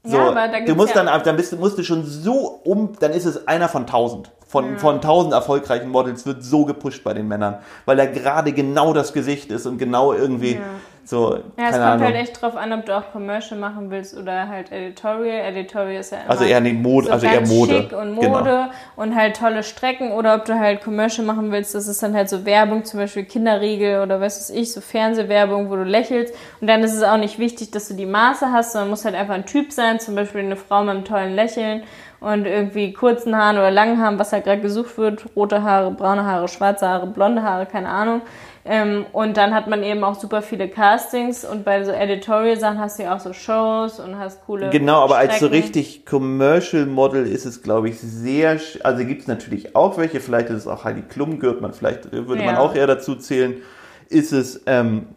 so, 0.05 0.16
ja, 0.16 0.28
aber 0.28 0.48
da 0.48 0.61
du 0.61 0.74
musst 0.74 0.94
ja 0.94 1.03
dann, 1.03 1.22
dann 1.22 1.36
bist, 1.36 1.59
musst 1.59 1.78
du 1.78 1.82
schon 1.82 2.05
so 2.05 2.61
um, 2.64 2.92
dann 3.00 3.12
ist 3.12 3.24
es 3.24 3.48
einer 3.48 3.68
von 3.68 3.86
tausend. 3.86 4.30
Von, 4.46 4.72
ja. 4.72 4.78
von 4.78 5.00
tausend 5.00 5.32
erfolgreichen 5.32 5.88
Models 5.88 6.26
wird 6.26 6.44
so 6.44 6.66
gepusht 6.66 7.03
bei 7.05 7.14
den 7.14 7.26
Männern, 7.26 7.61
weil 7.86 7.98
er 7.98 8.07
gerade 8.07 8.53
genau 8.53 8.92
das 8.92 9.14
Gesicht 9.14 9.50
ist 9.50 9.64
und 9.64 9.78
genau 9.78 10.12
irgendwie, 10.12 10.57
ja. 10.57 10.61
So, 11.05 11.34
ja, 11.34 11.64
es 11.64 11.70
kommt 11.72 11.82
Ahnung. 11.82 12.07
halt 12.07 12.14
echt 12.14 12.40
drauf 12.40 12.57
an, 12.57 12.72
ob 12.72 12.86
du 12.86 12.96
auch 12.96 13.11
Commercial 13.11 13.59
machen 13.59 13.90
willst 13.90 14.16
oder 14.16 14.48
halt 14.48 14.70
Editorial. 14.70 15.46
Editorial 15.46 16.00
ist 16.00 16.12
ja 16.12 16.18
immer 16.18 16.30
also 16.30 16.44
eher 16.44 16.61
nee, 16.61 16.72
Mode, 16.72 17.07
so 17.07 17.12
also 17.12 17.26
eher 17.26 17.40
Mode. 17.40 17.72
Schick 17.72 17.92
und 17.92 18.20
genau. 18.20 18.38
Mode 18.38 18.44
genau. 18.44 18.70
und 18.96 19.16
halt 19.16 19.36
tolle 19.36 19.64
Strecken 19.64 20.12
oder 20.12 20.36
ob 20.36 20.44
du 20.44 20.59
halt 20.59 20.82
Commercial 20.82 21.26
machen 21.26 21.50
willst, 21.50 21.74
das 21.74 21.88
ist 21.88 22.03
dann 22.03 22.14
halt 22.14 22.28
so 22.28 22.44
Werbung, 22.44 22.84
zum 22.84 23.00
Beispiel 23.00 23.24
Kinderriegel 23.24 24.00
oder 24.00 24.20
was 24.20 24.38
weiß 24.38 24.50
ich, 24.50 24.72
so 24.72 24.80
Fernsehwerbung, 24.80 25.70
wo 25.70 25.76
du 25.76 25.82
lächelst. 25.82 26.34
Und 26.61 26.68
dann 26.68 26.84
ist 26.84 26.94
es 26.94 27.03
auch 27.03 27.16
nicht 27.16 27.40
wichtig, 27.40 27.72
dass 27.72 27.88
du 27.88 27.94
die 27.94 28.07
Maße 28.07 28.53
hast, 28.53 28.72
sondern 28.72 28.90
muss 28.90 29.05
halt 29.05 29.16
einfach 29.16 29.34
ein 29.34 29.46
Typ 29.46 29.72
sein, 29.72 29.98
zum 29.98 30.14
Beispiel 30.14 30.42
eine 30.42 30.57
Frau 30.57 30.82
mit 30.82 30.90
einem 30.90 31.05
tollen 31.05 31.34
Lächeln 31.34 31.82
und 32.22 32.46
irgendwie 32.46 32.92
kurzen 32.92 33.36
Haaren 33.36 33.57
oder 33.57 33.72
langen 33.72 34.00
Haaren, 34.00 34.18
was 34.18 34.32
halt 34.32 34.44
gerade 34.44 34.61
gesucht 34.61 34.96
wird, 34.96 35.24
rote 35.34 35.64
Haare, 35.64 35.90
braune 35.90 36.24
Haare, 36.24 36.46
schwarze 36.46 36.86
Haare, 36.86 37.09
blonde 37.09 37.42
Haare, 37.42 37.66
keine 37.66 37.88
Ahnung. 37.88 38.22
Ähm, 38.64 39.06
und 39.12 39.36
dann 39.36 39.54
hat 39.54 39.66
man 39.66 39.82
eben 39.82 40.04
auch 40.04 40.14
super 40.14 40.40
viele 40.40 40.68
Castings 40.68 41.44
und 41.44 41.64
bei 41.64 41.82
so 41.82 41.90
Editorial-Sachen 41.90 42.78
hast 42.78 42.98
du 42.98 43.02
ja 43.02 43.16
auch 43.16 43.20
so 43.20 43.32
Shows 43.32 43.98
und 43.98 44.18
hast 44.18 44.44
coole. 44.46 44.70
Genau, 44.70 45.02
aber 45.02 45.16
Strecken. 45.16 45.30
als 45.30 45.40
so 45.40 45.46
richtig 45.48 46.06
Commercial 46.06 46.86
Model 46.86 47.26
ist 47.26 47.44
es, 47.44 47.62
glaube 47.62 47.88
ich, 47.88 47.98
sehr. 47.98 48.60
Also 48.84 49.04
gibt 49.04 49.22
es 49.22 49.26
natürlich 49.26 49.74
auch 49.74 49.98
welche, 49.98 50.20
vielleicht 50.20 50.48
ist 50.50 50.58
es 50.58 50.66
auch 50.68 50.84
Heidi 50.84 51.02
Klum, 51.02 51.40
gehört 51.40 51.60
man, 51.60 51.72
vielleicht 51.72 52.12
würde 52.12 52.40
ja. 52.40 52.46
man 52.46 52.56
auch 52.56 52.74
eher 52.74 52.86
dazu 52.86 53.16
zählen, 53.16 53.56
ist 54.08 54.32
es. 54.32 54.62
Ähm, 54.66 55.08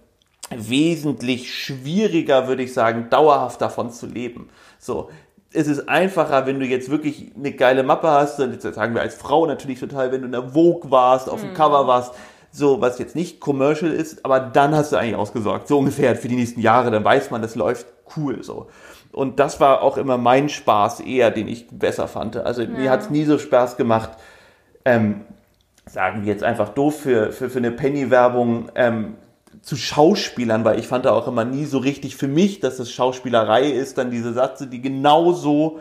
wesentlich 0.56 1.54
schwieriger, 1.54 2.48
würde 2.48 2.64
ich 2.64 2.74
sagen, 2.74 3.08
dauerhaft 3.10 3.62
davon 3.62 3.92
zu 3.92 4.06
leben. 4.06 4.50
So, 4.78 5.10
es 5.52 5.68
ist 5.68 5.88
einfacher, 5.88 6.46
wenn 6.46 6.60
du 6.60 6.66
jetzt 6.66 6.90
wirklich 6.90 7.32
eine 7.36 7.52
geile 7.54 7.84
Mappe 7.84 8.10
hast, 8.10 8.38
dann 8.38 8.60
sagen 8.60 8.94
wir 8.94 9.02
als 9.02 9.16
Frau 9.16 9.46
natürlich 9.46 9.80
total, 9.80 10.12
wenn 10.12 10.22
du 10.22 10.26
in 10.28 10.32
der 10.34 10.50
Vogue 10.50 10.92
warst, 10.92 11.30
auf 11.30 11.42
dem 11.42 11.52
mhm. 11.52 11.56
Cover 11.56 11.88
warst, 11.88 12.14
so 12.56 12.82
was 12.82 13.00
jetzt 13.00 13.16
nicht 13.16 13.40
commercial 13.40 13.92
ist, 13.92 14.24
aber 14.24 14.40
dann 14.40 14.74
hast 14.74 14.92
du 14.92 14.98
eigentlich 14.98 15.16
ausgesorgt, 15.16 15.68
so 15.68 15.80
ungefähr 15.80 16.16
für 16.16 16.28
die 16.28 16.36
nächsten 16.36 16.62
Jahre, 16.62 16.92
dann 16.92 17.04
weiß 17.04 17.32
man, 17.32 17.42
das 17.42 17.56
läuft 17.56 17.88
cool 18.16 18.44
so. 18.44 18.68
Und 19.12 19.40
das 19.40 19.60
war 19.60 19.82
auch 19.82 19.98
immer 19.98 20.18
mein 20.18 20.50
Spaß 20.50 21.02
eher, 21.02 21.32
den 21.32 21.48
ich 21.48 21.68
besser 21.70 22.08
fand. 22.08 22.38
Also 22.38 22.62
ja. 22.62 22.70
mir 22.70 22.92
hat 22.92 23.02
es 23.02 23.10
nie 23.10 23.26
so 23.26 23.38
Spaß 23.38 23.78
gemacht, 23.78 24.12
ähm, 24.84 25.22
sagen 25.86 26.24
wir 26.24 26.32
jetzt 26.32 26.44
einfach 26.44 26.70
doof, 26.70 27.00
für, 27.02 27.32
für, 27.32 27.50
für 27.50 27.60
eine 27.60 27.72
Penny-Werbung 27.72 28.72
ähm, 28.76 29.16
zu 29.62 29.76
Schauspielern, 29.76 30.66
weil 30.66 30.80
ich 30.80 30.88
fand 30.88 31.06
da 31.06 31.12
auch 31.12 31.28
immer 31.28 31.46
nie 31.46 31.66
so 31.66 31.78
richtig 31.78 32.16
für 32.16 32.28
mich, 32.28 32.60
dass 32.60 32.78
das 32.78 32.92
Schauspielerei 32.92 33.70
ist, 33.70 33.98
dann 33.98 34.12
diese 34.12 34.34
Sätze, 34.34 34.68
die 34.68 34.82
genauso 34.82 35.80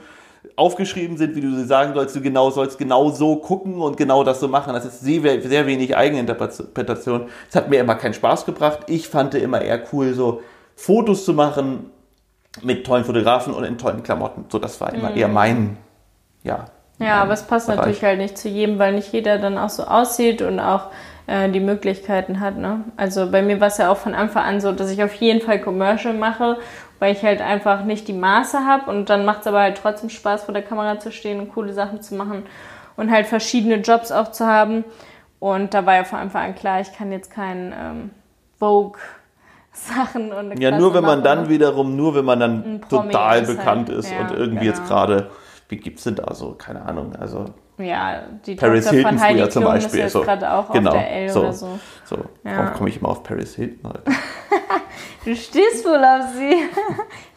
aufgeschrieben 0.56 1.16
sind, 1.16 1.34
wie 1.34 1.40
du 1.40 1.54
sie 1.54 1.64
sagen 1.64 1.94
sollst, 1.94 2.14
du 2.14 2.20
genau 2.20 2.50
sollst 2.50 2.78
genau 2.78 3.10
so 3.10 3.36
gucken 3.36 3.80
und 3.80 3.96
genau 3.96 4.22
das 4.22 4.40
so 4.40 4.48
machen. 4.48 4.72
Das 4.72 4.84
ist 4.84 5.00
sehr, 5.00 5.42
sehr 5.42 5.66
wenig 5.66 5.96
Eigeninterpretation. 5.96 7.28
Es 7.48 7.56
hat 7.56 7.68
mir 7.70 7.80
immer 7.80 7.96
keinen 7.96 8.14
Spaß 8.14 8.46
gebracht. 8.46 8.80
Ich 8.86 9.08
fand 9.08 9.34
immer 9.34 9.60
eher 9.60 9.82
cool, 9.92 10.14
so 10.14 10.42
Fotos 10.76 11.24
zu 11.24 11.34
machen 11.34 11.90
mit 12.62 12.86
tollen 12.86 13.04
Fotografen 13.04 13.52
und 13.52 13.64
in 13.64 13.78
tollen 13.78 14.02
Klamotten. 14.02 14.44
So, 14.48 14.58
das 14.58 14.80
war 14.80 14.92
immer 14.94 15.10
mhm. 15.10 15.16
eher 15.16 15.28
mein, 15.28 15.76
ja. 16.42 16.66
Ja, 17.00 17.22
aber 17.22 17.32
es 17.32 17.42
passt 17.42 17.66
Bereich. 17.66 17.78
natürlich 17.78 18.04
halt 18.04 18.18
nicht 18.18 18.38
zu 18.38 18.48
jedem, 18.48 18.78
weil 18.78 18.94
nicht 18.94 19.12
jeder 19.12 19.38
dann 19.38 19.58
auch 19.58 19.68
so 19.68 19.82
aussieht 19.82 20.42
und 20.42 20.60
auch 20.60 20.90
äh, 21.26 21.50
die 21.50 21.58
Möglichkeiten 21.58 22.38
hat. 22.38 22.56
Ne? 22.56 22.84
Also 22.96 23.30
bei 23.30 23.42
mir 23.42 23.60
war 23.60 23.68
es 23.68 23.78
ja 23.78 23.90
auch 23.90 23.96
von 23.96 24.14
Anfang 24.14 24.44
an 24.44 24.60
so, 24.60 24.70
dass 24.70 24.90
ich 24.90 25.02
auf 25.02 25.14
jeden 25.14 25.40
Fall 25.40 25.60
Commercial 25.60 26.14
mache 26.14 26.58
weil 27.04 27.12
ich 27.12 27.22
halt 27.22 27.42
einfach 27.42 27.84
nicht 27.84 28.08
die 28.08 28.14
Maße 28.14 28.60
habe 28.66 28.90
und 28.90 29.10
dann 29.10 29.26
macht 29.26 29.42
es 29.42 29.46
aber 29.46 29.60
halt 29.60 29.76
trotzdem 29.76 30.08
Spaß, 30.08 30.44
vor 30.44 30.54
der 30.54 30.62
Kamera 30.62 30.98
zu 30.98 31.12
stehen 31.12 31.38
und 31.38 31.52
coole 31.52 31.74
Sachen 31.74 32.00
zu 32.00 32.14
machen 32.14 32.44
und 32.96 33.10
halt 33.10 33.26
verschiedene 33.26 33.74
Jobs 33.74 34.10
auch 34.10 34.32
zu 34.32 34.46
haben. 34.46 34.86
Und 35.38 35.74
da 35.74 35.84
war 35.84 35.96
ja 35.96 36.04
von 36.04 36.18
Anfang 36.18 36.44
an 36.44 36.54
klar, 36.54 36.80
ich 36.80 36.94
kann 36.94 37.12
jetzt 37.12 37.30
keinen 37.30 37.74
ähm, 37.78 38.10
Vogue 38.58 38.98
Sachen 39.74 40.32
und 40.32 40.58
Ja, 40.58 40.78
nur 40.78 40.94
wenn 40.94 41.04
man 41.04 41.22
dann 41.22 41.50
wiederum, 41.50 41.94
nur 41.94 42.14
wenn 42.14 42.24
man 42.24 42.40
dann 42.40 42.80
total 42.88 43.42
ist 43.42 43.48
bekannt 43.48 43.90
halt, 43.90 43.98
ist 43.98 44.10
ja, 44.10 44.20
und 44.20 44.30
irgendwie 44.30 44.64
genau. 44.64 44.78
jetzt 44.78 44.88
gerade, 44.88 45.30
wie 45.68 45.76
gibt 45.76 45.98
es 45.98 46.04
denn 46.04 46.14
da 46.14 46.32
so, 46.32 46.52
keine 46.52 46.86
Ahnung, 46.86 47.14
also 47.16 47.44
Ja, 47.78 48.22
die 48.46 48.54
Paris 48.54 48.84
Tochter 48.84 48.96
Hilton 48.96 49.18
von 49.18 49.20
Heidi 49.20 49.48
zum 49.48 49.62
Klum 49.62 49.74
Beispiel. 49.74 50.00
ist 50.00 50.14
jetzt 50.14 50.24
gerade 50.24 50.52
auch 50.52 50.70
genau, 50.70 50.90
auf 50.90 50.96
der 50.96 51.10
L 51.10 51.28
so, 51.28 51.40
oder 51.40 51.52
so. 51.52 51.78
So, 52.04 52.16
ja. 52.16 52.58
warum 52.58 52.74
komme 52.74 52.88
ich 52.88 52.98
immer 53.00 53.08
auf 53.08 53.22
Paris 53.22 53.56
Hilton 53.56 53.90
heute? 53.90 54.02
du 55.24 55.36
stehst 55.36 55.84
wohl 55.84 56.04
auf 56.04 56.34
sie. 56.34 56.54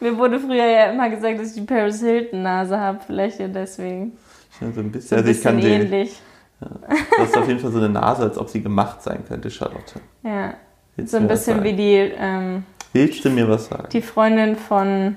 Mir 0.00 0.16
wurde 0.16 0.38
früher 0.38 0.66
ja 0.66 0.86
immer 0.86 1.10
gesagt, 1.10 1.38
dass 1.38 1.48
ich 1.48 1.54
die 1.54 1.66
Paris 1.66 2.00
Hilton 2.00 2.42
Nase 2.42 2.78
habe. 2.78 3.00
Vielleicht 3.06 3.40
ja 3.40 3.48
deswegen. 3.48 4.16
Ja, 4.60 4.72
so 4.72 4.80
ein 4.80 4.92
bisschen, 4.92 5.08
so 5.08 5.14
ein 5.16 5.18
also 5.18 5.32
bisschen 5.32 5.58
ähnlich. 5.60 6.20
Die, 6.60 6.64
ja, 6.64 6.70
du 7.16 7.22
hast 7.22 7.36
auf 7.36 7.48
jeden 7.48 7.60
Fall 7.60 7.70
so 7.70 7.78
eine 7.78 7.88
Nase, 7.88 8.22
als 8.22 8.38
ob 8.38 8.48
sie 8.48 8.62
gemacht 8.62 9.02
sein 9.02 9.24
könnte, 9.26 9.50
Charlotte. 9.50 10.00
Ja. 10.22 10.54
Willst 10.96 11.12
so 11.12 11.18
ein 11.18 11.28
bisschen 11.28 11.62
wie 11.62 11.74
die. 11.74 12.12
Ähm, 12.18 12.64
Willst 12.92 13.24
du 13.24 13.30
mir 13.30 13.48
was 13.48 13.66
sagen? 13.66 13.88
Die 13.92 14.02
Freundin 14.02 14.56
von 14.56 15.16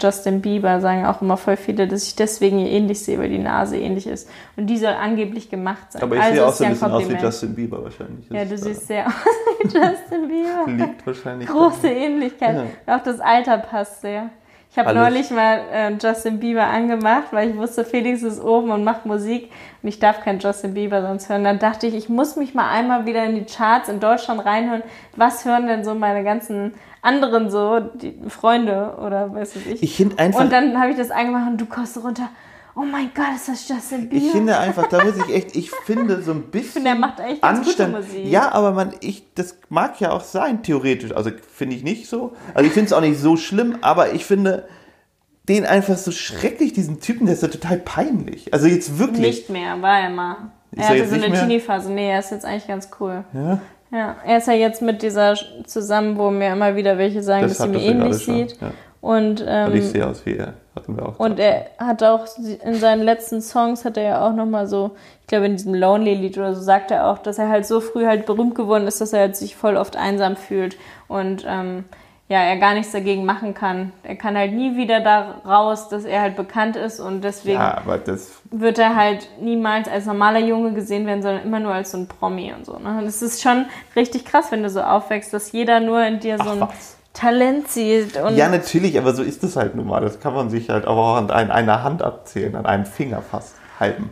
Justin 0.00 0.40
Bieber 0.40 0.80
sagen 0.80 1.04
auch 1.04 1.20
immer 1.20 1.36
voll 1.36 1.56
viele, 1.56 1.88
dass 1.88 2.06
ich 2.06 2.14
deswegen 2.14 2.60
ihr 2.60 2.70
ähnlich 2.70 3.02
sehe, 3.02 3.18
weil 3.18 3.28
die 3.28 3.38
Nase 3.38 3.76
ähnlich 3.76 4.06
ist. 4.06 4.28
Und 4.56 4.66
die 4.66 4.78
soll 4.78 4.92
angeblich 4.92 5.50
gemacht 5.50 5.92
sein. 5.92 6.02
Aber 6.02 6.16
ich 6.16 6.22
also 6.22 6.34
sehe 6.34 6.46
auch 6.46 6.52
so 6.52 6.64
ein 6.64 6.70
bisschen 6.70 6.90
aus 6.92 7.08
wie 7.08 7.14
Justin 7.14 7.54
Bieber 7.54 7.82
wahrscheinlich. 7.82 8.30
Ja, 8.30 8.44
du 8.44 8.56
siehst 8.56 8.86
sehr 8.86 9.06
aus 9.08 9.12
wie 9.58 9.64
Justin 9.64 10.28
Bieber. 10.28 10.86
Liegt 10.86 11.06
wahrscheinlich. 11.06 11.48
Große 11.48 11.82
daran. 11.82 11.96
Ähnlichkeit. 11.96 12.66
Ja. 12.86 12.96
Auch 12.96 13.02
das 13.02 13.20
Alter 13.20 13.58
passt 13.58 14.00
sehr. 14.00 14.30
Ich 14.74 14.78
habe 14.80 14.92
neulich 14.92 15.30
mal 15.30 15.60
äh, 15.72 15.92
Justin 16.02 16.40
Bieber 16.40 16.64
angemacht, 16.66 17.28
weil 17.30 17.50
ich 17.50 17.56
wusste, 17.56 17.84
Felix 17.84 18.24
ist 18.24 18.42
oben 18.42 18.72
und 18.72 18.82
macht 18.82 19.06
Musik 19.06 19.52
und 19.80 19.88
ich 19.88 20.00
darf 20.00 20.20
kein 20.24 20.40
Justin 20.40 20.74
Bieber 20.74 21.00
sonst 21.00 21.28
hören. 21.28 21.44
Dann 21.44 21.60
dachte 21.60 21.86
ich, 21.86 21.94
ich 21.94 22.08
muss 22.08 22.34
mich 22.34 22.54
mal 22.54 22.68
einmal 22.68 23.06
wieder 23.06 23.24
in 23.24 23.36
die 23.36 23.44
Charts 23.44 23.88
in 23.88 24.00
Deutschland 24.00 24.44
reinhören. 24.44 24.82
Was 25.14 25.44
hören 25.44 25.68
denn 25.68 25.84
so 25.84 25.94
meine 25.94 26.24
ganzen 26.24 26.74
anderen 27.02 27.50
so, 27.50 27.78
die 27.78 28.18
Freunde 28.28 28.96
oder 29.00 29.32
weiß 29.32 29.54
ich. 29.56 29.80
Ich 29.80 29.96
finde 29.96 30.18
einfach. 30.18 30.40
Und 30.40 30.50
dann 30.50 30.80
habe 30.80 30.90
ich 30.90 30.96
das 30.96 31.12
angemacht 31.12 31.50
und 31.50 31.60
du 31.60 31.66
kostet 31.66 32.02
runter. 32.02 32.30
Oh 32.76 32.82
mein 32.82 33.10
Gott, 33.14 33.36
ist 33.36 33.48
das 33.48 33.68
Justin 33.68 34.08
Bieber? 34.08 34.24
Ich 34.24 34.32
finde 34.32 34.58
einfach, 34.58 34.88
da 34.88 35.04
muss 35.04 35.14
ich 35.16 35.34
echt, 35.34 35.54
ich 35.54 35.70
finde 35.70 36.22
so 36.22 36.32
ein 36.32 36.42
bisschen. 36.42 36.64
Ich 36.64 36.72
finde, 36.72 36.90
er 36.90 36.96
macht 36.96 37.20
echt 37.20 37.42
ganz 37.42 37.58
Anstand. 37.58 37.94
gute 37.94 38.06
Musik. 38.06 38.26
Ja, 38.26 38.50
aber 38.52 38.72
man, 38.72 38.94
ich, 39.00 39.32
das 39.34 39.58
mag 39.68 40.00
ja 40.00 40.10
auch 40.10 40.22
sein, 40.22 40.62
theoretisch. 40.62 41.12
Also 41.12 41.30
finde 41.52 41.76
ich 41.76 41.84
nicht 41.84 42.08
so. 42.08 42.32
Also 42.52 42.66
ich 42.66 42.72
finde 42.72 42.86
es 42.86 42.92
auch 42.92 43.00
nicht 43.00 43.18
so 43.18 43.36
schlimm, 43.36 43.78
aber 43.80 44.12
ich 44.12 44.24
finde 44.24 44.66
den 45.48 45.66
einfach 45.66 45.96
so 45.96 46.10
schrecklich, 46.10 46.72
diesen 46.72 47.00
Typen, 47.00 47.26
der 47.26 47.34
ist 47.34 47.42
ja 47.42 47.48
total 47.48 47.78
peinlich. 47.78 48.52
Also 48.52 48.66
jetzt 48.66 48.98
wirklich. 48.98 49.20
Nicht 49.20 49.50
mehr, 49.50 49.80
war 49.80 50.00
er 50.00 50.10
mal. 50.10 50.36
Er 50.74 50.88
hatte 50.88 51.06
so 51.06 51.14
eine 51.14 51.30
Teenie-Phase. 51.32 51.92
Nee, 51.92 52.10
er 52.10 52.18
ist 52.18 52.30
jetzt 52.30 52.44
eigentlich 52.44 52.66
ganz 52.66 52.88
cool. 52.98 53.24
Ja. 53.32 53.60
Ja, 53.92 54.16
er 54.26 54.38
ist 54.38 54.48
ja 54.48 54.54
jetzt 54.54 54.82
mit 54.82 55.02
dieser 55.02 55.36
zusammen, 55.66 56.18
wo 56.18 56.30
mir 56.30 56.52
immer 56.52 56.74
wieder 56.74 56.98
welche 56.98 57.22
sagen, 57.22 57.42
das 57.42 57.58
dass 57.58 57.66
sie 57.66 57.72
mir 57.72 57.80
ähnlich 57.80 58.16
sieht. 58.16 58.60
Ja. 58.60 58.72
Und, 59.04 59.44
ähm, 59.46 59.74
ich 59.74 59.88
sehe 59.88 60.06
aus 60.06 60.24
wie 60.24 60.38
er. 60.38 60.54
Und 61.18 61.38
er 61.38 61.66
hat 61.76 62.02
auch 62.02 62.26
in 62.38 62.74
seinen 62.76 63.02
letzten 63.02 63.42
Songs 63.42 63.84
hat 63.84 63.98
er 63.98 64.02
ja 64.02 64.26
auch 64.26 64.32
nochmal 64.32 64.66
so, 64.66 64.92
ich 65.20 65.26
glaube 65.26 65.44
in 65.44 65.52
diesem 65.52 65.74
Lonely-Lied 65.74 66.38
oder 66.38 66.54
so, 66.54 66.62
sagt 66.62 66.90
er 66.90 67.08
auch, 67.08 67.18
dass 67.18 67.38
er 67.38 67.50
halt 67.50 67.66
so 67.66 67.80
früh 67.80 68.06
halt 68.06 68.24
berühmt 68.24 68.54
geworden 68.54 68.86
ist, 68.86 69.02
dass 69.02 69.12
er 69.12 69.20
halt 69.20 69.36
sich 69.36 69.56
voll 69.56 69.76
oft 69.76 69.96
einsam 69.96 70.36
fühlt. 70.36 70.78
Und 71.06 71.44
ähm, 71.46 71.84
ja, 72.30 72.38
er 72.38 72.56
gar 72.56 72.72
nichts 72.72 72.92
dagegen 72.92 73.26
machen 73.26 73.52
kann. 73.52 73.92
Er 74.04 74.16
kann 74.16 74.38
halt 74.38 74.54
nie 74.54 74.74
wieder 74.78 75.00
da 75.00 75.42
raus, 75.46 75.90
dass 75.90 76.06
er 76.06 76.22
halt 76.22 76.34
bekannt 76.34 76.74
ist 76.76 76.98
und 76.98 77.22
deswegen 77.22 77.60
ja, 77.60 77.82
wird 78.50 78.78
er 78.78 78.96
halt 78.96 79.28
niemals 79.38 79.86
als 79.86 80.06
normaler 80.06 80.40
Junge 80.40 80.72
gesehen 80.72 81.06
werden, 81.06 81.20
sondern 81.20 81.44
immer 81.44 81.60
nur 81.60 81.74
als 81.74 81.90
so 81.90 81.98
ein 81.98 82.08
Promi 82.08 82.54
und 82.56 82.64
so. 82.64 82.78
Ne? 82.78 82.96
Und 83.00 83.04
es 83.04 83.20
ist 83.20 83.42
schon 83.42 83.66
richtig 83.94 84.24
krass, 84.24 84.50
wenn 84.50 84.62
du 84.62 84.70
so 84.70 84.80
aufwächst, 84.80 85.34
dass 85.34 85.52
jeder 85.52 85.80
nur 85.80 86.02
in 86.02 86.20
dir 86.20 86.38
so 86.38 86.48
ein 86.48 86.60
was. 86.62 86.96
Talent 87.14 87.68
sieht. 87.68 88.16
ja, 88.34 88.48
natürlich, 88.48 88.98
aber 88.98 89.14
so 89.14 89.22
ist 89.22 89.42
es 89.44 89.56
halt 89.56 89.76
nun 89.76 89.86
mal. 89.86 90.00
Das 90.00 90.20
kann 90.20 90.34
man 90.34 90.50
sich 90.50 90.68
halt 90.68 90.86
auch 90.86 91.16
an 91.16 91.30
einer 91.30 91.82
Hand 91.82 92.02
abzählen, 92.02 92.56
an 92.56 92.66
einem 92.66 92.84
Finger 92.84 93.22
fast 93.22 93.54
halten. 93.80 94.10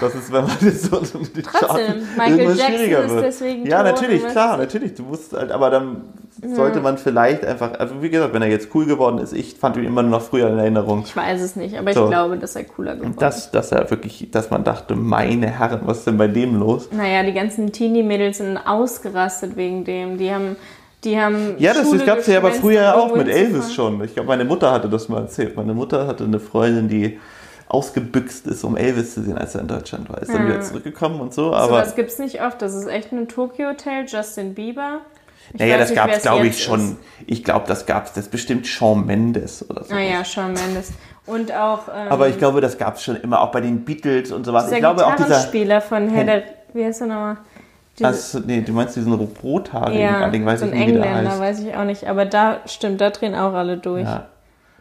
Das 0.00 0.14
ist, 0.14 0.32
wenn 0.32 0.44
man 0.44 0.56
das 0.60 0.82
so 0.82 0.96
Trotzdem, 0.98 2.02
Michael 2.16 2.56
Jackson 2.56 3.16
ist 3.16 3.22
deswegen 3.22 3.66
Ja, 3.66 3.82
natürlich, 3.82 4.26
klar, 4.26 4.56
natürlich. 4.56 4.94
Du 4.94 5.02
musst 5.02 5.32
halt, 5.32 5.50
aber 5.50 5.70
dann 5.70 6.02
sollte 6.54 6.80
man 6.80 6.98
vielleicht 6.98 7.44
einfach, 7.44 7.78
also 7.78 8.02
wie 8.02 8.10
gesagt, 8.10 8.32
wenn 8.34 8.42
er 8.42 8.48
jetzt 8.48 8.68
cool 8.74 8.86
geworden 8.86 9.18
ist, 9.18 9.32
ich 9.32 9.54
fand 9.54 9.76
ihn 9.76 9.84
immer 9.84 10.02
nur 10.02 10.12
noch 10.12 10.22
früher 10.22 10.48
in 10.50 10.58
Erinnerung. 10.58 11.02
Ich 11.04 11.16
weiß 11.16 11.40
es 11.40 11.56
nicht, 11.56 11.76
aber 11.76 11.92
so. 11.92 12.04
ich 12.04 12.10
glaube, 12.10 12.36
dass 12.38 12.56
er 12.56 12.64
cooler 12.64 12.96
geworden 12.96 13.14
das, 13.18 13.38
ist. 13.38 13.50
Dass 13.52 13.72
er 13.72 13.90
wirklich, 13.90 14.28
dass 14.30 14.50
man 14.50 14.64
dachte, 14.64 14.94
meine 14.94 15.46
Herren, 15.48 15.80
was 15.84 15.98
ist 15.98 16.06
denn 16.06 16.18
bei 16.18 16.28
dem 16.28 16.58
los? 16.58 16.88
Naja, 16.92 17.22
die 17.22 17.32
ganzen 17.32 17.72
Teenie-Mädels 17.72 18.38
sind 18.38 18.58
ausgerastet 18.58 19.56
wegen 19.56 19.84
dem. 19.84 20.18
Die 20.18 20.32
haben 20.32 20.56
die 21.04 21.18
haben 21.18 21.56
ja, 21.58 21.74
das 21.74 21.90
gab 22.04 22.18
es 22.18 22.26
ja 22.26 22.38
aber 22.38 22.52
früher 22.52 22.96
auch 22.96 23.14
mit 23.14 23.28
Elvis 23.28 23.74
schon. 23.74 24.02
Ich 24.04 24.14
glaube, 24.14 24.28
meine 24.28 24.44
Mutter 24.44 24.70
hatte 24.70 24.88
das 24.88 25.08
mal 25.08 25.22
erzählt. 25.22 25.56
Meine 25.56 25.74
Mutter 25.74 26.06
hatte 26.06 26.24
eine 26.24 26.38
Freundin, 26.38 26.88
die 26.88 27.18
ausgebüxt 27.68 28.46
ist, 28.46 28.64
um 28.64 28.76
Elvis 28.76 29.14
zu 29.14 29.22
sehen, 29.22 29.38
als 29.38 29.54
er 29.54 29.62
in 29.62 29.68
Deutschland 29.68 30.08
war. 30.08 30.20
Ist 30.20 30.32
dann 30.32 30.46
wieder 30.46 30.60
zurückgekommen 30.60 31.20
und 31.20 31.34
so. 31.34 31.54
Aber 31.54 31.66
so 31.66 31.72
was 31.72 31.94
gibt 31.96 32.10
es 32.10 32.18
nicht 32.18 32.42
oft. 32.42 32.60
Das 32.62 32.74
ist 32.74 32.86
echt 32.86 33.12
ein 33.12 33.28
Tokyo 33.28 33.70
Hotel, 33.70 34.04
Justin 34.06 34.54
Bieber. 34.54 35.00
Ich 35.54 35.60
naja, 35.60 35.76
das 35.76 35.94
gab 35.94 36.10
es, 36.10 36.22
glaube 36.22 36.46
ich, 36.46 36.62
schon. 36.62 36.80
Ist. 36.80 36.96
Ich 37.26 37.44
glaube, 37.44 37.66
das 37.66 37.86
gab 37.86 38.06
es. 38.06 38.12
Das 38.12 38.24
ist 38.24 38.30
bestimmt 38.30 38.66
Shawn 38.66 39.04
Mendes 39.04 39.68
oder 39.68 39.84
so. 39.84 39.94
Naja, 39.94 40.20
ah 40.20 40.24
Shawn 40.24 40.52
Mendes. 40.52 40.92
Und 41.26 41.52
auch. 41.52 41.88
Ähm, 41.88 42.08
Aber 42.10 42.28
ich 42.28 42.38
glaube, 42.38 42.60
das 42.60 42.78
gab 42.78 42.96
es 42.96 43.02
schon 43.02 43.16
immer, 43.16 43.40
auch 43.40 43.50
bei 43.50 43.60
den 43.60 43.84
Beatles 43.84 44.32
und 44.32 44.44
sowas. 44.44 44.64
Dieser 44.64 44.76
ich 44.76 44.80
glaube 44.80 45.06
auch 45.06 45.16
dieser 45.16 45.40
Spieler 45.40 45.80
von 45.80 46.08
Herr 46.08 46.24
der. 46.24 46.42
Wie 46.74 46.84
heißt 46.84 47.02
er 47.02 47.06
nochmal? 47.08 47.36
Also, 48.04 48.40
nee, 48.40 48.60
du 48.60 48.72
meinst 48.72 48.96
diesen 48.96 49.12
rothaarigen, 49.12 50.00
ja, 50.00 50.28
den 50.28 50.44
weiß 50.44 50.60
so 50.60 50.66
ich 50.66 50.72
nicht, 50.72 50.88
wie 50.88 50.92
der 50.92 51.14
heißt. 51.14 51.40
weiß 51.40 51.60
ich 51.60 51.74
auch 51.74 51.84
nicht. 51.84 52.06
Aber 52.06 52.24
da 52.24 52.60
stimmt, 52.66 53.00
da 53.00 53.10
drehen 53.10 53.34
auch 53.34 53.54
alle 53.54 53.76
durch. 53.76 54.04
Ja. 54.04 54.28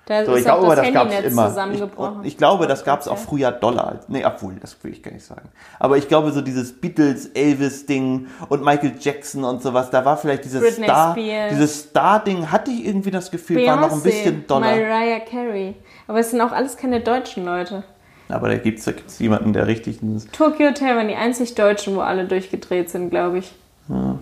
Da 0.05 0.25
so, 0.25 0.35
ich 0.35 0.43
glaube, 0.43 0.75
das, 0.75 0.83
das 0.83 0.93
gab 0.93 1.11
es 1.11 1.25
immer. 1.25 2.21
Ich, 2.23 2.27
ich, 2.27 2.37
glaube, 2.37 2.65
das 2.65 2.83
gab 2.83 3.01
es 3.01 3.07
auch 3.07 3.19
früher 3.19 3.51
Dollar. 3.51 3.99
Nee, 4.07 4.25
obwohl, 4.25 4.55
das 4.59 4.75
will 4.83 4.91
ich 4.91 5.03
gar 5.03 5.11
nicht 5.11 5.25
sagen. 5.25 5.49
Aber 5.79 5.95
ich 5.95 6.07
glaube, 6.07 6.31
so 6.31 6.41
dieses 6.41 6.73
Beatles, 6.73 7.27
Elvis-Ding 7.27 8.27
und 8.49 8.65
Michael 8.65 8.95
Jackson 8.99 9.43
und 9.43 9.61
sowas, 9.61 9.91
da 9.91 10.03
war 10.03 10.17
vielleicht 10.17 10.43
dieses 10.43 10.61
Britney 10.61 10.85
Star, 10.85 11.11
Spears. 11.13 11.49
dieses 11.51 11.79
Star-Ding, 11.81 12.51
hatte 12.51 12.71
ich 12.71 12.85
irgendwie 12.85 13.11
das 13.11 13.29
Gefühl, 13.29 13.57
Beyonce, 13.57 13.81
war 13.81 13.87
noch 13.87 13.93
ein 13.93 14.03
bisschen 14.03 14.47
Dollar. 14.47 14.71
Mariah 14.71 15.19
Carey. 15.19 15.75
Aber 16.07 16.19
es 16.19 16.31
sind 16.31 16.41
auch 16.41 16.51
alles 16.51 16.77
keine 16.77 17.01
deutschen 17.01 17.45
Leute. 17.45 17.83
Aber 18.31 18.49
da 18.49 18.57
gibt 18.57 18.79
es 18.79 19.19
jemanden, 19.19 19.53
der 19.53 19.67
richtig... 19.67 19.99
Tokyo 20.31 20.69
Hotel 20.69 20.95
waren 20.95 21.07
die 21.07 21.15
einzig 21.15 21.55
Deutschen, 21.55 21.95
wo 21.95 22.01
alle 22.01 22.25
durchgedreht 22.25 22.89
sind, 22.89 23.09
glaube 23.09 23.39
ich. 23.39 23.51
Ja. 23.89 24.19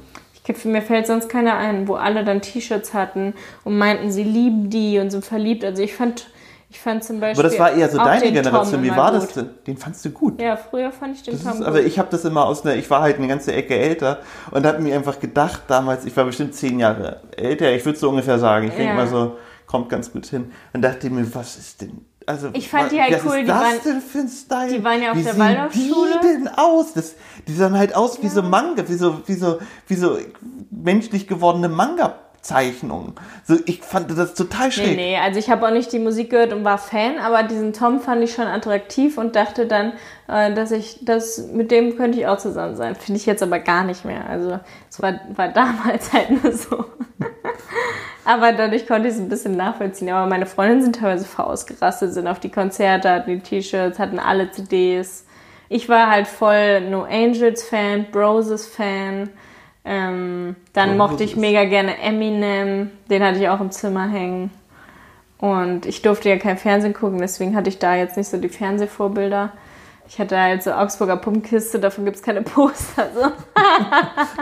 Ich, 0.47 0.65
mir 0.65 0.81
fällt 0.81 1.05
sonst 1.05 1.29
keiner 1.29 1.57
ein, 1.57 1.87
wo 1.87 1.93
alle 1.93 2.23
dann 2.23 2.41
T-Shirts 2.41 2.93
hatten 2.93 3.35
und 3.63 3.77
meinten, 3.77 4.11
sie 4.11 4.23
lieben 4.23 4.69
die 4.69 4.97
und 4.97 5.11
sind 5.11 5.23
verliebt. 5.23 5.63
Also 5.63 5.83
ich 5.83 5.93
fand, 5.93 6.27
ich 6.71 6.79
fand 6.79 7.03
zum 7.03 7.19
Beispiel. 7.19 7.45
Aber 7.45 7.49
das 7.49 7.59
war 7.59 7.71
eher 7.71 7.87
so 7.87 7.97
deine 7.99 8.31
Generation. 8.31 8.81
Wie 8.81 8.89
war 8.89 9.11
gut. 9.11 9.21
das 9.21 9.33
denn? 9.33 9.49
Den 9.67 9.77
fandst 9.77 10.03
du 10.05 10.09
gut? 10.09 10.41
Ja, 10.41 10.57
früher 10.57 10.91
fand 10.91 11.15
ich 11.15 11.23
den 11.23 11.35
das 11.35 11.43
Tom 11.43 11.51
ist, 11.51 11.57
gut. 11.59 11.67
Aber 11.67 11.81
ich 11.81 11.99
habe 11.99 12.09
das 12.09 12.25
immer 12.25 12.45
aus 12.45 12.65
einer, 12.65 12.75
ich 12.75 12.89
war 12.89 13.01
halt 13.01 13.17
eine 13.17 13.27
ganze 13.27 13.53
Ecke 13.53 13.77
älter 13.77 14.21
und 14.49 14.65
habe 14.65 14.79
mir 14.81 14.95
einfach 14.95 15.19
gedacht, 15.19 15.63
damals, 15.67 16.05
ich 16.05 16.17
war 16.17 16.25
bestimmt 16.25 16.55
zehn 16.55 16.79
Jahre 16.79 17.21
älter, 17.37 17.71
ich 17.71 17.85
würde 17.85 17.99
so 17.99 18.09
ungefähr 18.09 18.39
sagen. 18.39 18.67
Ich 18.67 18.73
ja. 18.73 18.79
denke 18.79 18.95
mal 18.95 19.07
so, 19.07 19.37
kommt 19.67 19.89
ganz 19.89 20.11
gut 20.11 20.25
hin. 20.25 20.51
Und 20.73 20.81
dachte 20.81 21.11
mir, 21.11 21.27
was 21.35 21.57
ist 21.57 21.81
denn 21.81 22.05
also, 22.29 22.49
ich 22.53 22.69
fand 22.69 22.91
die 22.91 23.01
halt 23.01 23.11
was 23.11 23.25
cool. 23.25 23.37
Ist 23.37 23.41
die 23.41 23.47
das 23.47 23.63
waren, 23.63 23.79
denn 23.83 24.01
für 24.01 24.19
ein 24.19 24.29
Style? 24.29 24.71
Die 24.71 24.83
waren 24.83 25.01
ja 25.01 25.11
auf 25.13 25.17
wie 25.17 25.23
der 25.23 25.35
Waldorfschule. 25.39 25.87
Wie 25.87 26.11
sehen 26.11 26.19
die 26.21 26.43
denn 26.43 26.47
aus? 26.47 26.93
Das, 26.93 27.15
die 27.47 27.53
sahen 27.55 27.75
halt 27.75 27.95
aus 27.95 28.17
ja. 28.17 28.23
wie 28.23 28.27
so 28.27 28.43
Manga, 28.43 28.87
wie 28.87 28.93
so, 28.93 29.27
wie 29.27 29.33
so, 29.33 29.57
wie 29.87 29.95
so 29.95 30.19
menschlich 30.69 31.27
gewordene 31.27 31.69
Manga. 31.69 32.19
Zeichnungen. 32.41 33.13
So, 33.45 33.57
ich 33.65 33.81
fand 33.81 34.09
das 34.17 34.33
total 34.33 34.71
schräg. 34.71 34.95
Nee, 34.95 35.11
nee, 35.11 35.17
also 35.17 35.39
ich 35.39 35.49
habe 35.49 35.67
auch 35.67 35.71
nicht 35.71 35.91
die 35.91 35.99
Musik 35.99 36.29
gehört 36.29 36.53
und 36.53 36.63
war 36.63 36.77
Fan, 36.77 37.17
aber 37.19 37.43
diesen 37.43 37.73
Tom 37.73 37.99
fand 37.99 38.23
ich 38.23 38.33
schon 38.33 38.47
attraktiv 38.47 39.17
und 39.17 39.35
dachte 39.35 39.65
dann, 39.65 39.93
äh, 40.27 40.53
dass 40.53 40.71
ich 40.71 40.99
das 41.01 41.49
mit 41.53 41.71
dem 41.71 41.97
könnte 41.97 42.19
ich 42.19 42.27
auch 42.27 42.37
zusammen 42.37 42.75
sein. 42.75 42.95
Finde 42.95 43.19
ich 43.19 43.25
jetzt 43.25 43.43
aber 43.43 43.59
gar 43.59 43.83
nicht 43.83 44.05
mehr. 44.05 44.27
Also 44.29 44.59
es 44.89 45.01
war, 45.01 45.19
war 45.35 45.47
damals 45.53 46.13
halt 46.13 46.43
nur 46.43 46.53
so. 46.53 46.85
Aber 48.25 48.51
dadurch 48.51 48.85
konnte 48.85 49.07
ich 49.07 49.15
es 49.15 49.19
ein 49.19 49.27
bisschen 49.27 49.57
nachvollziehen. 49.57 50.11
Aber 50.11 50.27
meine 50.29 50.45
Freundinnen 50.45 50.83
sind 50.83 50.97
teilweise 50.97 51.25
voll 51.25 51.45
ausgerastet, 51.45 52.13
sind 52.13 52.27
auf 52.27 52.39
die 52.39 52.51
Konzerte, 52.51 53.09
hatten 53.09 53.31
die 53.31 53.39
T-Shirts, 53.39 53.97
hatten 53.97 54.19
alle 54.19 54.51
CDs. 54.51 55.25
Ich 55.67 55.89
war 55.89 56.11
halt 56.11 56.27
voll 56.27 56.81
No 56.81 57.03
Angels 57.03 57.63
Fan, 57.63 58.05
Broses 58.11 58.67
Fan. 58.67 59.29
Ähm, 59.91 60.55
dann 60.73 60.91
oh, 60.91 60.97
mochte 60.97 61.23
ich 61.23 61.35
mega 61.35 61.65
gerne 61.65 61.97
Eminem, 61.97 62.91
den 63.09 63.23
hatte 63.23 63.39
ich 63.39 63.49
auch 63.49 63.59
im 63.59 63.71
Zimmer 63.71 64.07
hängen. 64.07 64.51
Und 65.39 65.87
ich 65.87 66.03
durfte 66.03 66.29
ja 66.29 66.37
kein 66.37 66.59
Fernsehen 66.59 66.93
gucken, 66.93 67.17
deswegen 67.17 67.55
hatte 67.55 67.69
ich 67.69 67.79
da 67.79 67.95
jetzt 67.95 68.15
nicht 68.15 68.29
so 68.29 68.37
die 68.37 68.49
Fernsehvorbilder. 68.49 69.51
Ich 70.07 70.19
hatte 70.19 70.39
halt 70.39 70.61
so 70.61 70.73
Augsburger 70.73 71.17
Pumpenkiste, 71.17 71.79
davon 71.79 72.05
gibt 72.05 72.17
es 72.17 72.21
keine 72.21 72.43
Poster. 72.43 73.09
So. 73.15 73.31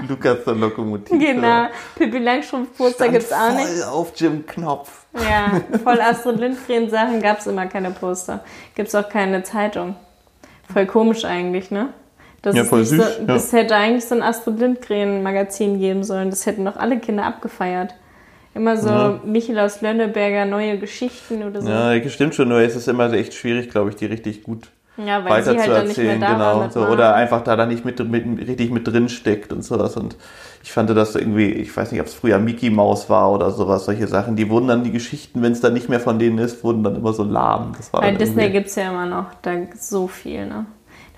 Lukas 0.09 0.43
der 0.43 0.55
Lokomotive. 0.55 1.17
Genau. 1.17 1.67
Pippi 1.95 2.17
Langstrumpf-Poster 2.17 3.07
gibt 3.07 3.23
es 3.23 3.31
auch 3.31 3.53
nicht. 3.53 3.67
Voll 3.67 3.83
auf 3.83 4.11
Jim 4.17 4.45
Knopf. 4.45 5.05
Ja, 5.13 5.61
voll 5.83 6.01
Astrid 6.01 6.39
Lindgren-Sachen 6.39 7.21
gab 7.21 7.39
es 7.39 7.47
immer 7.47 7.67
keine 7.67 7.91
Poster. 7.91 8.43
Gibt 8.75 8.89
es 8.89 8.95
auch 8.95 9.07
keine 9.07 9.43
Zeitung. 9.43 9.95
Voll 10.73 10.87
komisch 10.87 11.23
eigentlich, 11.23 11.71
ne? 11.71 11.93
Das 12.41 12.55
ja, 12.55 12.63
voll 12.63 12.85
süß. 12.85 12.97
So, 12.97 13.21
ja. 13.21 13.25
Das 13.25 13.51
hätte 13.51 13.75
eigentlich 13.75 14.05
so 14.05 14.15
ein 14.15 14.21
Astrid 14.21 14.59
Lindgren-Magazin 14.59 15.79
geben 15.79 16.03
sollen. 16.03 16.29
Das 16.29 16.45
hätten 16.45 16.65
doch 16.65 16.77
alle 16.77 16.99
Kinder 16.99 17.25
abgefeiert. 17.25 17.95
Immer 18.53 18.77
so 18.77 18.89
ja. 18.89 19.19
Michel 19.23 19.59
aus 19.59 19.81
Lönneberger, 19.81 20.45
neue 20.45 20.79
Geschichten 20.79 21.43
oder 21.43 21.61
so. 21.61 21.69
Ja, 21.69 22.09
stimmt 22.09 22.35
schon, 22.35 22.49
nur 22.49 22.59
es 22.59 22.75
ist 22.75 22.87
immer 22.87 23.11
echt 23.13 23.33
schwierig, 23.33 23.69
glaube 23.69 23.89
ich, 23.89 23.95
die 23.95 24.05
richtig 24.05 24.43
gut 24.43 24.69
ja, 24.97 25.23
weil 25.23 25.45
weiter 25.45 25.55
halt 25.55 25.63
zu 25.63 25.71
erzählen, 25.71 26.19
genau. 26.19 26.69
So, 26.69 26.87
oder 26.87 27.13
einfach 27.13 27.43
da 27.43 27.55
dann 27.55 27.69
nicht 27.69 27.85
mit, 27.85 27.99
mit, 28.09 28.47
richtig 28.47 28.71
mit 28.71 28.87
drin 28.87 29.09
steckt 29.09 29.53
und 29.53 29.63
sowas. 29.63 29.95
Und 29.95 30.15
ich 30.63 30.71
fand 30.71 30.89
das 30.89 31.15
irgendwie, 31.15 31.51
ich 31.51 31.75
weiß 31.75 31.91
nicht, 31.91 32.01
ob 32.01 32.07
es 32.07 32.15
früher 32.15 32.39
Mickey 32.39 32.71
Mouse 32.71 33.09
war 33.09 33.31
oder 33.31 33.51
sowas, 33.51 33.85
solche 33.85 34.07
Sachen, 34.07 34.35
die 34.35 34.49
wurden 34.49 34.67
dann 34.67 34.83
die 34.83 34.91
Geschichten, 34.91 35.41
wenn 35.43 35.51
es 35.51 35.61
dann 35.61 35.73
nicht 35.73 35.87
mehr 35.87 35.99
von 35.99 36.17
denen 36.17 36.39
ist, 36.39 36.63
wurden 36.63 36.83
dann 36.83 36.95
immer 36.95 37.13
so 37.13 37.23
lahm. 37.23 37.73
Das 37.77 37.93
war 37.93 38.01
Bei 38.01 38.11
Disney 38.11 38.49
gibt 38.49 38.67
es 38.67 38.75
ja 38.75 38.89
immer 38.89 39.05
noch 39.05 39.25
da 39.43 39.51
so 39.79 40.07
viel, 40.07 40.47
ne? 40.47 40.65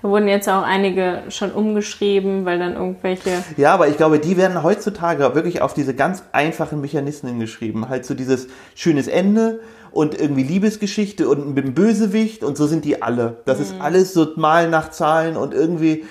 Da 0.02 0.08
wurden 0.08 0.28
jetzt 0.28 0.48
auch 0.48 0.62
einige 0.62 1.22
schon 1.28 1.52
umgeschrieben, 1.52 2.44
weil 2.44 2.58
dann 2.58 2.74
irgendwelche. 2.74 3.30
Ja, 3.56 3.74
aber 3.74 3.88
ich 3.88 3.96
glaube, 3.96 4.18
die 4.18 4.36
werden 4.36 4.62
heutzutage 4.62 5.34
wirklich 5.34 5.60
auf 5.60 5.74
diese 5.74 5.94
ganz 5.94 6.22
einfachen 6.32 6.80
Mechanismen 6.80 7.38
geschrieben. 7.38 7.88
Halt 7.88 8.06
so 8.06 8.14
dieses 8.14 8.48
schönes 8.74 9.08
Ende 9.08 9.60
und 9.90 10.18
irgendwie 10.18 10.44
Liebesgeschichte 10.44 11.28
und 11.28 11.56
ein 11.56 11.74
Bösewicht 11.74 12.44
und 12.44 12.56
so 12.56 12.66
sind 12.66 12.84
die 12.84 13.02
alle. 13.02 13.38
Das 13.44 13.58
mhm. 13.58 13.64
ist 13.64 13.74
alles 13.80 14.14
so 14.14 14.28
mal 14.36 14.70
nach 14.70 14.90
Zahlen 14.90 15.36
und 15.36 15.52
irgendwie 15.52 16.04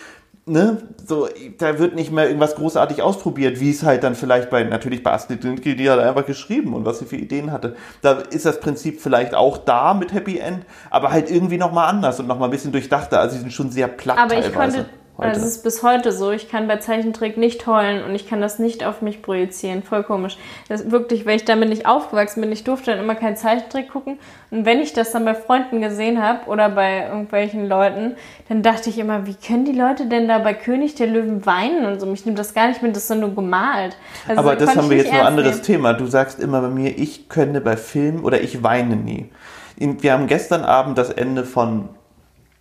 ne, 0.49 0.77
so, 1.05 1.27
da 1.57 1.79
wird 1.79 1.95
nicht 1.95 2.11
mehr 2.11 2.27
irgendwas 2.27 2.55
großartig 2.55 3.01
ausprobiert, 3.01 3.59
wie 3.59 3.71
es 3.71 3.83
halt 3.83 4.03
dann 4.03 4.15
vielleicht 4.15 4.49
bei, 4.49 4.63
natürlich 4.63 5.03
bei 5.03 5.11
Astrid 5.11 5.43
Lindgren, 5.43 5.77
die 5.77 5.89
hat 5.89 5.99
einfach 5.99 6.25
geschrieben 6.25 6.73
und 6.73 6.85
was 6.85 6.99
sie 6.99 7.05
für 7.05 7.15
Ideen 7.15 7.51
hatte. 7.51 7.75
Da 8.01 8.13
ist 8.13 8.45
das 8.45 8.59
Prinzip 8.59 8.99
vielleicht 8.99 9.33
auch 9.33 9.57
da 9.57 9.93
mit 9.93 10.13
Happy 10.13 10.39
End, 10.39 10.65
aber 10.89 11.11
halt 11.11 11.29
irgendwie 11.31 11.57
nochmal 11.57 11.89
anders 11.89 12.19
und 12.19 12.27
nochmal 12.27 12.49
ein 12.49 12.51
bisschen 12.51 12.71
durchdachter. 12.71 13.19
Also 13.19 13.35
sie 13.35 13.41
sind 13.41 13.53
schon 13.53 13.71
sehr 13.71 13.87
platt 13.87 14.17
aber 14.17 14.29
teilweise. 14.29 14.49
Ich 14.49 14.55
konnte 14.55 14.85
Heute. 15.19 15.31
Das 15.33 15.45
ist 15.45 15.63
bis 15.63 15.83
heute 15.83 16.13
so. 16.13 16.31
Ich 16.31 16.49
kann 16.49 16.69
bei 16.69 16.77
Zeichentrick 16.77 17.35
nicht 17.35 17.67
heulen 17.67 18.05
und 18.05 18.15
ich 18.15 18.29
kann 18.29 18.39
das 18.39 18.57
nicht 18.57 18.85
auf 18.85 19.01
mich 19.01 19.21
projizieren. 19.21 19.83
Voll 19.83 20.03
komisch. 20.03 20.37
Das 20.69 20.79
ist 20.79 20.91
wirklich, 20.91 21.25
weil 21.25 21.35
ich 21.35 21.43
damit 21.43 21.67
nicht 21.67 21.85
aufgewachsen 21.85 22.39
bin. 22.39 22.51
Ich 22.53 22.63
durfte 22.63 22.91
dann 22.91 23.01
immer 23.01 23.15
keinen 23.15 23.35
Zeichentrick 23.35 23.91
gucken. 23.91 24.17
Und 24.49 24.65
wenn 24.65 24.79
ich 24.79 24.93
das 24.93 25.11
dann 25.11 25.25
bei 25.25 25.35
Freunden 25.35 25.81
gesehen 25.81 26.23
habe 26.23 26.45
oder 26.45 26.69
bei 26.69 27.05
irgendwelchen 27.07 27.67
Leuten, 27.67 28.15
dann 28.47 28.63
dachte 28.63 28.89
ich 28.89 28.97
immer, 28.97 29.25
wie 29.25 29.35
können 29.35 29.65
die 29.65 29.73
Leute 29.73 30.05
denn 30.05 30.29
da 30.29 30.39
bei 30.39 30.53
König 30.53 30.95
der 30.95 31.07
Löwen 31.07 31.45
weinen 31.45 31.85
und 31.85 31.99
so? 31.99 32.05
Mich 32.05 32.25
nimmt 32.25 32.39
das 32.39 32.53
gar 32.53 32.69
nicht 32.69 32.81
mit, 32.81 32.95
das 32.95 33.09
ist 33.09 33.15
nur 33.17 33.35
gemalt. 33.35 33.97
Also 34.25 34.39
Aber 34.39 34.55
das 34.55 34.73
haben 34.73 34.89
wir 34.89 34.97
jetzt 34.97 35.11
noch 35.11 35.19
ein 35.19 35.25
anderes 35.25 35.55
nehmen. 35.55 35.63
Thema. 35.63 35.93
Du 35.93 36.05
sagst 36.05 36.39
immer 36.39 36.61
bei 36.61 36.69
mir, 36.69 36.97
ich 36.97 37.27
könnte 37.27 37.59
bei 37.59 37.75
Filmen 37.75 38.23
oder 38.23 38.39
ich 38.39 38.63
weine 38.63 38.95
nie. 38.95 39.29
Wir 39.75 40.13
haben 40.13 40.27
gestern 40.27 40.63
Abend 40.63 40.97
das 40.97 41.09
Ende 41.09 41.43
von 41.43 41.89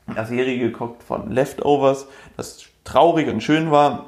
eine 0.09 0.27
Serie 0.27 0.59
geguckt 0.59 1.03
von 1.03 1.31
Leftovers, 1.31 2.07
das 2.37 2.65
traurig 2.85 3.29
und 3.29 3.43
schön 3.43 3.71
war. 3.71 4.07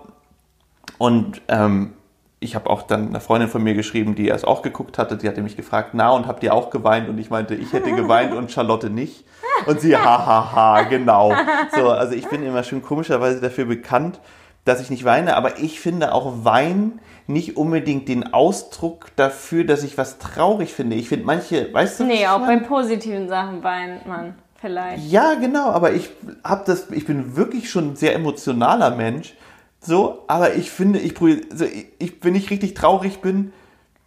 Und 0.98 1.40
ähm, 1.48 1.92
ich 2.40 2.54
habe 2.54 2.70
auch 2.70 2.82
dann 2.82 3.08
einer 3.08 3.20
Freundin 3.20 3.50
von 3.50 3.62
mir 3.62 3.74
geschrieben, 3.74 4.14
die 4.14 4.30
es 4.30 4.44
auch 4.44 4.62
geguckt 4.62 4.96
hatte. 4.96 5.16
Die 5.16 5.28
hatte 5.28 5.42
mich 5.42 5.56
gefragt, 5.56 5.90
na 5.92 6.10
und 6.10 6.26
habt 6.26 6.42
ihr 6.42 6.54
auch 6.54 6.70
geweint? 6.70 7.08
Und 7.08 7.18
ich 7.18 7.30
meinte, 7.30 7.54
ich 7.54 7.72
hätte 7.72 7.92
geweint 7.92 8.34
und 8.34 8.50
Charlotte 8.50 8.88
nicht. 8.88 9.24
Und 9.66 9.80
sie, 9.80 9.94
hahaha, 9.94 10.26
ha, 10.26 10.54
ha, 10.54 10.82
genau. 10.82 11.34
So, 11.74 11.90
also 11.90 12.14
ich 12.14 12.26
bin 12.28 12.42
immer 12.42 12.64
schon 12.64 12.82
komischerweise 12.82 13.40
dafür 13.40 13.66
bekannt, 13.66 14.20
dass 14.64 14.80
ich 14.80 14.88
nicht 14.88 15.04
weine. 15.04 15.36
Aber 15.36 15.58
ich 15.58 15.80
finde 15.80 16.14
auch 16.14 16.44
Wein 16.44 17.00
nicht 17.26 17.58
unbedingt 17.58 18.08
den 18.08 18.32
Ausdruck 18.32 19.08
dafür, 19.16 19.64
dass 19.64 19.84
ich 19.84 19.98
was 19.98 20.18
traurig 20.18 20.72
finde. 20.72 20.96
Ich 20.96 21.10
finde 21.10 21.26
manche, 21.26 21.72
weißt 21.72 22.00
du? 22.00 22.04
Nee, 22.04 22.26
auch 22.26 22.40
bei 22.40 22.56
positiven 22.56 23.28
Sachen 23.28 23.62
weint 23.62 24.06
man 24.06 24.34
vielleicht. 24.60 25.10
Ja, 25.10 25.34
genau, 25.34 25.70
aber 25.70 25.92
ich 25.92 26.10
habe 26.44 26.64
das, 26.66 26.90
ich 26.90 27.06
bin 27.06 27.36
wirklich 27.36 27.70
schon 27.70 27.90
ein 27.90 27.96
sehr 27.96 28.14
emotionaler 28.14 28.94
Mensch. 28.94 29.34
So, 29.80 30.24
aber 30.28 30.54
ich 30.54 30.70
finde, 30.70 30.98
ich, 30.98 31.14
also 31.20 31.64
ich, 31.98 32.22
wenn 32.22 32.34
ich 32.34 32.50
richtig 32.50 32.74
traurig 32.74 33.20
bin, 33.20 33.52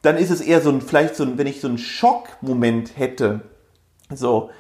dann 0.04 0.18
ist 0.18 0.30
es 0.30 0.42
eher 0.42 0.62
so 0.62 0.70
ein, 0.70 0.82
vielleicht 0.82 1.16
so 1.16 1.24
ein, 1.24 1.38
wenn 1.38 1.48
ich 1.48 1.62
so 1.62 1.68
einen 1.68 1.80
Schockmoment 1.80 2.98
hätte, 2.98 3.42
so, 4.14 4.52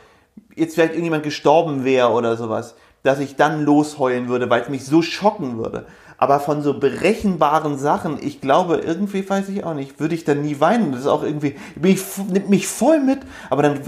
jetzt 0.56 0.74
vielleicht 0.74 0.94
irgendjemand 0.94 1.24
gestorben 1.24 1.84
wäre 1.84 2.10
oder 2.10 2.36
sowas, 2.38 2.76
dass 3.04 3.20
ich 3.20 3.36
dann 3.36 3.64
losheulen 3.64 4.28
würde, 4.28 4.50
weil 4.50 4.62
es 4.62 4.70
mich 4.70 4.86
so 4.86 5.02
schocken 5.02 5.58
würde. 5.58 5.86
Aber 6.24 6.40
von 6.40 6.62
so 6.62 6.80
berechenbaren 6.80 7.78
Sachen, 7.78 8.18
ich 8.22 8.40
glaube, 8.40 8.78
irgendwie 8.78 9.30
weiß 9.30 9.50
ich 9.50 9.66
auch 9.66 9.74
nicht, 9.74 10.00
würde 10.00 10.16
ich 10.16 10.24
dann 10.24 10.42
nie 10.42 10.58
weinen. 10.62 10.94
Das 10.94 11.02
ist 11.02 11.08
auch 11.08 11.22
irgendwie, 11.22 11.58
bin 11.76 11.92
ich, 11.92 12.02
nimmt 12.30 12.50
mich 12.50 12.66
voll 12.66 13.02
mit, 13.02 13.20
aber 13.50 13.62
dann 13.62 13.82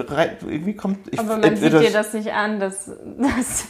irgendwie 0.45 0.75
kommt. 0.75 0.97
Ich, 1.13 1.17
aber 1.17 1.37
man 1.37 1.55
sieht 1.55 1.71
dir 1.71 1.93
das 1.93 2.11
nicht 2.11 2.33
an, 2.33 2.59
dass, 2.59 2.87
dass, 3.17 3.67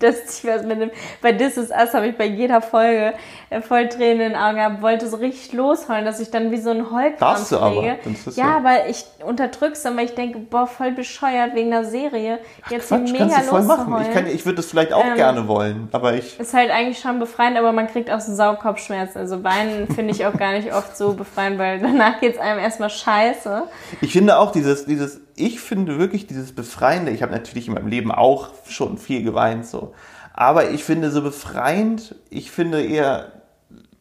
dass 0.00 0.38
ich 0.38 0.44
was 0.44 0.64
mit 0.64 0.80
dem. 0.80 0.90
Bei 1.22 1.32
This 1.34 1.56
is 1.56 1.70
Us 1.70 1.94
habe 1.94 2.08
ich 2.08 2.16
bei 2.16 2.26
jeder 2.26 2.60
Folge 2.60 3.14
äh, 3.50 3.60
voll 3.60 3.88
Tränen 3.88 4.22
in 4.22 4.32
den 4.32 4.36
Augen 4.36 4.56
gehabt, 4.56 4.82
wollte 4.82 5.06
so 5.06 5.18
richtig 5.18 5.52
losheulen, 5.52 6.04
dass 6.04 6.18
ich 6.18 6.32
dann 6.32 6.50
wie 6.50 6.60
so 6.60 6.70
ein 6.70 6.90
Heulkrampf 6.90 7.48
du 7.48 7.58
aber. 7.58 7.96
Ja, 8.34 8.56
aber 8.56 8.88
ich 8.88 9.04
unterdrück's 9.24 9.82
dann, 9.82 9.96
weil 9.96 10.06
ich 10.06 10.14
denke, 10.16 10.40
boah, 10.40 10.66
voll 10.66 10.90
bescheuert 10.90 11.54
wegen 11.54 11.70
der 11.70 11.84
Serie. 11.84 12.40
Jetzt 12.70 12.90
Ach, 12.90 12.98
Quatsch, 12.98 13.12
mega 13.12 13.26
kannst 13.28 13.46
du 13.46 13.50
voll 13.50 13.62
machen. 13.62 13.94
Ich, 14.02 14.12
kann, 14.12 14.26
ich 14.26 14.44
würde 14.44 14.56
das 14.56 14.66
vielleicht 14.66 14.92
auch 14.92 15.04
ähm, 15.04 15.14
gerne 15.14 15.46
wollen, 15.46 15.88
aber 15.92 16.14
ich. 16.14 16.40
Ist 16.40 16.54
halt 16.54 16.72
eigentlich 16.72 16.98
schon 16.98 17.20
befreiend, 17.20 17.56
aber 17.56 17.70
man 17.70 17.83
kriegt 17.88 18.10
auch 18.10 18.20
so 18.20 18.34
Saukopfschmerzen. 18.34 19.18
Also 19.18 19.42
Weinen 19.44 19.88
finde 19.88 20.12
ich 20.12 20.26
auch 20.26 20.36
gar 20.36 20.52
nicht 20.52 20.72
oft 20.72 20.96
so 20.96 21.14
befreiend, 21.14 21.58
weil 21.58 21.80
danach 21.80 22.20
geht 22.20 22.34
es 22.34 22.40
einem 22.40 22.58
erstmal 22.58 22.90
scheiße. 22.90 23.64
Ich 24.00 24.12
finde 24.12 24.38
auch 24.38 24.52
dieses, 24.52 24.86
dieses, 24.86 25.20
ich 25.36 25.60
finde 25.60 25.98
wirklich 25.98 26.26
dieses 26.26 26.52
Befreiende, 26.52 27.10
ich 27.10 27.22
habe 27.22 27.32
natürlich 27.32 27.68
in 27.68 27.74
meinem 27.74 27.88
Leben 27.88 28.12
auch 28.12 28.48
schon 28.68 28.98
viel 28.98 29.22
geweint, 29.22 29.66
so. 29.66 29.94
Aber 30.32 30.70
ich 30.70 30.82
finde 30.82 31.10
so 31.10 31.22
befreiend, 31.22 32.16
ich 32.28 32.50
finde 32.50 32.82
eher, 32.82 33.32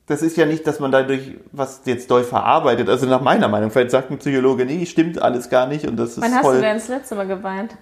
das 0.08 0.22
ist 0.22 0.36
ja 0.36 0.46
nicht, 0.46 0.66
dass 0.66 0.80
man 0.80 0.92
dadurch 0.92 1.38
was 1.52 1.82
jetzt 1.86 2.10
doll 2.10 2.24
verarbeitet. 2.24 2.90
Also 2.90 3.06
nach 3.06 3.22
meiner 3.22 3.48
Meinung, 3.48 3.70
vielleicht 3.70 3.92
sagt 3.92 4.10
ein 4.10 4.18
Psychologe, 4.18 4.66
nee, 4.66 4.86
stimmt 4.86 5.22
alles 5.22 5.50
gar 5.50 5.68
nicht 5.68 5.88
und 5.88 5.98
das 5.98 6.12
ist 6.12 6.22
Wann 6.22 6.34
hast 6.34 6.42
voll, 6.42 6.56
du 6.56 6.62
denn 6.62 6.78
das 6.78 6.88
letzte 6.88 7.16
Mal 7.16 7.28
geweint? 7.28 7.76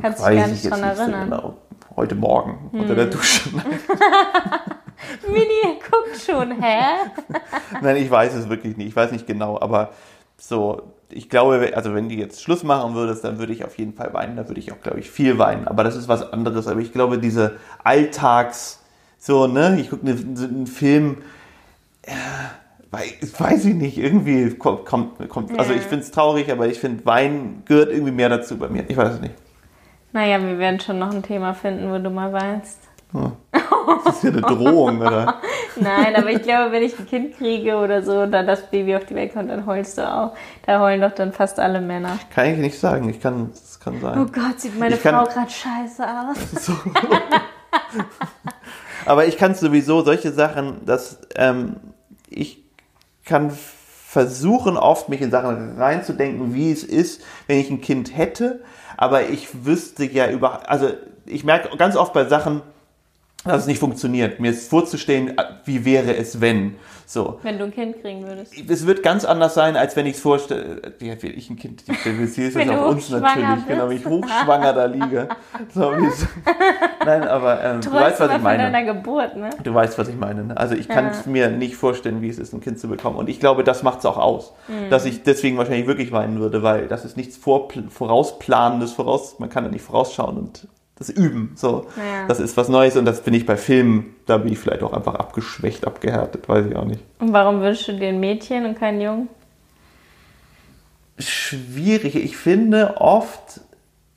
Kannst 0.00 0.20
du 0.20 0.28
dich 0.28 0.38
gar 0.38 0.48
nicht 0.48 0.70
dran 0.70 0.82
erinnern. 0.82 1.30
So 1.30 1.36
genau. 1.36 1.56
Heute 1.96 2.14
Morgen 2.14 2.68
hm. 2.70 2.80
unter 2.80 2.94
der 2.94 3.04
hm. 3.04 3.10
Dusche. 3.10 3.50
Mini 5.28 5.78
guckt 5.90 6.20
schon, 6.24 6.62
hä? 6.62 7.10
Nein, 7.82 7.96
ich 7.96 8.10
weiß 8.10 8.34
es 8.34 8.48
wirklich 8.48 8.76
nicht. 8.76 8.88
Ich 8.88 8.96
weiß 8.96 9.12
nicht 9.12 9.26
genau, 9.26 9.60
aber 9.60 9.92
so, 10.36 10.94
ich 11.10 11.28
glaube, 11.28 11.72
also 11.74 11.94
wenn 11.94 12.08
du 12.08 12.14
jetzt 12.14 12.42
Schluss 12.42 12.62
machen 12.62 12.94
würdest, 12.94 13.24
dann 13.24 13.38
würde 13.38 13.52
ich 13.52 13.64
auf 13.64 13.78
jeden 13.78 13.94
Fall 13.94 14.12
weinen. 14.14 14.36
Da 14.36 14.48
würde 14.48 14.60
ich 14.60 14.72
auch, 14.72 14.80
glaube 14.80 15.00
ich, 15.00 15.10
viel 15.10 15.38
weinen. 15.38 15.66
Aber 15.66 15.84
das 15.84 15.96
ist 15.96 16.08
was 16.08 16.32
anderes. 16.32 16.66
Aber 16.68 16.80
ich 16.80 16.92
glaube, 16.92 17.18
diese 17.18 17.56
Alltags, 17.82 18.82
so, 19.18 19.46
ne, 19.46 19.78
ich 19.80 19.90
gucke 19.90 20.06
ne, 20.06 20.12
einen 20.12 20.66
Film, 20.66 21.18
äh, 22.02 22.12
weiß 22.90 23.64
ich 23.66 23.74
nicht, 23.74 23.98
irgendwie 23.98 24.54
kommt, 24.54 24.86
kommt, 24.86 25.28
kommt 25.28 25.58
also 25.58 25.72
ich 25.72 25.82
finde 25.82 26.04
es 26.04 26.10
traurig, 26.10 26.50
aber 26.50 26.66
ich 26.68 26.78
finde, 26.78 27.04
Wein 27.04 27.62
gehört 27.66 27.90
irgendwie 27.90 28.12
mehr 28.12 28.28
dazu 28.28 28.56
bei 28.56 28.68
mir. 28.68 28.84
Ich 28.88 28.96
weiß 28.96 29.14
es 29.14 29.20
nicht. 29.20 29.34
Naja, 30.12 30.40
wir 30.40 30.58
werden 30.58 30.80
schon 30.80 30.98
noch 30.98 31.12
ein 31.12 31.22
Thema 31.22 31.52
finden, 31.52 31.90
wo 31.90 31.98
du 31.98 32.10
mal 32.10 32.32
weinst. 32.32 32.78
Ja. 33.12 33.32
Das 34.04 34.16
ist 34.16 34.24
ja 34.24 34.30
eine 34.30 34.40
Drohung, 34.42 35.00
oder? 35.00 35.40
Nein, 35.76 36.16
aber 36.16 36.30
ich 36.30 36.42
glaube, 36.42 36.72
wenn 36.72 36.82
ich 36.82 36.98
ein 36.98 37.06
Kind 37.06 37.36
kriege 37.36 37.76
oder 37.76 38.02
so 38.02 38.20
und 38.20 38.32
dann 38.32 38.46
das 38.46 38.62
Baby 38.70 38.96
auf 38.96 39.04
die 39.06 39.14
Welt 39.14 39.32
kommt, 39.32 39.50
dann 39.50 39.66
heulst 39.66 39.98
du 39.98 40.08
auch. 40.08 40.34
Da 40.66 40.80
heulen 40.80 41.00
doch 41.00 41.12
dann 41.12 41.32
fast 41.32 41.58
alle 41.58 41.80
Männer. 41.80 42.18
Kann 42.34 42.46
ich 42.46 42.58
nicht 42.58 42.78
sagen. 42.78 43.08
Ich 43.08 43.20
kann, 43.20 43.50
das 43.50 43.80
kann 43.80 44.00
sein. 44.00 44.18
Oh 44.18 44.26
Gott, 44.26 44.60
sieht 44.60 44.78
meine 44.78 44.94
ich 44.94 45.00
Frau 45.00 45.24
gerade 45.24 45.50
scheiße 45.50 46.04
aus. 46.04 46.36
So. 46.62 46.72
aber 49.04 49.26
ich 49.26 49.36
kann 49.36 49.54
sowieso 49.54 50.02
solche 50.02 50.32
Sachen, 50.32 50.84
dass 50.86 51.18
ähm, 51.36 51.76
ich 52.28 52.64
kann 53.24 53.52
versuchen 54.08 54.78
oft, 54.78 55.10
mich 55.10 55.20
in 55.20 55.30
Sachen 55.30 55.76
reinzudenken, 55.76 56.54
wie 56.54 56.72
es 56.72 56.82
ist, 56.82 57.22
wenn 57.46 57.58
ich 57.58 57.70
ein 57.70 57.82
Kind 57.82 58.16
hätte. 58.16 58.60
Aber 58.96 59.28
ich 59.28 59.66
wüsste 59.66 60.04
ja 60.06 60.30
über, 60.30 60.68
also 60.70 60.90
ich 61.26 61.44
merke 61.44 61.76
ganz 61.76 61.94
oft 61.94 62.14
bei 62.14 62.24
Sachen, 62.24 62.62
dass 63.44 63.62
es 63.62 63.66
nicht 63.66 63.78
funktioniert. 63.78 64.40
Mir 64.40 64.50
ist 64.50 64.68
vorzustellen, 64.68 65.36
wie 65.64 65.84
wäre 65.84 66.16
es, 66.16 66.40
wenn. 66.40 66.76
So. 67.06 67.38
Wenn 67.42 67.56
du 67.56 67.64
ein 67.64 67.72
Kind 67.72 68.02
kriegen 68.02 68.26
würdest. 68.26 68.52
Es 68.68 68.86
wird 68.86 69.02
ganz 69.02 69.24
anders 69.24 69.54
sein, 69.54 69.76
als 69.76 69.96
wenn 69.96 70.04
ich 70.04 70.16
es 70.16 70.20
vorstelle. 70.20 70.92
Ja, 71.00 71.20
will 71.22 71.38
ich 71.38 71.48
ein 71.48 71.56
Kind, 71.56 71.84
die 71.86 71.92
ist 71.92 72.38
es 72.38 72.68
auf 72.68 72.86
uns 72.90 73.08
natürlich, 73.08 73.48
bist. 73.54 73.66
genau, 73.66 73.88
wenn 73.88 73.96
ich 73.96 74.04
hochschwanger 74.04 74.74
da 74.74 74.84
liege. 74.84 75.28
So, 75.72 75.90
Nein, 77.06 77.22
aber 77.22 77.64
ähm, 77.64 77.80
du, 77.80 77.90
weißt, 77.90 78.20
was 78.20 78.36
ich 78.36 78.42
meine. 78.42 78.64
Von 78.64 78.72
deiner 78.72 78.92
Geburt, 78.92 79.36
ne? 79.36 79.48
Du 79.64 79.72
weißt, 79.72 79.96
was 79.96 80.08
ich 80.08 80.16
meine. 80.16 80.44
Ne? 80.44 80.56
Also 80.58 80.74
ich 80.74 80.86
kann 80.86 81.06
ja. 81.06 81.12
mir 81.24 81.48
nicht 81.48 81.76
vorstellen, 81.76 82.20
wie 82.20 82.28
es 82.28 82.38
ist, 82.38 82.52
ein 82.52 82.60
Kind 82.60 82.78
zu 82.78 82.88
bekommen. 82.88 83.16
Und 83.16 83.30
ich 83.30 83.40
glaube, 83.40 83.64
das 83.64 83.82
macht 83.82 84.00
es 84.00 84.04
auch 84.04 84.18
aus. 84.18 84.52
Mhm. 84.68 84.90
Dass 84.90 85.06
ich 85.06 85.22
deswegen 85.22 85.56
wahrscheinlich 85.56 85.86
wirklich 85.86 86.12
weinen 86.12 86.40
würde, 86.40 86.62
weil 86.62 86.88
das 86.88 87.06
ist 87.06 87.16
nichts 87.16 87.38
Vorausplanendes, 87.38 88.92
voraus, 88.92 89.38
man 89.38 89.48
kann 89.48 89.64
ja 89.64 89.70
nicht 89.70 89.82
vorausschauen 89.82 90.36
und 90.36 90.68
das 90.98 91.10
Üben. 91.10 91.52
So. 91.54 91.86
Ja. 91.96 92.26
Das 92.26 92.40
ist 92.40 92.56
was 92.56 92.68
Neues 92.68 92.96
und 92.96 93.04
das 93.04 93.22
bin 93.22 93.32
ich 93.32 93.46
bei 93.46 93.56
Filmen, 93.56 94.16
da 94.26 94.38
bin 94.38 94.52
ich 94.52 94.58
vielleicht 94.58 94.82
auch 94.82 94.92
einfach 94.92 95.14
abgeschwächt, 95.14 95.86
abgehärtet, 95.86 96.48
weiß 96.48 96.66
ich 96.66 96.76
auch 96.76 96.84
nicht. 96.84 97.00
Und 97.20 97.32
warum 97.32 97.60
wünschst 97.60 97.88
du 97.88 97.92
dir 97.92 98.08
ein 98.08 98.20
Mädchen 98.20 98.66
und 98.66 98.78
keinen 98.78 99.00
Jungen? 99.00 99.28
Schwierig. 101.18 102.16
Ich 102.16 102.36
finde 102.36 102.96
oft 102.98 103.60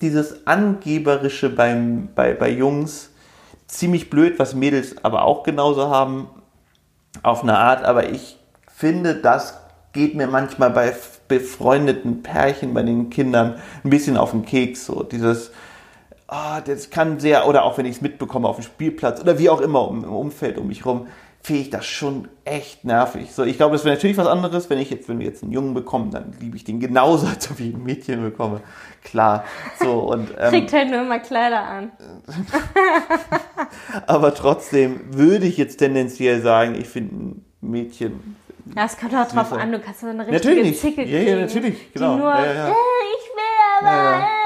dieses 0.02 0.48
Angeberische 0.48 1.50
beim, 1.50 2.10
bei, 2.16 2.34
bei 2.34 2.50
Jungs 2.50 3.12
ziemlich 3.68 4.10
blöd, 4.10 4.40
was 4.40 4.56
Mädels 4.56 5.04
aber 5.04 5.24
auch 5.24 5.44
genauso 5.44 5.90
haben, 5.90 6.28
auf 7.24 7.44
eine 7.44 7.58
Art, 7.58 7.84
aber 7.84 8.10
ich 8.10 8.38
finde, 8.74 9.16
das 9.16 9.60
geht 9.94 10.16
mir 10.16 10.28
manchmal 10.28 10.72
bei 10.72 10.96
befreundeten 11.28 12.24
Pärchen, 12.24 12.74
bei 12.74 12.82
den 12.82 13.10
Kindern 13.10 13.56
ein 13.84 13.90
bisschen 13.90 14.18
auf 14.18 14.32
den 14.32 14.46
Keks. 14.46 14.86
So 14.86 15.04
dieses, 15.04 15.52
oh, 16.32 16.60
das 16.66 16.90
kann 16.90 17.20
sehr, 17.20 17.48
oder 17.48 17.64
auch 17.64 17.78
wenn 17.78 17.86
ich 17.86 17.98
es 17.98 18.02
mitbekomme 18.02 18.48
auf 18.48 18.56
dem 18.56 18.64
Spielplatz 18.64 19.22
oder 19.22 19.38
wie 19.38 19.50
auch 19.50 19.62
immer 19.62 19.88
im 19.90 20.04
Umfeld 20.06 20.58
um 20.58 20.68
mich 20.68 20.86
rum, 20.86 21.08
finde 21.44 21.62
ich 21.64 21.70
das 21.72 21.86
schon 21.86 22.28
echt 22.46 22.86
nervig. 22.86 23.34
So, 23.34 23.44
ich 23.44 23.58
glaube, 23.58 23.76
es 23.76 23.84
wäre 23.84 23.96
natürlich 23.96 24.18
was 24.18 24.28
anderes, 24.28 24.70
wenn 24.70 24.78
ich 24.78 24.92
jetzt, 24.92 25.10
wenn 25.10 25.20
wir 25.20 25.26
jetzt 25.26 25.44
einen 25.44 25.52
Jungen 25.52 25.74
bekommen, 25.74 26.12
dann 26.12 26.34
liebe 26.40 26.56
ich 26.56 26.64
den 26.64 26.80
genauso, 26.80 27.28
als 27.34 27.50
ob 27.52 27.60
ich 27.60 27.74
ein 27.74 27.84
Mädchen 27.84 28.22
bekomme. 28.22 28.62
Klar. 29.04 29.44
So, 29.80 30.00
und, 30.00 30.30
ähm, 30.40 30.50
Kriegt 30.50 30.72
halt 30.72 30.90
nur 30.90 31.02
immer 31.02 31.20
Kleider 31.20 31.64
an. 31.64 31.92
aber 34.08 34.34
trotzdem 34.34 35.02
würde 35.14 35.48
ich 35.48 35.58
jetzt 35.58 35.78
tendenziell 35.78 36.42
sagen, 36.42 36.76
ich 36.76 36.88
finde 36.88 37.16
ein 37.16 37.46
Mädchen. 37.60 38.38
Ja, 38.76 38.86
es 38.86 38.98
kommt 38.98 39.16
auch 39.16 39.28
drauf 39.28 39.52
an, 39.52 39.72
du 39.72 39.80
kannst 39.80 40.02
so 40.02 40.08
eine 40.08 40.26
richtige 40.28 40.50
natürlich. 40.50 40.80
Zicke 40.80 41.04
kriegen. 41.04 41.12
Ja, 41.12 41.20
ja, 41.20 41.36
natürlich, 41.42 41.92
genau. 41.92 42.14
Die 42.14 42.20
nur, 42.20 42.30
ja, 42.30 42.54
ja. 42.54 42.68
Äh, 42.68 42.72
ich 42.72 43.30
will 43.36 43.88
aber. 43.88 44.41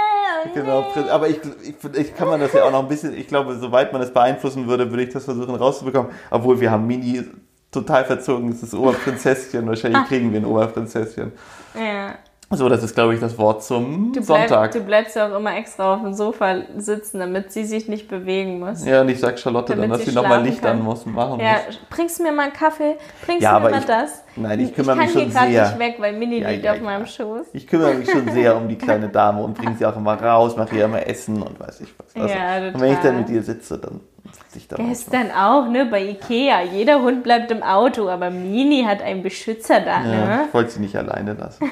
Ja. 0.46 0.62
Genau, 0.62 0.86
aber 1.12 1.30
ich, 1.30 1.39
ich, 1.64 1.76
ich, 1.98 2.16
kann 2.16 2.28
man 2.28 2.39
das 2.39 2.54
ja 2.54 2.64
auch 2.64 2.72
noch 2.72 2.84
ein 2.84 2.88
bisschen, 2.88 3.18
ich 3.18 3.28
glaube, 3.28 3.56
soweit 3.56 3.91
man 3.93 4.02
es 4.02 4.12
beeinflussen 4.12 4.68
würde, 4.68 4.89
würde 4.89 5.04
ich 5.04 5.14
das 5.14 5.26
versuchen 5.26 5.56
rauszubekommen. 5.56 6.12
Obwohl 6.30 6.60
wir 6.60 6.72
haben 6.72 6.86
Mini 6.88 7.24
total 7.72 8.06
verzogen, 8.06 8.52
das 8.52 8.64
ist 8.64 8.74
Oberprinzesschen, 8.74 9.68
wahrscheinlich 9.68 10.06
kriegen 10.06 10.32
wir 10.32 10.39
ein 10.39 10.46
Oberprinzesschen. 10.46 11.32
Ja. 11.76 12.16
So, 12.52 12.70
das 12.70 12.84
ist, 12.84 12.93
glaube 12.93 13.16
ich, 13.16 13.20
das 13.20 13.38
Wort 13.39 13.64
zum 13.64 14.14
du 14.14 14.22
Sonntag. 14.22 14.72
Bleib, 14.72 14.72
du 14.72 14.82
bleibst 14.82 15.16
ja 15.16 15.28
auch 15.28 15.38
immer 15.38 15.58
extra 15.58 15.96
auf 15.96 16.02
dem 16.02 16.14
Sofa 16.14 16.58
sitzen, 16.78 17.20
damit 17.20 17.52
sie 17.52 17.66
sich 17.66 17.88
nicht 17.88 18.08
bewegen 18.08 18.60
muss. 18.60 18.86
Ja, 18.86 19.02
und 19.02 19.10
ich 19.10 19.20
sag 19.20 19.39
Charlotte 19.39 19.76
dann, 19.76 19.89
dass 19.89 20.06
sie, 20.06 20.14
nochmal 20.14 20.43
Licht 20.43 20.62
kann. 20.62 20.78
an 20.78 20.84
muss, 20.84 21.06
machen 21.08 21.39
ja, 21.39 21.58
muss. 21.66 21.80
bringst 21.89 22.20
du 22.20 22.24
mir 22.24 22.32
mal 22.32 22.43
einen 22.43 22.54
Kaffee? 22.54 22.98
Bringst 23.26 23.41
ja, 23.41 23.58
du 23.58 23.66
mir 23.66 23.72
mal 23.72 23.80
ich, 23.80 23.86
das? 23.86 24.24
Nein, 24.36 24.60
ich 24.60 24.76
kümmere 24.76 24.96
mich 24.96 25.12
schon 25.12 25.14
sehr. 25.14 25.28
Ich 25.28 25.34
kann 25.34 25.50
nicht 25.50 25.80
weg, 25.80 25.96
weil 25.98 26.14
Mini 26.14 26.41
ja, 26.41 26.50
liegt 26.50 26.66
ja, 26.66 26.74
auf 26.74 26.82
meinem 26.82 27.08
Schoß. 27.08 27.48
Ich 27.54 27.66
kümmere 27.66 27.96
mich 27.96 28.10
schon 28.10 28.30
sehr 28.30 28.56
um 28.56 28.68
die 28.68 28.78
kleine 28.78 29.10
Dame 29.16 29.41
und 29.41 29.58
bringe 29.58 29.76
sie 29.76 29.86
auch 29.86 29.96
immer 29.96 30.22
raus, 30.22 30.56
mache 30.56 30.76
ihr 30.76 30.86
immer 30.86 31.06
Essen 31.06 31.41
und 31.41 31.60
weiß 31.60 31.82
ich 31.82 31.93
was. 31.98 32.16
Also. 32.16 32.76
Und 32.76 32.82
wenn 32.82 32.93
ich 32.93 33.00
dann 33.00 33.18
mit 33.18 33.30
ihr 33.30 33.41
sitze, 33.41 33.80
dann 33.80 34.02
sich 34.50 34.68
dann 34.68 34.88
Gestern 34.88 35.32
auch, 35.32 35.68
ne, 35.68 35.86
bei 35.86 36.04
Ikea. 36.04 36.64
Jeder 36.64 37.02
Hund 37.02 37.24
bleibt 37.24 37.52
im 37.52 37.64
Auto, 37.64 38.10
aber 38.10 38.30
Mini 38.30 38.84
hat 38.84 39.02
einen 39.02 39.24
Beschützer 39.24 39.82
da, 39.82 40.00
ne? 40.00 40.46
Ich 40.48 40.54
wollte 40.54 40.72
sie 40.72 40.80
nicht 40.80 40.96
alleine 40.96 41.34
lassen. 41.34 41.70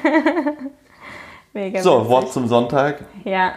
Mega 1.54 1.82
so, 1.82 2.00
witzig. 2.00 2.10
Wort 2.10 2.34
zum 2.34 2.48
Sonntag. 2.48 3.06
Ja, 3.24 3.54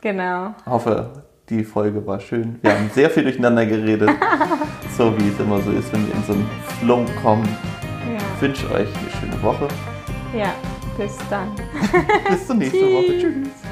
genau. 0.00 0.54
Hoffe, 0.66 1.24
die 1.48 1.62
Folge 1.62 2.06
war 2.06 2.20
schön. 2.20 2.58
Wir 2.62 2.74
haben 2.74 2.90
sehr 2.94 3.10
viel 3.10 3.24
durcheinander 3.24 3.66
geredet. 3.66 4.10
so 4.96 5.16
wie 5.18 5.28
es 5.28 5.38
immer 5.38 5.60
so 5.60 5.70
ist, 5.72 5.92
wenn 5.92 6.06
wir 6.06 6.14
in 6.14 6.22
so 6.24 6.32
einen 6.32 6.50
Flunk 6.80 7.08
kommen. 7.22 7.48
Ja. 8.10 8.18
Ich 8.34 8.42
wünsche 8.42 8.66
euch 8.70 8.88
eine 8.88 9.10
schöne 9.20 9.42
Woche. 9.42 9.68
Ja, 10.34 10.54
bis 10.96 11.16
dann. 11.28 11.52
bis 12.30 12.46
zur 12.46 12.56
nächsten 12.56 12.80
Woche. 12.80 13.18
Tschüss. 13.18 13.63